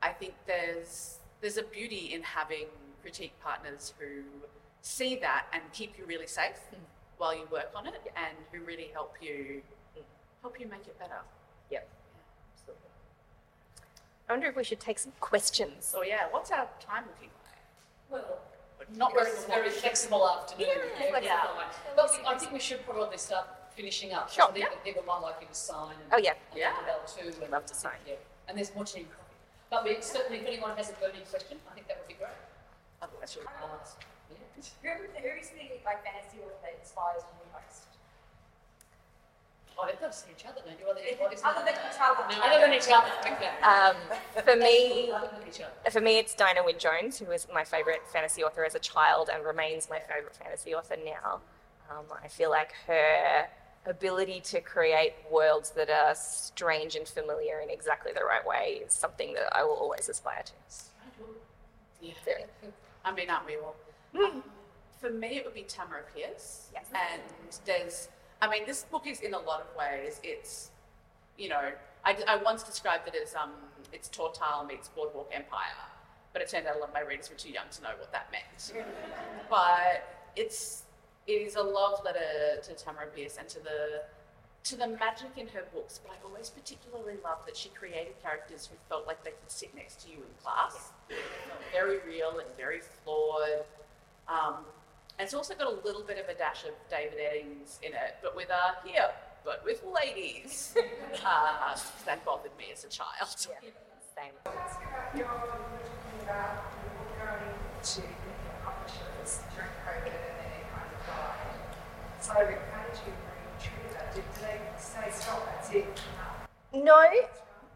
I 0.02 0.10
think 0.10 0.34
there's 0.46 1.18
there's 1.40 1.56
a 1.56 1.62
beauty 1.62 2.12
in 2.14 2.22
having 2.22 2.66
critique 3.02 3.32
partners 3.42 3.94
who 3.98 4.22
see 4.82 5.16
that 5.16 5.46
and 5.52 5.62
keep 5.72 5.98
you 5.98 6.04
really 6.06 6.26
safe 6.26 6.58
while 7.16 7.34
you 7.34 7.46
work 7.50 7.70
on 7.74 7.86
it, 7.86 8.00
and 8.16 8.36
who 8.52 8.60
really 8.64 8.90
help 8.92 9.16
you 9.20 9.62
help 10.42 10.58
you 10.60 10.66
make 10.68 10.86
it 10.86 10.98
better. 10.98 11.20
Yep. 11.70 11.88
Absolutely. 12.54 12.90
I 14.28 14.32
wonder 14.32 14.46
if 14.48 14.56
we 14.56 14.64
should 14.64 14.80
take 14.80 14.98
some 14.98 15.12
questions. 15.20 15.84
So 15.84 16.02
yeah, 16.02 16.26
what's 16.30 16.50
our 16.50 16.68
time 16.80 17.04
looking 17.08 17.30
like? 17.44 18.22
Well, 18.22 18.38
Not 18.96 19.12
very 19.14 19.30
very, 19.32 19.46
very 19.46 19.70
flexible 19.70 20.26
afternoon. 20.28 20.68
Yeah, 20.68 21.08
flexible. 21.10 21.22
Yeah. 21.22 21.94
But 21.96 22.10
we, 22.12 22.26
I 22.26 22.38
think 22.38 22.52
we 22.52 22.60
should 22.60 22.86
put 22.86 22.96
all 22.96 23.10
this 23.10 23.22
start 23.22 23.48
finishing 23.78 24.10
up. 24.12 24.26
Sure. 24.28 24.46
So 24.46 24.52
people, 24.52 24.76
people 24.82 25.04
might 25.06 25.22
like 25.22 25.36
you 25.40 25.46
to 25.46 25.54
sign. 25.54 25.94
And, 26.02 26.10
Oh, 26.12 26.18
yeah. 26.18 26.34
And 26.50 26.58
Yeah. 26.58 26.74
Annabel 26.76 27.00
too. 27.06 27.30
and 27.42 27.50
love 27.52 27.64
to 27.66 27.74
sign. 27.74 27.94
think, 28.04 28.18
Yeah. 28.18 28.48
And 28.50 28.58
there's 28.58 28.74
more 28.74 28.84
tea 28.84 29.00
and 29.06 29.10
coffee. 29.14 29.38
But 29.70 29.84
we 29.84 30.00
certainly, 30.00 30.40
if 30.42 30.46
anyone 30.46 30.74
has 30.76 30.90
a 30.90 30.94
burning 30.94 31.22
question, 31.30 31.60
I 31.70 31.74
think 31.74 31.86
that 31.86 31.98
would 31.98 32.08
be 32.08 32.14
great. 32.14 32.34
Otherwise, 33.00 33.36
you'll 33.36 33.46
Uh, 33.46 33.78
yeah. 34.82 34.90
Who, 34.90 35.06
who's 35.22 35.48
the 35.54 35.64
like 35.86 36.02
fantasy 36.02 36.38
author 36.42 36.58
that 36.62 36.74
inspires 36.80 37.22
you 37.22 37.46
most? 37.54 37.86
Oh, 39.78 39.86
they've 39.86 40.00
got 40.00 40.10
to 40.10 40.18
see 40.18 40.30
each 40.36 40.44
other, 40.44 40.60
don't 40.66 40.76
you? 40.80 40.84
Well, 40.86 40.96
they- 40.96 41.14
what 41.20 41.32
is 41.32 41.40
Other 41.44 41.62
than 41.64 41.74
each 41.74 42.00
other. 42.00 42.26
No, 42.34 42.42
other 42.42 42.60
than 42.60 42.72
each 42.74 42.88
other. 42.90 43.12
Okay. 43.30 43.52
Um, 43.62 43.94
for 44.42 44.56
me, 44.56 45.12
Other 45.12 45.28
than 45.28 45.46
each 45.46 45.60
other. 45.60 45.90
for 45.92 46.00
me, 46.00 46.18
it's 46.18 46.34
Diana 46.34 46.64
Wynne 46.64 46.80
Jones, 46.80 47.18
who 47.20 47.26
was 47.26 47.46
my 47.54 47.62
favourite 47.62 48.00
fantasy 48.08 48.42
author 48.42 48.64
as 48.64 48.74
a 48.74 48.80
child 48.80 49.30
and 49.32 49.44
remains 49.44 49.88
my 49.88 50.00
favourite 50.00 50.34
fantasy 50.34 50.74
author 50.74 50.96
now. 50.96 51.40
Um, 51.90 52.06
I 52.22 52.26
feel 52.26 52.50
like 52.50 52.72
her 52.88 53.46
ability 53.86 54.40
to 54.40 54.60
create 54.60 55.14
worlds 55.30 55.70
that 55.70 55.90
are 55.90 56.14
strange 56.14 56.94
and 56.94 57.08
familiar 57.08 57.60
in 57.60 57.70
exactly 57.70 58.12
the 58.12 58.24
right 58.24 58.46
way 58.46 58.82
is 58.84 58.92
something 58.92 59.34
that 59.34 59.54
I 59.56 59.64
will 59.64 59.76
always 59.76 60.08
aspire 60.08 60.42
to. 60.44 60.52
Yeah. 62.00 62.12
I 63.04 63.12
mean, 63.12 63.30
aren't 63.30 63.46
we 63.46 63.56
all? 63.56 63.74
Um, 64.16 64.42
for 65.00 65.10
me, 65.10 65.36
it 65.36 65.44
would 65.44 65.54
be 65.54 65.62
Tamora 65.62 66.02
Pierce. 66.14 66.68
Yes. 66.72 66.86
And 66.92 67.22
there's, 67.64 68.08
I 68.42 68.48
mean, 68.48 68.66
this 68.66 68.84
book 68.84 69.06
is 69.06 69.20
in 69.20 69.34
a 69.34 69.38
lot 69.38 69.60
of 69.60 69.76
ways, 69.76 70.20
it's, 70.22 70.70
you 71.36 71.48
know, 71.48 71.72
I, 72.04 72.16
I 72.26 72.36
once 72.36 72.62
described 72.62 73.08
it 73.08 73.14
as 73.20 73.34
um, 73.34 73.50
it's 73.92 74.08
Tortall 74.08 74.66
meets 74.66 74.88
Boardwalk 74.88 75.30
Empire, 75.32 75.60
but 76.32 76.42
it 76.42 76.48
turned 76.48 76.66
out 76.66 76.76
a 76.76 76.78
lot 76.78 76.88
of 76.88 76.94
my 76.94 77.00
readers 77.00 77.30
were 77.30 77.36
too 77.36 77.50
young 77.50 77.66
to 77.72 77.82
know 77.82 77.90
what 77.98 78.12
that 78.12 78.30
meant. 78.32 78.86
but 79.50 80.30
it's, 80.36 80.82
it 81.28 81.42
is 81.42 81.56
a 81.56 81.62
love 81.62 82.00
letter 82.04 82.60
to 82.62 82.72
Tamora 82.72 83.14
Pierce 83.14 83.36
and 83.38 83.48
to 83.48 83.60
the, 83.60 84.02
to 84.64 84.76
the 84.76 84.88
magic 84.88 85.36
in 85.36 85.46
her 85.48 85.64
books, 85.72 86.00
but 86.02 86.12
I 86.12 86.16
always 86.26 86.50
particularly 86.50 87.14
love 87.22 87.38
that 87.46 87.56
she 87.56 87.68
created 87.68 88.14
characters 88.22 88.66
who 88.66 88.76
felt 88.88 89.06
like 89.06 89.22
they 89.22 89.30
could 89.30 89.50
sit 89.50 89.74
next 89.74 90.02
to 90.04 90.10
you 90.10 90.16
in 90.16 90.42
class. 90.42 90.92
Felt 91.08 91.60
very 91.72 91.98
real 92.06 92.38
and 92.38 92.48
very 92.56 92.80
flawed. 92.80 93.64
Um, 94.26 94.64
and 95.18 95.26
it's 95.26 95.34
also 95.34 95.54
got 95.54 95.66
a 95.66 95.86
little 95.86 96.02
bit 96.02 96.18
of 96.18 96.28
a 96.28 96.34
dash 96.34 96.64
of 96.64 96.72
David 96.90 97.18
Eddings 97.18 97.78
in 97.82 97.92
it, 97.92 98.16
but 98.22 98.34
with 98.34 98.50
a 98.50 98.86
here, 98.86 99.10
but 99.44 99.62
with 99.64 99.82
ladies. 99.84 100.74
uh, 101.26 101.76
that 102.06 102.24
bothered 102.24 102.56
me 102.56 102.66
as 102.72 102.84
a 102.84 102.88
child. 102.88 103.28
Same. 103.36 103.52
Can 104.44 104.52
I 104.52 104.60
ask 104.60 104.80
you 104.80 104.86
about 104.88 105.16
your 105.16 105.26
talking 105.26 106.22
about 106.22 106.72
the 106.82 106.90
book 106.90 107.10
going 107.18 107.54
to 107.82 108.02
publishers 108.64 109.40
during 109.54 109.70
COVID 109.86 110.10
and 110.10 110.34
then 110.38 110.50
it 110.58 110.66
kind 110.74 110.90
of 110.90 111.00
died. 111.06 111.78
No, 116.74 117.02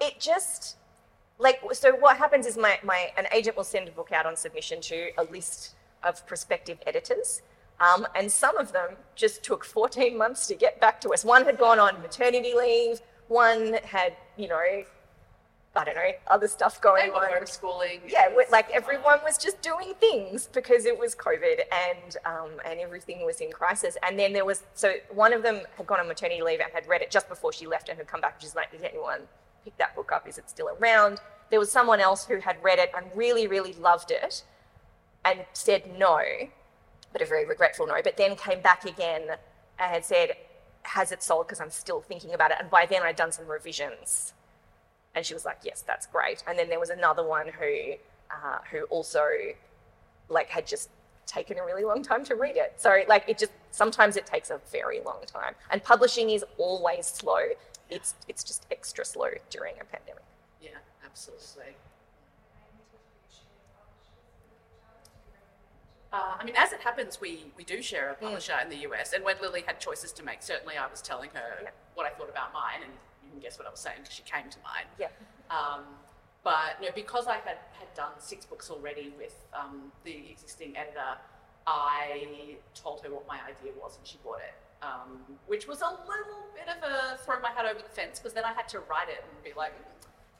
it 0.00 0.20
just 0.20 0.76
like 1.38 1.60
so. 1.72 1.94
What 1.96 2.16
happens 2.16 2.46
is 2.46 2.56
my 2.56 2.78
my 2.82 3.12
an 3.16 3.26
agent 3.32 3.56
will 3.56 3.64
send 3.64 3.88
a 3.88 3.92
book 3.92 4.12
out 4.12 4.26
on 4.26 4.36
submission 4.36 4.80
to 4.82 5.10
a 5.18 5.24
list 5.24 5.74
of 6.02 6.26
prospective 6.26 6.78
editors, 6.86 7.42
um, 7.80 8.06
and 8.14 8.30
some 8.30 8.56
of 8.58 8.72
them 8.72 8.96
just 9.14 9.42
took 9.42 9.64
14 9.64 10.16
months 10.16 10.46
to 10.48 10.54
get 10.54 10.80
back 10.80 11.00
to 11.02 11.10
us. 11.10 11.24
One 11.24 11.44
had 11.44 11.58
gone 11.58 11.78
on 11.78 12.00
maternity 12.02 12.54
leave. 12.54 13.00
One 13.28 13.74
had 13.84 14.16
you 14.36 14.48
know, 14.48 14.84
I 15.74 15.84
don't 15.84 15.94
know, 15.94 16.10
other 16.26 16.48
stuff 16.48 16.80
going 16.82 17.12
on. 17.12 17.30
homeschooling. 17.30 18.00
Yeah, 18.06 18.28
like 18.50 18.70
everyone 18.70 19.20
was 19.24 19.38
just 19.38 19.62
doing 19.62 19.94
things 19.98 20.46
because 20.52 20.84
it 20.84 20.98
was 20.98 21.14
COVID 21.14 21.60
and 21.72 22.16
um, 22.26 22.50
and 22.66 22.78
everything 22.78 23.24
was 23.24 23.40
in 23.40 23.50
crisis. 23.50 23.96
And 24.02 24.18
then 24.18 24.34
there 24.34 24.44
was 24.44 24.64
so 24.74 24.94
one 25.10 25.32
of 25.32 25.42
them 25.42 25.62
had 25.78 25.86
gone 25.86 25.98
on 25.98 26.08
maternity 26.08 26.42
leave 26.42 26.60
and 26.60 26.70
had 26.72 26.86
read 26.86 27.00
it 27.00 27.10
just 27.10 27.26
before 27.28 27.54
she 27.54 27.66
left 27.66 27.88
and 27.88 27.96
had 27.96 28.06
come 28.06 28.20
back. 28.20 28.36
She's 28.38 28.54
like, 28.54 28.70
"Did 28.70 28.82
anyone 28.84 29.20
pick 29.64 29.74
that 29.78 29.96
book 29.96 30.12
up? 30.12 30.28
Is 30.28 30.36
it 30.36 30.50
still 30.50 30.68
around?" 30.78 31.20
There 31.48 31.58
was 31.58 31.72
someone 31.72 32.00
else 32.00 32.26
who 32.26 32.38
had 32.40 32.62
read 32.62 32.78
it 32.78 32.90
and 32.94 33.06
really, 33.14 33.46
really 33.46 33.72
loved 33.72 34.10
it, 34.10 34.44
and 35.24 35.46
said 35.54 35.98
no, 35.98 36.20
but 37.12 37.22
a 37.22 37.26
very 37.26 37.46
regretful 37.46 37.86
no. 37.86 37.94
But 38.04 38.18
then 38.18 38.36
came 38.36 38.60
back 38.60 38.84
again 38.84 39.22
and 39.78 39.90
had 39.90 40.04
said, 40.04 40.36
"Has 40.82 41.12
it 41.12 41.22
sold? 41.22 41.46
Because 41.46 41.62
I'm 41.62 41.70
still 41.70 42.02
thinking 42.02 42.34
about 42.34 42.50
it." 42.50 42.58
And 42.60 42.68
by 42.68 42.84
then 42.84 43.02
I'd 43.02 43.16
done 43.16 43.32
some 43.32 43.46
revisions. 43.46 44.34
And 45.14 45.24
she 45.26 45.34
was 45.34 45.44
like, 45.44 45.58
"Yes, 45.62 45.82
that's 45.82 46.06
great." 46.06 46.42
And 46.46 46.58
then 46.58 46.68
there 46.68 46.80
was 46.80 46.90
another 46.90 47.24
one 47.24 47.48
who, 47.48 47.94
uh, 48.30 48.58
who 48.70 48.84
also, 48.84 49.26
like, 50.28 50.48
had 50.48 50.66
just 50.66 50.88
taken 51.26 51.58
a 51.58 51.64
really 51.64 51.84
long 51.84 52.02
time 52.02 52.24
to 52.24 52.34
read 52.34 52.56
it. 52.56 52.74
So, 52.78 53.02
like, 53.08 53.24
it 53.28 53.38
just 53.38 53.52
sometimes 53.70 54.16
it 54.16 54.26
takes 54.26 54.50
a 54.50 54.58
very 54.70 55.00
long 55.00 55.20
time. 55.26 55.54
And 55.70 55.82
publishing 55.82 56.30
is 56.30 56.44
always 56.58 57.06
slow. 57.06 57.40
It's 57.90 58.14
it's 58.28 58.42
just 58.42 58.66
extra 58.70 59.04
slow 59.04 59.28
during 59.50 59.74
a 59.80 59.84
pandemic. 59.84 60.24
Yeah, 60.62 60.70
absolutely. 61.04 61.76
Uh, 66.12 66.36
I 66.38 66.44
mean, 66.44 66.54
as 66.58 66.72
it 66.72 66.80
happens, 66.80 67.20
we, 67.22 67.46
we 67.56 67.64
do 67.64 67.80
share 67.80 68.10
a 68.10 68.14
publisher 68.14 68.52
in 68.62 68.68
the 68.68 68.76
US. 68.88 69.14
And 69.14 69.24
when 69.24 69.36
Lilli 69.36 69.64
had 69.64 69.80
choices 69.80 70.12
to 70.12 70.22
make, 70.22 70.42
certainly 70.42 70.76
I 70.76 70.86
was 70.86 71.00
telling 71.00 71.30
her 71.32 71.60
Yeah. 71.62 71.70
what 71.94 72.04
I 72.06 72.10
thought 72.10 72.28
about 72.28 72.52
mine, 72.52 72.82
and 72.84 72.92
can 73.32 73.40
guess 73.40 73.58
what 73.58 73.66
I 73.66 73.72
was 73.72 73.80
saying 73.80 73.98
because 74.02 74.14
she 74.14 74.22
came 74.24 74.48
to 74.50 74.58
mind. 74.62 74.88
Yeah. 75.00 75.08
Um, 75.50 75.82
but 76.44 76.80
no, 76.82 76.88
because 76.94 77.26
I 77.26 77.38
had, 77.48 77.58
had 77.80 77.90
done 77.96 78.12
six 78.18 78.46
books 78.46 78.70
already 78.70 79.12
with 79.18 79.34
um, 79.60 79.92
the 80.04 80.16
existing 80.30 80.76
editor, 80.76 81.12
I 81.66 82.58
told 82.74 83.02
her 83.04 83.10
what 83.10 83.26
my 83.28 83.38
idea 83.50 83.72
was 83.80 83.96
and 83.98 84.06
she 84.06 84.18
bought 84.24 84.40
it. 84.50 84.54
um, 84.82 85.20
which 85.46 85.66
was 85.68 85.80
a 85.80 85.90
little 85.90 86.46
bit 86.54 86.68
of 86.68 86.82
a 86.82 87.18
throw 87.24 87.40
my 87.40 87.50
hat 87.50 87.64
over 87.64 87.80
the 87.80 87.88
fence 87.88 88.18
because 88.18 88.32
then 88.34 88.44
I 88.44 88.52
had 88.52 88.68
to 88.70 88.80
write 88.80 89.08
it 89.08 89.24
and 89.24 89.44
be 89.44 89.52
like, 89.56 89.72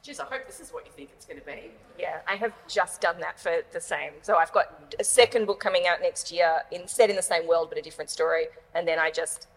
geez, 0.03 0.19
I 0.19 0.25
hope 0.25 0.45
this 0.45 0.59
is 0.59 0.71
what 0.73 0.85
you 0.85 0.91
think 0.91 1.11
it's 1.13 1.25
going 1.25 1.39
to 1.39 1.45
be. 1.45 1.71
Yeah, 1.97 2.19
I 2.27 2.35
have 2.35 2.53
just 2.67 2.99
done 3.01 3.19
that 3.21 3.39
for 3.39 3.61
the 3.71 3.79
same. 3.79 4.13
So 4.21 4.35
I've 4.35 4.51
got 4.51 4.93
a 4.99 5.03
second 5.03 5.47
book 5.47 5.59
coming 5.61 5.87
out 5.87 6.01
next 6.01 6.31
year, 6.31 6.63
in 6.71 6.87
set 6.87 7.09
in 7.09 7.15
the 7.15 7.21
same 7.21 7.47
world 7.47 7.69
but 7.69 7.77
a 7.77 7.81
different 7.81 8.09
story, 8.09 8.47
and 8.75 8.87
then 8.87 8.99
I 8.99 9.11
just 9.11 9.47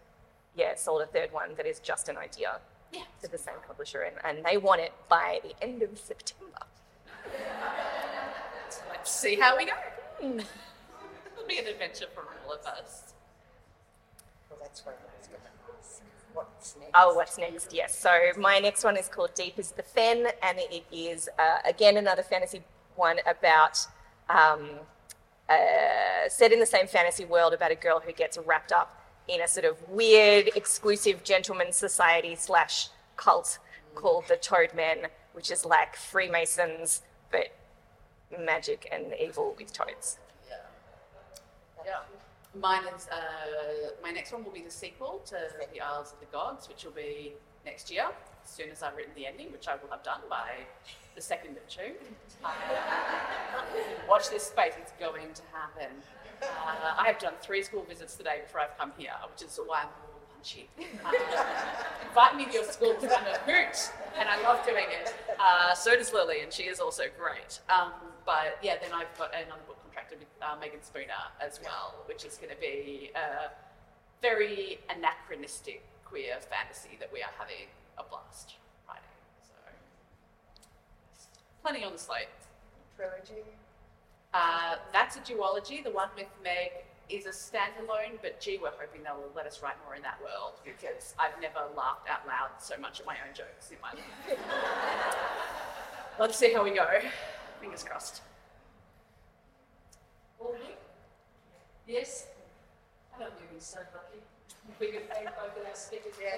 yeah 0.55 0.75
sold 0.75 1.01
a 1.01 1.05
third 1.05 1.33
one 1.33 1.55
that 1.57 1.65
is 1.67 1.79
just 1.79 2.09
an 2.09 2.17
idea 2.17 2.59
Yeah. 2.91 3.01
to 3.21 3.27
the 3.29 3.37
same 3.37 3.55
publisher, 3.65 4.01
and, 4.01 4.15
and 4.23 4.45
they 4.45 4.57
want 4.57 4.81
it 4.81 4.93
by 5.09 5.39
the 5.43 5.53
end 5.63 5.81
of 5.81 5.97
September. 5.97 6.65
So 8.69 8.81
let's 8.89 9.11
see 9.11 9.35
how 9.35 9.57
we 9.57 9.65
go. 9.65 9.73
It'll 10.21 10.37
be 11.47 11.59
an 11.59 11.67
adventure 11.67 12.05
for 12.13 12.23
all 12.45 12.53
of 12.53 12.65
us. 12.65 13.13
Well, 14.49 14.59
that's 14.61 14.85
what 14.85 14.97
I 15.01 15.17
was 15.19 15.27
going 15.27 15.41
to 15.41 15.77
ask. 15.77 16.01
What's 16.33 16.75
next? 16.77 16.91
Oh, 16.93 17.13
what's 17.13 17.37
next? 17.37 17.73
Yes. 17.73 17.97
So 17.97 18.09
my 18.37 18.59
next 18.59 18.83
one 18.83 18.95
is 18.97 19.07
called 19.07 19.33
Deep 19.35 19.59
as 19.59 19.71
the 19.71 19.83
Fen, 19.83 20.27
and 20.41 20.57
it 20.59 20.85
is 20.91 21.29
uh, 21.37 21.57
again 21.65 21.97
another 21.97 22.23
fantasy 22.23 22.63
one 22.95 23.17
about 23.27 23.85
um, 24.29 24.69
uh, 25.49 26.27
set 26.29 26.51
in 26.51 26.59
the 26.59 26.65
same 26.65 26.87
fantasy 26.87 27.25
world 27.25 27.53
about 27.53 27.71
a 27.71 27.75
girl 27.75 28.01
who 28.05 28.11
gets 28.11 28.37
wrapped 28.37 28.71
up 28.71 28.96
in 29.27 29.41
a 29.41 29.47
sort 29.47 29.65
of 29.65 29.89
weird, 29.89 30.49
exclusive 30.55 31.23
gentleman 31.23 31.71
society 31.71 32.35
slash 32.35 32.89
cult 33.15 33.59
called 33.95 34.25
the 34.27 34.35
Toadmen, 34.35 35.07
which 35.33 35.51
is 35.51 35.65
like 35.65 35.95
Freemasons 35.95 37.01
but 37.31 37.47
magic 38.45 38.87
and 38.91 39.13
evil 39.19 39.55
with 39.57 39.73
toads. 39.73 40.19
Yeah. 41.85 42.01
Mine 42.59 42.83
is, 42.95 43.07
uh, 43.09 43.91
my 44.03 44.11
next 44.11 44.33
one 44.33 44.43
will 44.43 44.51
be 44.51 44.61
the 44.61 44.71
sequel 44.71 45.21
to 45.25 45.37
The 45.73 45.79
Isles 45.79 46.13
of 46.13 46.19
the 46.19 46.25
Gods, 46.25 46.67
which 46.67 46.83
will 46.83 46.91
be 46.91 47.33
next 47.65 47.91
year, 47.91 48.07
as 48.43 48.49
soon 48.49 48.69
as 48.71 48.83
I've 48.83 48.95
written 48.95 49.13
the 49.15 49.25
ending, 49.25 49.51
which 49.51 49.67
I 49.67 49.75
will 49.75 49.89
have 49.91 50.03
done 50.03 50.21
by 50.29 50.51
the 51.15 51.21
2nd 51.21 51.51
of 51.51 51.67
June. 51.67 51.95
Watch 54.09 54.29
this 54.29 54.43
space, 54.43 54.73
it's 54.81 54.91
going 54.99 55.33
to 55.33 55.41
happen. 55.53 55.91
Uh, 56.41 56.93
I 56.97 57.07
have 57.07 57.19
done 57.19 57.33
three 57.41 57.63
school 57.63 57.83
visits 57.87 58.15
today 58.15 58.41
before 58.43 58.61
I've 58.61 58.77
come 58.77 58.91
here, 58.97 59.11
which 59.31 59.43
is 59.47 59.59
why 59.65 59.81
I'm 59.81 59.87
a 59.87 60.05
little 60.05 60.21
punchy. 60.33 60.69
Uh, 61.05 61.11
invite 62.07 62.35
me 62.35 62.45
to 62.45 62.51
your 62.51 62.63
school 62.63 62.93
because 62.99 63.15
I'm 63.17 63.25
a 63.27 63.37
hoot 63.39 63.91
and 64.17 64.29
I 64.29 64.41
love 64.43 64.65
doing 64.65 64.85
it. 64.89 65.13
Uh, 65.39 65.73
so 65.73 65.95
does 65.95 66.11
Lilli, 66.11 66.43
and 66.43 66.51
she 66.51 66.63
is 66.63 66.79
also 66.79 67.03
great. 67.17 67.59
Um, 67.69 67.91
but 68.25 68.57
yeah, 68.61 68.75
then 68.81 68.91
I've 68.93 69.15
got 69.17 69.33
another 69.33 69.61
book 69.67 69.77
contracted 69.83 70.19
with 70.19 70.27
uh, 70.41 70.55
Meagan 70.59 70.81
Spooner 70.83 71.31
as 71.39 71.59
well, 71.63 71.95
which 72.05 72.25
is 72.25 72.37
going 72.37 72.53
to 72.53 72.59
be 72.59 73.11
a 73.15 73.51
very 74.21 74.79
anachronistic 74.89 75.83
queer 76.05 76.37
fantasy 76.39 76.97
that 76.99 77.11
we 77.11 77.21
are 77.21 77.31
having 77.37 77.67
a 77.97 78.03
blast 78.03 78.55
writing. 78.87 79.03
So, 79.43 79.53
plenty 81.63 81.83
on 81.83 81.93
the 81.93 81.99
slate. 81.99 82.27
Trilogy? 82.95 83.43
Uh, 84.33 84.75
that's 84.91 85.15
a 85.15 85.19
duology. 85.19 85.83
The 85.83 85.91
one 85.91 86.09
with 86.15 86.27
Meg 86.43 86.71
is 87.09 87.25
a 87.25 87.29
standalone, 87.29 88.19
but 88.21 88.39
gee, 88.39 88.59
we're 88.61 88.71
hoping 88.77 89.03
they'll 89.03 89.31
let 89.35 89.45
us 89.45 89.61
write 89.63 89.75
more 89.85 89.95
in 89.95 90.01
that 90.01 90.19
world 90.21 90.53
because 90.65 91.15
I've 91.17 91.39
never 91.41 91.59
laughed 91.75 92.09
out 92.09 92.27
loud 92.27 92.49
so 92.59 92.75
much 92.77 92.99
at 92.99 93.05
my 93.05 93.15
own 93.27 93.33
jokes 93.33 93.71
in 93.71 93.77
my 93.81 93.91
life. 93.91 94.39
Let's 96.19 96.37
see 96.37 96.51
how 96.53 96.63
we 96.63 96.71
go. 96.71 96.85
Fingers 97.61 97.83
crossed. 97.83 98.21
All 100.39 100.51
good? 100.51 100.75
Yes? 101.87 102.27
I 103.15 103.19
don't 103.19 103.37
think 103.37 103.49
it's 103.55 103.65
so 103.65 103.79
lucky. 103.79 104.21
We 104.79 104.87
could 104.87 105.09
thank 105.09 105.25
both 105.25 105.57
of 105.57 105.65
our 105.65 105.75
speakers. 105.75 106.13
Yeah. 106.21 106.37